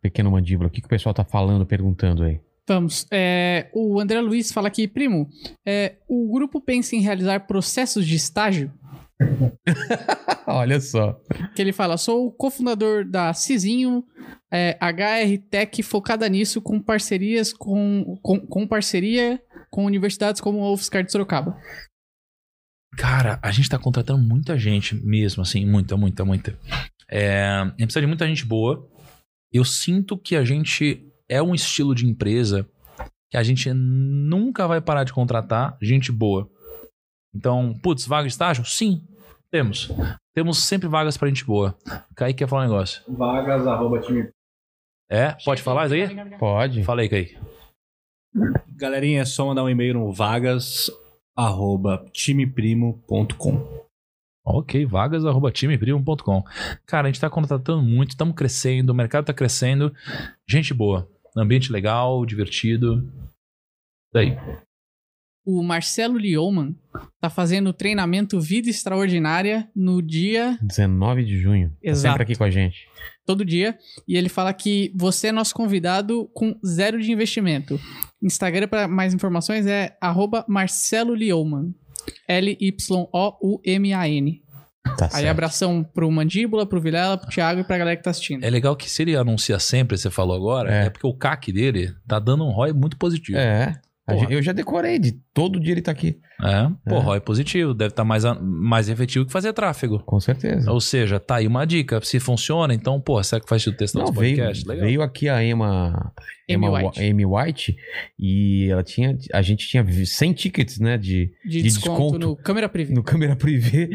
[0.00, 0.68] pequeno mandíbula.
[0.68, 2.40] O que, que o pessoal tá falando, perguntando aí?
[2.68, 3.06] Vamos.
[3.10, 5.28] É, o André Luiz fala aqui, primo,
[5.66, 8.72] é, o grupo pensa em realizar processos de estágio?
[10.46, 11.20] Olha só.
[11.54, 14.04] Que ele fala, sou o cofundador da Cizinho,
[14.52, 20.72] é, HR Tech, focada nisso, com parcerias com, com, com parceria com universidades como a
[20.72, 21.58] UFSCar de Sorocaba.
[22.96, 26.58] Cara, a gente tá contratando muita gente mesmo, assim, muita, muita, muita.
[27.10, 28.86] É, a gente precisa de muita gente boa.
[29.52, 32.68] Eu sinto que a gente é um estilo de empresa
[33.30, 36.50] que a gente nunca vai parar de contratar gente boa.
[37.34, 38.64] Então, putz, vaga de estágio?
[38.64, 39.06] Sim,
[39.50, 39.90] temos.
[40.34, 41.76] Temos sempre vagas pra gente boa.
[42.14, 43.02] Kaique quer falar um negócio.
[43.08, 44.30] Vagas, arroba time.
[45.10, 45.32] É?
[45.44, 46.38] Pode falar isso aí?
[46.38, 46.84] Pode.
[46.84, 47.38] Fala aí, Kaique.
[48.76, 50.90] Galerinha, é só mandar um e-mail no vagas,
[51.36, 53.87] arroba timeprimo.com.
[54.50, 56.42] Ok, vagas.timeprimo.com.
[56.86, 59.92] Cara, a gente tá contratando muito, estamos crescendo, o mercado tá crescendo.
[60.48, 61.06] Gente boa,
[61.36, 63.06] ambiente legal, divertido.
[64.12, 64.38] Daí.
[65.44, 66.74] O Marcelo Lioman
[67.20, 71.68] tá fazendo treinamento Vida Extraordinária no dia 19 de junho.
[71.68, 72.12] Tá Exato.
[72.12, 72.86] sempre aqui com a gente.
[73.26, 73.78] todo dia.
[74.06, 77.78] E ele fala que você é nosso convidado com zero de investimento.
[78.22, 81.74] Instagram para mais informações é arroba Marcelo Lioman.
[83.28, 84.42] L-Y-O-U-M-A-N.
[84.96, 85.28] Tá Aí certo.
[85.28, 88.42] abração pro Mandíbula, pro Vilela, pro Thiago e pra galera que tá assistindo.
[88.42, 90.86] É legal que se ele anuncia sempre, você falou agora, É.
[90.86, 93.36] é, porque o CAC dele tá dando um ROI muito positivo.
[93.38, 93.74] É.
[94.06, 94.26] Porra.
[94.32, 96.18] Eu já decorei de todo dia ele tá aqui.
[96.42, 97.00] É, pô, É.
[97.00, 99.98] ROI positivo, deve estar mais, a- mais efetivo que fazer tráfego.
[100.06, 100.70] Com certeza.
[100.70, 102.00] Ou seja, tá aí uma dica.
[102.02, 104.68] Se funciona, então, pô, será que faz o texto veio, podcast?
[104.68, 104.86] Legal.
[104.86, 106.12] veio aqui a Emma,
[106.48, 107.02] Amy Emma White.
[107.02, 107.76] Amy White
[108.18, 112.18] e ela tinha, a gente tinha 100 tickets, né, de, De, de desconto, desconto.
[112.20, 112.94] no câmera privê.
[112.94, 113.90] no câmera privê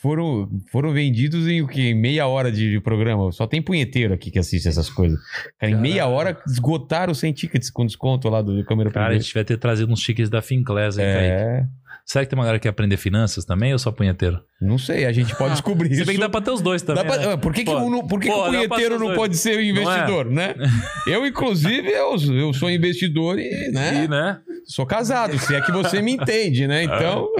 [0.00, 1.82] foram, foram vendidos em o quê?
[1.90, 3.32] Em meia hora de, de programa.
[3.32, 5.18] Só tem punheteiro aqui que assiste essas coisas.
[5.58, 9.22] Cara, em meia hora esgotaram 100 tickets com desconto lá do, câmera Cara, a privê.
[9.24, 11.68] gente vai ter trazido uns tickets da Finclass aí, Kaique.
[12.10, 14.40] É, Será que tem uma galera que quer aprender finanças também ou só punheteiro?
[14.60, 16.06] não sei, a gente pode descobrir Se isso.
[16.06, 17.04] bem que dá pra ter os dois também.
[17.04, 17.32] Pra- né?
[17.32, 19.18] ah, Por que, que, um por que, que pô, o dá pra punheteiro não dois.
[19.18, 20.54] pode ser investidor, né?
[21.06, 24.04] Eu, inclusive, eu, eu sou investidor e, né?
[24.04, 24.40] E, né?
[24.66, 26.84] Sou casado, se é que você me entende, né?
[26.84, 27.28] Então.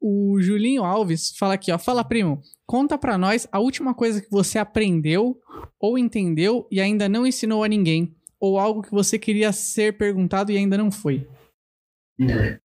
[0.00, 1.78] O Julinho Alves fala aqui, ó.
[1.78, 2.40] Fala, primo.
[2.64, 5.36] Conta pra nós a última coisa que você aprendeu
[5.80, 8.14] ou entendeu e ainda não ensinou a ninguém.
[8.40, 11.26] Ou algo que você queria ser perguntado e ainda não foi.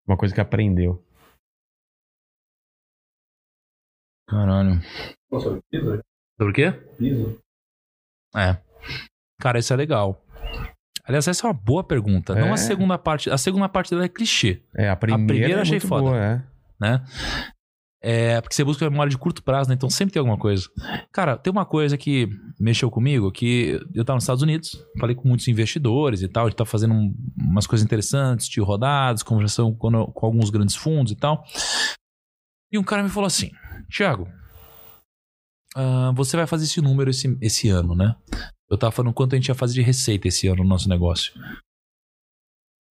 [0.07, 1.03] Uma coisa que aprendeu.
[4.27, 4.81] Caralho.
[5.31, 5.59] Nossa,
[6.37, 6.71] Por quê?
[6.97, 7.39] piso.
[8.35, 8.57] É.
[9.39, 10.21] Cara, isso é legal.
[11.03, 12.33] Aliás, essa é uma boa pergunta.
[12.33, 12.51] Não É.
[12.53, 13.29] a segunda parte.
[13.29, 16.01] A segunda parte dela é clichê, É, a primeira, primeira eu é achei muito foda.
[16.03, 16.43] boa, é.
[16.79, 17.05] né?
[18.07, 19.73] É, porque você busca memória de curto prazo, né?
[19.73, 20.69] Então sempre tem alguma coisa.
[21.11, 22.29] Cara, tem uma coisa que
[22.59, 26.49] mexeu comigo, que eu tava nos Estados Unidos, falei com muitos investidores e tal, a
[26.49, 31.13] gente tá fazendo um- umas coisas interessantes, de rodadas, conversação com, com alguns grandes fundos
[31.13, 31.43] e tal.
[32.71, 33.49] E um cara me falou assim,
[33.89, 34.27] Thiago,
[35.75, 38.15] ah, você vai fazer esse número esse, esse ano, né?
[38.69, 41.33] Eu tava falando quanto a gente ia fazer de receita esse ano no nosso negócio.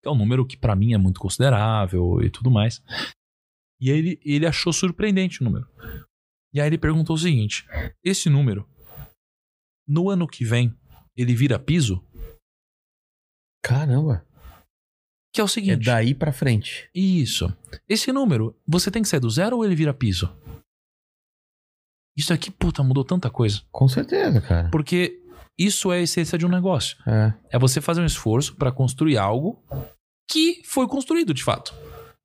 [0.03, 2.81] É um número que pra mim é muito considerável e tudo mais.
[3.79, 5.67] E aí ele, ele achou surpreendente o número.
[6.53, 7.65] E aí ele perguntou o seguinte:
[8.03, 8.67] esse número,
[9.87, 10.73] no ano que vem,
[11.15, 12.03] ele vira piso?
[13.63, 14.25] Caramba.
[15.33, 15.85] Que é o É seguinte.
[15.85, 16.89] daí pra frente.
[16.95, 17.53] Isso.
[17.89, 20.33] Esse número, você tem que sair do zero ou ele vira piso?
[22.17, 23.61] Isso aqui, puta, mudou tanta coisa.
[23.71, 24.69] Com certeza, cara.
[24.71, 25.21] Porque
[25.59, 26.95] isso é a essência de um negócio.
[27.05, 27.33] É.
[27.57, 29.61] É você fazer um esforço pra construir algo
[30.29, 31.73] que foi construído de fato.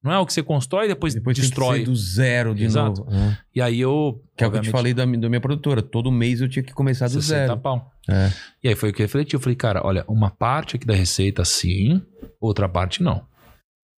[0.03, 1.85] Não é o que você constrói e depois, Depois destrói.
[1.85, 3.05] do zero de Exato.
[3.05, 3.15] novo.
[3.15, 3.39] É.
[3.55, 4.23] E aí eu.
[4.35, 5.83] Que é o que eu te falei da, da minha produtora.
[5.83, 7.59] Todo mês eu tinha que começar do 60 zero.
[7.59, 7.93] pau.
[8.09, 8.33] É.
[8.65, 9.35] E aí foi o que eu refleti.
[9.35, 12.01] Eu falei, cara, olha, uma parte aqui da receita sim,
[12.41, 13.23] outra parte não.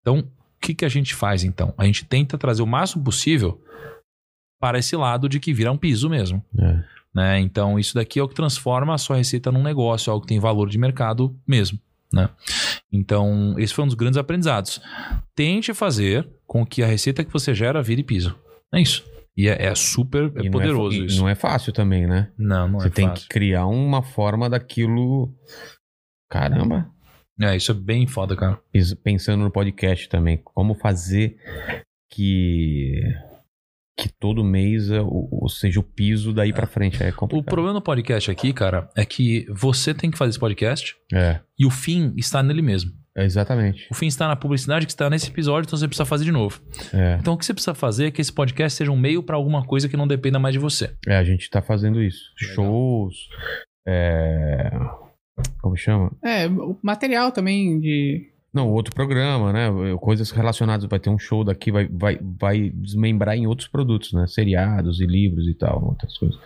[0.01, 0.25] Então, o
[0.59, 1.73] que, que a gente faz então?
[1.77, 3.61] A gente tenta trazer o máximo possível
[4.59, 6.43] para esse lado de que vira um piso mesmo.
[6.59, 6.83] É.
[7.15, 7.39] Né?
[7.39, 10.39] Então, isso daqui é o que transforma a sua receita num negócio, algo que tem
[10.39, 11.79] valor de mercado mesmo.
[12.11, 12.29] Né?
[12.93, 14.79] Então, esse foi um dos grandes aprendizados.
[15.35, 18.37] Tente fazer com que a receita que você gera vire piso.
[18.71, 19.03] É isso.
[19.35, 21.19] E é, é super é não poderoso fa- e isso.
[21.19, 22.31] Não é fácil também, né?
[22.37, 23.23] Não, não Você é tem fácil.
[23.23, 25.33] que criar uma forma daquilo.
[26.29, 26.87] Caramba.
[27.41, 28.59] É, isso é bem foda, cara.
[28.71, 30.37] Pens- Pensando no podcast também.
[30.37, 31.35] Como fazer
[32.11, 33.01] que.
[33.95, 37.01] Que todo mês é o- o- seja o piso daí pra frente.
[37.03, 37.45] É O complicado.
[37.45, 41.65] problema no podcast aqui, cara, é que você tem que fazer esse podcast É, e
[41.65, 42.91] o fim está nele mesmo.
[43.15, 43.87] é exatamente.
[43.91, 46.59] O fim está na publicidade que está nesse episódio, então você precisa fazer de novo.
[46.91, 49.35] É, Então o que você precisa fazer é que esse podcast seja um meio para
[49.35, 50.91] alguma coisa que não dependa mais de você.
[51.07, 52.19] é, a gente tá fazendo isso.
[52.41, 52.55] Legal.
[52.55, 53.15] Shows.
[53.87, 54.71] É.
[55.61, 56.11] Como chama?
[56.23, 58.32] É, o material também de.
[58.53, 59.67] Não, outro programa, né?
[59.99, 60.85] Coisas relacionadas.
[60.85, 64.27] Vai ter um show daqui, vai, vai, vai desmembrar em outros produtos, né?
[64.27, 66.39] Seriados e livros e tal, outras coisas.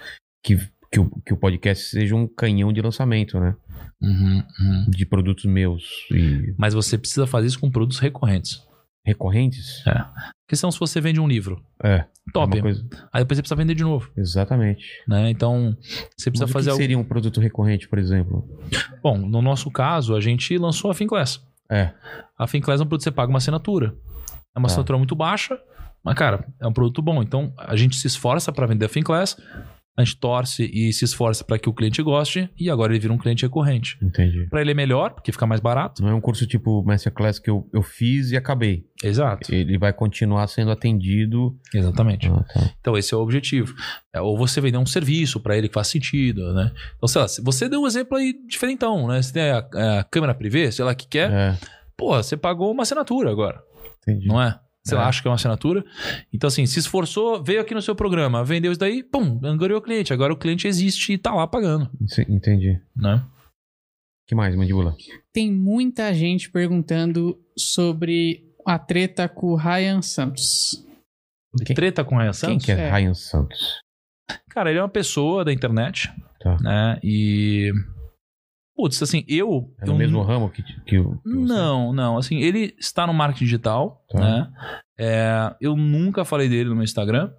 [0.44, 0.58] Que,
[0.92, 3.56] que, o, que o podcast seja um canhão de lançamento, né?
[4.02, 4.86] Uhum, uhum.
[4.90, 8.62] De produtos meus e Mas você precisa fazer isso com produtos recorrentes.
[9.06, 9.84] recorrentes.
[10.46, 11.96] Porque senão se você vende um livro, É.
[11.96, 12.56] é top.
[12.56, 14.86] uma coisa- Aí depois você precisa vender de novo, Exatamente.
[15.08, 15.30] né?
[15.30, 15.76] Então
[16.18, 16.82] você precisa Mas o fazer que algo...
[16.84, 18.48] seria um produto recorrente, por exemplo?
[19.04, 21.42] Bom, no nosso caso, a gente lançou a Finclass.
[21.70, 21.92] É.
[22.38, 23.96] A Finclass é um produto que você paga uma assinatura.
[24.56, 24.74] É uma Tá.
[24.74, 25.60] assinatura muito baixa,
[26.04, 27.22] mas, cara, é um produto bom.
[27.22, 29.38] Então, a gente se esforça para vender a Finclass,
[29.98, 33.12] a gente torce e se esforça para que o cliente goste, e agora ele vira
[33.12, 33.98] um cliente recorrente.
[34.00, 34.46] Entendi.
[34.48, 36.04] Para ele é melhor, porque fica mais barato.
[36.04, 38.86] Não é um curso tipo Masterclass que eu, eu fiz e acabei.
[39.04, 39.54] Exato.
[39.54, 41.58] Ele vai continuar sendo atendido.
[41.74, 42.28] Exatamente.
[42.30, 42.72] Ah, tá.
[42.80, 43.74] Então, esse é o objetivo.
[44.14, 46.72] É, ou você vender um serviço para ele que faz sentido, né?
[46.96, 49.20] Então, sei lá, você deu um exemplo aí diferentão, né?
[49.20, 51.32] Você tem a, a câmera privê, sei lá, que quer.
[51.32, 51.58] É,
[51.98, 53.60] Pô, você pagou uma assinatura agora.
[54.08, 54.28] entendi.
[54.28, 54.60] não é?
[54.88, 54.98] Você É.
[55.00, 55.84] acha que é uma assinatura.
[56.34, 59.82] Então, assim, se esforçou, veio aqui no seu programa, vendeu isso daí, pum, angariou o
[59.82, 60.14] cliente.
[60.14, 61.90] Agora o cliente existe e tá lá pagando,
[62.30, 62.80] Entendi.
[62.96, 63.24] né?
[64.28, 64.94] que mais, Mandíbula?
[65.32, 70.86] Tem muita gente perguntando sobre a treta com o Ryan Santos.
[71.66, 72.66] Quem- Treta com o Ryan Quem Santos.
[72.66, 72.92] que é, É.
[72.92, 73.80] Ryan Santos?
[74.50, 76.12] Cara, ele é uma pessoa da internet,
[76.42, 76.58] Tá.
[76.62, 77.00] né?
[77.02, 77.72] E
[78.78, 79.74] Putz, assim, eu.
[79.82, 81.04] É no eu mesmo ramo que, que?
[81.26, 82.18] Não, não.
[82.18, 84.20] Assim, ele está no marketing digital, Tá.
[84.20, 84.52] né?
[85.00, 87.32] É, eu nunca falei dele no meu Instagram.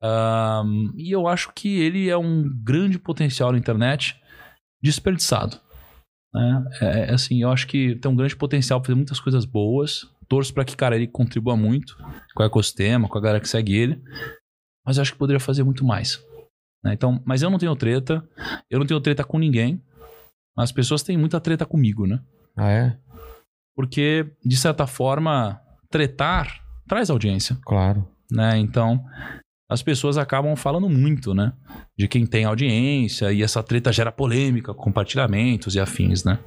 [0.00, 4.16] Ahn, e eu acho que ele é um grande potencial na internet
[4.82, 5.56] desperdiçado.
[6.32, 6.64] Né?
[6.80, 10.08] É, é, assim, eu acho que tem um grande potencial para fazer muitas coisas boas.
[10.28, 11.96] Torço para que, cara, ele contribua muito
[12.34, 14.00] com o ecossistema, com a galera que segue ele.
[14.86, 16.22] Mas eu acho que poderia fazer muito mais.
[16.84, 16.92] né?
[16.92, 18.22] Então, mas eu não tenho treta.
[18.70, 19.82] Eu não tenho treta com ninguém.
[20.58, 22.20] As pessoas têm muita treta comigo, né?
[22.56, 22.98] Ah, é?
[23.76, 25.60] Porque, de certa forma,
[25.90, 28.08] tretar traz audiência, Claro.
[28.30, 28.58] né?
[28.58, 29.04] Então,
[29.70, 31.52] as pessoas acabam falando muito, né?
[31.96, 36.38] De quem tem audiência e essa treta gera polêmica, compartilhamentos e afins, né?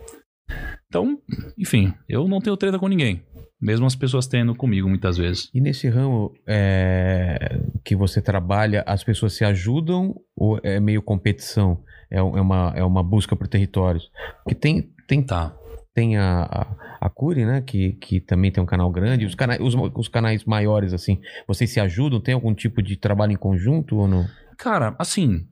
[0.87, 1.17] Então,
[1.57, 3.23] enfim, eu não tenho treta com ninguém.
[3.61, 5.49] Mesmo as pessoas tendo comigo muitas vezes.
[5.53, 11.83] E nesse ramo é, que você trabalha, as pessoas se ajudam ou é meio competição?
[12.09, 14.09] É, é uma, é uma busca por territórios?
[14.43, 15.55] Porque tem, tem, Tá.
[15.93, 17.61] tem a, a, a Curi, né?
[17.61, 19.25] Que, que também tem um canal grande.
[19.25, 22.19] Os, cana os, os canais maiores, assim, vocês se ajudam?
[22.19, 24.25] Tem algum tipo de trabalho em conjunto ou não?
[24.57, 25.45] Cara, assim,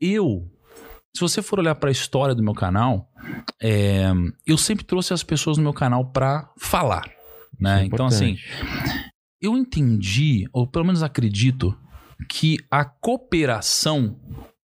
[0.00, 0.48] eu.
[1.14, 3.10] Se você for olhar para a história do meu canal,
[3.62, 4.10] é,
[4.46, 7.04] eu sempre trouxe as pessoas no meu canal para falar.
[7.60, 7.82] Né?
[7.82, 8.36] É então, assim,
[9.40, 11.76] eu entendi, ou pelo menos acredito,
[12.28, 14.18] que a cooperação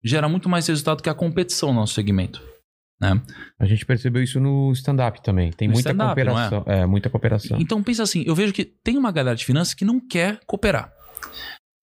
[0.05, 2.43] gera muito mais resultado que a competição no nosso segmento.
[3.01, 3.21] Né?
[3.59, 5.53] A gente percebeu isso no stand-up também.
[5.53, 6.65] Tem No muita stand-up, cooperação.
[6.67, 6.87] É?
[6.87, 7.61] muita cooperação.
[7.61, 10.93] Então pensa assim, eu vejo que tem uma galera de finanças que não quer cooperar.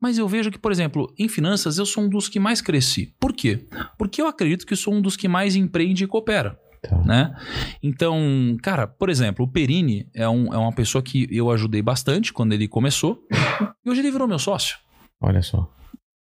[0.02, 3.14] Mas eu vejo que, por exemplo, em finanças eu sou um dos que mais cresci.
[3.20, 3.66] Por quê?
[3.98, 6.60] Porque eu acredito que sou um dos que mais empreende e coopera.
[6.88, 6.98] Tá.
[7.04, 7.36] né?
[7.82, 12.32] Então, cara, por exemplo, o Perini é, um- é uma pessoa que eu ajudei bastante
[12.34, 13.22] quando ele começou
[13.86, 14.78] e hoje ele virou meu sócio,
[15.22, 15.70] Olha só.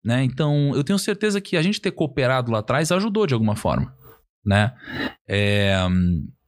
[0.04, 0.22] né?
[0.24, 3.94] Então, eu tenho certeza que a gente ter cooperado lá atrás ajudou de alguma forma,
[4.44, 4.72] né?
[5.28, 5.74] É,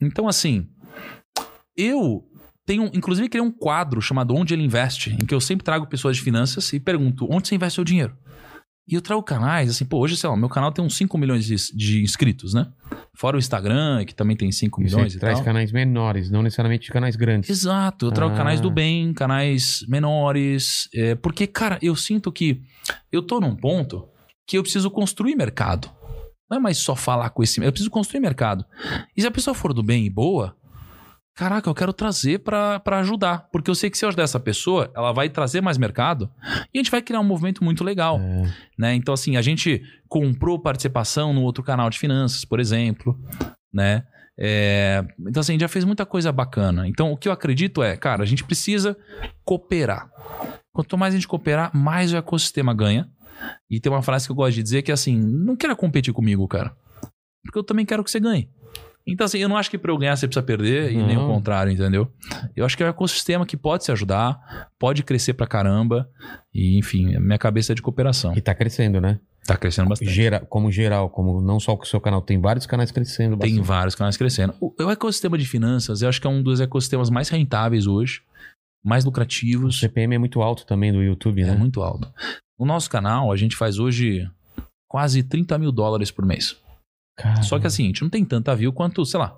[0.01, 0.69] então, assim,
[1.77, 2.25] eu
[2.65, 6.17] tenho, inclusive, criei um quadro chamado Onde Ele Investe, em que eu sempre trago pessoas
[6.17, 8.17] de finanças e pergunto onde você investe seu dinheiro.
[8.89, 11.45] E eu trago canais, assim, pô, hoje, sei lá, meu canal tem uns 5 milhões
[11.45, 12.69] de, de inscritos, né?
[13.15, 15.45] Fora o Instagram, que também tem 5 milhões Você e traz tal.
[15.45, 17.51] canais menores, não necessariamente canais grandes.
[17.51, 18.37] Exato, eu trago Ah.
[18.37, 20.89] canais do bem, canais menores.
[20.95, 22.63] é, porque, cara, eu sinto que
[23.11, 24.07] eu tô num ponto
[24.47, 25.91] que eu preciso construir mercado.
[26.49, 27.61] Não é mais só falar com esse.
[27.61, 28.65] Eu preciso construir mercado.
[29.17, 30.55] E se a pessoa for do bem e boa,
[31.37, 33.49] caraca, eu quero trazer pra pra ajudar.
[33.53, 36.31] Porque eu sei que se eu ajudar essa pessoa, ela vai trazer mais mercado
[36.73, 38.95] e a gente vai criar um movimento muito legal É, né?
[38.95, 43.17] Então, assim, a gente comprou participação no outro canal de finanças, por exemplo,
[43.73, 44.05] né?
[44.39, 46.87] É, então, assim, a gente já fez muita coisa bacana.
[46.89, 48.97] Então, o que eu acredito é, cara, a gente precisa
[49.45, 50.11] cooperar.
[50.73, 53.09] Quanto mais a gente cooperar, mais o ecossistema ganha.
[53.71, 56.13] E tem uma frase que eu gosto de dizer que é assim, não queira competir
[56.13, 56.75] comigo, cara.
[57.45, 58.49] Porque eu também quero que você ganhe.
[59.07, 61.21] Então, assim, eu não acho que pra eu ganhar você precisa perder e nem o
[61.21, 61.29] Não.
[61.35, 62.11] contrário, entendeu?
[62.57, 66.11] Eu acho que é um ecossistema que pode se ajudar, pode crescer pra caramba.
[66.53, 68.35] E, enfim, a minha cabeça é de cooperação.
[68.37, 69.21] e tá crescendo, né?
[69.47, 70.11] Tá crescendo bastante.
[70.11, 73.37] Gera, como geral, como não só o seu canal, tem vários canais crescendo.
[73.37, 73.67] Tem bastante.
[73.67, 74.55] vários canais crescendo.
[74.61, 78.23] O, o ecossistema de finanças, eu acho que é um dos ecossistemas mais rentáveis hoje,
[78.85, 79.79] mais O lucrativos.
[79.79, 81.55] CPM é muito alto também do YouTube, É né?
[81.57, 82.13] muito alto.
[82.59, 84.29] No nosso canal, a gente faz hoje
[84.89, 86.57] quase 30 mil dólares por mês.
[87.17, 89.37] Cara, Só que assim, a gente não tem tanta view quanto, sei lá,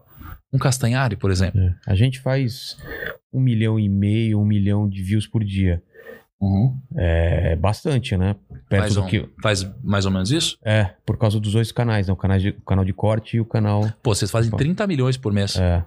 [0.53, 1.61] um Castanhari, por exemplo.
[1.61, 1.75] é.
[1.87, 2.77] A gente faz
[3.33, 5.83] um milhão e meio, um milhão de views por dia.
[6.97, 8.37] É bastante, né?
[8.69, 9.29] Perto Faz, do um- que.
[9.43, 10.57] faz mais ou menos isso?
[10.65, 12.13] É, por causa dos dois canais, né?
[12.13, 13.83] O canal de, o canal de corte e o canal.
[14.03, 14.57] Pô, vocês fazem Bom.
[14.57, 15.57] 30 milhões por mês.
[15.57, 15.85] É.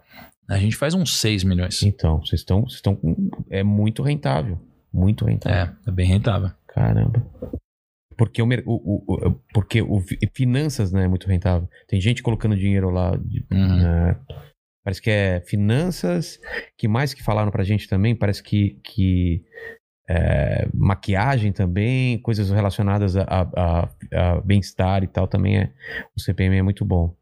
[0.50, 1.82] A gente faz uns 6 milhões.
[1.84, 2.62] Então, vocês estão.
[2.62, 2.96] Vocês estão.
[2.96, 4.60] com- É muito rentável.
[4.94, 5.74] Muito rentável.
[5.86, 6.52] É, é bem rentável.
[6.68, 7.26] Caramba.
[8.18, 11.68] Porque o, o, o- porque o fi- finanças né, é muito rentável.
[11.88, 13.16] Tem gente colocando dinheiro lá.
[13.18, 13.78] de- Uhum.
[13.78, 14.20] né?
[14.84, 16.40] Parece que é finanças.
[16.78, 18.16] Que mais que falaram pra gente também?
[18.16, 18.80] Parece que.
[18.84, 19.44] que
[20.10, 23.90] é, maquiagem também, coisas relacionadas a, a- a-
[24.36, 25.72] a bem-estar e tal também é.
[26.18, 27.16] O CPM é muito bom.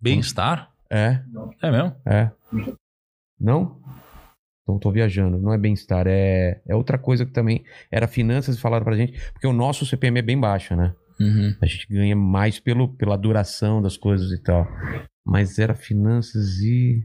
[0.00, 0.70] Bem-estar?
[0.90, 1.22] É,
[1.62, 1.94] É mesmo?
[2.04, 2.30] é.
[3.40, 3.80] Não?
[4.70, 5.38] Então tô viajando.
[5.38, 9.18] Não é bem-estar, é, é outra coisa que também era finanças e falaram pra gente.
[9.32, 10.94] Porque o nosso CPM é bem baixo, né?
[11.18, 11.54] Uhum.
[11.60, 14.66] A gente ganha mais pelo, pela duração das coisas e tal.
[15.26, 17.04] Mas era finanças e.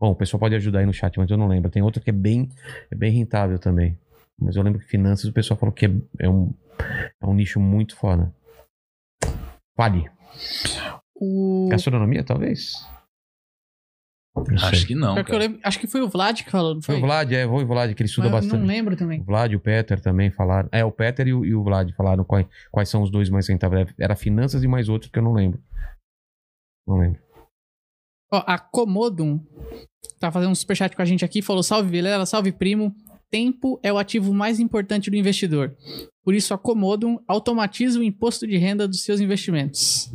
[0.00, 1.70] Bom, o pessoal pode ajudar aí no chat, mas eu não lembro.
[1.70, 2.48] Tem outro que é bem,
[2.90, 3.98] é bem rentável também.
[4.40, 5.90] Mas eu lembro que finanças o pessoal falou que é,
[6.20, 6.54] é um,
[7.22, 8.34] é um nicho muito foda.
[9.76, 10.10] Fale.
[11.14, 11.68] O...
[11.70, 12.72] Gastronomia, talvez?
[14.62, 15.22] Acho que não.
[15.22, 17.02] Que lembro- acho que foi o Vlad que falou, não Foi foi?
[17.02, 18.60] o Vlad, é, foi o Vlad, que ele estuda Mas eu bastante.
[18.60, 19.20] não lembro também.
[19.20, 20.68] O Vlad e o Peter também falaram.
[20.72, 23.48] É, o Peter e o, e o Vlad falaram quais, quais são os dois mais
[23.48, 23.92] rentáveis.
[23.98, 25.60] Era finanças e mais outros que eu não lembro.
[26.86, 27.20] Não lembro.
[28.32, 29.40] Ó, a Comodum
[30.20, 32.94] tá fazendo um superchat com a gente aqui, falou: salve Vilela, salve primo.
[33.32, 35.76] Tempo é o ativo mais importante do investidor.
[36.24, 40.10] Por isso, a Comodum automatiza o imposto de renda dos seus investimentos.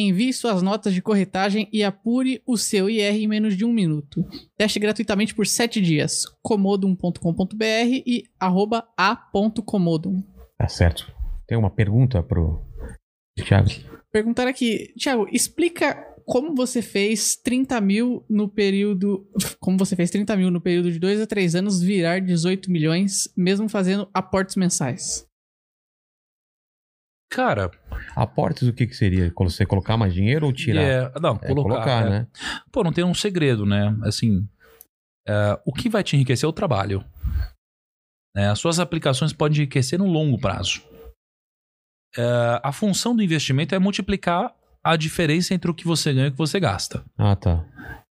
[0.00, 4.24] Envie suas notas de corretagem e apure o seu IR em menos de um minuto.
[4.56, 6.24] Teste gratuitamente por 7 dias.
[6.40, 10.22] comodum.com.br e arroba a.comodum.
[10.56, 11.12] Tá certo.
[11.48, 12.62] Tem uma pergunta pro
[13.44, 13.70] Thiago?
[14.12, 19.26] Perguntaram aqui, Thiago, explica como você fez 30 mil no período.
[19.58, 23.28] Como você fez 30 mil no período de 2 a 3 anos virar 18 milhões,
[23.36, 25.27] mesmo fazendo aportes mensais.
[27.30, 27.70] Cara,
[28.16, 29.32] Aportes, o que que seria?
[29.36, 30.82] Você colocar mais dinheiro ou tirar?
[30.82, 32.10] é, não, É, colocar, é.
[32.10, 32.26] né?
[32.72, 33.94] Pô, não tem um segredo, né?
[34.02, 34.48] Assim,
[35.26, 37.04] é, o que vai te enriquecer é o trabalho.
[38.34, 38.48] né?
[38.50, 40.82] as suas aplicações podem enriquecer no longo prazo.
[42.16, 46.28] É, a função do investimento é multiplicar a diferença entre o que você ganha e
[46.30, 47.04] o que você gasta.
[47.16, 47.64] Ah, tá.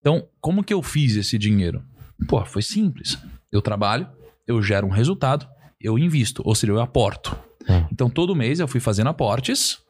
[0.01, 1.85] Então, como que eu fiz esse dinheiro?
[2.27, 3.19] Pô, foi simples.
[3.51, 4.09] Eu trabalho,
[4.47, 5.47] eu gero um resultado,
[5.81, 7.37] eu invisto, ou seja, eu aporto.
[7.67, 7.89] Tá.
[7.93, 9.83] Então, todo mês eu fui fazendo aportes.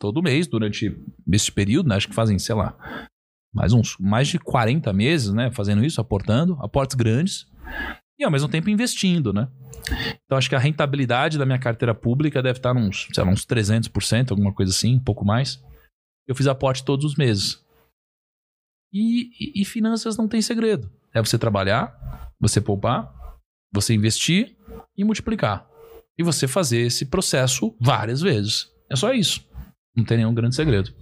[0.00, 0.96] Todo mês, durante
[1.32, 2.76] esse período, né, acho que fazem, sei lá,
[3.54, 7.46] mais uns mais de 40 meses, né, fazendo isso, aportando, aportes grandes.
[8.18, 9.48] E ao mesmo tempo investindo, né?
[10.24, 13.44] Então, acho que a rentabilidade da minha carteira pública deve estar uns, sei lá, uns
[13.46, 15.62] 300%, alguma coisa assim, um pouco mais.
[16.26, 17.60] Eu fiz aporte todos os meses.
[18.92, 20.90] E, e- e finanças não tem segredo.
[21.14, 21.96] É você trabalhar,
[22.40, 23.12] você poupar,
[23.72, 24.56] você investir
[24.96, 25.66] e multiplicar.
[26.22, 28.70] E você fazer esse processo várias vezes.
[28.88, 29.44] É só isso.
[29.96, 30.94] Não tem nenhum grande segredo.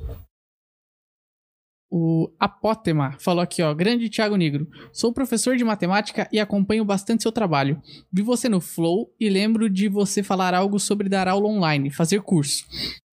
[1.92, 3.74] O Apótema falou aqui, ó.
[3.74, 4.66] Grande Thiago Negro.
[4.92, 7.82] Sou professor de matemática e acompanho bastante seu trabalho.
[8.10, 12.22] Vi você no Flow e lembro de você falar algo sobre dar aula online, fazer
[12.22, 12.64] curso.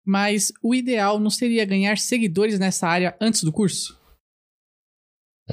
[0.06, 4.00] Mas o ideal não seria ganhar seguidores nessa área antes do curso?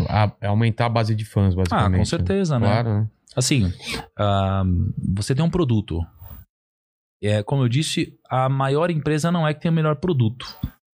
[0.09, 1.94] A- é aumentar a base de fãs, basicamente.
[1.94, 2.66] Ah, com certeza, né?
[2.66, 3.10] Claro, né?
[3.35, 3.72] Assim,
[4.16, 4.62] ah,
[5.16, 5.98] você tem um produto.
[7.24, 10.46] É, como eu disse, a maior empresa não é que tem o melhor produto,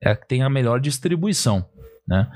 [0.02, 1.66] é a que tem a melhor distribuição,
[2.06, 2.30] né?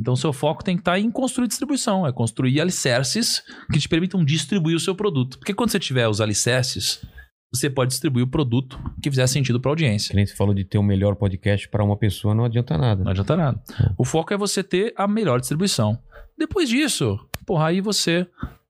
[0.00, 3.42] Então, seu foco tem que estar em construir distribuição, é construir alicerces
[3.72, 5.38] que te permitam distribuir o seu produto.
[5.38, 7.04] Porque quando você tiver os alicerces,
[7.52, 10.14] você pode distribuir o produto que fizer sentido para a audiência.
[10.14, 13.02] Que você falou de ter o melhor podcast para uma pessoa, não adianta nada.
[13.02, 13.60] Não adianta nada.
[13.96, 15.98] O foco é você ter a melhor distribuição.
[16.38, 18.24] Depois disso, porra, aí você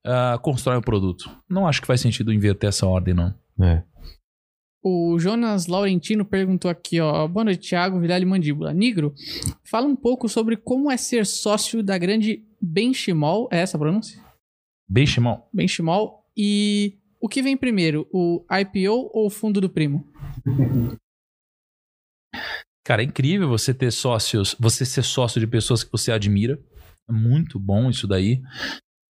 [0.07, 1.31] ah, constrói o produto.
[1.49, 3.35] Não acho que faz sentido inverter essa ordem, não.
[3.61, 3.83] É.
[4.91, 7.29] O Jonas Laurentino perguntou aqui, ó.
[7.29, 8.73] Boa noite, Thiago, Vidal e Mandíbula.
[8.73, 9.15] Nigro,
[9.63, 13.51] fala um pouco sobre como é ser sócio da grande Benchimol.
[13.53, 14.19] É essa a pronúncia?
[14.89, 15.43] Bem, Shimon.
[15.53, 16.25] Benchimol.
[16.35, 20.11] E o que vem primeiro, o IPO ou o fundo do primo?
[22.83, 26.59] Cara, é incrível você ter sócios, você ser sócio de pessoas que você admira.
[27.07, 28.41] É muito bom isso daí.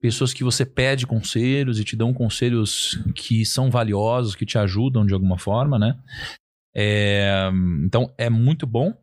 [0.00, 5.04] Pessoas que você pede conselhos e te dão conselhos que são valiosos, que te ajudam
[5.04, 5.98] de alguma forma, né?
[6.76, 7.50] É,
[7.84, 8.94] então, é muito bom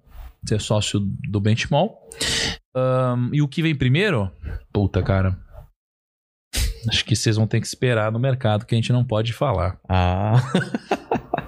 [0.45, 2.09] ser sócio do Benchmall.
[2.75, 4.31] Ahn, e o que vem primeiro?
[4.71, 5.37] Puta, cara.
[6.87, 9.79] Acho que vocês vão ter que esperar no mercado que a gente não pode falar.
[9.89, 10.35] Ah,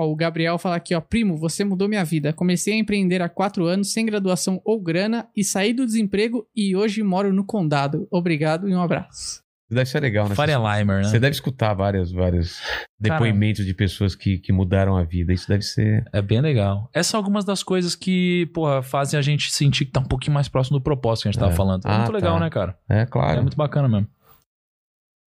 [0.00, 1.00] Ó, o Gabriel fala aqui, ó.
[1.00, 2.32] Primo, você mudou minha vida.
[2.32, 6.74] Comecei a empreender há quatro anos, sem graduação ou grana, e saí do desemprego e
[6.74, 8.08] hoje moro no condado.
[8.10, 9.42] Obrigado e um abraço.
[9.70, 10.34] deve ser legal, né?
[10.34, 11.04] Faria Limer, né?
[11.04, 12.60] Você deve escutar vários, vários
[12.98, 15.32] depoimentos de pessoas que, que mudaram a vida.
[15.32, 16.04] Isso deve ser.
[16.12, 16.88] É bem legal.
[16.92, 20.34] Essas são algumas das coisas que, porra, fazem a gente sentir que tá um pouquinho
[20.34, 21.56] mais próximo do propósito que a gente tava É.
[21.56, 21.86] falando.
[21.86, 22.40] É Ah, muito legal, tá.
[22.40, 22.76] né, cara?
[22.88, 23.42] É, É claro.
[23.42, 24.08] muito bacana mesmo.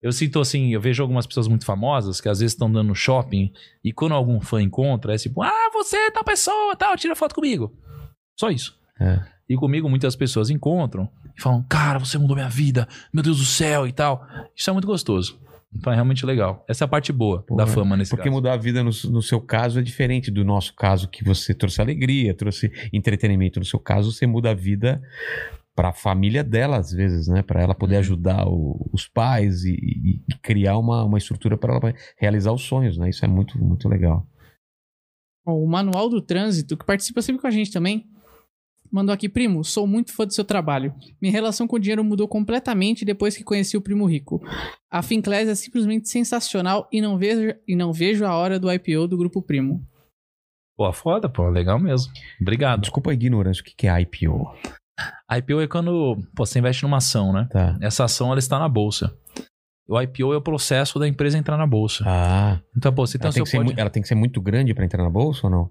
[0.03, 2.95] Eu sinto assim, eu vejo algumas pessoas muito famosas que às vezes estão dando no
[2.95, 3.53] shopping
[3.83, 7.35] e quando algum fã encontra, é tipo, ah, você é tal pessoa, tal, tira foto
[7.35, 7.73] comigo.
[8.39, 8.79] Só isso.
[9.01, 9.21] É.
[9.49, 13.45] E comigo muitas pessoas encontram e falam, cara, você mudou minha vida, meu Deus do
[13.45, 14.27] céu e tal.
[14.55, 15.41] Isso é muito gostoso.
[15.75, 16.65] Então é realmente legal.
[16.69, 17.67] Essa é a parte boa Pô, da é.
[17.67, 18.35] fama nesse Porque caso.
[18.35, 21.81] mudar a vida no, no seu caso é diferente do nosso caso, que você trouxe
[21.81, 23.59] alegria, trouxe entretenimento.
[23.59, 25.03] No seu caso, você muda a vida
[25.77, 27.43] para a família dela, às vezes, né?
[27.43, 28.01] Para ela poder Uhum.
[28.01, 32.63] ajudar o- os pais e, e- e criar uma, uma estrutura para ela realizar os
[32.63, 33.11] sonhos, né?
[33.11, 34.27] Isso é muito, muito legal.
[35.47, 38.07] O Manual do Trânsito, que participa sempre com a gente também,
[38.91, 40.95] mandou aqui, primo, sou muito fã do seu trabalho.
[41.21, 44.43] Minha relação com o dinheiro mudou completamente depois que conheci o Primo Rico.
[44.91, 49.07] A Finclass é simplesmente sensacional e não vejo, e não vejo a hora do IPO
[49.07, 49.87] do Grupo Primo.
[50.77, 52.13] Pô, foda, pô, legal mesmo.
[52.41, 52.81] Obrigado.
[52.81, 54.53] Desculpa a ignorância, o que que é IPO?
[55.31, 57.49] IPO é quando pô, você investe numa ação, né?
[57.51, 57.77] Tá.
[57.81, 59.15] Essa ação ela está na bolsa.
[59.89, 62.03] O IPO é o processo da empresa entrar na bolsa.
[62.07, 64.85] Ah, Então, pô, você tem ela tem, ser, ela tem que ser muito grande para
[64.85, 65.71] entrar na bolsa ou não?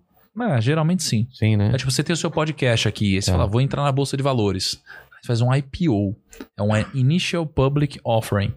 [0.53, 1.27] É, geralmente sim.
[1.33, 1.71] Sim, né?
[1.73, 3.37] É tipo, você tem o seu podcast aqui, aí você Tá.
[3.37, 4.81] fala, vou entrar na Bolsa de Valores.
[5.21, 6.15] Você faz um IPO.
[6.57, 8.53] É um Initial Public Offering.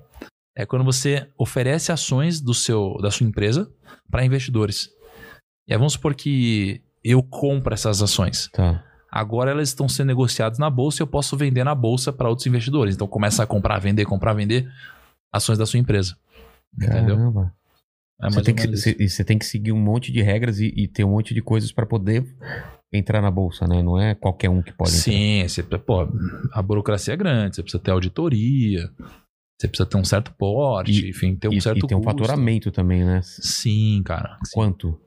[0.57, 3.71] É quando você oferece ações do seu, da sua empresa
[4.11, 4.89] para investidores.
[5.69, 8.49] E aí vamos supor que eu compro essas ações.
[8.53, 8.85] Tá.
[9.11, 12.47] Agora elas estão sendo negociadas na bolsa e eu posso vender na bolsa para outros
[12.47, 12.95] investidores.
[12.95, 14.71] Então começa a comprar, vender, comprar, vender
[15.33, 16.17] ações da sua empresa.
[16.77, 17.17] Entendeu?
[17.17, 17.55] Caramba.
[18.21, 20.89] É Você tem, que, você, você tem que seguir um monte de regras e, e
[20.89, 22.27] ter um monte de coisas pra poder
[22.93, 23.81] entrar na bolsa, né?
[23.81, 25.03] Não é qualquer um que pode entrar.
[25.13, 25.47] Sim,
[25.87, 26.09] pô,
[26.53, 28.91] a burocracia é grande, você precisa ter auditoria,
[29.59, 32.03] você precisa ter um certo porte, E- enfim, ter um e, certo e tem um
[32.03, 33.21] faturamento também, né?
[33.23, 34.37] Sim, cara.
[34.45, 34.51] sim.
[34.53, 35.01] Quanto?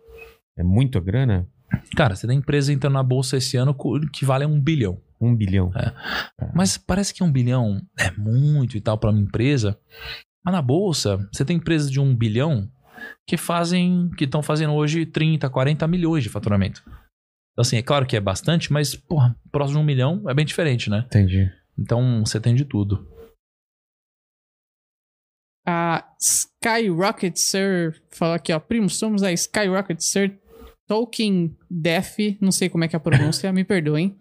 [0.57, 1.47] É muita grana?
[1.95, 3.75] Cara, você tem empresa entrando na bolsa esse ano
[4.11, 5.01] que vale um bilhão.
[5.19, 5.71] Um bilhão.
[6.53, 9.77] Mas parece que um bilhão é muito e tal para uma empresa.
[10.43, 12.71] Mas na bolsa, você tem empresas de um bilhão
[13.27, 16.81] que fazem, que estão fazendo hoje 30, 40 milhões de faturamento.
[17.51, 20.45] Então, assim, é claro que é bastante, mas, porra, próximo de um milhão é bem
[20.45, 21.03] diferente, né?
[21.07, 21.51] Entendi.
[21.77, 23.07] Então, você tem de tudo.
[25.67, 28.59] A Skyrocket Sir falou aqui, ó.
[28.59, 30.40] Primo, somos a Skyrocket Sir
[30.91, 34.17] Tolkien Def, não sei como é que é a pronúncia, me perdoem.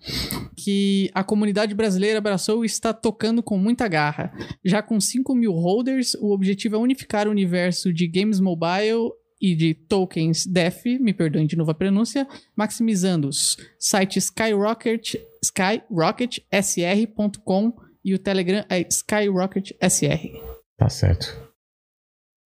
[0.56, 4.32] Que a comunidade brasileira abraçou e está tocando com muita garra.
[4.64, 9.10] Já com 5 mil holders, o objetivo é unificar o universo de games mobile
[9.40, 12.24] e de tokens Def, me perdoem de novo a pronúncia,
[12.54, 17.72] maximizando os sites Skyrocket, skyrocketsr.com
[18.04, 20.40] e o Telegram é SkyrocketSR.
[20.78, 21.49] Tá certo.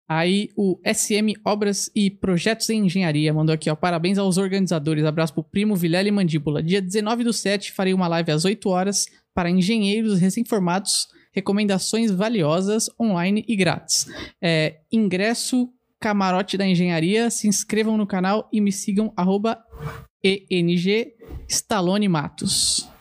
[0.09, 3.75] Aí o SM Obras e Projetos em Engenharia mandou aqui, ó.
[3.75, 5.05] Parabéns aos organizadores.
[5.05, 6.63] Abraço pro primo Vilela e Mandíbula.
[6.63, 11.09] Dia 19 do 7 farei uma live às 8 horas para engenheiros recém-formados.
[11.33, 14.07] Recomendações valiosas, online e grátis.
[14.41, 17.31] É, ingresso Camarote da Engenharia.
[17.31, 19.59] Se inscrevam no canal e me sigam arroba
[20.23, 21.15] ENG
[21.49, 22.92] Stallone Matos.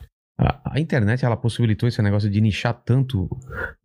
[0.44, 3.30] A, a internet, ela possibilitou esse negócio de nichar tanto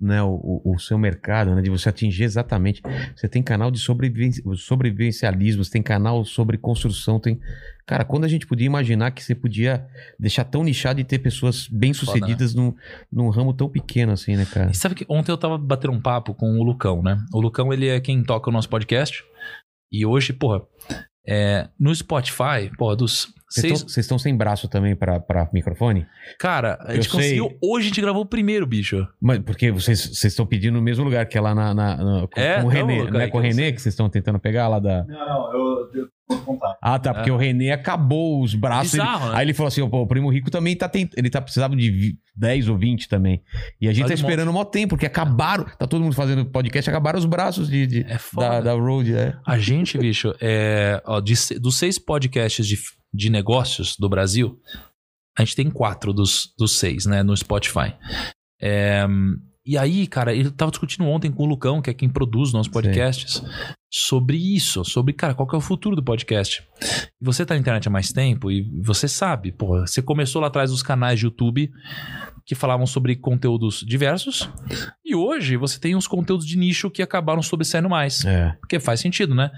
[0.00, 2.80] né, o, o- seu mercado, né, de você atingir exatamente.
[3.14, 7.38] Você tem canal de sobreviven- sobrevivencialismo, você tem canal sobre construção, tem...
[7.86, 9.86] Cara, quando a gente podia imaginar que você podia
[10.18, 12.74] deixar tão nichado e ter pessoas bem-sucedidas num,
[13.12, 14.70] num ramo tão pequeno assim, né, cara?
[14.70, 17.16] E sabe que ontem eu tava batendo um papo com o Lucão, né?
[17.32, 19.22] O Lucão, ele é quem toca o nosso podcast.
[19.92, 20.62] E hoje, porra,
[21.28, 26.06] é, no Spotify, porra, dos Vocês estão sem braço também pra, pra microfone?
[26.38, 27.20] Cara, a Eu gente sei.
[27.20, 27.58] conseguiu...
[27.62, 29.06] Hoje a gente gravou o primeiro, bicho.
[29.20, 32.26] Mas porque vocês vocês estão pedindo no mesmo lugar que é lá na, na- na-
[32.28, 32.98] com, É, com o Renê.
[33.00, 33.72] Luca, Não é aí com o eu sei.
[33.72, 35.04] que vocês estão tentando pegar lá da.
[35.04, 36.76] Não, não, eu, eu vou contar.
[36.82, 37.14] Ah, tá.
[37.14, 37.32] Porque É.
[37.32, 38.94] o Renê acabou os braços.
[38.94, 39.32] ele- Bizarro, né?
[39.36, 41.10] Aí ele falou assim: pô, o primo rico também tá tent...
[41.16, 43.42] Ele tá precisando de vi- 10 ou 20 também.
[43.80, 45.64] E a gente Faz tá um esperando um maior tempo, porque acabaram.
[45.78, 48.48] Tá todo mundo fazendo podcast, acabaram os braços de, de- É foda.
[48.48, 49.14] da, da Road.
[49.16, 49.34] É.
[49.46, 52.76] A gente, bicho, é, ó, de dos seis podcasts de,
[53.12, 54.60] de negócios do Brasil,
[55.38, 57.94] a gente tem quatro dos, dos seis, né, no Spotify.
[58.60, 59.06] É,
[59.66, 62.72] e aí, cara, eu tava discutindo ontem com o Lucão, que é quem produz nossos
[62.72, 63.42] podcasts,
[63.92, 66.62] sobre isso, sobre, cara, qual que é o futuro do podcast.
[67.20, 70.48] E você tá na internet há mais tempo e você sabe, pô, você começou lá
[70.48, 71.70] atrás dos canais de YouTube
[72.44, 74.48] que falavam sobre conteúdos diversos,
[75.04, 78.24] e hoje você tem uns conteúdos de nicho que acabaram sobressaindo mais.
[78.24, 78.52] É.
[78.60, 79.50] Porque faz sentido, né?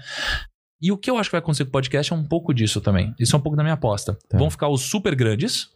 [0.81, 2.79] E o que eu acho que vai acontecer com o podcast é um pouco disso
[2.79, 3.13] também.
[3.19, 4.17] Isso é um pouco da minha aposta.
[4.29, 4.37] Tá.
[4.37, 5.69] Vão ficar os super grandes,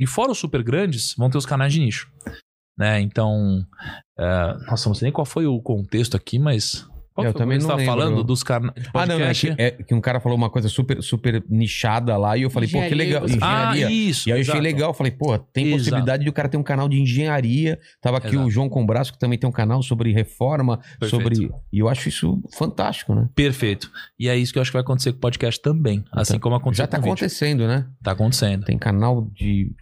[0.00, 2.10] e fora os super grandes, vão ter os canais de nicho.
[2.76, 3.00] Né?
[3.02, 3.66] Então,
[4.18, 6.88] é, nossa, não sei nem qual foi o contexto aqui, mas.
[7.20, 7.94] Qual Eu também não você tava lembro.
[7.94, 11.02] falando dos canais Ah, não, é que, é que um cara falou uma coisa super,
[11.02, 13.22] super nichada lá e eu falei, pô, que Engenharia, legal.
[13.28, 13.90] você- ah, Engenharia.
[13.90, 14.28] isso.
[14.28, 14.62] E aí eu achei exato.
[14.62, 15.78] legal, eu falei, pô, tem Exato.
[15.78, 17.78] possibilidade de o cara ter um canal de engenharia.
[18.00, 18.46] Tava aqui Exato.
[18.46, 21.08] o João Combraço, que também tem um canal sobre reforma, Perfeito.
[21.10, 21.50] sobre.
[21.72, 23.28] E eu acho isso fantástico, né?
[23.34, 23.90] Perfeito.
[24.18, 26.04] E é isso que eu acho que vai acontecer com o podcast também.
[26.12, 27.24] Assim como aconteceu Já tá com o vídeo.
[27.24, 27.86] acontecendo, né?
[28.02, 28.64] Tá acontecendo.
[28.64, 29.72] Tem canal de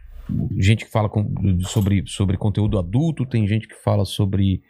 [0.59, 1.33] gente que fala com-
[1.63, 4.63] sobre, sobre conteúdo adulto, tem gente que fala sobre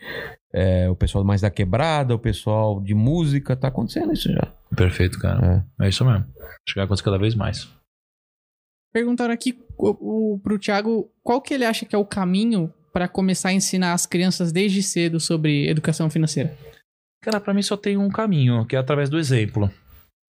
[0.53, 4.53] é, o pessoal mais da quebrada, o pessoal de música, tá acontecendo isso já.
[4.77, 5.65] Perfeito, cara.
[5.79, 5.87] É.
[5.87, 6.25] É, isso mesmo.
[6.25, 7.69] Acho que vai acontecer cada vez mais.
[8.93, 13.07] Perguntaram aqui o, o, pro Thiago qual que ele acha que é o caminho para
[13.07, 16.57] começar a ensinar as crianças desde cedo sobre educação financeira.
[17.23, 19.71] Cara, pra mim só tem um caminho, que é através do exemplo.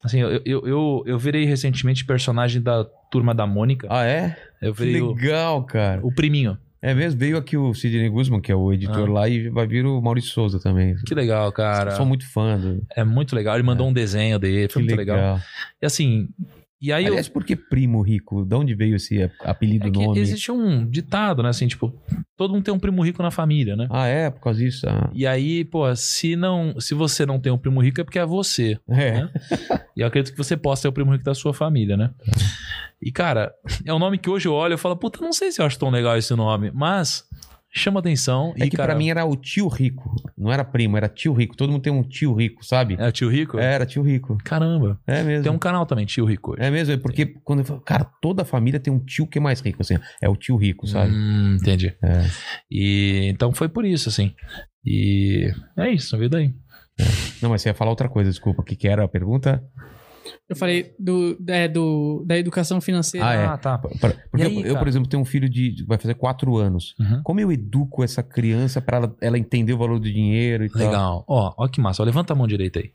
[0.03, 3.88] Assim, eu, eu, eu, eu virei recentemente personagem da turma da Mônica.
[3.90, 4.38] Ah, é?
[4.61, 5.99] Eu Que virei o, legal, cara.
[6.05, 6.57] o priminho.
[6.81, 7.19] É mesmo?
[7.19, 9.11] Veio aqui o Sidney Guzman, que é o editor Ah.
[9.11, 10.95] lá, e vai vir o Maurício Souza também.
[11.05, 11.91] Que legal, cara.
[11.91, 12.81] Sou muito fã do.
[12.95, 13.55] É muito legal.
[13.55, 15.39] Ele mandou um desenho dele, foi muito legal.
[15.81, 16.29] E assim,
[16.81, 18.45] E aí Aliás, por que primo rico?
[18.45, 19.88] De onde veio esse ap- apelido.
[19.89, 20.17] É que nome?
[20.17, 21.49] existe um ditado, né?
[21.49, 21.93] Assim, tipo,
[22.38, 23.85] todo mundo tem um primo rico na família, né?
[23.89, 24.29] Ah, é?
[24.29, 24.88] Por causa disso?
[24.88, 25.09] Ah.
[25.13, 28.25] E aí, pô, se não, se você não tem um primo rico é porque é
[28.25, 28.79] você.
[28.88, 29.11] É.
[29.11, 29.29] Né?
[29.97, 32.11] E eu acredito que você possa ser o primo rico da sua família, né?
[33.02, 33.53] E cara,
[33.86, 35.80] é um nome que hoje eu olho e falo, puta, não sei se eu acho
[35.80, 37.24] tão legal esse nome, mas
[37.72, 40.11] chama atenção É e que cara, pra mim era o tio rico.
[40.38, 41.56] Não era primo, era tio rico.
[41.56, 42.95] Todo mundo tem um tio rico, sabe?
[43.00, 43.60] é tio rico?
[43.60, 44.38] Era tio rico.
[44.44, 45.00] Caramba.
[45.06, 45.44] É mesmo.
[45.44, 46.64] Tem um canal também, tio rico hoje.
[46.64, 49.38] É mesmo, é porque quando eu falo, cara, toda a família tem um tio que
[49.38, 49.98] é mais rico, assim.
[50.22, 51.11] É o tio rico, sabe?
[51.14, 51.95] Hum, entendi.
[52.02, 52.26] É.
[52.69, 54.34] E então foi por isso, assim.
[54.86, 56.53] E é isso, veio daí.
[57.42, 58.61] Não, mas você ia falar outra coisa, desculpa.
[58.61, 59.64] O que, que era a pergunta?
[60.48, 63.27] Eu falei do, é, do, da educação financeira.
[63.27, 63.45] Ah, é.
[63.45, 63.77] Ah, tá.
[63.77, 65.83] Porque aí, eu, por exemplo, tenho um filho de.
[65.88, 66.95] vai fazer quatro anos.
[66.99, 67.22] Uhum.
[67.24, 70.82] Como eu educo essa criança pra ela, ela entender o valor do dinheiro e tal?
[70.82, 71.25] Legal.
[71.27, 72.01] Ó, ó que massa.
[72.01, 72.91] Ó, levanta a mão direita aí.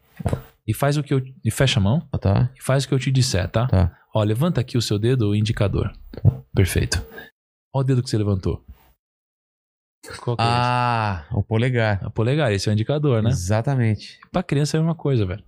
[0.66, 1.22] E faz o que eu.
[1.44, 2.06] E fecha a mão.
[2.12, 2.50] Ah, tá?
[2.56, 3.66] E faz o que eu te disser, tá?
[3.66, 3.96] Tá.
[4.14, 5.92] Ó, levanta aqui o seu dedo, o indicador.
[6.54, 7.04] Perfeito.
[7.74, 8.64] Ó o dedo que você levantou.
[10.20, 12.00] Qual que é Ah, o polegar.
[12.02, 13.30] Ah, polegar, esse é o indicador, né?
[13.30, 14.18] Exatamente.
[14.30, 15.42] Pra criança é a mesma coisa, velho.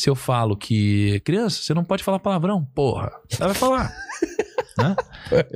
[0.00, 1.20] Se eu falo que.
[1.26, 3.12] Criança, você não pode falar palavrão, porra.
[3.38, 3.94] Ela vai falar.
[4.78, 4.96] né?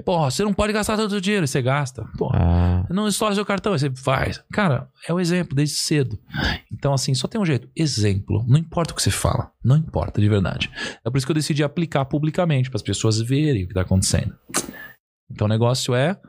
[0.04, 2.04] Porra, você não pode gastar todo o dinheiro, você gasta.
[2.18, 2.38] Porra.
[2.38, 4.44] Ah, Não estoura seu cartão, você faz.
[4.52, 6.18] Cara, é o exemplo desde cedo.
[6.70, 7.70] Então, assim, só tem um jeito.
[7.74, 8.44] Exemplo.
[8.46, 9.50] Não importa o que você fala.
[9.64, 10.70] Não importa, de verdade.
[11.02, 13.80] É por isso que eu decidi aplicar publicamente, para as pessoas verem o que está
[13.80, 14.36] acontecendo.
[15.30, 16.20] Então, o negócio é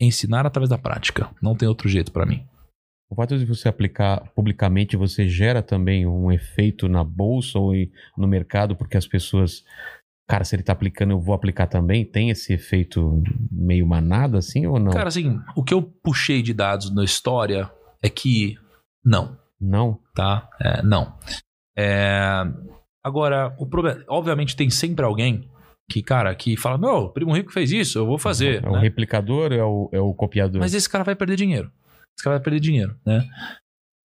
[0.00, 1.28] ensinar através da prática.
[1.42, 2.46] Não tem outro jeito para mim.
[3.10, 7.72] O fato de você aplicar publicamente, você gera também um efeito na bolsa ou
[8.16, 9.64] no mercado, porque as pessoas.
[10.28, 12.04] Cara, se ele tá aplicando, eu vou aplicar também.
[12.04, 14.90] Tem esse efeito meio manada, assim, ou não?
[14.90, 17.70] Cara, assim, o que eu puxei de dados na história
[18.02, 18.56] é que
[19.04, 19.38] não.
[19.60, 20.00] não.
[20.14, 20.48] tá?
[20.58, 21.14] É, não.
[21.76, 22.42] É,
[23.04, 25.46] agora, o problema, obviamente tem sempre alguém
[25.90, 28.64] que, cara, que fala, meu, o primo rico fez isso, eu vou fazer.
[28.64, 28.80] É o né?
[28.80, 30.60] replicador ou é o, é o copiador?
[30.60, 31.70] Mas esse cara vai perder dinheiro.
[32.16, 33.26] Esse cara vai perder dinheiro, né?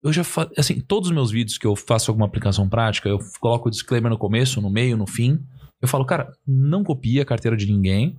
[0.03, 0.49] Eu já fa...
[0.57, 4.11] assim, todos os meus vídeos que eu faço alguma aplicação prática, eu coloco o disclaimer
[4.11, 5.45] no começo, no meio, no fim.
[5.81, 8.19] Eu falo, cara, não copia a carteira de ninguém.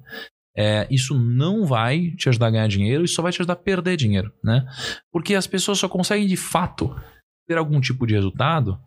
[0.56, 3.56] É, isso não vai te ajudar a ganhar dinheiro, isso só vai te ajudar a
[3.56, 4.66] perder dinheiro, né?
[5.11, 6.93] Porque as pessoas só conseguem de fato
[7.48, 8.80] ter algum tipo de resultado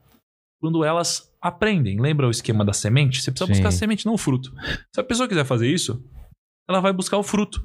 [0.60, 1.98] quando elas aprendem.
[1.98, 3.22] Lembra o esquema da semente?
[3.22, 3.52] Você precisa Sim.
[3.52, 4.52] buscar a semente, não o fruto.
[4.94, 6.04] Se a pessoa quiser fazer isso,
[6.68, 7.60] ela vai buscar o fruto.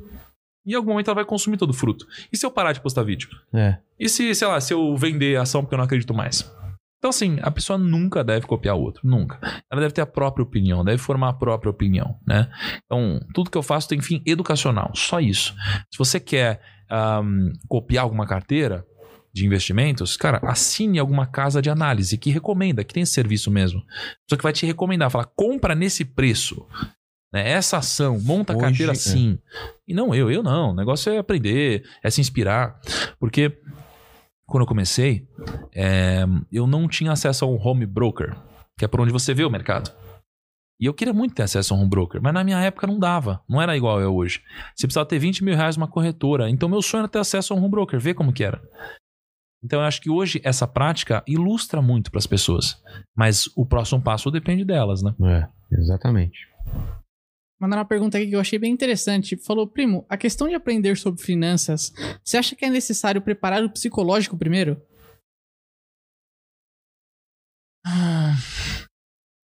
[0.68, 2.06] E em algum momento ela vai consumir todo o fruto.
[2.32, 3.30] E se eu parar de postar vídeo?
[3.54, 3.78] É.
[3.98, 6.54] E se, sei lá, se eu vender a ação porque eu não acredito mais?
[6.98, 9.08] Então, assim, a pessoa nunca deve copiar o outro.
[9.08, 9.40] Nunca.
[9.72, 12.50] Ela deve ter a própria opinião, deve formar a própria opinião, né?
[12.86, 14.92] Então, tudo que eu faço tem fim educacional.
[14.94, 15.56] Só isso.
[15.92, 18.86] Se você quer ahm, copiar alguma carteira
[19.32, 23.84] de investimentos, cara, assine alguma casa de análise que recomenda, que tem esse serviço mesmo.
[24.28, 26.66] Só que vai te recomendar, fala, compra nesse preço.
[27.38, 27.50] Né?
[27.52, 28.94] Essa ação, monta a carteira é.
[28.94, 29.38] assim.
[29.88, 30.72] E não eu, eu não.
[30.72, 32.80] O negócio é aprender, é se inspirar.
[33.20, 33.60] Porque
[34.46, 35.28] quando eu comecei,
[35.74, 38.36] é, eu não tinha acesso a um home broker,
[38.78, 39.92] que é por onde você vê o mercado.
[40.80, 43.00] E eu queria muito ter acesso a um home broker, mas na minha época não
[43.00, 43.42] dava.
[43.48, 44.42] Não era igual é hoje.
[44.76, 46.50] Você precisava ter 20 mil reais numa corretora.
[46.50, 48.62] Então meu sonho era ter acesso a um home broker, ver como que era.
[49.64, 52.82] Então eu acho que hoje essa prática ilustra muito para as pessoas.
[53.16, 55.16] Mas o próximo passo depende delas, né?
[55.24, 55.48] É,
[55.80, 56.48] exatamente.
[57.60, 59.36] Mandaram uma pergunta aqui que eu achei bem interessante.
[59.36, 61.92] Falou, primo, a questão de aprender sobre finanças,
[62.24, 64.80] você acha que é necessário preparar o psicológico primeiro?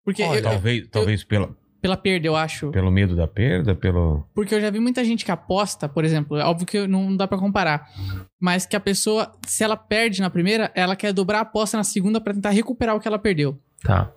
[0.04, 2.70] Porque eu- talvez talvez pela, pela perda, eu acho.
[2.70, 4.26] pelo medo da perda, pelo.
[4.34, 7.26] Porque eu já vi muita gente que aposta, por exemplo, é óbvio que não dá
[7.28, 7.88] pra comparar,
[8.40, 11.84] mas que a pessoa, se ela perde na primeira, ela quer dobrar a aposta na
[11.84, 13.58] segunda pra tentar recuperar o que ela perdeu.
[13.82, 14.12] Tá.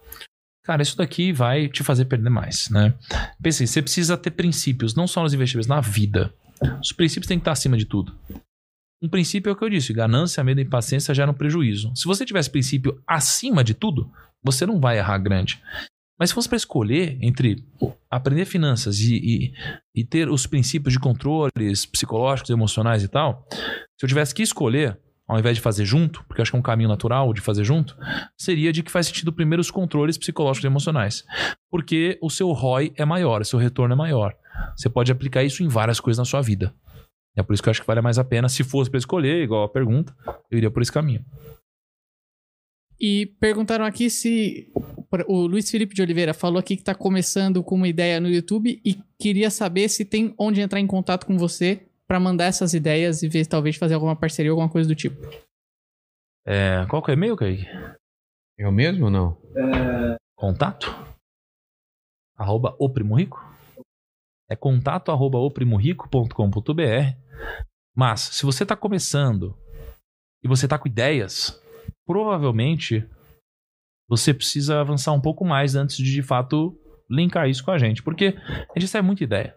[0.66, 2.96] Cara, isso daqui vai te fazer perder mais, né?
[3.42, 6.34] Pense, você precisa ter princípios, não só nos investimentos, na vida.
[6.82, 8.18] Os princípios têm que estar acima de tudo.
[9.02, 11.92] Um princípio é o que eu disse: ganância, medo e impaciência geram prejuízo.
[11.96, 14.12] Se você tivesse princípio acima de tudo,
[14.44, 15.62] você não vai errar grande.
[16.18, 17.64] Mas se fosse para escolher entre
[18.10, 19.54] aprender finanças e, e,
[19.94, 24.98] e ter os princípios de controles psicológicos, emocionais e tal, se eu tivesse que escolher,
[25.28, 27.98] ao invés de fazer junto, porque acho que é um caminho natural de fazer junto,
[28.38, 31.24] seria de que faz sentido primeiro os controles psicológicos e emocionais.
[31.70, 34.36] Porque o seu ROI é maior, o seu retorno é maior.
[34.76, 36.74] Você pode aplicar isso em várias coisas na sua vida.
[37.36, 39.44] É por isso que eu acho que vale mais a pena, se fosse para escolher,
[39.44, 40.16] igual a pergunta,
[40.50, 41.26] eu iria por esse caminho.
[43.00, 44.72] E perguntaram aqui se
[45.28, 48.82] o Luiz Felipe de Oliveira falou aqui que tá começando com uma ideia no YouTube
[48.86, 53.24] e queria saber se tem onde entrar em contato com você pra mandar essas ideias
[53.24, 55.20] e ver talvez fazer alguma parceria, alguma coisa do tipo.
[56.46, 57.66] É, qual que é o e-mail, Kaique?
[58.58, 59.38] Eu mesmo ou não?
[60.36, 61.16] Contato?
[62.38, 63.44] arroba o Primo Rico.
[64.50, 67.18] É contato arroba oprimorico.com.br.
[67.96, 69.58] Mas, se você está começando
[70.44, 71.60] e você está com ideias,
[72.06, 73.08] provavelmente
[74.08, 76.78] você precisa avançar um pouco mais antes de, de fato,
[77.10, 78.04] linkar isso com a gente.
[78.04, 78.36] Porque
[78.76, 79.56] a gente sai muita ideia.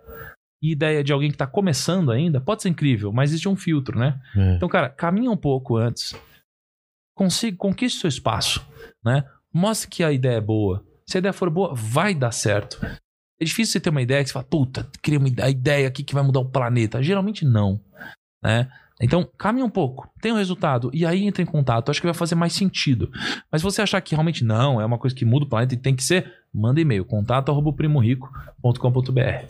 [0.62, 3.98] E ideia de alguém que está começando ainda pode ser incrível, mas existe um filtro,
[3.98, 4.20] né?
[4.36, 4.54] É.
[4.56, 6.14] Então, cara, caminha um pouco antes.
[7.14, 8.64] Consiga, conquiste seu espaço,
[9.04, 9.24] né?
[9.52, 10.84] Mostre que a ideia é boa.
[11.06, 12.78] Se a ideia for boa, vai dar certo.
[13.40, 16.02] É difícil você ter uma ideia que você fala, puta, cria uma ide- ideia aqui
[16.02, 17.02] que vai mudar o planeta.
[17.02, 17.80] Geralmente não,
[18.42, 18.68] né?
[19.00, 21.88] Então, caminha um pouco, tem um resultado, e aí entra em contato.
[21.88, 23.08] Acho que vai fazer mais sentido.
[23.50, 25.76] Mas se você achar que realmente não, é uma coisa que muda o planeta e
[25.78, 29.46] tem que ser, manda e-mail, contato arroba primorico.com.br.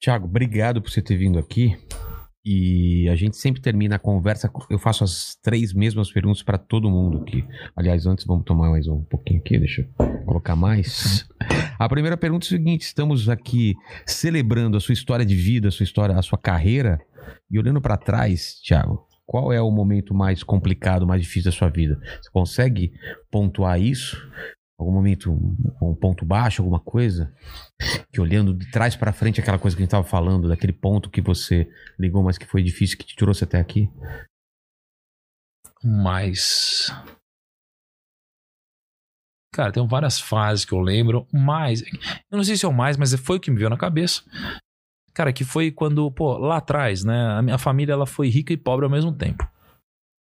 [0.00, 1.76] Tiago, obrigado por você ter vindo aqui.
[2.42, 4.50] E a gente sempre termina a conversa.
[4.70, 7.44] Eu faço as três mesmas perguntas para todo mundo aqui.
[7.76, 11.28] Aliás, antes vamos tomar mais um pouquinho aqui, deixa eu colocar mais.
[11.78, 13.74] A primeira pergunta é o seguinte: estamos aqui
[14.06, 16.98] celebrando a sua história de vida, a sua história, a sua carreira,
[17.50, 21.68] e olhando para trás, Tiago, qual é o momento mais complicado, mais difícil da sua
[21.68, 22.00] vida?
[22.22, 22.92] Você consegue
[23.30, 24.16] pontuar isso?
[24.80, 25.30] Algum momento,
[25.82, 27.30] um ponto baixo, alguma coisa?
[28.10, 31.10] que olhando de trás pra frente aquela coisa que a gente tava falando, daquele ponto
[31.10, 33.90] que você ligou, mas que foi difícil, que te trouxe até aqui.
[35.84, 36.90] Mas.
[39.52, 41.82] Cara, tem várias fases que eu lembro, mas.
[42.30, 44.22] Eu não sei se é o mais, mas foi o que me veio na cabeça.
[45.12, 47.32] Cara, que foi quando, pô, lá atrás, né?
[47.32, 49.46] A minha família ela foi rica e pobre ao mesmo tempo.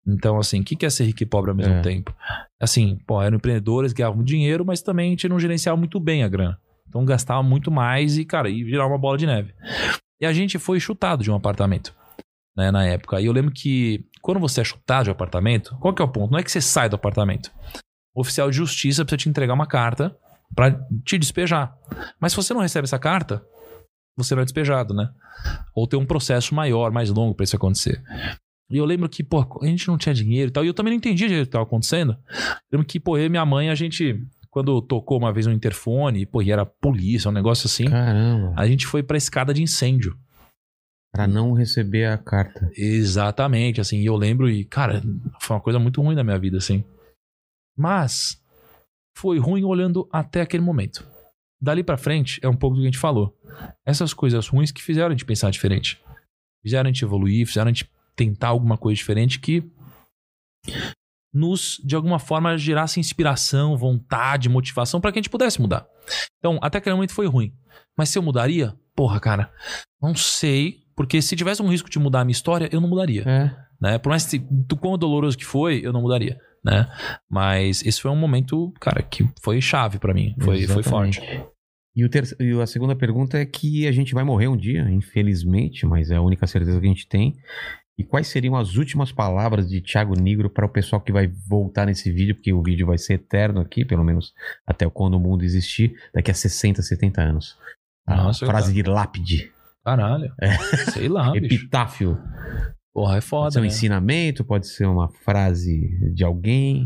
[0.07, 1.81] Então, assim, o que é ser rico e pobre ao mesmo É.
[1.81, 2.15] tempo?
[2.61, 6.29] Assim, pô, eram empreendedores, ganhavam dinheiro, mas também a gente não gerenciava muito bem a
[6.29, 6.57] grana.
[6.87, 9.53] Então gastava muito mais e, cara, e virava uma bola de neve.
[10.21, 11.93] E a gente foi chutado de um apartamento,
[12.55, 13.19] né, na época.
[13.19, 16.07] E eu lembro que quando você é chutado de um apartamento, qual que é o
[16.07, 16.31] ponto?
[16.31, 17.51] Não é que você sai do apartamento.
[18.15, 20.15] O oficial de justiça precisa te entregar uma carta
[20.55, 20.71] pra
[21.05, 21.75] te despejar.
[22.19, 23.43] Mas se você não recebe essa carta,
[24.17, 25.09] você não é despejado, né?
[25.75, 28.01] Ou tem um processo maior, mais longo pra isso acontecer.
[28.69, 30.63] E eu lembro que, pô, a gente não tinha dinheiro e tal.
[30.63, 32.17] E eu também não entendia direito o que estava acontecendo.
[32.69, 35.53] Eu lembro que, pô, eu e minha mãe, a gente, quando tocou uma vez no
[35.53, 38.53] interfone, pô, e era polícia, um negócio assim, Caramba.
[38.57, 40.17] a gente foi pra escada de incêndio.
[41.13, 42.69] Pra não receber a carta.
[42.75, 45.01] Exatamente, assim, e eu lembro e, cara,
[45.39, 46.83] foi uma coisa muito ruim na minha vida, assim.
[47.77, 48.43] Mas
[49.17, 51.07] foi ruim olhando até aquele momento.
[51.59, 53.35] Dali pra frente é um pouco do que a gente falou.
[53.85, 55.99] Essas coisas ruins que fizeram a gente pensar diferente.
[56.61, 59.63] Fizeram a gente evoluir, fizeram a gente tentar alguma coisa diferente que
[61.33, 65.87] nos, de alguma forma, gerasse inspiração, vontade, motivação pra que a gente pudesse mudar.
[66.39, 67.53] Então, até aquele momento foi ruim.
[67.97, 68.73] Mas se eu mudaria?
[68.95, 69.51] Porra, cara,
[70.01, 70.79] não sei.
[70.95, 73.55] Porque se tivesse um risco de mudar a minha história, eu não mudaria É.
[73.79, 73.97] né?
[73.99, 76.89] Por mais que, do quão doloroso que foi, eu não mudaria, né?
[77.29, 81.21] Mas esse foi um momento, cara, que foi chave pra mim, foi, foi forte.
[81.95, 84.89] E, o ter- e a segunda pergunta é que a gente vai morrer um dia,
[84.89, 87.35] infelizmente, mas é a única certeza que a gente tem.
[87.97, 91.87] E quais seriam as últimas palavras de Thiago Negro para o pessoal que vai voltar
[91.87, 94.33] nesse vídeo, porque o vídeo vai ser eterno aqui, pelo menos
[94.67, 97.57] até quando o mundo existir, daqui a 60, 70 anos.
[98.05, 99.51] A Nossa, frase de lápide,
[99.87, 100.33] Caralho.
[100.91, 102.19] Sei lá, epitáfio.
[102.93, 103.67] Porra, é Pode foda, ser um né?
[103.67, 106.85] ensinamento, pode ser uma frase de alguém.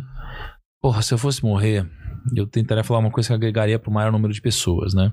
[0.79, 1.89] Porra, se eu fosse morrer,
[2.35, 5.11] eu tentaria falar uma coisa que agregaria pro maior número de pessoas, né?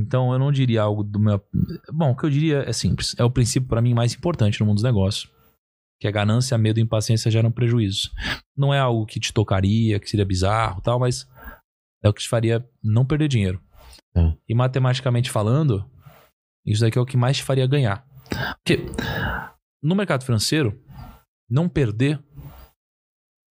[0.00, 1.42] Então eu não diria algo do meu.
[1.92, 3.14] Bom, o que eu diria é simples.
[3.18, 5.30] É o princípio pra mim mais importante no mundo dos negócios.
[6.00, 8.10] Que a ganância, medo e impaciência geram prejuízo.
[8.56, 11.28] Não é algo que te tocaria, que seria bizarro e tal, mas
[12.02, 13.60] é o que te faria não perder dinheiro.
[14.14, 14.34] Tá.
[14.48, 15.88] E matematicamente falando,
[16.64, 18.06] isso daqui é o que mais te faria ganhar.
[18.56, 18.86] Porque
[19.82, 20.82] no mercado financeiro,
[21.48, 22.22] não perder,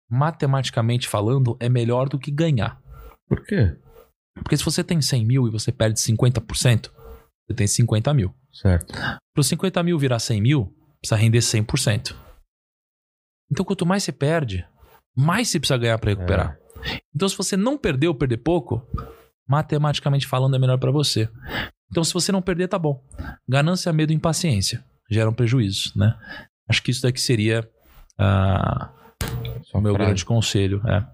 [0.10, 2.80] matematicamente falando, é melhor do que ganhar.
[3.28, 3.76] Por quê?
[4.36, 6.92] Porque se você tem 100 mil e você perde 50%,
[7.48, 8.34] você tem 50 mil.
[8.54, 8.94] Certo.
[8.94, 12.16] Para os 50 mil virar 100 mil, precisa render 100%.
[13.52, 14.66] Então, quanto mais você perde,
[15.16, 16.58] mais você precisa ganhar para recuperar.
[17.16, 18.86] Então, se você não perder ou perder pouco,
[19.48, 21.30] matematicamente falando, é melhor para você.
[21.92, 23.04] Então, se você não perder, tá bom.
[23.48, 26.16] Ganância, medo e impaciência geram prejuízo, né?
[26.68, 27.68] Acho que isso daqui seria
[28.18, 28.92] ah,
[29.64, 30.82] Sua o meu grande conselho.
[30.88, 31.06] É.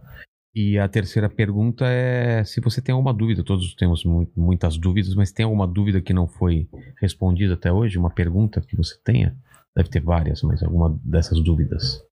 [0.53, 3.43] E a terceira pergunta é se você tem alguma dúvida.
[3.43, 6.67] Todos temos mu- muitas dúvidas, mas tem alguma dúvida que não foi
[6.99, 7.97] respondida até hoje?
[7.97, 9.35] Uma pergunta que você tenha?
[9.75, 12.03] Deve ter várias, mas alguma dessas dúvidas.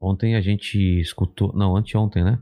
[0.00, 1.52] Ontem a gente escutou.
[1.54, 2.40] Não, anteontem, né?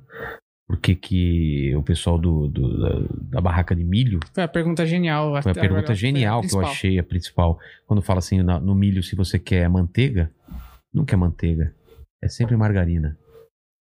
[0.67, 4.21] Por que, que o pessoal do, do- da, da barraca de milho.
[4.33, 5.35] Foi a pergunta genial.
[5.43, 7.59] Foi a pergunta genial a que eu achei a principal.
[7.87, 10.31] Quando fala assim no milho, se você quer manteiga,
[10.95, 11.75] nunca é manteiga.
[12.23, 13.19] É sempre margarina.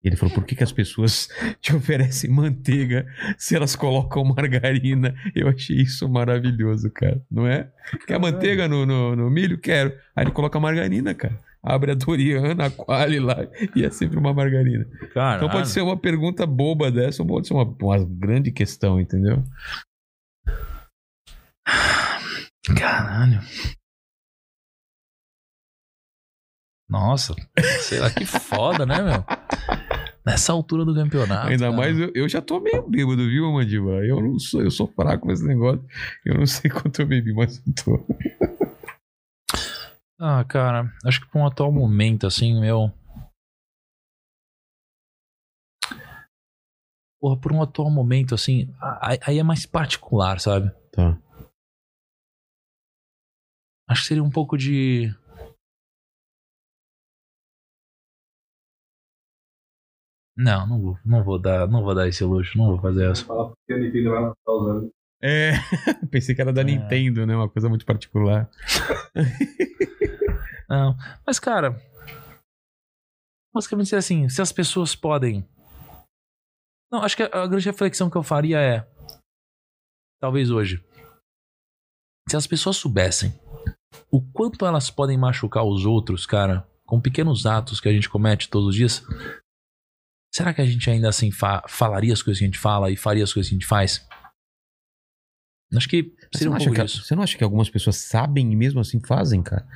[0.04, 1.28] Ele falou: por que, que as pessoas
[1.60, 3.06] te oferecem manteiga
[3.38, 5.14] se elas colocam margarina?
[5.34, 7.20] Eu achei isso maravilhoso, cara.
[7.30, 7.70] Não é?
[8.06, 9.58] Quer manteiga no, no, no milho?
[9.58, 9.92] Quero.
[10.14, 11.40] Aí ele coloca margarina, cara.
[11.62, 13.38] Abre a Doriana, a Quali lá
[13.74, 14.84] e é sempre uma margarina.
[15.14, 15.36] Caralho.
[15.38, 19.42] Então pode ser uma pergunta boba dessa ou pode ser uma, uma grande questão, entendeu?
[22.76, 23.40] Caralho.
[26.86, 27.34] Nossa,
[27.80, 29.24] sei lá, que foda, né, meu?
[30.24, 31.48] Nessa altura do campeonato.
[31.48, 31.76] Ainda cara.
[31.76, 34.04] mais eu, eu já tô meio bêbado, viu, Mandíbula?
[34.06, 35.84] Eu não sou, eu sou fraco com esse negócio.
[36.24, 38.06] Eu não sei quanto eu bebi, mas eu tô.
[40.18, 42.90] Ah, cara, acho que pra um atual momento, assim, meu.
[47.20, 50.70] Porra, por um atual momento, assim, aí é mais particular, sabe?
[50.92, 51.18] Tá.
[53.88, 55.14] Acho que seria um pouco de.
[60.36, 63.24] Não, não vou, não vou dar, não vou dar esse luxo, não vou fazer essa.
[63.24, 64.90] Fala porque a Nintendo vai lançar os anos.
[65.22, 65.52] É,
[66.10, 66.64] pensei que era da É.
[66.64, 67.34] Nintendo, né?
[67.36, 68.50] Uma coisa muito particular.
[70.68, 70.96] Não,
[71.26, 71.80] mas cara,
[73.54, 75.46] basicamente assim, se as pessoas podem.
[76.90, 78.86] Não, acho que a a grande reflexão que eu faria é,
[80.20, 80.84] talvez hoje,
[82.28, 83.32] se as pessoas soubessem
[84.10, 88.48] o quanto elas podem machucar os outros, cara, com pequenos atos que a gente comete
[88.48, 89.04] todos os dias,
[90.34, 92.96] será que a gente ainda assim fa- falaria as coisas que a gente fala e
[92.96, 94.04] faria as coisas que a gente faz?
[95.76, 97.02] Acho que Você seria não, um acha pouco que, disso.
[97.04, 99.66] você não acha que algumas pessoas sabem e mesmo assim fazem, cara?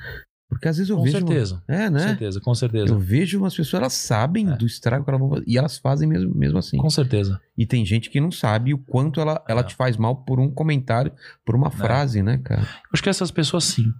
[0.49, 1.17] Porque às vezes eu Com vejo.
[1.17, 1.63] certeza.
[1.67, 1.99] É, Com né?
[1.99, 2.93] certeza, com certeza.
[2.93, 4.55] Eu vejo umas pessoas, elas sabem É.
[4.57, 5.43] do estrago que elas vão fazer.
[5.47, 6.77] E elas fazem mesmo, mesmo assim.
[6.77, 7.39] Com certeza.
[7.57, 9.63] E tem gente que não sabe o quanto ela, ela É.
[9.63, 11.11] te faz mal por um comentário,
[11.45, 12.67] por uma frase, né, cara?
[12.91, 13.93] Acho que essas pessoas sim.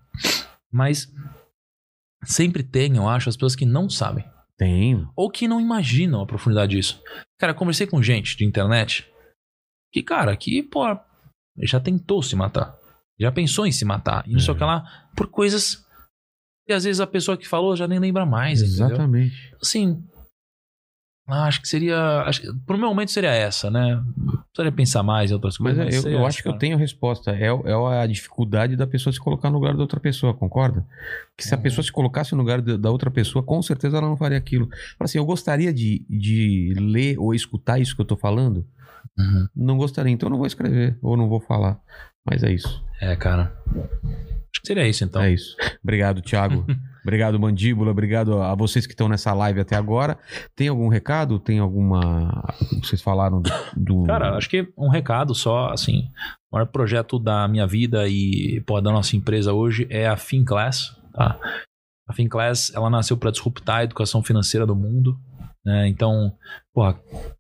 [0.71, 1.11] Mas
[2.23, 4.25] sempre tem, eu acho, as pessoas que não sabem.
[4.59, 5.07] Tem.
[5.15, 7.01] Ou que não imaginam a profundidade disso.
[7.39, 9.09] Cara, conversei com gente de internet
[9.91, 10.81] que, cara, que, pô,
[11.63, 12.77] já tentou se matar.
[13.19, 14.27] Já pensou em se matar.
[14.27, 14.57] E não sei o É.
[14.57, 15.83] que lá, por coisas
[16.67, 18.88] que às vezes a pessoa que falou já nem lembra mais, entendeu?
[18.88, 19.55] Exatamente.
[19.61, 20.03] Assim,
[21.30, 21.98] ah, acho que seria.
[22.25, 24.01] Acho, pro meu momento seria essa, né?
[24.48, 25.93] Precisaria pensar mais em outras Mas coisas.
[25.93, 26.59] é, eu, seria eu essa, acho que eu cara.
[26.59, 27.32] tenho a resposta.
[27.32, 30.85] É, é a dificuldade da pessoa se colocar no lugar da outra pessoa, concorda?
[31.38, 31.64] Que se a Uhum.
[31.64, 34.67] pessoa se colocasse no lugar da, da outra pessoa, com certeza ela não faria aquilo.
[34.67, 38.66] Fala assim, eu gostaria de, de ler ou escutar isso que eu tô falando.
[39.17, 39.48] Uhum.
[39.56, 41.80] Não gostaria, então eu não vou escrever ou não vou falar.
[42.25, 42.83] Mas é isso.
[43.01, 43.53] É, cara.
[43.74, 45.22] Acho que seria isso, então.
[45.22, 45.56] É isso.
[45.83, 46.66] Obrigado, Thiago.
[47.09, 47.89] obrigado, Mandíbula.
[47.89, 50.17] Obrigado a vocês que estão nessa live até agora.
[50.55, 51.39] Tem algum recado?
[51.39, 52.43] Tem alguma.
[52.81, 53.41] Vocês falaram
[53.75, 54.03] do.
[54.03, 56.03] Cara, acho que um recado só, assim,
[56.51, 60.95] o maior projeto da minha vida e pô, da nossa empresa hoje é a FinClass,
[61.11, 61.39] tá?
[62.07, 65.19] A FinClass, ela nasceu para disruptar a educação financeira do mundo,
[65.65, 65.88] né?
[65.88, 66.31] Então,
[66.73, 66.93] pô,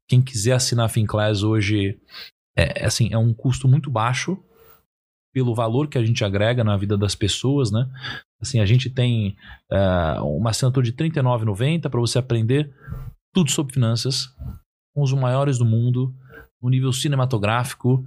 [0.07, 1.99] quem quiser assinar a FinClass hoje,
[2.57, 4.37] é, é, assim, é um custo muito baixo
[5.39, 7.87] pelo valor que a gente agrega na vida das pessoas, né?
[8.41, 9.37] Assim, a gente tem
[9.71, 12.69] é, uma assinatura de R$ 39,90 para você aprender
[13.33, 14.27] tudo sobre finanças
[14.93, 16.13] com os maiores do mundo,
[16.61, 18.03] no nível cinematográfico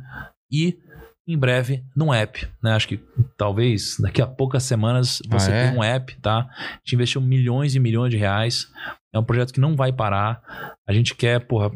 [0.50, 0.78] e
[1.26, 2.72] em breve num app, né?
[2.72, 3.00] Acho que
[3.38, 5.66] talvez daqui a poucas semanas você Ah, é?
[5.68, 6.50] tenha um app, tá?
[6.50, 8.66] A gente investiu milhões e milhões de reais.
[9.14, 10.42] É um projeto que não vai parar.
[10.86, 11.70] A gente quer, porra,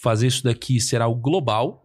[0.00, 1.84] fazer isso daqui ser algo global,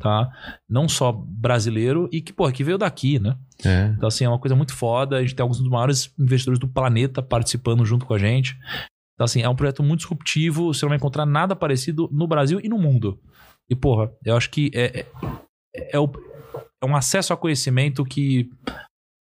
[0.00, 0.28] tá?
[0.68, 3.36] Não só brasileiro e que, porra, que veio daqui, né?
[3.64, 3.92] É.
[3.96, 5.16] Então, assim, é uma coisa muito foda.
[5.18, 8.58] A gente tem alguns dos maiores investidores do planeta participando junto com a gente.
[9.14, 10.72] Então, assim, é um projeto muito disruptivo.
[10.72, 13.20] Você não vai encontrar nada parecido no Brasil e no mundo.
[13.70, 15.00] E, porra, eu acho que é,
[15.74, 16.10] é, é, o-
[16.82, 18.50] é um acesso a conhecimento que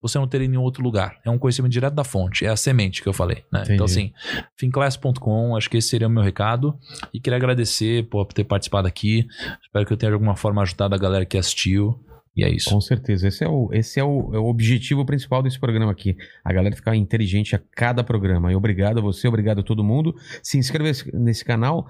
[0.07, 1.19] você não teria em nenhum outro lugar.
[1.25, 2.45] É um conhecimento direto da fonte.
[2.45, 3.45] É a semente que eu falei.
[3.53, 3.65] Né?
[3.71, 4.13] Então, assim,
[4.57, 6.79] finclass.com, acho que esse seria o meu recado.
[7.13, 9.27] E queria agradecer por ter participado aqui.
[9.63, 11.99] Espero que eu tenha de alguma forma ajudado a galera que assistiu.
[12.37, 12.69] E é isso.
[12.69, 13.29] Com certeza.
[13.29, 16.15] Esse é, o, esse é o, é o objetivo principal desse programa aqui.
[16.45, 18.53] A galera ficar inteligente a cada programa.
[18.53, 20.15] E obrigado a você, obrigado a todo mundo.
[20.43, 21.87] Se inscreva nesse- canal.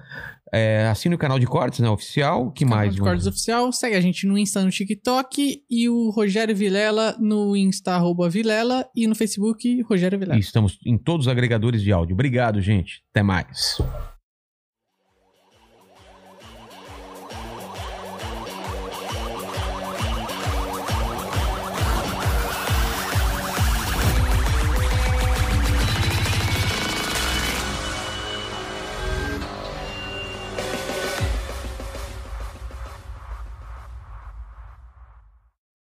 [0.53, 1.89] É, assine o canal de cortes, né?
[1.89, 2.51] Oficial.
[2.51, 2.93] que Canal mais?
[2.95, 3.11] de mano?
[3.11, 3.71] Cortes Oficial.
[3.73, 5.63] Segue a gente no Insta, no TikTok.
[5.69, 8.87] E o Rogério Vilela no Insta, arroba Vilela.
[8.95, 10.37] E no Facebook, Rogério Vilela.
[10.37, 12.13] E estamos em todos os agregadores de áudio.
[12.13, 13.03] Obrigado, gente.
[13.11, 13.81] Até mais.